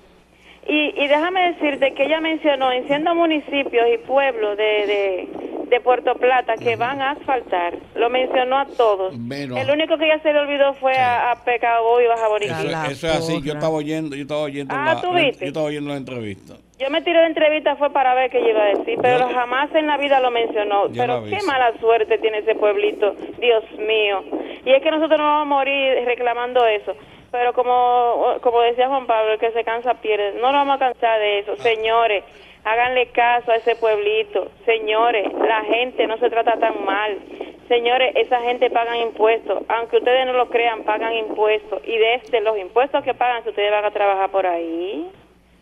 Y, 0.67 0.93
y 1.03 1.07
déjame 1.07 1.53
decirte 1.53 1.93
que 1.93 2.03
ella 2.03 2.19
mencionó 2.21 2.71
en 2.71 2.85
siendo 2.87 3.15
municipios 3.15 3.85
y 3.93 3.97
pueblos 3.99 4.55
de, 4.57 4.63
de, 4.63 5.27
de 5.71 5.79
Puerto 5.79 6.13
Plata 6.15 6.53
que 6.57 6.75
van 6.75 7.01
a 7.01 7.11
asfaltar. 7.11 7.73
Lo 7.95 8.09
mencionó 8.09 8.59
a 8.59 8.65
todos. 8.65 9.13
El 9.15 9.71
único 9.71 9.97
que 9.97 10.07
ya 10.07 10.19
se 10.19 10.31
le 10.33 10.39
olvidó 10.39 10.73
fue 10.75 10.93
a, 10.97 11.31
a 11.31 11.43
Pecabo 11.43 11.99
y 12.01 12.07
Baja 12.07 12.27
Boriquín. 12.27 12.55
Eso, 12.67 12.85
eso 12.91 13.07
es 13.07 13.15
así. 13.15 13.41
Yo 13.41 13.53
estaba 13.53 13.73
oyendo, 13.73 14.15
yo 14.15 14.23
estaba 14.23 14.41
oyendo 14.41 14.75
Ah, 14.77 14.93
la, 14.95 15.01
¿tú 15.01 15.13
la- 15.13 15.21
viste? 15.21 15.45
yo 15.45 15.47
estaba 15.47 15.65
oyendo 15.67 15.89
la 15.89 15.95
entrevista. 15.97 16.55
Yo 16.77 16.89
me 16.89 17.01
tiré 17.01 17.19
de 17.21 17.27
entrevista 17.27 17.75
fue 17.77 17.89
para 17.91 18.13
ver 18.15 18.29
qué 18.31 18.41
iba 18.41 18.61
a 18.61 18.65
decir, 18.77 18.99
pero 19.01 19.29
Yo- 19.29 19.33
jamás 19.35 19.73
en 19.73 19.87
la 19.87 19.97
vida 19.97 20.19
lo 20.19 20.29
mencionó. 20.29 20.83
Pero 20.95 21.23
qué 21.23 21.37
mala 21.47 21.71
suerte 21.79 22.17
tiene 22.17 22.39
ese 22.39 22.55
pueblito, 22.55 23.13
Dios 23.39 23.63
mío. 23.79 24.23
Y 24.65 24.73
es 24.73 24.83
que 24.83 24.91
nosotros 24.91 25.17
no 25.19 25.25
vamos 25.25 25.41
a 25.43 25.45
morir 25.55 26.03
reclamando 26.05 26.65
eso. 26.67 26.93
Pero 27.31 27.53
como, 27.53 28.35
como 28.41 28.59
decía 28.61 28.89
Juan 28.89 29.05
Pablo, 29.07 29.31
el 29.33 29.39
que 29.39 29.51
se 29.53 29.63
cansa 29.63 29.93
pierde. 29.93 30.33
No 30.41 30.51
nos 30.51 30.65
vamos 30.67 30.75
a 30.75 30.79
cansar 30.79 31.17
de 31.19 31.39
eso. 31.39 31.55
Señores, 31.57 32.25
háganle 32.63 33.11
caso 33.11 33.51
a 33.51 33.55
ese 33.55 33.75
pueblito. 33.75 34.51
Señores, 34.65 35.31
la 35.33 35.63
gente 35.63 36.07
no 36.07 36.17
se 36.17 36.29
trata 36.29 36.59
tan 36.59 36.85
mal. 36.85 37.19
Señores, 37.67 38.13
esa 38.15 38.41
gente 38.41 38.69
pagan 38.69 38.97
impuestos. 39.07 39.63
Aunque 39.69 39.97
ustedes 39.97 40.25
no 40.25 40.33
lo 40.33 40.49
crean, 40.49 40.83
pagan 40.83 41.13
impuestos. 41.13 41.81
Y 41.85 41.97
desde 41.97 42.41
los 42.41 42.57
impuestos 42.57 43.03
que 43.03 43.13
pagan, 43.13 43.43
si 43.43 43.49
ustedes 43.49 43.71
van 43.71 43.85
a 43.85 43.91
trabajar 43.91 44.29
por 44.31 44.45
ahí. 44.45 45.09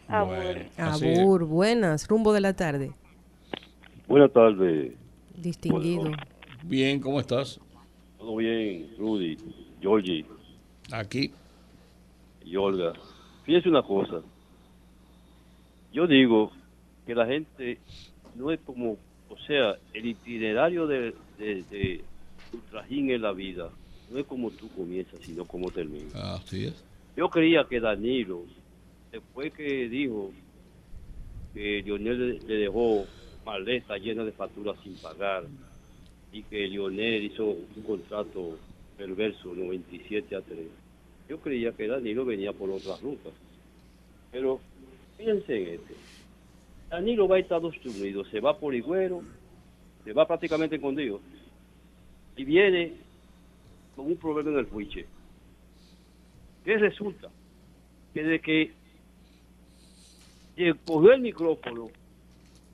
Abur, 0.07 1.45
buenas, 1.45 2.07
rumbo 2.07 2.33
de 2.33 2.41
la 2.41 2.53
tarde. 2.55 2.91
Buenas 4.07 4.33
tardes. 4.33 4.93
Distinguido. 5.35 6.11
Bien, 6.63 6.99
¿cómo 6.99 7.19
estás? 7.19 7.59
Todo 8.17 8.37
bien, 8.37 8.89
Rudy, 8.97 9.37
Georgie. 9.79 10.25
Aquí. 10.91 11.31
Y 12.43 12.55
Olga. 12.55 12.93
Fíjese 13.45 13.69
una 13.69 13.83
cosa. 13.83 14.21
Yo 15.93 16.07
digo 16.07 16.51
que 17.09 17.15
la 17.15 17.25
gente 17.25 17.79
no 18.35 18.51
es 18.51 18.59
como, 18.59 18.91
o 19.29 19.37
sea, 19.47 19.75
el 19.93 20.05
itinerario 20.05 20.85
de, 20.85 21.15
de, 21.39 21.63
de 21.63 22.03
tu 22.51 22.59
trajín 22.69 23.09
en 23.09 23.23
la 23.23 23.31
vida 23.31 23.67
no 24.11 24.19
es 24.19 24.27
como 24.27 24.51
tú 24.51 24.69
comienzas, 24.75 25.19
sino 25.21 25.43
como 25.45 25.71
terminas. 25.71 26.13
Así 26.13 26.65
es. 26.65 26.85
Yo 27.17 27.27
creía 27.31 27.63
que 27.67 27.79
Danilo, 27.79 28.43
después 29.11 29.51
que 29.53 29.89
dijo 29.89 30.31
que 31.55 31.81
Lionel 31.81 32.39
le- 32.47 32.55
dejó 32.57 33.05
maleta 33.43 33.97
llena 33.97 34.23
de 34.23 34.31
facturas 34.31 34.77
sin 34.83 34.93
pagar 34.97 35.45
y 36.31 36.43
que 36.43 36.67
Lionel 36.67 37.23
hizo 37.23 37.43
un 37.45 37.83
contrato 37.87 38.55
perverso 38.95 39.51
97 39.55 40.35
a 40.35 40.41
3, 40.41 40.59
yo 41.27 41.39
creía 41.39 41.71
que 41.71 41.87
Danilo 41.87 42.23
venía 42.23 42.53
por 42.53 42.69
otras 42.69 43.01
rutas. 43.01 43.33
Pero 44.31 44.59
fíjense 45.17 45.57
en 45.57 45.67
este. 45.73 45.95
Danilo 46.89 47.27
va 47.27 47.35
a 47.35 47.39
Estados 47.39 47.75
Unidos, 47.85 48.27
se 48.31 48.39
va 48.39 48.57
por 48.57 48.73
Higüero, 48.73 49.21
se 50.03 50.11
va 50.11 50.27
prácticamente 50.27 50.77
escondido 50.77 51.19
y 52.35 52.43
viene 52.43 52.93
con 53.95 54.07
un 54.07 54.17
problema 54.17 54.49
en 54.49 54.57
el 54.57 54.65
fuiche. 54.65 55.05
¿Qué 56.65 56.77
resulta? 56.77 57.29
Que 58.13 58.23
desde 58.23 58.41
que 58.41 58.71
cogió 60.85 61.13
el 61.13 61.21
micrófono, 61.21 61.89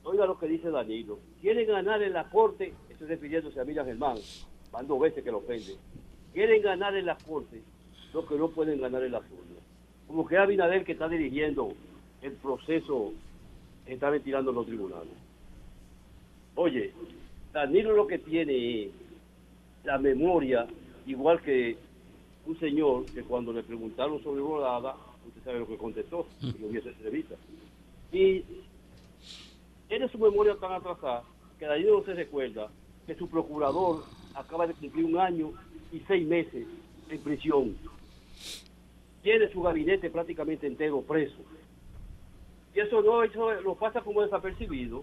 oiga 0.02 0.26
lo 0.26 0.38
que 0.38 0.46
dice 0.46 0.70
Danilo, 0.70 1.18
quieren 1.40 1.66
ganar 1.66 2.02
en 2.02 2.14
la 2.14 2.28
corte, 2.30 2.72
estoy 2.88 3.08
refiriéndose 3.08 3.60
a 3.60 3.64
Miriam 3.64 3.86
Germán, 3.86 4.16
van 4.72 4.86
dos 4.86 4.98
veces 4.98 5.22
que 5.22 5.30
lo 5.30 5.38
ofende, 5.38 5.76
quieren 6.32 6.62
ganar 6.62 6.96
en 6.96 7.06
la 7.06 7.16
corte 7.16 7.60
lo 8.14 8.26
que 8.26 8.36
no 8.36 8.48
pueden 8.48 8.80
ganar 8.80 9.02
en 9.02 9.12
la 9.12 9.18
urnas. 9.18 9.62
Como 10.06 10.26
que 10.26 10.38
Abinader 10.38 10.84
que 10.84 10.92
está 10.92 11.06
dirigiendo 11.06 11.74
el 12.22 12.32
proceso 12.32 13.12
que 13.86 13.94
está 13.94 14.10
ventilando 14.10 14.50
en 14.50 14.56
los 14.56 14.66
tribunales. 14.66 15.12
Oye, 16.56 16.92
Danilo 17.52 17.94
lo 17.94 18.06
que 18.06 18.18
tiene 18.18 18.84
es 18.84 18.90
la 19.84 19.98
memoria, 19.98 20.66
igual 21.06 21.40
que 21.40 21.76
un 22.46 22.58
señor 22.58 23.06
que 23.06 23.22
cuando 23.22 23.52
le 23.52 23.62
preguntaron 23.62 24.22
sobre 24.22 24.40
Rodada, 24.40 24.96
usted 25.26 25.42
sabe 25.44 25.60
lo 25.60 25.66
que 25.66 25.76
contestó, 25.76 26.26
que 26.40 26.58
yo 26.58 26.68
vi 26.68 26.78
esa 26.78 26.90
entrevista. 26.90 27.34
Y 28.12 28.42
tiene 29.88 30.08
su 30.08 30.18
memoria 30.18 30.56
tan 30.56 30.72
atrasada 30.72 31.22
que 31.58 31.66
Danilo 31.66 31.98
no 31.98 32.04
se 32.04 32.14
recuerda 32.14 32.68
que 33.06 33.14
su 33.14 33.28
procurador 33.28 34.04
acaba 34.34 34.66
de 34.66 34.74
cumplir 34.74 35.04
un 35.04 35.18
año 35.18 35.52
y 35.92 36.00
seis 36.00 36.26
meses 36.26 36.66
en 37.08 37.20
prisión. 37.20 37.76
Tiene 39.22 39.50
su 39.52 39.62
gabinete 39.62 40.10
prácticamente 40.10 40.66
entero 40.66 41.02
preso. 41.02 41.38
Y 42.76 42.80
eso 42.80 43.00
no, 43.00 43.22
eso 43.22 43.50
lo 43.62 43.74
pasa 43.74 44.02
como 44.02 44.20
desapercibido. 44.22 45.02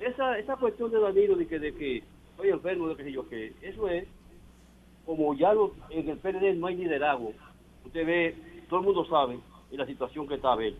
Esa, 0.00 0.38
esa 0.38 0.56
cuestión 0.56 0.90
de 0.90 0.98
Danilo 0.98 1.36
de 1.36 1.46
que, 1.46 1.58
de 1.58 1.74
que 1.74 2.02
estoy 2.30 2.48
enfermo, 2.48 2.88
de 2.88 2.96
que 2.96 3.04
sé 3.04 3.12
yo 3.12 3.28
qué, 3.28 3.52
eso 3.60 3.86
es 3.88 4.08
como 5.04 5.34
ya 5.34 5.52
lo- 5.52 5.74
en 5.90 6.08
el 6.08 6.16
PLD 6.16 6.54
no 6.54 6.68
hay 6.68 6.76
liderazgo, 6.76 7.34
usted 7.84 8.06
ve, 8.06 8.34
todo 8.70 8.80
el 8.80 8.86
mundo 8.86 9.04
sabe 9.04 9.38
en 9.70 9.78
la 9.78 9.84
situación 9.86 10.26
que 10.26 10.36
está 10.36 10.52
Abel. 10.52 10.74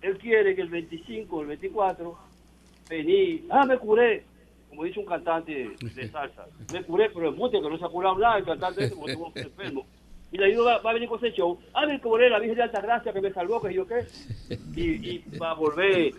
Él 0.00 0.16
quiere 0.18 0.56
que 0.56 0.62
el 0.62 0.68
25, 0.70 1.42
el 1.42 1.46
24, 1.48 2.16
venir, 2.88 3.44
ah, 3.50 3.66
me 3.66 3.78
curé, 3.78 4.24
como 4.70 4.84
dice 4.84 5.00
un 5.00 5.06
cantante 5.06 5.76
de 5.94 6.08
salsa, 6.10 6.46
me 6.72 6.82
curé, 6.84 7.10
pero 7.10 7.28
el 7.28 7.34
mute 7.36 7.60
que 7.60 7.68
no 7.68 7.76
se 7.78 7.84
ha 7.84 7.88
curado 7.88 8.16
nada, 8.18 8.38
el 8.38 8.44
cantante 8.46 8.88
porque 8.88 9.12
estuvo 9.12 9.32
enfermo. 9.36 9.86
Y 10.32 10.38
la 10.38 10.62
va, 10.62 10.78
va 10.78 10.90
a 10.90 10.94
venir 10.94 11.10
con 11.10 11.18
ese 11.18 11.36
show, 11.36 11.58
ah, 11.74 11.86
me 11.86 12.00
curé, 12.00 12.30
la 12.30 12.38
Virgen 12.38 12.56
de 12.56 12.62
Alta 12.62 12.80
Gracia 12.80 13.12
que 13.12 13.20
me 13.20 13.32
salvó, 13.32 13.60
que 13.60 13.74
yo 13.74 13.86
qué, 13.86 14.06
y, 14.74 15.10
y 15.10 15.38
va 15.38 15.50
a 15.50 15.54
volver 15.54 16.14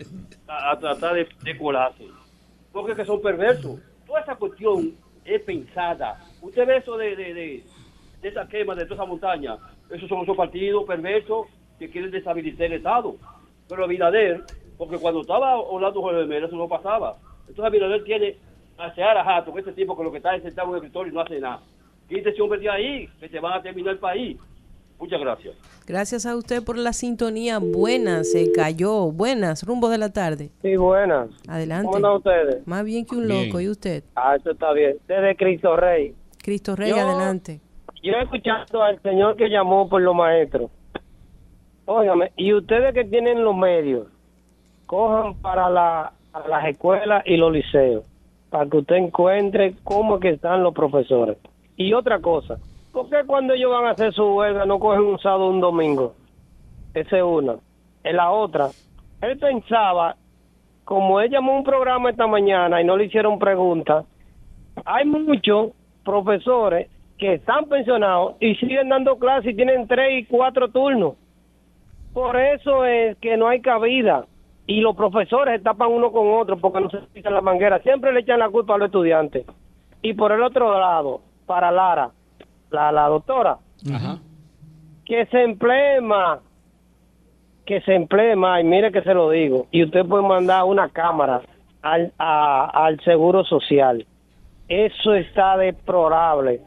a, 0.46 0.78
tratar 0.78 1.14
de, 1.14 1.58
colarse. 1.58 2.06
Porque 2.72 2.94
que 2.94 3.04
son 3.04 3.20
perversos. 3.20 3.80
Toda 4.06 4.20
esa 4.20 4.36
cuestión 4.36 4.94
es 5.24 5.42
pensada. 5.42 6.20
Usted 6.40 6.64
ve 6.64 6.76
eso 6.76 6.96
de, 6.96 7.16
de, 7.16 7.34
de, 7.34 7.64
de 8.22 8.28
esa 8.28 8.46
quema, 8.46 8.76
de 8.76 8.84
toda 8.84 9.02
esa 9.02 9.04
montaña. 9.04 9.56
Esos 9.90 10.08
son 10.08 10.22
esos 10.22 10.36
partidos 10.36 10.84
perversos 10.84 11.48
que 11.78 11.90
quieren 11.90 12.12
destabilizar 12.12 12.66
el 12.66 12.74
Estado. 12.74 13.16
Pero 13.68 13.84
Abinader, 13.84 14.44
porque 14.78 14.98
cuando 14.98 15.22
estaba 15.22 15.56
Orlando 15.56 16.02
Jorge 16.02 16.24
Mera, 16.26 16.46
eso 16.46 16.56
no 16.56 16.68
pasaba. 16.68 17.16
Entonces 17.48 17.64
Abinader 17.64 18.04
tiene 18.04 18.36
a 18.78 18.94
Seara 18.94 19.24
Jato, 19.24 19.52
que 19.52 19.60
este 19.60 19.72
tipo 19.72 19.96
que 19.96 20.04
lo 20.04 20.10
que 20.10 20.18
está 20.18 20.36
es 20.36 20.42
sentado 20.42 20.68
en 20.68 20.74
el 20.74 20.76
escritorio 20.78 21.12
y 21.12 21.14
no 21.14 21.20
hace 21.20 21.40
nada. 21.40 21.60
Quítese 22.08 22.30
ese 22.30 22.42
hombre 22.42 22.60
de 22.60 22.68
ahí, 22.70 23.08
que 23.20 23.28
se 23.28 23.40
van 23.40 23.52
a 23.58 23.62
terminar 23.62 23.94
el 23.94 23.98
país. 23.98 24.38
Muchas 24.98 25.20
gracias. 25.20 25.54
Gracias 25.86 26.24
a 26.24 26.36
usted 26.36 26.62
por 26.62 26.78
la 26.78 26.92
sintonía. 26.92 27.58
Buenas, 27.58 28.30
se 28.30 28.52
cayó. 28.52 29.10
Buenas, 29.10 29.66
rumbo 29.66 29.88
de 29.88 29.98
la 29.98 30.12
tarde. 30.12 30.50
Sí, 30.62 30.76
buenas. 30.76 31.28
Adelante. 31.48 31.86
¿Cómo 31.86 31.96
están 31.98 32.12
ustedes? 32.16 32.66
Más 32.66 32.84
bien 32.84 33.04
que 33.04 33.16
un 33.16 33.26
Bien. 33.26 33.46
loco. 33.48 33.60
¿Y 33.60 33.68
usted? 33.68 34.04
Ah, 34.14 34.36
eso 34.36 34.52
está 34.52 34.72
bien. 34.72 34.96
Desde 35.08 35.36
Cristo 35.36 35.76
Rey. 35.76 36.14
Cristo 36.42 36.76
Rey, 36.76 36.90
Yo- 36.90 36.96
adelante. 37.00 37.60
Yo 38.02 38.12
he 38.12 38.22
escuchado 38.22 38.82
al 38.82 39.00
señor 39.02 39.34
que 39.36 39.48
llamó 39.48 39.88
por 39.88 40.00
los 40.02 40.14
maestros. 40.14 40.70
Óigame, 41.86 42.32
y 42.36 42.52
ustedes 42.54 42.94
que 42.94 43.04
tienen 43.04 43.44
los 43.44 43.54
medios, 43.56 44.06
cojan 44.86 45.34
para 45.40 45.68
la, 45.68 46.12
a 46.32 46.48
las 46.48 46.66
escuelas 46.66 47.22
y 47.26 47.36
los 47.36 47.52
liceos, 47.52 48.04
para 48.50 48.68
que 48.70 48.76
usted 48.78 48.96
encuentre 48.96 49.74
cómo 49.84 50.18
que 50.18 50.30
están 50.30 50.62
los 50.62 50.72
profesores. 50.74 51.36
Y 51.76 51.92
otra 51.92 52.20
cosa, 52.20 52.58
¿por 52.92 53.08
qué 53.10 53.24
cuando 53.26 53.54
ellos 53.54 53.70
van 53.70 53.86
a 53.86 53.90
hacer 53.90 54.12
su 54.12 54.24
huelga 54.24 54.64
no 54.64 54.78
cogen 54.78 55.02
un 55.02 55.18
sábado 55.18 55.46
o 55.46 55.50
un 55.50 55.60
domingo? 55.60 56.14
Esa 56.94 57.16
es 57.16 57.22
una. 57.22 57.56
En 58.04 58.16
la 58.16 58.30
otra, 58.30 58.68
él 59.22 59.38
pensaba, 59.38 60.16
como 60.84 61.20
él 61.20 61.30
llamó 61.30 61.56
un 61.56 61.64
programa 61.64 62.10
esta 62.10 62.26
mañana 62.26 62.80
y 62.80 62.84
no 62.84 62.96
le 62.96 63.06
hicieron 63.06 63.38
preguntas, 63.38 64.04
hay 64.84 65.04
muchos 65.04 65.72
profesores 66.04 66.88
que 67.18 67.34
están 67.34 67.66
pensionados 67.66 68.36
y 68.40 68.54
siguen 68.56 68.88
dando 68.88 69.18
clases 69.18 69.52
y 69.52 69.56
tienen 69.56 69.88
tres 69.88 70.22
y 70.22 70.24
cuatro 70.26 70.68
turnos. 70.68 71.14
Por 72.12 72.36
eso 72.36 72.84
es 72.84 73.16
que 73.18 73.36
no 73.36 73.48
hay 73.48 73.60
cabida. 73.60 74.26
Y 74.66 74.80
los 74.80 74.96
profesores 74.96 75.58
se 75.58 75.64
tapan 75.64 75.90
uno 75.90 76.10
con 76.10 76.32
otro 76.32 76.56
porque 76.56 76.80
no 76.80 76.88
se 76.88 76.98
pican 77.12 77.34
la 77.34 77.40
manguera. 77.40 77.80
Siempre 77.80 78.12
le 78.12 78.20
echan 78.20 78.38
la 78.38 78.48
culpa 78.48 78.74
a 78.74 78.78
los 78.78 78.86
estudiantes. 78.86 79.44
Y 80.00 80.14
por 80.14 80.32
el 80.32 80.42
otro 80.42 80.78
lado, 80.78 81.20
para 81.46 81.70
Lara, 81.70 82.10
la, 82.70 82.90
la 82.92 83.06
doctora, 83.08 83.58
que 85.04 85.26
se 85.26 85.42
emplee 85.42 86.00
más, 86.00 86.40
que 87.66 87.80
se 87.82 87.94
emplee 87.94 88.36
más, 88.36 88.60
y 88.60 88.64
mire 88.64 88.90
que 88.92 89.02
se 89.02 89.14
lo 89.14 89.30
digo, 89.30 89.66
y 89.70 89.84
usted 89.84 90.04
puede 90.06 90.22
mandar 90.26 90.64
una 90.64 90.88
cámara 90.88 91.42
al, 91.82 92.12
a- 92.18 92.70
al 92.86 93.00
Seguro 93.00 93.44
Social. 93.44 94.06
Eso 94.68 95.14
está 95.14 95.56
deplorable. 95.58 96.62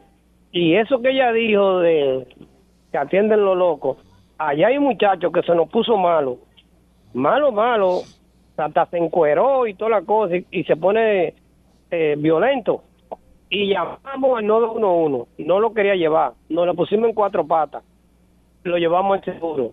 Y 0.52 0.74
eso 0.76 1.00
que 1.00 1.10
ella 1.10 1.32
dijo 1.32 1.80
de 1.80 2.26
que 2.92 2.98
atienden 2.98 3.44
los 3.44 3.56
locos, 3.56 3.98
allá 4.38 4.68
hay 4.68 4.78
un 4.78 4.84
muchacho 4.84 5.30
que 5.32 5.42
se 5.42 5.54
nos 5.54 5.68
puso 5.68 5.96
malo, 5.96 6.38
malo, 7.12 7.52
malo, 7.52 8.00
hasta 8.56 8.86
se 8.86 8.98
encueró 8.98 9.66
y 9.66 9.74
toda 9.74 9.90
la 9.90 10.02
cosa, 10.02 10.36
y, 10.36 10.46
y 10.50 10.64
se 10.64 10.74
pone 10.76 11.34
eh, 11.90 12.14
violento. 12.18 12.82
Y 13.50 13.70
llamamos 13.70 14.38
al 14.38 14.46
911, 14.46 15.42
no 15.44 15.60
lo 15.60 15.72
quería 15.72 15.94
llevar, 15.94 16.32
nos 16.48 16.66
lo 16.66 16.74
pusimos 16.74 17.08
en 17.08 17.14
cuatro 17.14 17.46
patas, 17.46 17.82
lo 18.64 18.76
llevamos 18.76 19.18
al 19.18 19.24
seguro. 19.24 19.72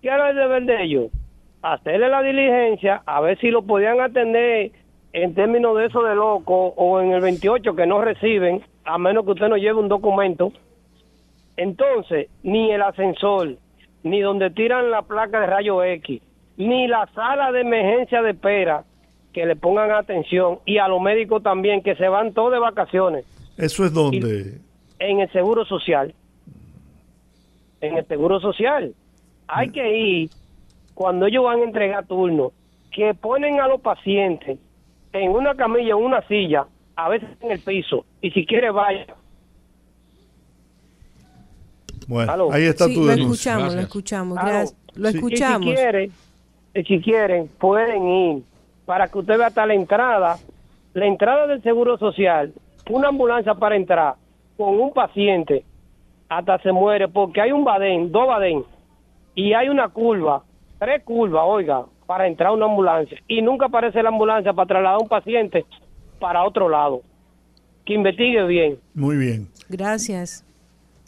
¿Qué 0.00 0.08
era 0.08 0.30
el 0.30 0.36
deber 0.36 0.64
de 0.64 0.84
ellos? 0.84 1.10
Hacerle 1.62 2.08
la 2.08 2.22
diligencia, 2.22 3.02
a 3.04 3.20
ver 3.20 3.38
si 3.38 3.50
lo 3.50 3.62
podían 3.62 4.00
atender 4.00 4.70
en 5.12 5.34
términos 5.34 5.76
de 5.76 5.86
eso 5.86 6.02
de 6.02 6.14
loco 6.14 6.68
o 6.76 7.00
en 7.00 7.12
el 7.12 7.20
28 7.20 7.74
que 7.74 7.86
no 7.86 8.00
reciben, 8.00 8.62
a 8.84 8.96
menos 8.96 9.24
que 9.24 9.32
usted 9.32 9.48
no 9.48 9.56
lleve 9.56 9.80
un 9.80 9.88
documento. 9.88 10.52
Entonces, 11.56 12.28
ni 12.42 12.70
el 12.70 12.80
ascensor, 12.80 13.56
ni 14.02 14.20
donde 14.20 14.50
tiran 14.50 14.90
la 14.90 15.02
placa 15.02 15.40
de 15.40 15.46
rayo 15.46 15.82
X, 15.82 16.22
ni 16.56 16.86
la 16.86 17.06
sala 17.14 17.52
de 17.52 17.62
emergencia 17.62 18.22
de 18.22 18.30
espera, 18.30 18.84
que 19.32 19.46
le 19.46 19.56
pongan 19.56 19.90
atención, 19.92 20.58
y 20.66 20.78
a 20.78 20.88
los 20.88 21.00
médicos 21.00 21.42
también, 21.42 21.82
que 21.82 21.94
se 21.96 22.08
van 22.08 22.32
todos 22.32 22.52
de 22.52 22.58
vacaciones 22.58 23.24
Eso 23.56 23.84
es 23.84 23.92
donde... 23.92 24.58
en 24.98 25.20
el 25.20 25.30
seguro 25.32 25.64
social. 25.64 26.14
En 27.80 27.96
el 27.96 28.06
seguro 28.06 28.40
social. 28.40 28.94
Hay 29.48 29.70
que 29.70 29.96
ir 29.98 30.30
cuando 30.94 31.26
ellos 31.26 31.44
van 31.44 31.60
a 31.60 31.64
entregar 31.64 32.06
turno, 32.06 32.52
que 32.92 33.14
ponen 33.14 33.60
a 33.60 33.68
los 33.68 33.80
pacientes 33.80 34.58
en 35.12 35.30
una 35.30 35.54
camilla, 35.54 35.90
en 35.90 36.04
una 36.04 36.26
silla, 36.28 36.66
a 36.96 37.08
veces 37.08 37.28
en 37.40 37.52
el 37.52 37.60
piso, 37.60 38.04
y 38.20 38.30
si 38.32 38.44
quiere 38.44 38.70
vaya. 38.70 39.06
Bueno, 42.06 42.32
Aló. 42.32 42.52
ahí 42.52 42.64
está 42.64 42.86
Sí, 42.86 42.94
tu 42.94 43.00
lo 43.02 43.06
denuncia. 43.06 43.52
escuchamos, 43.52 43.74
lo 43.74 43.80
escuchamos. 43.80 44.38
Gracias. 44.38 44.76
Lo 44.96 45.10
Y 45.10 45.14
escuchamos. 45.14 45.68
si 45.68 45.74
quieren, 45.74 46.12
y 46.74 46.82
si 46.82 47.00
quieren, 47.00 47.48
pueden 47.58 48.06
ir 48.08 48.42
para 48.90 49.06
que 49.06 49.18
usted 49.18 49.38
vea 49.38 49.46
hasta 49.46 49.64
la 49.66 49.74
entrada, 49.74 50.36
la 50.94 51.06
entrada 51.06 51.46
del 51.46 51.62
seguro 51.62 51.96
social, 51.96 52.52
una 52.90 53.06
ambulancia 53.06 53.54
para 53.54 53.76
entrar, 53.76 54.16
con 54.56 54.80
un 54.80 54.92
paciente 54.92 55.64
hasta 56.28 56.58
se 56.58 56.72
muere 56.72 57.06
porque 57.06 57.40
hay 57.40 57.52
un 57.52 57.62
badén, 57.62 58.10
dos 58.10 58.26
badén 58.26 58.64
y 59.36 59.52
hay 59.52 59.68
una 59.68 59.90
curva, 59.90 60.42
tres 60.80 61.04
curvas, 61.04 61.44
oiga, 61.46 61.84
para 62.04 62.26
entrar 62.26 62.48
a 62.48 62.52
una 62.52 62.66
ambulancia 62.66 63.16
y 63.28 63.40
nunca 63.42 63.66
aparece 63.66 64.02
la 64.02 64.08
ambulancia 64.08 64.52
para 64.54 64.66
trasladar 64.66 64.98
a 64.98 65.02
un 65.04 65.08
paciente 65.08 65.64
para 66.18 66.42
otro 66.42 66.68
lado. 66.68 67.02
Que 67.84 67.94
investigue 67.94 68.44
bien. 68.46 68.76
Muy 68.92 69.16
bien. 69.16 69.46
Gracias. 69.68 70.44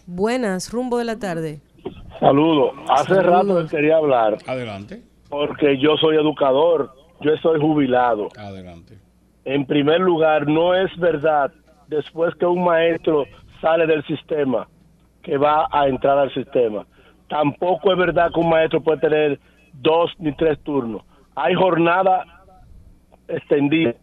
Buenas, 0.06 0.72
rumbo 0.72 0.98
de 0.98 1.04
la 1.04 1.18
tarde. 1.18 1.58
Saludos. 2.20 2.74
Hace 2.88 3.16
Saludos. 3.16 3.26
rato 3.26 3.62
que 3.64 3.76
quería 3.76 3.96
hablar 3.96 4.38
Adelante. 4.46 5.02
porque 5.28 5.78
yo 5.80 5.96
soy 5.96 6.14
educador, 6.14 7.01
yo 7.22 7.32
estoy 7.32 7.60
jubilado. 7.60 8.28
Adelante. 8.38 8.98
En 9.44 9.66
primer 9.66 10.00
lugar, 10.00 10.46
no 10.46 10.74
es 10.74 10.94
verdad 10.98 11.52
después 11.88 12.34
que 12.36 12.46
un 12.46 12.64
maestro 12.64 13.24
sale 13.60 13.86
del 13.86 14.04
sistema 14.06 14.68
que 15.22 15.36
va 15.36 15.68
a 15.70 15.88
entrar 15.88 16.18
al 16.18 16.32
sistema. 16.34 16.86
Tampoco 17.28 17.92
es 17.92 17.98
verdad 17.98 18.30
que 18.32 18.40
un 18.40 18.50
maestro 18.50 18.80
puede 18.82 18.98
tener 18.98 19.40
dos 19.72 20.10
ni 20.18 20.32
tres 20.34 20.58
turnos. 20.62 21.02
Hay 21.34 21.54
jornada 21.54 22.24
extendida 23.28 23.94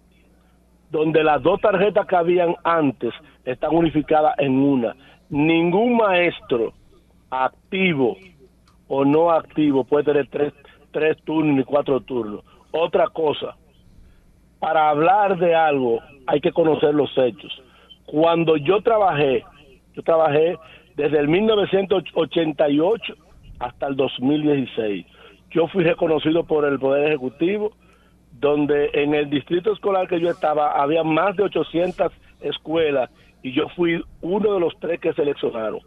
donde 0.89 1.23
las 1.23 1.41
dos 1.43 1.61
tarjetas 1.61 2.07
que 2.07 2.15
habían 2.15 2.55
antes 2.63 3.13
están 3.45 3.75
unificadas 3.75 4.33
en 4.39 4.59
una. 4.59 4.95
Ningún 5.29 5.97
maestro 5.97 6.73
activo 7.29 8.17
o 8.87 9.05
no 9.05 9.29
activo 9.29 9.83
puede 9.83 10.05
tener 10.05 10.27
tres, 10.29 10.53
tres 10.91 11.17
turnos 11.23 11.55
ni 11.55 11.63
cuatro 11.63 11.99
turnos. 12.01 12.43
Otra 12.71 13.07
cosa, 13.07 13.55
para 14.59 14.89
hablar 14.89 15.37
de 15.37 15.55
algo 15.55 15.99
hay 16.27 16.41
que 16.41 16.51
conocer 16.51 16.93
los 16.93 17.09
hechos. 17.17 17.51
Cuando 18.05 18.57
yo 18.57 18.81
trabajé, 18.81 19.43
yo 19.93 20.03
trabajé 20.03 20.57
desde 20.95 21.19
el 21.19 21.27
1988 21.27 23.15
hasta 23.59 23.87
el 23.87 23.95
2016. 23.95 25.05
Yo 25.51 25.67
fui 25.67 25.83
reconocido 25.83 26.43
por 26.43 26.65
el 26.65 26.77
Poder 26.79 27.07
Ejecutivo, 27.07 27.71
donde 28.31 28.89
en 28.93 29.13
el 29.13 29.29
distrito 29.29 29.73
escolar 29.73 30.07
que 30.07 30.19
yo 30.19 30.29
estaba 30.29 30.81
había 30.81 31.03
más 31.03 31.35
de 31.35 31.43
800 31.43 32.11
escuelas 32.41 33.09
y 33.41 33.53
yo 33.53 33.67
fui 33.75 34.03
uno 34.21 34.53
de 34.53 34.59
los 34.59 34.73
tres 34.79 34.99
que 34.99 35.13
seleccionaron. 35.13 35.79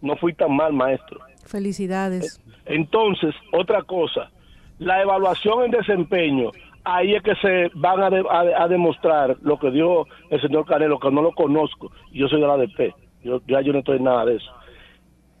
No 0.00 0.16
fui 0.16 0.32
tan 0.32 0.54
mal 0.54 0.72
maestro. 0.72 1.20
Felicidades. 1.44 2.42
Entonces, 2.66 3.34
otra 3.52 3.82
cosa, 3.82 4.30
la 4.78 5.02
evaluación 5.02 5.64
en 5.64 5.70
desempeño, 5.72 6.50
ahí 6.84 7.14
es 7.14 7.22
que 7.22 7.34
se 7.36 7.70
van 7.74 8.02
a, 8.02 8.10
de- 8.10 8.24
a- 8.28 8.62
a 8.64 8.68
demostrar 8.68 9.36
lo 9.42 9.58
que 9.58 9.70
dijo 9.70 10.06
el 10.30 10.40
señor 10.40 10.64
Canelo, 10.66 10.98
que 10.98 11.10
no 11.10 11.22
lo 11.22 11.32
conozco, 11.32 11.90
yo 12.12 12.28
soy 12.28 12.40
de 12.40 12.46
la 12.46 12.54
ADP, 12.54 12.94
yo, 13.22 13.40
ya 13.46 13.60
yo 13.60 13.72
no 13.72 13.80
estoy 13.80 13.96
en 13.98 14.04
nada 14.04 14.24
de 14.24 14.36
eso. 14.36 14.50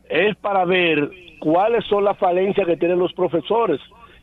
Es 0.08 0.36
para 0.36 0.64
ver 0.64 1.10
cuáles 1.40 1.84
son 1.86 2.04
las 2.04 2.16
falencias 2.18 2.66
que 2.66 2.76
tienen 2.76 2.98
los 2.98 3.12
profesores 3.12 3.80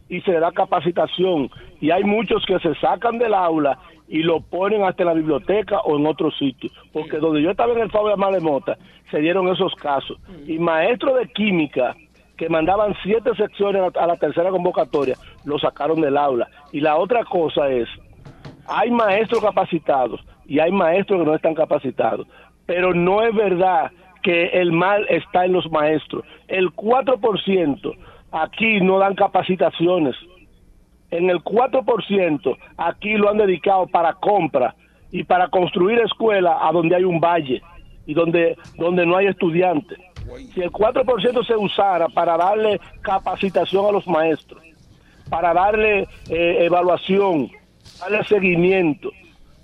y 0.09 0.21
se 0.21 0.31
le 0.31 0.39
da 0.39 0.51
capacitación. 0.51 1.49
Y 1.79 1.91
hay 1.91 2.03
muchos 2.03 2.43
que 2.45 2.59
se 2.59 2.73
sacan 2.75 3.17
del 3.17 3.33
aula 3.33 3.77
y 4.07 4.21
lo 4.23 4.41
ponen 4.41 4.83
hasta 4.83 5.03
en 5.03 5.07
la 5.07 5.13
biblioteca 5.13 5.79
o 5.81 5.97
en 5.97 6.05
otro 6.07 6.31
sitio. 6.31 6.69
Porque 6.91 7.17
donde 7.17 7.41
yo 7.41 7.51
estaba 7.51 7.73
en 7.73 7.79
el 7.81 7.91
Fabio 7.91 8.09
de 8.09 8.15
Malemota, 8.17 8.77
se 9.11 9.19
dieron 9.19 9.47
esos 9.47 9.73
casos. 9.75 10.17
Y 10.47 10.57
maestros 10.59 11.17
de 11.19 11.27
química 11.29 11.95
que 12.37 12.49
mandaban 12.49 12.93
siete 13.03 13.31
secciones 13.35 13.81
a 13.95 14.07
la- 14.07 14.15
tercera 14.17 14.49
convocatoria, 14.49 15.15
lo 15.45 15.57
sacaron 15.59 16.01
del 16.01 16.17
aula. 16.17 16.47
Y 16.71 16.81
la 16.81 16.97
otra 16.97 17.23
cosa 17.23 17.69
es, 17.69 17.87
hay 18.67 18.91
maestros 18.91 19.41
capacitados 19.41 20.19
y 20.45 20.59
hay 20.59 20.71
maestros 20.71 21.19
que 21.21 21.25
no 21.25 21.35
están 21.35 21.55
capacitados. 21.55 22.27
Pero 22.65 22.93
no 22.93 23.21
es 23.21 23.33
verdad 23.35 23.91
que 24.23 24.47
el 24.47 24.71
mal 24.71 25.05
está 25.09 25.45
en 25.45 25.53
los 25.53 25.69
maestros. 25.71 26.23
El 26.47 26.71
4% 26.71 27.95
aquí 28.31 28.81
no 28.81 28.97
dan 28.99 29.15
capacitaciones. 29.15 30.15
En 31.11 31.29
el 31.29 31.37
4% 31.43 32.57
aquí 32.77 33.13
lo 33.13 33.29
han 33.29 33.37
dedicado 33.37 33.87
para 33.87 34.13
compra 34.13 34.75
y 35.11 35.23
para 35.23 35.47
construir 35.49 35.99
escuelas 35.99 36.57
a 36.59 36.71
donde 36.71 36.95
hay 36.95 37.03
un 37.03 37.19
valle 37.19 37.61
y 38.07 38.13
donde, 38.13 38.57
donde 38.77 39.05
no 39.05 39.15
hay 39.15 39.27
estudiantes. 39.27 39.97
Si 40.53 40.61
el 40.61 40.71
4% 40.71 41.45
se 41.45 41.55
usara 41.55 42.07
para 42.09 42.37
darle 42.37 42.79
capacitación 43.01 43.85
a 43.85 43.91
los 43.91 44.07
maestros, 44.07 44.61
para 45.29 45.53
darle 45.53 46.07
eh, 46.29 46.57
evaluación, 46.65 47.49
darle 47.99 48.23
seguimiento, 48.25 49.09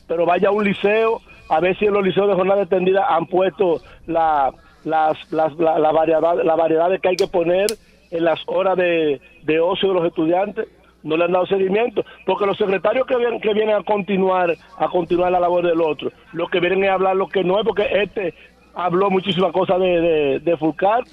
pero 0.07 0.25
vaya 0.25 0.49
a 0.49 0.51
un 0.51 0.63
liceo 0.63 1.21
a 1.49 1.59
ver 1.59 1.77
si 1.77 1.85
en 1.85 1.93
los 1.93 2.03
liceos 2.03 2.27
de 2.27 2.33
jornada 2.35 2.61
extendida 2.61 3.05
han 3.13 3.25
puesto 3.25 3.81
la, 4.07 4.51
las, 4.85 5.31
las- 5.31 5.55
la, 5.57 5.77
la 5.79 5.91
variedad, 5.91 6.43
la 6.43 6.55
variedad 6.55 6.89
que 6.99 7.09
hay 7.09 7.15
que 7.15 7.27
poner 7.27 7.67
en 8.09 8.23
las 8.25 8.39
horas 8.47 8.77
de, 8.77 9.19
de 9.43 9.59
ocio 9.59 9.89
de 9.89 9.95
los 9.95 10.05
estudiantes. 10.07 10.67
No 11.03 11.17
le 11.17 11.23
han 11.25 11.31
dado 11.31 11.47
seguimiento, 11.47 12.05
porque 12.27 12.45
los 12.45 12.57
secretarios 12.59 13.07
que 13.07 13.17
vienen, 13.17 13.41
que 13.41 13.55
vienen 13.55 13.75
a 13.75 13.83
continuar 13.83 14.53
a 14.77 14.87
continuar 14.87 15.31
la 15.31 15.39
labor 15.39 15.65
del 15.65 15.81
otro, 15.81 16.11
lo 16.31 16.47
que 16.47 16.59
vienen 16.59 16.83
es 16.83 16.91
hablar 16.91 17.15
lo 17.15 17.27
que 17.27 17.43
no 17.43 17.59
es, 17.59 17.65
porque 17.65 17.87
este 17.91 18.35
habló 18.73 19.09
muchísimas 19.09 19.51
cosas 19.51 19.79
de, 19.79 20.01
de, 20.01 20.39
de 20.39 20.57
Fulcar. 20.57 21.03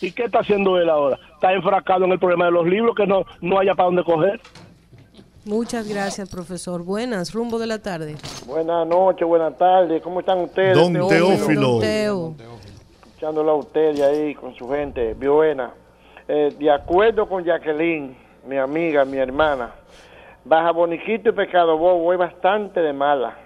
¿Y 0.00 0.10
qué 0.12 0.24
está 0.24 0.40
haciendo 0.40 0.78
él 0.78 0.90
ahora? 0.90 1.18
Está 1.34 1.52
enfracado 1.52 2.04
en 2.04 2.12
el 2.12 2.18
problema 2.18 2.46
de 2.46 2.50
los 2.50 2.66
libros, 2.66 2.94
que 2.96 3.06
no, 3.06 3.24
no 3.40 3.58
haya 3.58 3.74
para 3.74 3.86
dónde 3.86 4.02
coger. 4.02 4.40
Muchas 5.44 5.88
gracias, 5.88 6.30
profesor. 6.30 6.84
Buenas, 6.84 7.32
rumbo 7.32 7.58
de 7.58 7.66
la 7.66 7.80
tarde. 7.80 8.16
Buenas 8.46 8.86
noches, 8.86 9.26
buenas 9.26 9.56
tardes. 9.58 10.00
¿Cómo 10.02 10.20
están 10.20 10.38
ustedes? 10.38 10.76
Don 10.76 10.92
Teófilo. 11.08 11.72
Don 11.72 11.80
Teo. 11.80 12.34
Escuchándolo 13.06 13.50
a 13.52 13.54
usted 13.56 13.96
y 13.96 14.02
ahí 14.02 14.34
con 14.34 14.54
su 14.54 14.68
gente. 14.68 15.14
Buena. 15.14 15.72
Eh, 16.28 16.54
de 16.58 16.70
acuerdo 16.70 17.28
con 17.28 17.44
Jacqueline, 17.44 18.16
mi 18.46 18.56
amiga, 18.56 19.04
mi 19.04 19.18
hermana, 19.18 19.70
Baja 20.44 20.70
Boniquito 20.70 21.30
y 21.30 21.32
Pecado 21.32 21.76
Bobo 21.76 22.12
es 22.12 22.18
bastante 22.18 22.80
de 22.80 22.92
mala, 22.92 23.36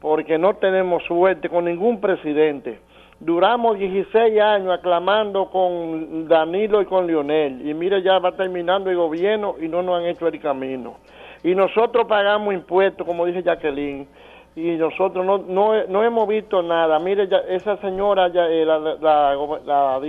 porque 0.00 0.38
no 0.38 0.54
tenemos 0.56 1.02
suerte 1.04 1.48
con 1.48 1.66
ningún 1.66 2.00
presidente. 2.00 2.80
Duramos 3.20 3.78
16 3.78 4.40
años 4.40 4.72
aclamando 4.72 5.50
con 5.50 6.28
Danilo 6.28 6.80
y 6.80 6.86
con 6.86 7.08
Lionel, 7.08 7.68
y 7.68 7.74
mire, 7.74 8.00
ya 8.00 8.20
va 8.20 8.30
terminando 8.32 8.90
el 8.90 8.96
gobierno 8.96 9.56
y 9.60 9.66
no 9.66 9.82
nos 9.82 9.98
han 9.98 10.06
hecho 10.06 10.28
el 10.28 10.40
camino. 10.40 10.98
Y 11.42 11.54
nosotros 11.54 12.06
pagamos 12.06 12.54
impuestos, 12.54 13.04
como 13.04 13.26
dice 13.26 13.42
Jacqueline, 13.42 14.06
y 14.54 14.76
nosotros 14.76 15.24
no, 15.26 15.38
no, 15.38 15.84
no 15.86 16.04
hemos 16.04 16.28
visto 16.28 16.62
nada. 16.62 17.00
Mire, 17.00 17.26
ya, 17.26 17.38
esa 17.48 17.76
señora, 17.78 18.28
ya, 18.28 18.46
eh, 18.48 18.64
la, 18.64 18.78
la, 18.78 19.34
la, 19.64 20.00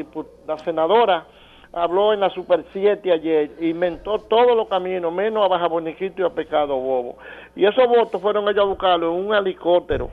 la 0.47 0.57
senadora, 0.59 1.25
habló 1.73 2.13
en 2.13 2.19
la 2.19 2.29
Super 2.29 2.63
7 2.73 3.11
ayer, 3.11 3.51
inventó 3.61 4.19
todos 4.19 4.55
los 4.55 4.67
caminos, 4.67 5.11
menos 5.11 5.43
a 5.43 5.47
Baja 5.47 5.67
Boniquito 5.67 6.21
y 6.21 6.25
a 6.25 6.29
Pecado 6.29 6.75
Bobo. 6.75 7.17
Y 7.55 7.65
esos 7.65 7.87
votos 7.87 8.21
fueron 8.21 8.47
ellos 8.49 8.65
a 8.65 8.67
buscarlo 8.67 9.11
en 9.13 9.25
un 9.25 9.35
helicóptero. 9.35 10.09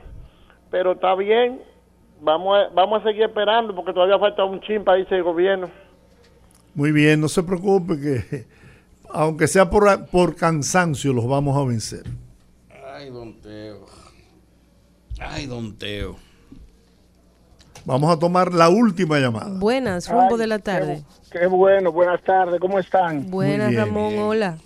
Pero 0.69 0.93
está 0.93 1.15
bien, 1.15 1.61
vamos 2.21 2.57
a, 2.57 2.73
vamos 2.73 3.01
a 3.01 3.03
seguir 3.03 3.23
esperando 3.23 3.75
porque 3.75 3.93
todavía 3.93 4.19
falta 4.19 4.43
un 4.43 4.59
chin 4.61 4.83
para 4.83 4.99
irse 4.99 5.15
el 5.15 5.23
gobierno. 5.23 5.69
Muy 6.73 6.91
bien, 6.91 7.21
no 7.21 7.27
se 7.27 7.43
preocupe 7.43 7.99
que 7.99 8.45
aunque 9.09 9.47
sea 9.47 9.69
por, 9.69 10.05
por 10.07 10.35
cansancio 10.35 11.13
los 11.13 11.27
vamos 11.27 11.57
a 11.57 11.67
vencer. 11.67 12.03
Ay, 12.93 13.09
don 13.09 13.39
Teo. 13.41 13.85
Ay, 15.19 15.45
don 15.45 15.77
Teo. 15.77 16.15
Vamos 17.85 18.13
a 18.13 18.19
tomar 18.19 18.53
la 18.53 18.69
última 18.69 19.17
llamada. 19.17 19.57
Buenas, 19.57 20.09
rumbo 20.09 20.35
Ay, 20.35 20.39
de 20.39 20.47
la 20.47 20.59
tarde. 20.59 21.03
Qué 21.31 21.47
bueno, 21.47 21.91
buenas 21.91 22.21
tardes, 22.23 22.59
¿cómo 22.59 22.79
están? 22.79 23.29
Buenas, 23.31 23.73
Ramón, 23.73 24.17
hola. 24.17 24.57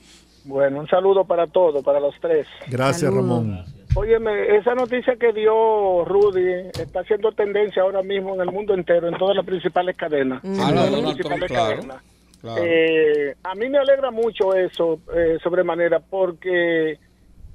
Bueno, 0.44 0.80
un 0.80 0.88
saludo 0.88 1.24
para 1.24 1.46
todos, 1.46 1.84
para 1.84 2.00
los 2.00 2.16
tres. 2.20 2.48
Gracias, 2.68 3.14
Ramón. 3.14 3.64
Óyeme, 3.94 4.56
esa 4.56 4.74
noticia 4.74 5.16
que 5.18 5.34
dio 5.34 6.06
Rudy 6.06 6.70
está 6.80 7.02
haciendo 7.02 7.32
tendencia 7.34 7.84
ahora 7.84 8.02
mismo 8.02 8.36
en 8.36 8.42
el 8.42 8.52
mundo 8.52 8.74
entero, 8.74 9.08
en 9.08 9.18
todas 9.18 9.36
las 9.36 9.46
principales 9.46 9.98
cadenas. 9.98 10.42
Ah, 10.44 10.72
las 10.72 10.90
principales 10.90 11.52
claro. 11.52 11.82
Claro. 12.42 12.64
Eh, 12.64 13.36
a 13.44 13.54
mí 13.54 13.70
me 13.70 13.78
alegra 13.78 14.10
mucho 14.10 14.56
eso, 14.56 15.00
eh, 15.14 15.38
sobremanera, 15.44 16.00
porque 16.00 16.98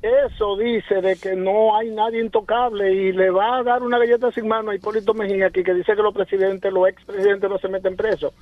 eso 0.02 0.56
dice 0.56 1.00
de 1.00 1.16
que 1.16 1.34
no 1.34 1.76
hay 1.76 1.90
nadie 1.90 2.20
intocable 2.20 2.92
y 2.92 3.12
le 3.12 3.30
va 3.30 3.58
a 3.58 3.62
dar 3.62 3.82
una 3.82 3.98
galleta 3.98 4.30
sin 4.30 4.46
mano 4.46 4.70
a 4.70 4.74
Hipólito 4.76 5.14
Mejía 5.14 5.46
aquí 5.46 5.64
que 5.64 5.74
dice 5.74 5.96
que 5.96 6.02
los 6.02 6.14
presidentes, 6.14 6.72
los 6.72 6.88
expresidentes 6.88 7.50
no 7.50 7.58
se 7.58 7.68
meten 7.68 7.96
presos. 7.96 8.32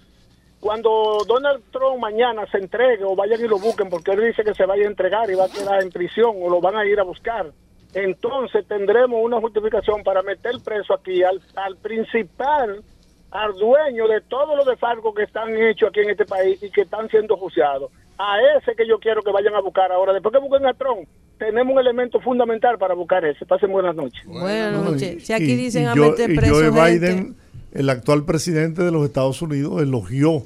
Cuando 0.61 1.19
Donald 1.27 1.63
Trump 1.71 2.01
mañana 2.01 2.47
se 2.51 2.59
entregue 2.59 3.05
o 3.05 3.15
vayan 3.15 3.41
y 3.41 3.49
lo 3.49 3.59
busquen, 3.59 3.89
porque 3.89 4.13
él 4.13 4.27
dice 4.27 4.43
que 4.43 4.55
se 4.55 4.67
vaya 4.67 4.85
a 4.85 4.89
entregar 4.89 5.31
y 5.31 5.35
va 5.35 5.45
a 5.45 5.49
quedar 5.49 5.83
en 5.83 5.91
prisión 5.91 6.37
o 6.41 6.51
lo 6.51 6.61
van 6.61 6.77
a 6.77 6.85
ir 6.85 6.99
a 6.99 7.05
buscar, 7.05 7.53
entonces 7.95 8.67
tendremos 8.67 9.21
una 9.23 9.41
justificación 9.41 10.03
para 10.03 10.23
meter 10.23 10.53
preso 10.65 10.95
aquí 10.95 11.23
al, 11.23 11.41
al 11.57 11.77
principal, 11.77 12.83
al 13.31 13.53
dueño 13.55 14.07
de 14.09 14.21
todos 14.23 14.57
los 14.57 14.67
desfalcos 14.67 15.15
que 15.15 15.23
están 15.25 15.55
hechos 15.57 15.89
aquí 15.89 16.01
en 16.01 16.11
este 16.11 16.25
país 16.25 16.63
y 16.63 16.71
que 16.71 16.83
están 16.83 17.09
siendo 17.09 17.37
juzgados. 17.37 17.91
a 18.19 18.37
ese 18.59 18.77
que 18.77 18.87
yo 18.87 18.99
quiero 18.99 19.23
que 19.23 19.33
vayan 19.33 19.55
a 19.55 19.61
buscar 19.61 19.91
ahora. 19.91 20.13
Después 20.13 20.33
que 20.33 20.39
busquen 20.41 20.65
a 20.67 20.73
Trump, 20.75 21.09
tenemos 21.39 21.75
un 21.75 21.81
elemento 21.81 22.21
fundamental 22.21 22.79
para 22.79 22.95
buscar 22.95 23.25
ese. 23.25 23.45
Pasen 23.45 23.73
buenas 23.73 23.97
noches. 23.97 24.25
Buenas 24.25 24.85
noches. 24.85 25.27
Si 25.27 25.33
aquí 25.33 25.53
Y- 25.53 25.57
dicen 25.57 25.83
y 25.83 25.87
a 25.87 25.93
Joe- 25.95 26.11
meter 26.11 26.31
y 26.31 26.37
preso 26.37 26.55
Joe 26.55 26.65
gente. 26.73 26.91
Biden, 27.13 27.37
el 27.73 27.91
actual 27.91 28.25
presidente 28.25 28.83
de 28.85 28.93
los 28.93 29.05
Estados 29.05 29.43
Unidos, 29.43 29.83
elogió 29.83 30.45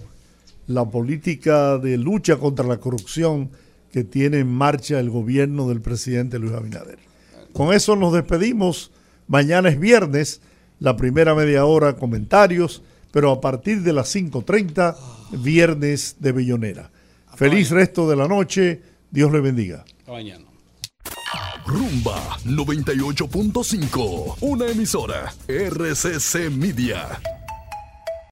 la 0.66 0.86
política 0.86 1.76
de 1.78 1.98
lucha 1.98 2.36
contra 2.38 2.64
la 2.66 2.78
corrupción 2.78 3.50
que 3.92 4.02
tiene 4.04 4.38
en 4.38 4.48
marcha 4.48 4.98
el 4.98 5.10
gobierno 5.10 5.68
del 5.68 5.80
presidente 5.82 6.38
Luis 6.38 6.52
Abinader. 6.54 6.98
Con 7.52 7.72
eso 7.72 7.96
nos 7.96 8.12
despedimos. 8.12 8.90
Mañana 9.26 9.68
es 9.68 9.78
viernes, 9.78 10.40
la 10.80 10.96
primera 10.96 11.34
media 11.34 11.64
hora 11.64 11.96
comentarios, 11.96 12.82
pero 13.10 13.30
a 13.30 13.40
partir 13.40 13.82
de 13.82 13.92
las 13.92 14.14
5.30, 14.14 14.96
viernes 15.32 16.16
de 16.20 16.32
Bellonera. 16.32 16.90
Feliz 17.36 17.70
resto 17.70 18.08
de 18.08 18.16
la 18.16 18.26
noche. 18.26 18.82
Dios 19.10 19.32
le 19.32 19.40
bendiga. 19.40 19.84
Hasta 19.98 20.12
mañana. 20.12 20.44
Rumba 21.66 22.38
98.5, 22.44 24.36
una 24.40 24.66
emisora 24.66 25.32
RCC 25.46 26.50
Media. 26.50 27.20